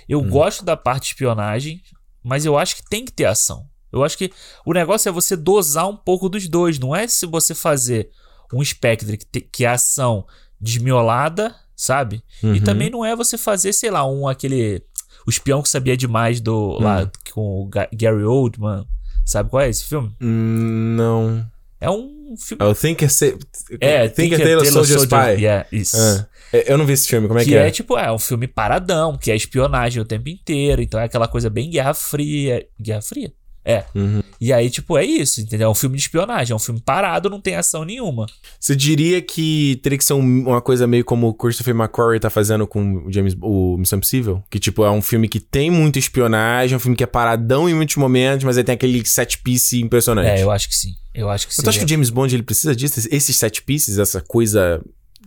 Eu 0.08 0.18
Hum. 0.20 0.28
gosto 0.28 0.64
da 0.64 0.76
parte 0.76 1.02
de 1.02 1.08
espionagem, 1.10 1.80
mas 2.24 2.44
eu 2.44 2.58
acho 2.58 2.74
que 2.76 2.88
tem 2.90 3.04
que 3.04 3.12
ter 3.12 3.26
ação. 3.26 3.66
Eu 3.92 4.02
acho 4.02 4.18
que 4.18 4.32
o 4.66 4.72
negócio 4.72 5.08
é 5.08 5.12
você 5.12 5.36
dosar 5.36 5.88
um 5.88 5.96
pouco 5.96 6.28
dos 6.28 6.48
dois. 6.48 6.76
Não 6.78 6.94
é 6.94 7.06
se 7.06 7.24
você 7.24 7.54
fazer 7.54 8.10
um 8.52 8.62
Spectre 8.64 9.16
que, 9.16 9.24
te- 9.26 9.40
que 9.40 9.64
é 9.64 9.68
ação 9.68 10.26
desmiolada, 10.60 11.54
sabe? 11.76 12.22
E 12.42 12.46
Uhum. 12.46 12.60
também 12.60 12.90
não 12.90 13.04
é 13.04 13.14
você 13.14 13.36
fazer, 13.38 13.72
sei 13.72 13.90
lá, 13.90 14.04
um 14.10 14.26
aquele. 14.26 14.82
O 15.26 15.30
espião 15.30 15.60
que 15.62 15.68
sabia 15.68 15.96
demais 15.96 16.40
do. 16.40 16.76
Hum. 16.78 16.82
lá 16.82 17.10
com 17.32 17.62
o 17.62 17.66
Ga- 17.66 17.88
Gary 17.92 18.24
Oldman. 18.24 18.86
Sabe 19.24 19.50
qual 19.50 19.62
é 19.62 19.68
esse 19.68 19.84
filme? 19.84 20.14
Não. 20.20 21.44
É 21.80 21.90
um 21.90 22.34
filme. 22.38 22.64
É 22.64 22.66
o 22.66 22.74
Thinker, 22.74 23.10
Sa 23.12 23.26
É, 23.80 24.08
Thinker 24.08 24.38
Taylor 24.38 24.64
Soldier 24.64 24.98
Spy. 25.00 25.42
Yeah, 25.42 25.66
isso. 25.70 25.96
Ah, 25.98 26.26
é, 26.52 26.72
eu 26.72 26.78
não 26.78 26.86
vi 26.86 26.92
esse 26.94 27.08
filme, 27.08 27.26
como 27.28 27.38
é 27.40 27.44
que, 27.44 27.50
que 27.50 27.56
é? 27.56 27.66
é 27.68 27.70
tipo, 27.70 27.98
é 27.98 28.10
um 28.10 28.18
filme 28.18 28.46
paradão, 28.46 29.18
que 29.18 29.30
é 29.30 29.36
espionagem 29.36 30.00
o 30.00 30.04
tempo 30.06 30.28
inteiro, 30.28 30.80
então 30.80 30.98
é 30.98 31.04
aquela 31.04 31.28
coisa 31.28 31.50
bem 31.50 31.68
Guerra 31.70 31.92
Fria. 31.92 32.66
Guerra 32.80 33.02
Fria? 33.02 33.32
É. 33.66 33.84
Uhum. 33.96 34.22
E 34.40 34.52
aí, 34.52 34.70
tipo, 34.70 34.96
é 34.96 35.04
isso, 35.04 35.40
entendeu? 35.40 35.66
É 35.66 35.70
um 35.70 35.74
filme 35.74 35.96
de 35.96 36.02
espionagem, 36.02 36.52
é 36.52 36.56
um 36.56 36.58
filme 36.60 36.80
parado, 36.80 37.28
não 37.28 37.40
tem 37.40 37.56
ação 37.56 37.84
nenhuma. 37.84 38.26
Você 38.60 38.76
diria 38.76 39.20
que 39.20 39.80
teria 39.82 39.98
que 39.98 40.04
ser 40.04 40.12
um- 40.12 40.48
uma 40.48 40.60
coisa 40.60 40.86
meio 40.86 41.04
como 41.04 41.26
o 41.28 41.34
Christopher 41.34 41.74
McQuarrie 41.74 42.20
tá 42.20 42.30
fazendo 42.30 42.64
com 42.66 43.06
o 43.06 43.12
James, 43.12 43.34
o 43.42 43.76
Missão 43.76 43.96
Impossível? 43.96 44.42
Que, 44.48 44.60
tipo, 44.60 44.84
é 44.84 44.90
um 44.90 45.02
filme 45.02 45.28
que 45.28 45.40
tem 45.40 45.68
muita 45.70 45.98
espionagem, 45.98 46.74
é 46.74 46.76
um 46.76 46.80
filme 46.80 46.96
que 46.96 47.02
é 47.02 47.06
paradão 47.08 47.68
em 47.68 47.74
muitos 47.74 47.96
momentos, 47.96 48.44
mas 48.44 48.56
aí 48.56 48.62
tem 48.62 48.74
aquele 48.74 49.04
set 49.04 49.38
piece 49.42 49.80
impressionante. 49.80 50.28
É, 50.28 50.42
eu 50.44 50.50
acho 50.52 50.68
que 50.68 50.76
sim. 50.76 50.92
Eu 51.12 51.28
acho 51.28 51.48
que 51.48 51.54
sim. 51.54 51.62
Eu 51.64 51.68
acho 51.68 51.78
que 51.80 51.84
o 51.84 51.88
James 51.88 52.10
Bond 52.10 52.32
ele 52.36 52.42
precisa 52.44 52.76
disso, 52.76 53.00
esses 53.10 53.36
set 53.36 53.62
pieces, 53.62 53.98
essa 53.98 54.20
coisa 54.20 54.80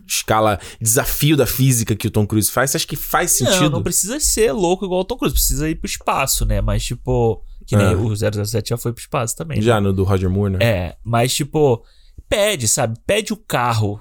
escala 0.08 0.58
desafio 0.80 1.36
da 1.36 1.46
física 1.46 1.94
que 1.94 2.08
o 2.08 2.10
Tom 2.10 2.26
Cruise 2.26 2.50
faz, 2.50 2.70
você 2.70 2.78
acha 2.78 2.86
que 2.86 2.96
faz 2.96 3.32
sentido? 3.32 3.62
Não, 3.64 3.70
não 3.70 3.82
precisa 3.82 4.18
ser 4.18 4.50
louco 4.52 4.84
igual 4.84 5.00
o 5.02 5.04
Tom 5.04 5.16
Cruise, 5.16 5.34
precisa 5.34 5.68
ir 5.68 5.76
pro 5.76 5.86
espaço, 5.88 6.44
né? 6.44 6.60
Mas, 6.60 6.82
tipo, 6.84 7.42
que 7.70 7.76
nem 7.76 7.86
Ah. 7.86 7.96
o 7.96 8.14
007 8.44 8.70
já 8.70 8.76
foi 8.76 8.92
pro 8.92 9.00
espaço 9.00 9.36
também. 9.36 9.58
né? 9.58 9.62
Já 9.62 9.80
no 9.80 9.92
do 9.92 10.02
Roger 10.04 10.28
Moore, 10.28 10.54
né? 10.54 10.58
É, 10.60 10.96
mas 11.04 11.32
tipo, 11.34 11.84
pede, 12.28 12.66
sabe? 12.68 12.98
Pede 13.06 13.32
o 13.32 13.36
carro 13.36 14.00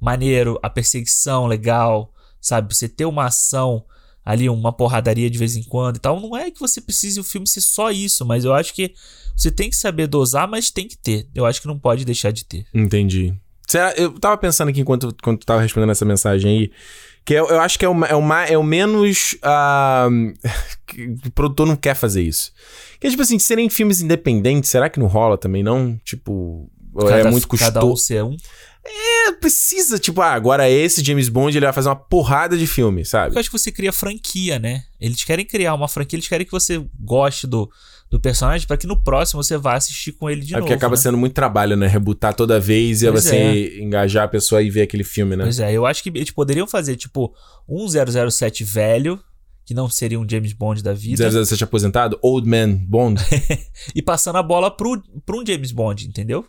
maneiro, 0.00 0.58
a 0.62 0.68
perseguição 0.68 1.46
legal, 1.46 2.12
sabe? 2.40 2.74
Você 2.74 2.88
ter 2.88 3.04
uma 3.04 3.26
ação 3.26 3.84
ali, 4.24 4.48
uma 4.48 4.72
porradaria 4.72 5.30
de 5.30 5.38
vez 5.38 5.54
em 5.54 5.62
quando 5.62 5.96
e 5.96 6.00
tal. 6.00 6.20
Não 6.20 6.36
é 6.36 6.50
que 6.50 6.58
você 6.58 6.80
precise 6.80 7.20
o 7.20 7.24
filme 7.24 7.46
ser 7.46 7.60
só 7.60 7.90
isso, 7.90 8.24
mas 8.26 8.44
eu 8.44 8.52
acho 8.52 8.74
que 8.74 8.92
você 9.36 9.50
tem 9.50 9.70
que 9.70 9.76
saber 9.76 10.06
dosar, 10.06 10.48
mas 10.48 10.70
tem 10.70 10.88
que 10.88 10.96
ter. 10.98 11.28
Eu 11.34 11.46
acho 11.46 11.60
que 11.60 11.66
não 11.68 11.78
pode 11.78 12.04
deixar 12.04 12.32
de 12.32 12.44
ter. 12.44 12.66
Entendi. 12.74 13.34
Será, 13.66 13.92
eu 13.92 14.18
tava 14.18 14.36
pensando 14.36 14.68
aqui 14.68 14.80
enquanto, 14.80 15.08
enquanto 15.18 15.40
tu 15.40 15.46
tava 15.46 15.60
respondendo 15.62 15.90
essa 15.90 16.04
mensagem 16.04 16.50
aí, 16.50 16.70
que 17.24 17.34
eu, 17.34 17.48
eu 17.48 17.60
acho 17.60 17.78
que 17.78 17.84
é 17.84 17.88
o, 17.88 18.04
é 18.04 18.14
o, 18.14 18.32
é 18.44 18.58
o 18.58 18.62
menos. 18.62 19.34
que 20.86 21.06
o 21.26 21.30
produtor 21.32 21.66
não 21.66 21.76
quer 21.76 21.94
fazer 21.94 22.22
isso. 22.22 22.52
Que 23.00 23.06
é 23.06 23.10
tipo 23.10 23.22
assim, 23.22 23.38
serem 23.38 23.68
filmes 23.68 24.00
independentes, 24.00 24.70
será 24.70 24.88
que 24.88 24.98
não 25.00 25.06
rola 25.06 25.36
também, 25.38 25.62
não? 25.62 25.98
Tipo. 26.04 26.70
é 26.98 27.08
Cada- 27.08 27.30
muito 27.30 27.48
Cada 27.48 27.80
um 27.80 27.88
custoso. 27.90 28.06
ser 28.06 28.22
um. 28.24 28.36
É, 29.24 29.32
precisa, 29.32 29.98
tipo, 29.98 30.20
ah, 30.20 30.32
agora 30.32 30.68
esse 30.68 31.02
James 31.02 31.28
Bond 31.28 31.56
ele 31.56 31.64
vai 31.64 31.72
fazer 31.72 31.88
uma 31.88 31.96
porrada 31.96 32.56
de 32.56 32.66
filme, 32.66 33.04
sabe? 33.04 33.34
Eu 33.34 33.40
acho 33.40 33.50
que 33.50 33.58
você 33.58 33.72
cria 33.72 33.92
franquia, 33.92 34.58
né? 34.58 34.84
Eles 35.00 35.24
querem 35.24 35.44
criar 35.44 35.74
uma 35.74 35.88
franquia, 35.88 36.16
eles 36.16 36.28
querem 36.28 36.44
que 36.44 36.52
você 36.52 36.84
goste 37.00 37.46
do, 37.46 37.70
do 38.10 38.20
personagem 38.20 38.66
pra 38.66 38.76
que 38.76 38.86
no 38.86 39.02
próximo 39.02 39.42
você 39.42 39.56
vá 39.56 39.74
assistir 39.74 40.12
com 40.12 40.28
ele 40.28 40.42
de 40.42 40.54
é 40.54 40.56
novo. 40.56 40.66
porque 40.66 40.74
acaba 40.74 40.94
né? 40.94 41.02
sendo 41.02 41.16
muito 41.16 41.32
trabalho, 41.32 41.76
né? 41.76 41.86
Rebutar 41.86 42.34
toda 42.34 42.60
vez 42.60 43.02
e 43.02 43.10
Pois 43.10 43.24
você 43.24 43.80
engajar 43.80 44.24
a 44.24 44.28
pessoa 44.28 44.62
e 44.62 44.70
ver 44.70 44.82
aquele 44.82 45.04
filme, 45.04 45.36
né? 45.36 45.44
Pois 45.44 45.58
é, 45.58 45.72
eu 45.72 45.86
acho 45.86 46.02
que 46.02 46.10
eles 46.10 46.30
poderiam 46.30 46.66
fazer, 46.66 46.96
tipo, 46.96 47.34
um 47.68 47.86
007 47.88 48.62
velho, 48.62 49.18
que 49.64 49.72
não 49.72 49.88
seria 49.88 50.20
um 50.20 50.28
James 50.28 50.52
Bond 50.52 50.82
da 50.82 50.92
vida, 50.92 51.44
007 51.44 51.64
aposentado, 51.64 52.18
Old 52.20 52.46
Man 52.48 52.74
Bond. 52.74 53.22
e 53.94 54.02
passando 54.02 54.36
a 54.36 54.42
bola 54.42 54.70
pro, 54.70 55.02
pro 55.24 55.40
um 55.40 55.46
James 55.46 55.72
Bond, 55.72 56.06
entendeu? 56.06 56.46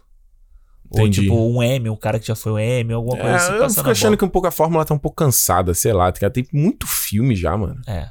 Ou 0.89 1.01
Entendi. 1.01 1.21
tipo 1.23 1.35
um 1.35 1.61
M, 1.63 1.89
um 1.89 1.95
cara 1.95 2.19
que 2.19 2.27
já 2.27 2.35
foi 2.35 2.51
um 2.53 2.59
M, 2.59 2.93
alguma 2.93 3.17
coisa 3.17 3.31
É, 3.31 3.35
assim, 3.35 3.53
eu 3.53 3.69
fico 3.69 3.89
achando 3.89 4.09
bola. 4.09 4.17
que 4.17 4.25
um 4.25 4.29
pouco 4.29 4.47
a 4.47 4.51
fórmula 4.51 4.85
tá 4.85 4.93
um 4.93 4.97
pouco 4.99 5.15
cansada, 5.17 5.73
sei 5.73 5.93
lá. 5.93 6.11
Cara, 6.11 6.31
tem 6.31 6.45
muito 6.53 6.85
filme 6.87 7.35
já, 7.35 7.57
mano. 7.57 7.79
É. 7.87 8.09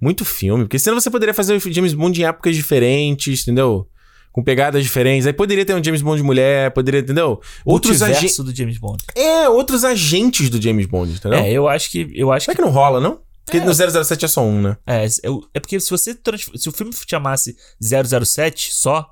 Muito 0.00 0.24
filme. 0.24 0.64
Porque 0.64 0.78
senão 0.78 0.98
você 1.00 1.10
poderia 1.10 1.34
fazer 1.34 1.54
o 1.54 1.72
James 1.72 1.92
Bond 1.94 2.20
em 2.20 2.24
épocas 2.24 2.54
diferentes, 2.56 3.42
entendeu? 3.42 3.86
Com 4.32 4.44
pegadas 4.44 4.82
diferentes. 4.82 5.26
Aí 5.26 5.32
poderia 5.32 5.64
ter 5.64 5.74
um 5.74 5.82
James 5.82 6.02
Bond 6.02 6.22
mulher, 6.22 6.70
poderia, 6.72 7.00
entendeu? 7.00 7.40
Outros 7.64 8.00
agentes. 8.00 8.38
Do 8.38 8.54
James 8.54 8.78
Bond. 8.78 9.02
É, 9.16 9.48
outros 9.48 9.84
agentes 9.84 10.48
do 10.48 10.60
James 10.62 10.86
Bond, 10.86 11.12
entendeu? 11.14 11.38
É, 11.38 11.50
eu 11.50 11.66
acho 11.68 11.90
que. 11.90 12.08
Eu 12.14 12.30
acho 12.32 12.44
Será 12.44 12.54
que. 12.54 12.62
que 12.62 12.66
não 12.66 12.72
rola, 12.72 13.00
não? 13.00 13.20
Porque 13.44 13.58
É. 13.58 13.64
no 13.64 13.74
007 13.74 14.24
é 14.24 14.28
só 14.28 14.42
um, 14.44 14.62
né? 14.62 14.76
É, 14.86 15.04
é 15.54 15.58
porque 15.60 15.80
se 15.80 15.90
você. 15.90 16.16
Se 16.54 16.68
o 16.68 16.72
filme 16.72 16.92
chamasse 17.08 17.56
007 17.80 18.72
só, 18.72 19.04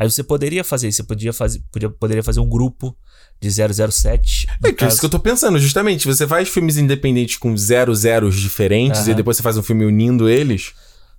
Aí 0.00 0.10
você 0.10 0.22
poderia 0.22 0.64
fazer 0.64 0.88
isso, 0.88 0.96
você 0.96 1.02
podia 1.02 1.32
fazer, 1.32 1.62
podia, 1.70 1.90
poderia 1.90 2.22
fazer 2.22 2.40
um 2.40 2.48
grupo 2.48 2.96
de 3.40 3.50
007. 3.50 4.46
no 4.62 4.68
É 4.68 4.72
que 4.72 4.82
isso 4.84 4.88
caso. 4.88 5.00
que 5.00 5.06
eu 5.06 5.10
tô 5.10 5.18
pensando, 5.18 5.58
justamente. 5.58 6.06
Você 6.06 6.26
faz 6.26 6.48
filmes 6.48 6.78
independentes 6.78 7.36
com 7.36 7.54
zero 7.56 7.94
zeros 7.94 8.36
diferentes 8.40 9.02
e 9.06 9.10
Aham. 9.10 9.16
depois 9.16 9.36
você 9.36 9.42
faz 9.42 9.58
um 9.58 9.62
filme 9.62 9.84
unindo 9.84 10.26
eles. 10.28 10.72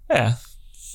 É. 0.09 0.33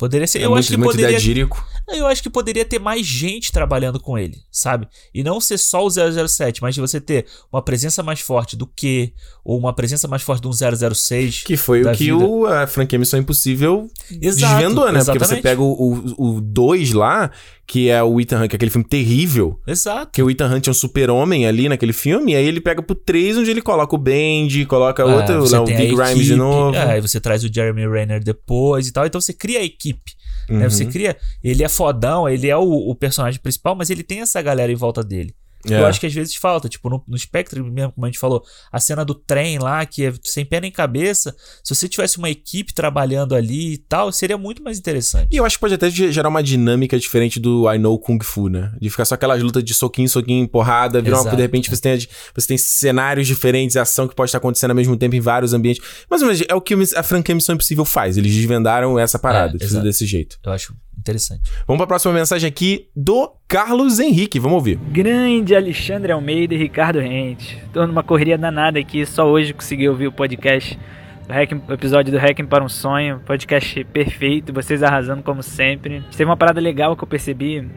Poderia 0.01 0.27
ser. 0.27 0.41
É 0.41 0.45
eu 0.45 0.51
muito, 0.51 0.61
acho 0.61 0.71
que 0.71 0.77
muito 0.77 0.91
poderia. 0.91 1.11
idadírico. 1.17 1.65
Eu 1.89 2.07
acho 2.07 2.23
que 2.23 2.29
poderia 2.29 2.65
ter 2.65 2.81
mais 2.81 3.07
gente 3.07 3.53
trabalhando 3.53 4.01
com 4.01 4.19
ele, 4.19 4.39
sabe? 4.51 4.89
E 5.15 5.23
não 5.23 5.41
ser 5.41 5.57
só 5.57 5.85
o 5.85 5.91
007, 5.91 6.61
mas 6.61 6.75
de 6.75 6.81
você 6.81 7.01
ter 7.01 7.27
uma 7.53 7.63
presença 7.63 8.03
mais 8.03 8.21
forte 8.21 8.57
do 8.57 8.67
que, 8.67 9.13
ou 9.45 9.57
uma 9.57 9.73
presença 9.73 10.09
mais 10.09 10.23
forte 10.23 10.43
de 10.43 10.49
um 10.49 10.95
006. 10.95 11.45
Que 11.45 11.57
foi 11.57 11.83
o 11.83 11.93
que 11.93 12.05
vida. 12.05 12.17
o, 12.17 12.47
a 12.47 12.67
franquia 12.67 12.99
Missão 12.99 13.21
Impossível 13.21 13.89
Exato, 14.21 14.55
desvendou, 14.55 14.93
né? 14.93 15.05
Porque 15.05 15.19
você 15.19 15.35
exatamente. 15.37 15.43
pega 15.43 15.63
o 15.63 16.41
2 16.41 16.93
lá, 16.93 17.31
que 17.67 17.89
é 17.89 18.03
o 18.03 18.21
Ethan 18.21 18.43
Hunt, 18.43 18.49
que 18.49 18.55
é 18.55 18.57
aquele 18.57 18.71
filme 18.71 18.87
terrível. 18.87 19.61
Exato. 19.67 20.11
Que 20.13 20.23
o 20.23 20.31
Ethan 20.31 20.55
Hunt 20.55 20.67
é 20.67 20.71
um 20.71 20.75
super-homem 20.75 21.47
ali 21.47 21.69
naquele 21.69 21.93
filme, 21.93 22.33
e 22.33 22.37
aí 22.37 22.47
ele 22.47 22.61
pega 22.61 22.83
pro 22.83 22.95
3, 22.95 23.39
onde 23.39 23.51
ele 23.51 23.63
coloca 23.63 23.95
o 23.95 23.99
Bendy, 23.99 24.67
coloca 24.67 25.03
É, 25.03 25.07
outro, 25.07 25.51
lá, 25.51 25.63
o 25.63 25.65
Big 25.65 25.95
Grimes 25.95 26.27
de 26.27 26.35
novo. 26.35 26.77
É, 26.77 26.95
aí 26.95 27.01
você 27.01 27.21
traz 27.21 27.45
o 27.45 27.53
Jeremy 27.53 27.89
Renner 27.89 28.23
depois 28.23 28.89
e 28.89 28.93
tal. 28.93 29.07
Então 29.07 29.21
você 29.21 29.33
cria 29.33 29.61
a 29.61 29.65
equipe. 29.65 30.17
Né? 30.49 30.65
Uhum. 30.65 30.71
Você 30.71 30.87
cria. 30.87 31.17
Ele 31.43 31.63
é 31.63 31.69
fodão, 31.69 32.29
ele 32.29 32.49
é 32.49 32.57
o, 32.57 32.91
o 32.91 32.95
personagem 32.95 33.41
principal, 33.41 33.75
mas 33.75 33.91
ele 33.91 34.03
tem 34.03 34.21
essa 34.21 34.41
galera 34.41 34.71
em 34.71 34.77
volta 34.77 35.03
dele. 35.03 35.35
É. 35.75 35.81
Eu 35.81 35.87
acho 35.87 35.99
que 36.01 36.07
às 36.07 36.13
vezes 36.15 36.35
falta, 36.37 36.69
tipo, 36.69 36.89
no, 36.89 37.03
no 37.07 37.17
Spectre 37.19 37.63
mesmo, 37.63 37.93
como 37.93 38.07
a 38.07 38.09
gente 38.09 38.19
falou, 38.19 38.43
a 38.71 38.79
cena 38.81 39.05
do 39.05 39.15
trem 39.15 39.59
lá, 39.59 39.85
que 39.87 40.05
é 40.07 40.13
sem 40.23 40.45
pé 40.45 40.61
nem 40.61 40.71
cabeça, 40.71 41.35
se 41.63 41.75
você 41.75 41.89
tivesse 41.89 42.19
uma 42.19 42.31
equipe 42.31 42.73
trabalhando 42.75 43.35
ali 43.35 43.75
e 43.75 43.79
tal, 43.79 44.11
seria 44.13 44.39
muito 44.39 44.63
mais 44.63 44.79
interessante. 44.79 45.29
E 45.33 45.37
eu 45.37 45.45
acho 45.45 45.57
que 45.57 45.61
pode 45.61 45.75
até 45.75 45.91
ge- 45.91 46.13
gerar 46.13 46.29
uma 46.29 46.43
dinâmica 46.43 46.99
diferente 46.99 47.39
do 47.41 47.71
I 47.73 47.79
Know 47.79 47.99
Kung 47.99 48.19
Fu, 48.23 48.49
né? 48.49 48.73
De 48.81 48.89
ficar 48.91 49.05
só 49.05 49.15
aquelas 49.15 49.43
lutas 49.43 49.63
de 49.65 49.75
soquinho, 49.75 50.09
soquinho, 50.09 50.47
porrada, 50.49 51.01
virar 51.03 51.21
uma, 51.23 51.31
de 51.37 51.43
repente 51.43 51.71
você 51.71 51.81
tem, 51.83 51.99
você 52.35 52.47
tem 52.47 52.59
cenários 52.59 53.27
diferentes, 53.27 53.77
ação 53.77 54.07
que 54.09 54.15
pode 54.15 54.29
estar 54.29 54.39
acontecendo 54.39 54.71
ao 54.71 54.77
mesmo 54.77 54.97
tempo 54.97 55.15
em 55.17 55.21
vários 55.21 55.53
ambientes. 55.53 55.83
Mas, 56.11 56.23
mas 56.23 56.43
é 56.49 56.55
o 56.55 56.61
que 56.61 56.75
a 56.97 57.03
franquia 57.03 57.35
Missão 57.35 57.55
Impossível 57.55 57.85
faz. 57.85 58.17
Eles 58.17 58.35
desvendaram 58.35 58.99
essa 58.99 59.19
parada, 59.19 59.57
É, 59.57 59.59
tudo 59.59 59.65
exato. 59.65 59.85
desse 59.85 60.07
jeito. 60.07 60.39
Eu 60.45 60.53
acho 60.53 60.75
interessante. 61.07 61.51
Vamos 61.67 61.79
pra 61.79 61.87
próxima 61.87 62.13
mensagem 62.13 62.49
aqui 62.49 62.89
do 62.95 63.33
Carlos 63.47 63.99
Henrique. 64.01 64.39
Vamos 64.41 64.57
ouvir. 64.57 64.77
Grande 64.91 65.55
Alexandre 65.55 66.11
Almeida 66.13 66.55
e 66.55 66.59
Ricardo 66.59 66.99
Rente. 66.99 67.63
Tô 67.73 67.87
numa 67.87 68.03
correria 68.03 68.37
danada 68.37 68.79
aqui, 68.79 69.07
só 69.07 69.27
hoje 69.27 69.53
consegui 69.55 69.89
ouvir 69.89 70.09
o 70.09 70.13
podcast, 70.13 70.79
do 71.27 71.33
Hacking- 71.33 71.63
o 71.69 71.73
episódio 71.73 72.13
do 72.13 72.19
Hacking 72.19 72.47
para 72.47 72.65
um 72.65 72.69
Sonho. 72.69 73.21
Podcast 73.25 73.85
perfeito, 73.85 74.53
vocês 74.53 74.83
arrasando 74.83 75.23
como 75.23 75.43
sempre. 75.43 76.03
Teve 76.11 76.25
uma 76.25 76.37
parada 76.37 76.61
legal 76.61 76.97
que 76.97 77.05
eu 77.05 77.09
percebi, 77.09 77.69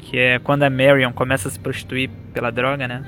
que 0.00 0.18
é 0.18 0.38
quando 0.38 0.62
a 0.62 0.70
Marion 0.70 1.12
começa 1.12 1.48
a 1.48 1.50
se 1.50 1.58
prostituir 1.58 2.08
pela 2.32 2.50
droga, 2.50 2.88
né? 2.88 3.04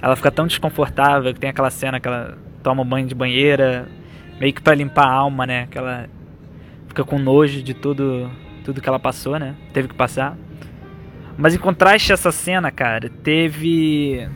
Ela 0.00 0.16
fica 0.16 0.30
tão 0.32 0.46
desconfortável 0.48 1.32
que 1.32 1.38
tem 1.38 1.50
aquela 1.50 1.70
cena 1.70 2.00
que 2.00 2.08
ela 2.08 2.36
toma 2.62 2.82
um 2.82 2.84
banho 2.84 3.06
de 3.06 3.14
banheira, 3.14 3.88
meio 4.40 4.52
que 4.52 4.60
pra 4.60 4.74
limpar 4.74 5.06
a 5.06 5.12
alma, 5.12 5.46
né? 5.46 5.68
Que 5.70 5.78
ela 5.78 6.08
fica 6.88 7.04
com 7.04 7.18
nojo 7.18 7.62
de 7.62 7.72
tudo, 7.74 8.28
tudo 8.62 8.80
que 8.80 8.88
ela 8.88 8.98
passou, 8.98 9.38
né? 9.38 9.54
Teve 9.72 9.88
que 9.88 9.94
passar. 9.94 10.36
Mas 11.36 11.54
em 11.54 11.58
contraste 11.58 12.12
a 12.12 12.14
essa 12.14 12.32
cena, 12.32 12.70
cara, 12.70 13.08
teve. 13.08 14.28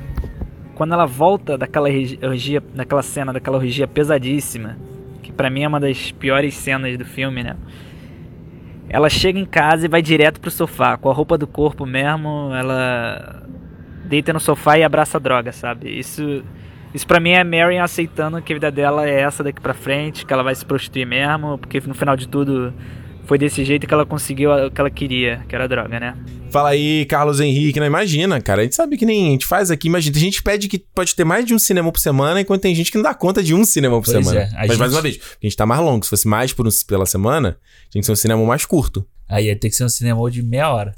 Quando 0.74 0.92
ela 0.92 1.06
volta 1.06 1.56
daquela 1.56 1.88
orgia, 1.88 2.62
daquela 2.74 3.02
cena, 3.02 3.32
daquela 3.32 3.56
orgia 3.56 3.86
pesadíssima, 3.86 4.76
que 5.22 5.32
pra 5.32 5.48
mim 5.48 5.62
é 5.62 5.68
uma 5.68 5.80
das 5.80 6.12
piores 6.12 6.54
cenas 6.54 6.98
do 6.98 7.04
filme, 7.04 7.42
né? 7.42 7.56
Ela 8.88 9.08
chega 9.08 9.38
em 9.38 9.44
casa 9.44 9.86
e 9.86 9.88
vai 9.88 10.02
direto 10.02 10.40
pro 10.40 10.50
sofá, 10.50 10.96
com 10.96 11.10
a 11.10 11.14
roupa 11.14 11.36
do 11.36 11.46
corpo 11.46 11.84
mesmo, 11.84 12.52
ela 12.54 13.42
deita 14.04 14.32
no 14.32 14.38
sofá 14.38 14.78
e 14.78 14.84
abraça 14.84 15.16
a 15.16 15.20
droga, 15.20 15.50
sabe? 15.50 15.98
Isso, 15.98 16.44
isso 16.94 17.06
pra 17.06 17.18
mim 17.18 17.30
é 17.30 17.42
Marion 17.42 17.82
aceitando 17.82 18.40
que 18.40 18.52
a 18.52 18.56
vida 18.56 18.70
dela 18.70 19.08
é 19.08 19.20
essa 19.20 19.42
daqui 19.42 19.60
pra 19.60 19.74
frente, 19.74 20.24
que 20.24 20.32
ela 20.32 20.42
vai 20.42 20.54
se 20.54 20.64
prostituir 20.64 21.06
mesmo, 21.06 21.58
porque 21.58 21.82
no 21.84 21.94
final 21.94 22.16
de 22.16 22.28
tudo 22.28 22.72
foi 23.26 23.36
desse 23.38 23.64
jeito 23.64 23.86
que 23.86 23.92
ela 23.92 24.06
conseguiu 24.06 24.50
o 24.52 24.70
que 24.70 24.80
ela 24.80 24.88
queria, 24.90 25.44
que 25.48 25.54
era 25.54 25.64
a 25.64 25.66
droga, 25.66 25.98
né? 26.00 26.16
Fala 26.50 26.70
aí, 26.70 27.04
Carlos 27.06 27.40
Henrique. 27.40 27.78
Não 27.80 27.86
imagina, 27.86 28.40
cara. 28.40 28.60
A 28.60 28.64
gente 28.64 28.74
sabe 28.76 28.96
que 28.96 29.04
nem 29.04 29.28
a 29.28 29.30
gente 29.32 29.44
faz 29.46 29.70
aqui. 29.70 29.88
Imagina, 29.88 30.14
tem 30.14 30.22
gente 30.22 30.38
que 30.38 30.42
pede 30.44 30.68
que 30.68 30.78
pode 30.78 31.14
ter 31.14 31.24
mais 31.24 31.44
de 31.44 31.52
um 31.52 31.58
cinema 31.58 31.90
por 31.92 31.98
semana, 32.00 32.40
enquanto 32.40 32.62
tem 32.62 32.74
gente 32.74 32.90
que 32.90 32.96
não 32.96 33.02
dá 33.02 33.12
conta 33.14 33.42
de 33.42 33.52
um 33.54 33.64
cinema 33.64 33.96
por 34.00 34.10
Pois 34.10 34.24
semana. 34.24 34.40
é, 34.40 34.48
a 34.54 34.58
Mas 34.60 34.68
gente- 34.70 34.78
mais 34.78 34.92
uma 34.92 35.02
vez, 35.02 35.16
porque 35.18 35.46
a 35.46 35.48
gente 35.48 35.56
tá 35.56 35.66
mais 35.66 35.80
longo. 35.80 36.04
Se 36.04 36.10
fosse 36.10 36.26
mais 36.28 36.52
por 36.52 36.66
um, 36.66 36.70
pela 36.86 37.04
semana, 37.04 37.58
tinha 37.90 38.00
que 38.00 38.06
ser 38.06 38.12
um 38.12 38.16
cinema 38.16 38.42
mais 38.44 38.64
curto. 38.64 39.04
Aí 39.28 39.46
ia 39.46 39.56
ter 39.56 39.68
que 39.70 39.76
ser 39.76 39.84
um 39.84 39.88
cinema 39.88 40.30
de 40.30 40.42
meia 40.42 40.72
hora. 40.72 40.94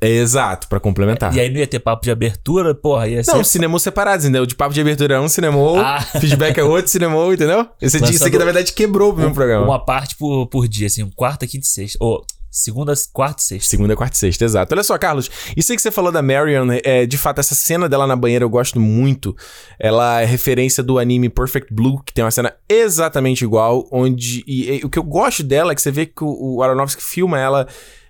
É 0.00 0.08
exato, 0.08 0.68
pra 0.68 0.78
complementar. 0.78 1.34
E 1.34 1.40
aí 1.40 1.50
não 1.50 1.58
ia 1.58 1.66
ter 1.66 1.78
papo 1.78 2.02
de 2.04 2.10
abertura, 2.10 2.74
porra, 2.74 3.08
ia 3.08 3.24
ser. 3.24 3.32
Não, 3.32 3.42
cinema 3.42 3.78
separados, 3.78 4.24
entendeu? 4.26 4.44
De 4.44 4.54
papo 4.54 4.74
de 4.74 4.80
abertura 4.80 5.14
é 5.14 5.20
um 5.20 5.28
cinema, 5.28 5.56
Ah. 5.80 6.00
feedback 6.20 6.58
é 6.58 6.64
outro 6.64 6.90
cinema, 6.90 7.16
entendeu? 7.32 7.66
Esse, 7.80 7.98
Lançando 7.98 8.14
isso 8.14 8.26
aqui, 8.26 8.38
na 8.38 8.44
verdade, 8.44 8.72
quebrou 8.72 9.12
o 9.12 9.16
meu 9.16 9.32
programa. 9.32 9.64
Uma 9.64 9.82
parte 9.82 10.14
por, 10.16 10.46
por 10.48 10.68
dia, 10.68 10.86
assim, 10.86 11.08
quarta, 11.10 11.46
quinta 11.46 11.64
e 11.64 11.68
sexta. 11.68 11.98
Ou 11.98 12.22
segunda, 12.50 12.92
quarta 13.10 13.40
e 13.40 13.44
sexta. 13.44 13.70
Segunda, 13.70 13.96
quarta 13.96 14.16
e 14.16 14.18
sexta, 14.18 14.44
exato. 14.44 14.74
Olha 14.74 14.82
só, 14.82 14.98
Carlos, 14.98 15.30
isso 15.56 15.72
aí 15.72 15.76
que 15.76 15.82
você 15.82 15.90
falou 15.90 16.12
da 16.12 16.20
Marion, 16.20 16.68
é, 16.84 17.06
de 17.06 17.16
fato, 17.16 17.38
essa 17.38 17.54
cena 17.54 17.88
dela 17.88 18.06
na 18.06 18.16
banheira 18.16 18.44
eu 18.44 18.50
gosto 18.50 18.78
muito. 18.78 19.34
Ela 19.78 20.20
é 20.20 20.26
referência 20.26 20.82
do 20.82 20.98
anime 20.98 21.30
Perfect 21.30 21.72
Blue, 21.72 22.02
que 22.02 22.12
tem 22.12 22.22
uma 22.22 22.30
cena 22.30 22.54
exatamente 22.68 23.42
igual, 23.44 23.88
onde... 23.90 24.44
E, 24.46 24.76
e 24.76 24.84
o 24.84 24.90
que 24.90 24.98
eu 24.98 25.02
gosto 25.02 25.42
dela 25.42 25.72
é 25.72 25.74
que 25.74 25.80
você 25.80 25.90
vê 25.90 26.04
que 26.04 26.22
o, 26.22 26.56
o 26.56 26.62
Aronofsky 26.62 27.02
filma 27.02 27.40
ela 27.40 27.66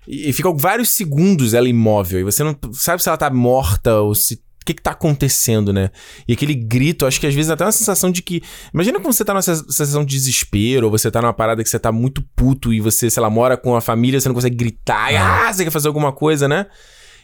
e, 0.07 0.29
e 0.29 0.33
fica 0.33 0.51
vários 0.53 0.89
segundos 0.89 1.53
ela 1.53 1.67
imóvel, 1.67 2.19
e 2.19 2.23
você 2.23 2.43
não 2.43 2.55
sabe 2.73 3.01
se 3.03 3.09
ela 3.09 3.17
tá 3.17 3.29
morta 3.29 3.99
ou 4.01 4.15
se... 4.15 4.35
O 4.35 4.65
que 4.67 4.73
que 4.73 4.81
tá 4.83 4.91
acontecendo, 4.91 5.71
né? 5.71 5.89
E 6.27 6.33
aquele 6.33 6.53
grito, 6.53 7.05
acho 7.05 7.21
que 7.21 7.25
às 7.27 7.33
vezes 7.33 7.49
até 7.49 7.63
uma 7.63 7.71
sensação 7.71 8.11
de 8.11 8.21
que... 8.21 8.41
Imagina 8.73 8.99
quando 8.99 9.13
você 9.13 9.23
tá 9.23 9.33
numa 9.33 9.41
sen- 9.41 9.55
sensação 9.55 10.03
de 10.03 10.13
desespero, 10.13 10.87
ou 10.87 10.91
você 10.91 11.09
tá 11.09 11.21
numa 11.21 11.33
parada 11.33 11.63
que 11.63 11.69
você 11.69 11.79
tá 11.79 11.89
muito 11.89 12.21
puto 12.35 12.73
e 12.73 12.81
você, 12.81 13.09
sei 13.09 13.21
lá, 13.23 13.29
mora 13.29 13.55
com 13.55 13.77
a 13.77 13.81
família, 13.81 14.19
você 14.19 14.27
não 14.27 14.35
consegue 14.35 14.57
gritar, 14.57 15.13
e, 15.13 15.15
ah, 15.15 15.53
você 15.53 15.63
quer 15.63 15.71
fazer 15.71 15.87
alguma 15.87 16.11
coisa, 16.11 16.49
né? 16.49 16.65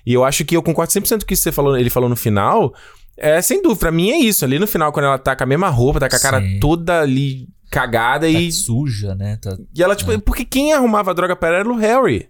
E 0.06 0.14
eu 0.14 0.24
acho 0.24 0.46
que 0.46 0.56
eu 0.56 0.64
concordo 0.64 0.94
100% 0.94 1.10
com 1.10 1.16
o 1.24 1.26
que 1.26 1.36
você 1.36 1.52
falou, 1.52 1.78
ele 1.78 1.90
falou 1.90 2.08
no 2.08 2.16
final. 2.16 2.74
É, 3.18 3.42
sem 3.42 3.62
dúvida, 3.62 3.80
pra 3.80 3.92
mim 3.92 4.12
é 4.12 4.18
isso. 4.20 4.46
Ali 4.46 4.58
no 4.58 4.66
final, 4.66 4.94
quando 4.94 5.06
ela 5.06 5.18
tá 5.18 5.36
com 5.36 5.44
a 5.44 5.48
mesma 5.48 5.68
roupa, 5.70 6.00
tá 6.00 6.10
com 6.10 6.16
a 6.16 6.20
cara 6.20 6.42
Sim. 6.42 6.60
toda 6.60 7.02
ali 7.02 7.48
cagada 7.70 8.26
Tá 8.26 8.40
e... 8.40 8.52
suja, 8.54 9.16
né? 9.16 9.38
Tá... 9.42 9.58
E 9.76 9.84
ela, 9.84 9.96
tipo, 9.98 10.18
porque 10.22 10.46
quem 10.46 10.72
arrumava 10.74 11.12
a 11.12 11.14
droga 11.14 11.36
pra 11.36 11.50
ela 11.50 11.58
era 11.60 11.70
o 11.70 11.76
Harry. 11.76 12.30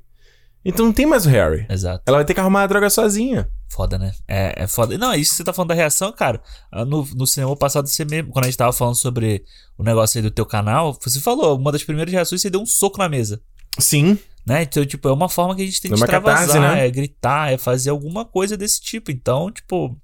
Então 0.65 0.85
não 0.85 0.93
tem 0.93 1.05
mais 1.05 1.25
o 1.25 1.29
Harry. 1.29 1.65
Exato. 1.69 2.03
Ela 2.05 2.17
vai 2.17 2.25
ter 2.25 2.33
que 2.33 2.39
arrumar 2.39 2.63
a 2.63 2.67
droga 2.67 2.89
sozinha. 2.89 3.49
Foda, 3.69 3.97
né? 3.97 4.13
É, 4.27 4.63
é 4.63 4.67
foda. 4.67 4.97
Não, 4.97 5.13
isso 5.13 5.31
que 5.31 5.37
você 5.37 5.43
tá 5.43 5.51
falando 5.51 5.69
da 5.69 5.75
reação, 5.75 6.11
cara. 6.11 6.41
ah, 6.71 6.85
No, 6.85 7.05
no 7.15 7.27
cinema 7.27 7.55
passado, 7.55 7.87
você 7.87 8.05
mesmo, 8.05 8.31
quando 8.31 8.45
a 8.45 8.47
gente 8.47 8.57
tava 8.57 8.71
falando 8.71 8.95
sobre 8.95 9.43
o 9.77 9.83
negócio 9.83 10.17
aí 10.17 10.21
do 10.21 10.31
teu 10.31 10.45
canal, 10.45 10.97
você 11.01 11.19
falou, 11.19 11.57
uma 11.57 11.71
das 11.71 11.83
primeiras 11.83 12.13
reações, 12.13 12.41
você 12.41 12.49
deu 12.49 12.61
um 12.61 12.65
soco 12.65 12.97
na 12.97 13.09
mesa. 13.09 13.41
Sim. 13.79 14.17
Né? 14.45 14.63
Então, 14.63 14.85
tipo, 14.85 15.07
é 15.07 15.13
uma 15.13 15.29
forma 15.29 15.55
que 15.55 15.63
a 15.63 15.65
gente 15.65 15.81
tem 15.81 15.91
de 15.91 15.95
extravasar, 15.99 16.47
catarse, 16.47 16.59
né? 16.59 16.85
é 16.85 16.91
gritar, 16.91 17.51
é 17.51 17.57
fazer 17.57 17.89
alguma 17.89 18.25
coisa 18.25 18.55
desse 18.57 18.81
tipo. 18.81 19.09
Então, 19.09 19.49
tipo, 19.49 19.97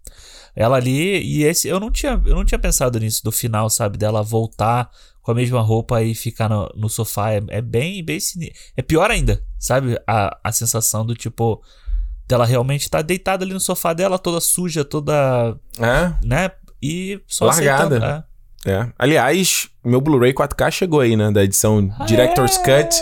ela 0.56 0.78
ali. 0.78 1.22
E 1.22 1.44
esse. 1.44 1.68
Eu 1.68 1.80
não 1.80 1.92
tinha, 1.92 2.22
eu 2.26 2.36
não 2.36 2.46
tinha 2.46 2.58
pensado 2.58 3.00
nisso 3.00 3.24
do 3.24 3.32
final, 3.32 3.70
sabe? 3.70 3.98
Dela 3.98 4.24
voltar 4.24 4.90
com 5.30 5.34
a 5.34 5.36
mesma 5.36 5.62
roupa 5.62 6.02
e 6.02 6.16
ficar 6.16 6.50
no, 6.50 6.68
no 6.76 6.90
sofá. 6.90 7.32
É, 7.34 7.42
é 7.50 7.62
bem, 7.62 8.04
bem 8.04 8.18
É 8.76 8.82
pior 8.82 9.12
ainda, 9.12 9.40
sabe? 9.60 9.96
A, 10.08 10.36
a 10.44 10.52
sensação 10.52 11.06
do 11.06 11.14
tipo. 11.14 11.62
Dela 12.28 12.46
realmente 12.46 12.82
estar 12.82 13.02
deitada 13.02 13.44
ali 13.44 13.54
no 13.54 13.60
sofá 13.60 13.94
dela, 13.94 14.18
toda 14.18 14.40
suja, 14.40 14.84
toda. 14.84 15.56
É, 15.80 16.26
né? 16.26 16.52
E 16.82 17.22
só 17.28 17.46
Largada. 17.46 17.98
aceitando. 17.98 18.26
É. 18.66 18.72
é. 18.72 18.92
Aliás, 18.98 19.70
meu 19.84 20.02
Blu-ray 20.02 20.34
4K 20.34 20.72
chegou 20.72 21.00
aí, 21.00 21.16
né? 21.16 21.32
Da 21.32 21.44
edição 21.44 21.88
Director's 22.06 22.58
Cut. 22.58 22.96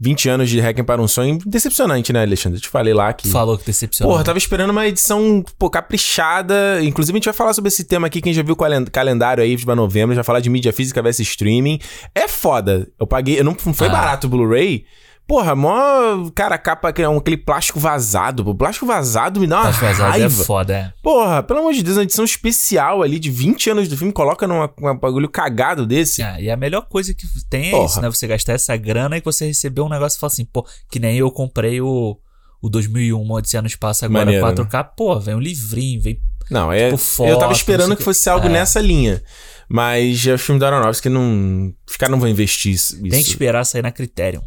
20 0.00 0.28
anos 0.28 0.48
de 0.50 0.60
Hacking 0.60 0.84
para 0.84 1.02
um 1.02 1.08
Sonho. 1.08 1.38
Decepcionante, 1.44 2.12
né, 2.12 2.22
Alexandre? 2.22 2.58
Eu 2.58 2.62
te 2.62 2.68
falei 2.68 2.94
lá 2.94 3.12
que... 3.12 3.28
Falou 3.28 3.58
que 3.58 3.64
decepcionou. 3.66 4.12
Porra, 4.12 4.24
tava 4.24 4.38
esperando 4.38 4.70
uma 4.70 4.86
edição, 4.86 5.44
pô, 5.58 5.68
caprichada. 5.68 6.80
Inclusive, 6.82 7.16
a 7.16 7.18
gente 7.18 7.24
vai 7.24 7.34
falar 7.34 7.52
sobre 7.52 7.68
esse 7.68 7.84
tema 7.84 8.06
aqui. 8.06 8.20
Quem 8.20 8.32
já 8.32 8.42
viu 8.42 8.54
o 8.54 8.56
calen- 8.56 8.84
calendário 8.86 9.42
aí 9.42 9.56
pra 9.64 9.74
novembro, 9.74 10.14
já 10.14 10.22
falar 10.22 10.40
de 10.40 10.48
mídia 10.50 10.72
física 10.72 11.02
versus 11.02 11.26
streaming. 11.28 11.80
É 12.14 12.28
foda. 12.28 12.88
Eu 12.98 13.06
paguei, 13.06 13.38
eu 13.40 13.44
não, 13.44 13.56
não 13.66 13.74
foi 13.74 13.88
Ah. 13.88 13.90
barato 13.90 14.26
o 14.26 14.30
Blu-ray. 14.30 14.84
Porra, 15.28 15.54
mó. 15.54 16.30
Cara, 16.34 16.54
a 16.54 16.58
capa 16.58 16.90
que 16.90 17.02
é 17.02 17.08
um, 17.08 17.18
aquele 17.18 17.36
plástico 17.36 17.78
vazado. 17.78 18.48
O 18.48 18.54
plástico 18.54 18.86
vazado 18.86 19.38
me 19.38 19.46
dá 19.46 19.58
uma 19.60 19.64
Tá 19.72 19.78
vazado, 19.78 20.16
é 20.16 20.20
raiva. 20.20 20.44
foda, 20.44 20.74
é. 20.74 20.92
Porra, 21.02 21.42
pelo 21.42 21.60
amor 21.60 21.74
de 21.74 21.82
Deus, 21.82 21.98
uma 21.98 22.02
edição 22.02 22.24
especial 22.24 23.02
ali 23.02 23.18
de 23.18 23.30
20 23.30 23.68
anos 23.70 23.88
do 23.88 23.96
filme, 23.96 24.10
coloca 24.12 24.46
num 24.48 24.62
um 24.64 24.96
bagulho 24.96 25.28
cagado 25.28 25.86
desse. 25.86 26.22
Ah, 26.22 26.40
e 26.40 26.50
a 26.50 26.56
melhor 26.56 26.88
coisa 26.88 27.12
que 27.12 27.26
tem 27.50 27.68
é 27.68 27.70
Porra. 27.72 27.84
isso, 27.84 28.00
né? 28.00 28.08
Você 28.10 28.26
gastar 28.26 28.54
essa 28.54 28.74
grana 28.76 29.18
e 29.18 29.20
você 29.20 29.46
receber 29.46 29.82
um 29.82 29.88
negócio 29.90 30.16
e 30.16 30.20
falar 30.20 30.32
assim, 30.32 30.46
pô, 30.46 30.66
que 30.90 30.98
nem 30.98 31.18
eu 31.18 31.30
comprei 31.30 31.78
o, 31.80 32.18
o 32.62 32.68
2001, 32.70 33.20
uma 33.20 33.34
Odisseia 33.34 33.60
no 33.60 33.68
Espaço 33.68 34.06
agora 34.06 34.24
Maneiro, 34.24 34.46
4K, 34.46 34.88
pô, 34.96 35.20
vem 35.20 35.34
um 35.34 35.40
livrinho, 35.40 36.00
vem... 36.00 36.18
Não, 36.50 36.72
é. 36.72 36.86
Tipo, 36.86 36.96
foto, 36.96 37.28
eu 37.28 37.38
tava 37.38 37.52
esperando 37.52 37.94
que 37.94 38.02
fosse 38.02 38.30
algo 38.30 38.46
É. 38.46 38.48
nessa 38.50 38.80
linha. 38.80 39.22
Mas 39.68 40.26
é 40.26 40.32
o 40.32 40.38
filme 40.38 40.58
do 40.58 40.64
Aronofsky 40.64 41.10
não. 41.10 41.74
Os 41.86 41.98
caras 41.98 42.10
não 42.10 42.18
vão 42.18 42.26
investir 42.30 42.72
isso. 42.72 42.98
Tem 43.02 43.22
que 43.22 43.28
esperar 43.28 43.64
sair 43.66 43.82
na 43.82 43.92
Criterion. 43.92 44.40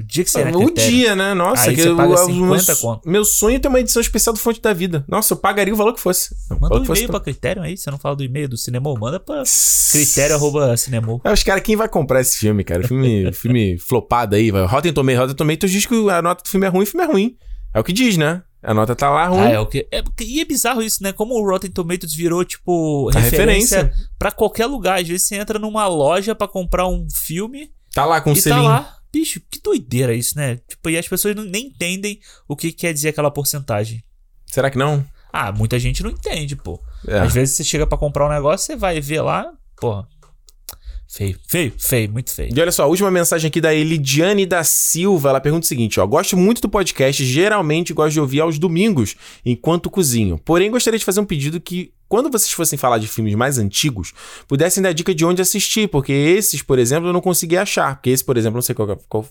O 0.00 0.04
dia 0.04 0.24
que 0.24 0.30
você 0.30 0.40
era 0.40 0.56
o 0.56 0.64
critério. 0.64 0.90
dia, 0.90 1.14
né? 1.14 1.34
Nossa, 1.34 1.68
Aí 1.70 1.76
que 1.76 1.82
você 1.82 1.94
paga 1.94 2.12
eu- 2.12 2.18
50 2.26 2.72
meu, 2.72 2.76
conto. 2.80 3.08
meu 3.08 3.24
sonho 3.24 3.56
é 3.56 3.58
ter 3.58 3.68
uma 3.68 3.80
edição 3.80 4.00
especial 4.00 4.32
do 4.32 4.38
Fonte 4.38 4.60
da 4.60 4.72
Vida. 4.72 5.04
Nossa, 5.08 5.34
eu 5.34 5.36
pagaria 5.36 5.72
o 5.74 5.76
valor 5.76 5.92
que 5.94 6.00
fosse. 6.00 6.34
O 6.50 6.60
Manda 6.60 6.76
um 6.76 6.82
que 6.82 6.90
e-mail 6.90 7.08
pra 7.08 7.20
critério 7.20 7.62
aí. 7.62 7.76
Você 7.76 7.90
não 7.90 7.98
fala 7.98 8.16
do 8.16 8.24
e-mail 8.24 8.48
do 8.48 8.56
cinema, 8.56 8.92
manda 8.98 9.20
pra 9.20 9.42
critério 9.92 10.36
arroba 10.36 10.76
cinema. 10.76 11.20
É, 11.24 11.32
os 11.32 11.42
caras, 11.42 11.62
quem 11.62 11.76
vai 11.76 11.88
comprar 11.88 12.20
esse 12.20 12.38
filme, 12.38 12.64
cara? 12.64 12.86
Filme, 12.86 13.30
filme 13.34 13.78
flopado 13.78 14.36
aí, 14.36 14.50
vai. 14.50 14.64
Rotten 14.66 14.92
Tomatoes, 14.92 15.20
Rotten 15.20 15.36
Tomatoes 15.36 15.70
diz 15.72 15.86
que 15.86 15.94
a 16.10 16.22
nota 16.22 16.42
do 16.42 16.48
filme 16.48 16.66
é 16.66 16.70
ruim, 16.70 16.82
o 16.82 16.86
filme 16.86 17.04
é 17.06 17.08
ruim. 17.10 17.36
É 17.74 17.78
o 17.80 17.84
que 17.84 17.92
diz, 17.92 18.16
né? 18.16 18.42
A 18.62 18.74
nota 18.74 18.94
tá 18.94 19.08
lá 19.08 19.26
ruim. 19.26 19.40
Ah, 19.40 19.48
é 19.50 19.58
o 19.58 19.64
que. 19.66 19.86
É, 19.90 20.02
e 20.20 20.40
é 20.40 20.44
bizarro 20.44 20.82
isso, 20.82 21.02
né? 21.02 21.12
Como 21.12 21.34
o 21.34 21.42
Rotten 21.48 21.70
Tomatoes 21.70 22.12
virou, 22.14 22.44
tipo, 22.44 23.08
A 23.14 23.18
referência, 23.18 23.78
referência. 23.84 24.08
pra 24.18 24.30
qualquer 24.30 24.66
lugar. 24.66 25.00
Às 25.00 25.08
vezes 25.08 25.26
você 25.26 25.36
entra 25.36 25.58
numa 25.58 25.86
loja 25.86 26.34
pra 26.34 26.46
comprar 26.46 26.86
um 26.86 27.06
filme 27.10 27.70
Tá 27.94 28.04
lá 28.04 28.20
com 28.20 28.30
o 28.30 28.32
e 28.34 28.40
selinho. 28.40 28.62
tá 28.64 28.68
lá. 28.68 28.96
Bicho, 29.12 29.40
que 29.50 29.60
doideira 29.60 30.14
isso, 30.14 30.36
né? 30.36 30.60
Tipo, 30.68 30.90
e 30.90 30.96
as 30.96 31.08
pessoas 31.08 31.34
não, 31.34 31.44
nem 31.44 31.66
entendem 31.66 32.20
o 32.46 32.54
que 32.54 32.72
quer 32.72 32.92
dizer 32.92 33.08
aquela 33.08 33.30
porcentagem. 33.30 34.02
Será 34.46 34.70
que 34.70 34.78
não? 34.78 35.04
Ah, 35.32 35.52
muita 35.52 35.78
gente 35.78 36.02
não 36.02 36.10
entende, 36.10 36.56
pô. 36.56 36.80
É. 37.06 37.20
Às 37.20 37.32
vezes 37.32 37.56
você 37.56 37.64
chega 37.64 37.86
pra 37.86 37.98
comprar 37.98 38.26
um 38.26 38.30
negócio, 38.30 38.66
você 38.66 38.76
vai 38.76 39.00
ver 39.00 39.20
lá, 39.22 39.52
porra. 39.76 40.08
Feio, 41.12 41.36
feio, 41.48 41.72
feio, 41.76 42.12
muito 42.12 42.32
feio. 42.32 42.56
E 42.56 42.60
olha 42.60 42.70
só, 42.70 42.84
a 42.84 42.86
última 42.86 43.10
mensagem 43.10 43.48
aqui 43.48 43.60
da 43.60 43.74
Elidiane 43.74 44.46
da 44.46 44.62
Silva. 44.62 45.30
Ela 45.30 45.40
pergunta 45.40 45.64
o 45.64 45.68
seguinte: 45.68 45.98
ó. 45.98 46.06
Gosto 46.06 46.36
muito 46.36 46.62
do 46.62 46.68
podcast, 46.68 47.24
geralmente 47.24 47.92
gosto 47.92 48.12
de 48.12 48.20
ouvir 48.20 48.40
aos 48.40 48.60
domingos, 48.60 49.16
enquanto 49.44 49.90
cozinho. 49.90 50.38
Porém, 50.38 50.70
gostaria 50.70 50.98
de 50.98 51.04
fazer 51.04 51.18
um 51.18 51.24
pedido 51.24 51.60
que, 51.60 51.92
quando 52.10 52.28
vocês 52.28 52.50
fossem 52.50 52.76
falar 52.76 52.98
de 52.98 53.06
filmes 53.06 53.36
mais 53.36 53.56
antigos, 53.56 54.12
pudessem 54.48 54.82
dar 54.82 54.92
dica 54.92 55.14
de 55.14 55.24
onde 55.24 55.40
assistir, 55.40 55.88
porque 55.88 56.12
esses, 56.12 56.60
por 56.60 56.76
exemplo, 56.76 57.08
eu 57.08 57.12
não 57.12 57.20
consegui 57.20 57.56
achar. 57.56 57.94
Porque 57.94 58.10
esse, 58.10 58.24
por 58.24 58.36
exemplo, 58.36 58.56
não 58.56 58.62
sei 58.62 58.74
qual, 58.74 59.00
qual 59.08 59.24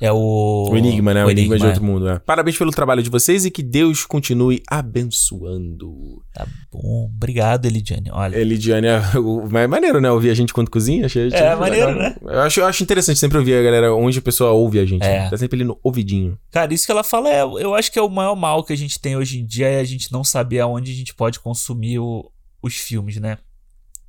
É 0.00 0.10
o. 0.12 0.68
o 0.70 0.76
Enigma, 0.76 1.14
né? 1.14 1.24
O, 1.24 1.30
Enigma, 1.30 1.56
de 1.56 1.64
é. 1.64 1.68
Outro 1.68 1.84
Mundo. 1.84 2.04
né? 2.04 2.20
Parabéns 2.26 2.58
pelo 2.58 2.70
trabalho 2.72 3.02
de 3.02 3.08
vocês 3.08 3.44
e 3.44 3.50
que 3.50 3.62
Deus 3.62 4.04
continue 4.04 4.60
abençoando. 4.68 6.22
Tá 6.32 6.46
bom. 6.72 7.10
Obrigado, 7.14 7.66
Elidiane. 7.66 8.10
Olha. 8.12 8.36
Elidiane 8.36 8.86
é 8.88 9.18
o 9.18 9.48
mais 9.48 9.68
maneiro, 9.68 10.00
né? 10.00 10.10
Ouvir 10.10 10.30
a 10.30 10.34
gente 10.34 10.52
quando 10.52 10.70
cozinha. 10.70 11.06
Achei, 11.06 11.28
achei 11.28 11.38
É, 11.40 11.54
maneiro, 11.54 11.92
legal. 11.92 12.02
né? 12.02 12.16
Eu 12.22 12.40
acho, 12.40 12.60
eu 12.60 12.66
acho 12.66 12.82
interessante 12.82 13.18
sempre 13.18 13.38
ouvir 13.38 13.54
a 13.54 13.62
galera 13.62 13.94
onde 13.94 14.18
a 14.18 14.22
pessoa 14.22 14.50
ouve 14.50 14.78
a 14.78 14.84
gente. 14.84 15.02
É. 15.04 15.20
né? 15.24 15.30
Tá 15.30 15.36
sempre 15.36 15.56
ali 15.56 15.64
no 15.64 15.78
ouvidinho. 15.82 16.38
Cara, 16.50 16.72
isso 16.74 16.86
que 16.86 16.92
ela 16.92 17.04
fala 17.04 17.28
é. 17.30 17.42
Eu 17.42 17.74
acho 17.74 17.90
que 17.92 17.98
é 17.98 18.02
o 18.02 18.08
maior 18.10 18.34
mal 18.36 18.64
que 18.64 18.72
a 18.72 18.76
gente 18.76 18.98
tem 19.00 19.16
hoje 19.16 19.40
em 19.40 19.46
dia 19.46 19.68
é 19.68 19.80
a 19.80 19.84
gente 19.84 20.12
não 20.12 20.24
saber 20.24 20.60
aonde 20.60 20.90
a 20.92 20.94
gente 20.94 21.14
pode 21.14 21.40
consumir 21.40 21.98
o- 21.98 22.30
os 22.62 22.74
filmes, 22.74 23.16
né? 23.18 23.38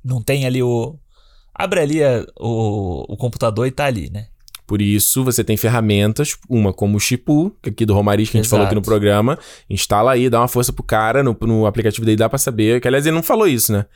Não 0.04 0.20
tem 0.22 0.46
ali 0.46 0.62
o. 0.62 0.98
Abre 1.54 1.80
ali 1.80 2.04
a- 2.04 2.24
o, 2.38 3.12
o 3.12 3.16
computador 3.16 3.66
e 3.66 3.70
tá 3.70 3.84
ali, 3.86 4.10
né? 4.10 4.26
Por 4.66 4.82
isso, 4.82 5.22
você 5.22 5.44
tem 5.44 5.56
ferramentas, 5.56 6.36
uma 6.48 6.72
como 6.72 6.96
o 6.96 7.00
Chipu, 7.00 7.54
que 7.62 7.70
aqui 7.70 7.86
do 7.86 7.94
Romariz, 7.94 8.28
que 8.30 8.36
a 8.36 8.42
gente 8.42 8.50
falou 8.50 8.66
aqui 8.66 8.74
no 8.74 8.80
Exato. 8.80 8.90
programa. 8.90 9.38
Instala 9.70 10.12
aí, 10.12 10.28
dá 10.28 10.40
uma 10.40 10.48
força 10.48 10.72
pro 10.72 10.82
cara. 10.82 11.22
No, 11.22 11.36
no 11.42 11.66
aplicativo 11.66 12.04
dele 12.04 12.16
dá 12.16 12.28
pra 12.28 12.38
saber. 12.38 12.80
Que, 12.80 12.88
aliás, 12.88 13.06
ele 13.06 13.14
não 13.14 13.22
falou 13.22 13.46
isso, 13.46 13.72
né? 13.72 13.86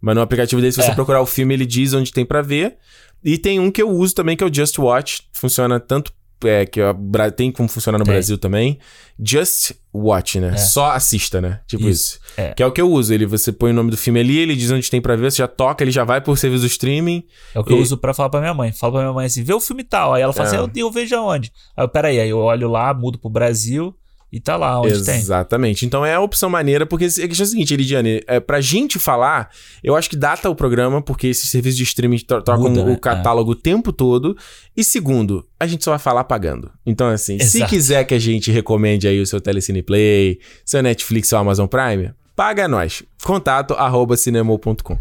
Mas 0.00 0.14
no 0.14 0.20
aplicativo 0.22 0.60
dele, 0.60 0.72
se 0.72 0.80
você 0.82 0.92
É. 0.92 0.94
procurar 0.94 1.20
o 1.20 1.26
filme, 1.26 1.52
ele 1.52 1.66
diz 1.66 1.92
onde 1.94 2.12
tem 2.12 2.24
pra 2.24 2.42
ver. 2.42 2.76
E 3.24 3.36
tem 3.36 3.58
um 3.60 3.70
que 3.70 3.82
eu 3.82 3.90
uso 3.90 4.14
também, 4.14 4.36
que 4.36 4.42
é 4.44 4.46
o 4.46 4.54
Just 4.54 4.78
Watch. 4.78 5.22
Funciona 5.32 5.78
tanto... 5.80 6.12
É, 6.44 6.64
que 6.64 6.80
é, 6.80 6.94
tem 7.36 7.52
como 7.52 7.68
funcionar 7.68 7.98
no 7.98 8.04
Tem. 8.04 8.14
Brasil 8.14 8.38
também. 8.38 8.78
Just 9.22 9.72
Watch, 9.92 10.38
né? 10.40 10.52
É. 10.54 10.56
Só 10.56 10.92
assista, 10.92 11.40
né? 11.40 11.60
Tipo 11.66 11.88
isso. 11.88 12.18
Isso, 12.18 12.20
é. 12.36 12.54
Que 12.54 12.62
é 12.62 12.66
o 12.66 12.72
que 12.72 12.80
eu 12.80 12.90
uso. 12.90 13.12
Ele, 13.12 13.26
você 13.26 13.52
põe 13.52 13.70
o 13.70 13.74
nome 13.74 13.90
do 13.90 13.96
filme 13.96 14.20
ali, 14.20 14.38
ele 14.38 14.54
diz 14.56 14.70
onde 14.70 14.88
tem 14.88 15.00
pra 15.00 15.16
ver, 15.16 15.30
você 15.30 15.38
já 15.38 15.48
toca, 15.48 15.84
ele 15.84 15.90
já 15.90 16.04
vai 16.04 16.20
por 16.20 16.38
serviço 16.38 16.62
do 16.62 16.66
streaming. 16.66 17.24
É 17.54 17.58
o 17.58 17.64
que 17.64 17.72
eu 17.72 17.78
E- 17.78 17.82
uso 17.82 17.96
pra 17.98 18.14
falar 18.14 18.30
pra 18.30 18.40
minha 18.40 18.54
mãe. 18.54 18.72
Fala 18.72 18.92
pra 18.94 19.02
minha 19.02 19.12
mãe 19.12 19.26
assim, 19.26 19.42
vê 19.42 19.52
o 19.52 19.60
filme 19.60 19.84
tal. 19.84 20.14
Aí 20.14 20.22
ela 20.22 20.32
fala 20.32 20.48
É. 20.48 20.52
assim, 20.56 20.70
eu, 20.76 20.86
eu 20.86 20.90
vejo 20.90 21.14
aonde? 21.16 21.52
Aí 21.76 21.84
eu, 21.84 21.88
peraí, 21.88 22.18
aí 22.20 22.30
eu 22.30 22.38
olho 22.38 22.70
lá, 22.70 22.94
mudo 22.94 23.18
pro 23.18 23.28
Brasil 23.28 23.94
e 24.32 24.38
tá 24.40 24.56
lá 24.56 24.80
onde 24.80 25.04
tem. 25.04 25.16
Exatamente. 25.16 25.84
Então 25.84 26.04
é 26.06 26.14
a 26.14 26.20
opção 26.20 26.48
maneira, 26.48 26.86
porque 26.86 27.04
a 27.06 27.08
questão 27.08 27.44
é 27.44 27.46
a 27.46 27.50
seguinte, 27.50 27.74
Elidiane, 27.74 28.22
é, 28.26 28.38
pra 28.40 28.60
gente 28.60 28.98
falar, 28.98 29.50
eu 29.82 29.96
acho 29.96 30.08
que 30.08 30.16
data 30.16 30.48
o 30.48 30.54
programa, 30.54 31.02
porque 31.02 31.26
esses 31.26 31.50
serviços 31.50 31.76
de 31.78 31.82
streaming 31.84 32.18
tro- 32.20 32.42
trocam 32.42 32.68
Muda, 32.70 32.82
o 32.82 32.86
né? 32.90 32.96
catálogo 32.96 33.52
o 33.52 33.56
tempo 33.56 33.92
todo. 33.92 34.36
E 34.76 34.84
segundo, 34.84 35.46
a 35.58 35.66
gente 35.66 35.84
só 35.84 35.90
vai 35.90 35.98
falar 35.98 36.24
pagando. 36.24 36.70
Então, 36.86 37.08
assim, 37.08 37.38
se 37.40 37.58
Exato. 37.58 37.70
quiser 37.70 38.04
que 38.04 38.14
a 38.14 38.18
gente 38.18 38.50
recomende 38.50 39.08
aí 39.08 39.20
o 39.20 39.26
seu 39.26 39.40
Telecine 39.40 39.82
Play, 39.82 40.38
seu 40.64 40.82
Netflix, 40.82 41.28
seu 41.28 41.38
Amazon 41.38 41.66
Prime, 41.66 42.12
paga 42.36 42.68
nós. 42.68 43.02
Contato 43.24 43.74
arroba. 43.74 44.14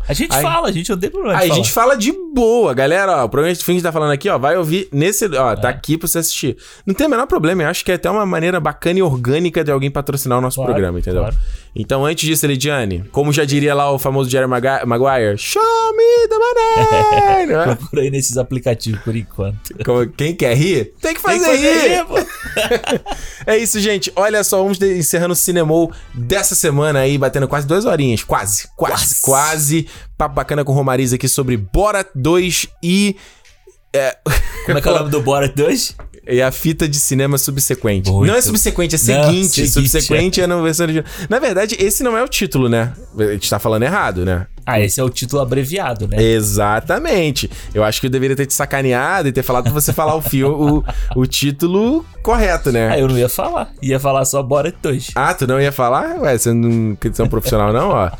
A 0.08 0.14
gente 0.14 0.36
Aí- 0.36 0.42
fala, 0.42 0.68
a 0.68 0.72
gente 0.72 0.92
odeia 0.92 1.10
problema 1.12 1.40
Aí 1.40 1.50
a 1.50 1.54
gente 1.54 1.72
fala 1.72 1.96
de 1.96 2.12
boa, 2.34 2.74
galera. 2.74 3.22
Ó, 3.22 3.26
o 3.26 3.30
programa 3.30 3.56
de 3.56 3.64
fim 3.64 3.78
que 3.78 3.82
tá 3.82 3.92
falando 3.92 4.12
aqui, 4.12 4.30
ó, 4.30 4.38
vai 4.38 4.58
ouvir 4.58 4.88
nesse. 4.92 5.26
Ó, 5.36 5.52
É. 5.52 5.56
tá 5.56 5.70
aqui 5.70 5.98
pra 5.98 6.08
você 6.08 6.20
assistir. 6.20 6.58
Não 6.86 6.94
tem 6.94 7.08
o 7.08 7.10
menor 7.10 7.26
problema, 7.28 7.64
eu 7.64 7.68
acho 7.70 7.84
que 7.84 7.92
é 7.92 7.96
até 7.96 8.10
uma 8.10 8.26
maneira 8.26 8.60
bacana 8.60 9.00
e 9.00 9.02
orgânica 9.02 9.64
de 9.64 9.72
alguém 9.72 9.90
patrocinar 9.90 10.38
o 10.38 10.42
nosso 10.42 10.56
Claro, 10.58 10.72
programa, 10.74 11.00
entendeu? 11.00 11.22
claro. 11.22 11.36
Então, 11.76 12.04
antes 12.06 12.28
disso, 12.28 12.46
Elidiane, 12.46 13.06
como 13.12 13.32
já 13.32 13.46
diria 13.46 13.74
lá 13.76 13.92
o 13.92 14.00
famoso 14.00 14.30
Jerry 14.30 14.48
Maga- 14.48 14.84
Maguire, 14.86 15.38
show 15.38 15.62
me 15.96 16.28
the 16.28 16.36
money! 16.36 17.46
Não 17.48 17.62
é? 17.62 17.76
Procura 17.76 18.02
aí 18.02 18.10
nesses 18.12 18.38
aplicativos 18.38 19.00
por 19.02 19.16
enquanto. 19.16 19.76
Como- 19.86 20.08
Quem 20.08 20.36
quer 20.36 20.56
rir, 20.56 20.94
tem 21.02 21.14
que 21.14 21.22
Tem 21.22 21.40
fazer, 21.40 21.40
que 21.40 21.46
fazer 21.46 21.88
rir. 21.88 21.90
rir. 21.98 23.02
É 23.46 23.58
isso, 23.58 23.80
gente. 23.80 24.12
Olha 24.16 24.44
só, 24.44 24.62
vamos 24.62 24.80
encerrando 24.82 25.34
o 25.34 25.36
Cinemou 25.36 25.92
dessa 26.14 26.54
semana 26.56 27.00
aí, 27.00 27.18
batendo 27.18 27.48
quase 27.48 27.66
duas 27.66 27.86
horinhas. 27.86 28.09
Quase, 28.18 28.68
quase, 28.76 29.22
quase. 29.22 29.88
Papo 30.18 30.36
bacana 30.36 30.64
com 30.64 30.72
o 30.72 30.76
Romariz 30.76 31.14
aqui 31.14 31.28
sobre 31.28 31.58
Borat 31.58 32.08
2 32.16 32.68
e. 32.84 33.16
Como 34.66 34.78
é 34.78 34.82
que 34.82 34.88
é 34.88 34.92
o 34.92 34.98
nome 35.00 35.10
do 35.10 35.22
Borat 35.22 35.56
2? 35.56 35.96
E 36.30 36.42
a 36.42 36.52
fita 36.52 36.88
de 36.88 36.98
cinema 36.98 37.38
subsequente. 37.38 38.10
Muito. 38.12 38.28
Não 38.32 38.38
é 38.38 38.42
subsequente, 38.42 38.96
é 38.96 38.98
Não, 38.98 39.24
seguinte. 39.26 39.50
seguinte, 39.50 39.72
subsequente 39.72 40.42
é 40.42 40.48
na 40.48 40.62
versão 40.62 40.86
original. 40.86 41.06
Na 41.28 41.40
verdade, 41.40 41.76
esse 41.80 42.04
não 42.04 42.16
é 42.16 42.24
o 42.24 42.28
título, 42.28 42.70
né? 42.70 42.94
A 43.18 43.24
gente 43.32 43.50
tá 43.50 43.58
falando 43.58 43.84
errado, 43.84 44.24
né? 44.24 44.48
Ah, 44.66 44.80
esse 44.80 45.00
é 45.00 45.04
o 45.04 45.10
título 45.10 45.42
abreviado, 45.42 46.08
né? 46.08 46.22
Exatamente. 46.22 47.50
Eu 47.74 47.84
acho 47.84 48.00
que 48.00 48.06
eu 48.06 48.12
deveria 48.12 48.36
ter 48.36 48.46
te 48.46 48.54
sacaneado 48.54 49.28
e 49.28 49.32
ter 49.32 49.42
falado 49.42 49.64
pra 49.64 49.74
você 49.74 49.92
falar 49.92 50.16
o, 50.16 50.22
fio, 50.22 50.84
o, 51.16 51.20
o 51.22 51.26
título 51.26 52.06
correto, 52.22 52.72
né? 52.72 52.90
Ah, 52.90 53.00
eu 53.00 53.08
não 53.08 53.18
ia 53.18 53.30
falar. 53.30 53.72
Ia 53.82 54.00
falar 54.00 54.26
só 54.26 54.44
Borat 54.44 54.76
2. 54.80 55.08
Ah, 55.16 55.34
tu 55.34 55.48
não 55.48 55.60
ia 55.60 55.72
falar? 55.72 56.20
Ué, 56.22 56.38
você 56.38 56.54
não 56.54 56.96
você 57.02 57.22
é 57.22 57.26
um 57.26 57.30
profissional, 57.30 57.74
não? 57.74 57.90
Ó. 57.90 58.12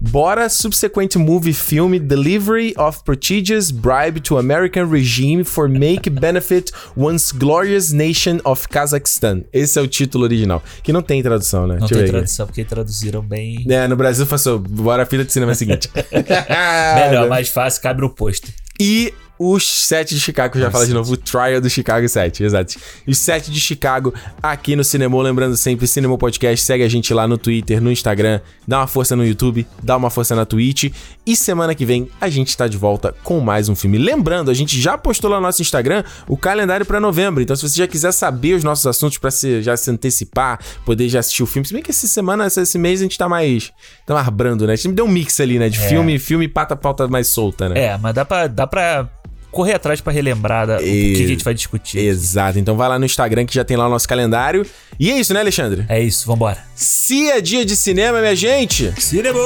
Bora 0.00 0.48
subsequent 0.48 1.16
movie 1.16 1.52
film 1.52 1.98
Delivery 1.98 2.72
of 2.78 3.02
Prodigious 3.04 3.72
Bribe 3.72 4.20
to 4.20 4.38
American 4.38 4.88
Regime 4.88 5.42
for 5.42 5.68
Make 5.68 6.08
Benefit 6.08 6.70
Once 6.96 7.32
Glorious 7.32 7.92
Nation 7.92 8.38
of 8.44 8.68
Kazakhstan. 8.68 9.42
Esse 9.52 9.78
é 9.78 9.82
o 9.82 9.88
título 9.88 10.24
original. 10.24 10.62
Que 10.82 10.92
não 10.92 11.02
tem 11.02 11.22
tradução, 11.22 11.66
né? 11.66 11.74
Não 11.74 11.80
Deixa 11.80 11.94
tem 11.94 12.04
ver 12.04 12.10
tradução, 12.10 12.46
porque 12.46 12.64
traduziram 12.64 13.22
bem. 13.22 13.64
É, 13.68 13.88
no 13.88 13.96
Brasil 13.96 14.24
passou. 14.26 14.58
Bora 14.58 15.02
a 15.02 15.06
fila 15.06 15.24
de 15.24 15.32
cinema 15.32 15.54
seguinte. 15.54 15.90
Melhor, 16.94 17.28
mais 17.28 17.48
fácil, 17.48 17.82
cabe 17.82 18.00
no 18.00 18.10
pôster. 18.10 18.54
E 18.80 19.12
os 19.38 19.64
sete 19.66 20.14
de 20.14 20.20
Chicago, 20.20 20.58
eu 20.58 20.62
já 20.62 20.70
falo 20.70 20.86
de 20.86 20.92
novo, 20.92 21.12
o 21.12 21.16
Trial 21.16 21.60
do 21.60 21.70
Chicago 21.70 22.08
7, 22.08 22.42
exato. 22.42 22.74
Os 23.06 23.18
sete 23.18 23.50
de 23.50 23.60
Chicago 23.60 24.12
aqui 24.42 24.74
no 24.74 24.82
Cinemô, 24.82 25.22
lembrando 25.22 25.56
sempre, 25.56 25.86
Cinemô 25.86 26.18
Podcast, 26.18 26.64
segue 26.64 26.82
a 26.82 26.88
gente 26.88 27.14
lá 27.14 27.28
no 27.28 27.38
Twitter, 27.38 27.80
no 27.80 27.92
Instagram, 27.92 28.40
dá 28.66 28.78
uma 28.78 28.86
força 28.86 29.14
no 29.14 29.24
YouTube, 29.24 29.66
dá 29.82 29.96
uma 29.96 30.10
força 30.10 30.34
na 30.34 30.44
Twitch. 30.44 30.92
E 31.24 31.36
semana 31.36 31.74
que 31.74 31.84
vem 31.84 32.10
a 32.20 32.28
gente 32.28 32.56
tá 32.56 32.66
de 32.66 32.76
volta 32.76 33.14
com 33.22 33.38
mais 33.40 33.68
um 33.68 33.76
filme. 33.76 33.98
Lembrando, 33.98 34.50
a 34.50 34.54
gente 34.54 34.80
já 34.80 34.98
postou 34.98 35.30
lá 35.30 35.36
no 35.36 35.42
nosso 35.42 35.62
Instagram 35.62 36.02
o 36.26 36.36
calendário 36.36 36.84
pra 36.84 36.98
novembro, 36.98 37.42
então 37.42 37.54
se 37.54 37.68
você 37.68 37.76
já 37.76 37.86
quiser 37.86 38.12
saber 38.12 38.54
os 38.54 38.64
nossos 38.64 38.86
assuntos 38.86 39.18
pra 39.18 39.30
se, 39.30 39.62
já 39.62 39.76
se 39.76 39.90
antecipar, 39.90 40.58
poder 40.84 41.08
já 41.08 41.20
assistir 41.20 41.42
o 41.42 41.46
filme, 41.46 41.66
se 41.66 41.72
bem 41.72 41.82
que 41.82 41.90
essa 41.90 42.06
semana, 42.06 42.46
esse 42.46 42.78
mês 42.78 43.00
a 43.00 43.04
gente 43.04 43.16
tá 43.16 43.28
mais, 43.28 43.70
tá 44.04 44.14
mais 44.14 44.28
brando, 44.28 44.66
né? 44.66 44.72
A 44.72 44.76
gente 44.76 44.94
deu 44.94 45.04
um 45.04 45.08
mix 45.08 45.38
ali, 45.40 45.58
né, 45.58 45.68
de 45.68 45.78
filme, 45.78 46.18
filme 46.18 46.46
e 46.46 46.48
pata 46.48 46.74
pauta 46.74 47.06
mais 47.06 47.28
solta, 47.28 47.68
né? 47.68 47.78
É, 47.78 47.98
mas 47.98 48.14
dá 48.14 48.24
pra, 48.24 48.46
dá 48.46 48.66
pra 48.66 49.08
correr 49.50 49.74
atrás 49.74 50.00
pra 50.00 50.12
relembrar 50.12 50.66
da, 50.66 50.76
o 50.76 50.80
que, 50.80 51.14
que 51.16 51.24
a 51.24 51.26
gente 51.26 51.44
vai 51.44 51.54
discutir. 51.54 51.98
Exato. 51.98 52.58
Então 52.58 52.76
vai 52.76 52.88
lá 52.88 52.98
no 52.98 53.04
Instagram 53.04 53.44
que 53.44 53.54
já 53.54 53.64
tem 53.64 53.76
lá 53.76 53.86
o 53.86 53.90
nosso 53.90 54.08
calendário. 54.08 54.66
E 54.98 55.10
é 55.10 55.18
isso, 55.18 55.32
né, 55.32 55.40
Alexandre? 55.40 55.84
É 55.88 56.00
isso, 56.00 56.26
vambora. 56.26 56.58
Se 56.74 57.30
é 57.30 57.40
dia 57.40 57.64
de 57.64 57.76
cinema, 57.76 58.20
minha 58.20 58.36
gente. 58.36 58.92
Cinema! 59.00 59.38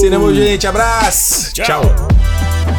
Cinema, 0.00 0.34
gente. 0.34 0.66
Abraço. 0.66 1.52
Tchau. 1.52 1.66
Tchau. 1.66 2.75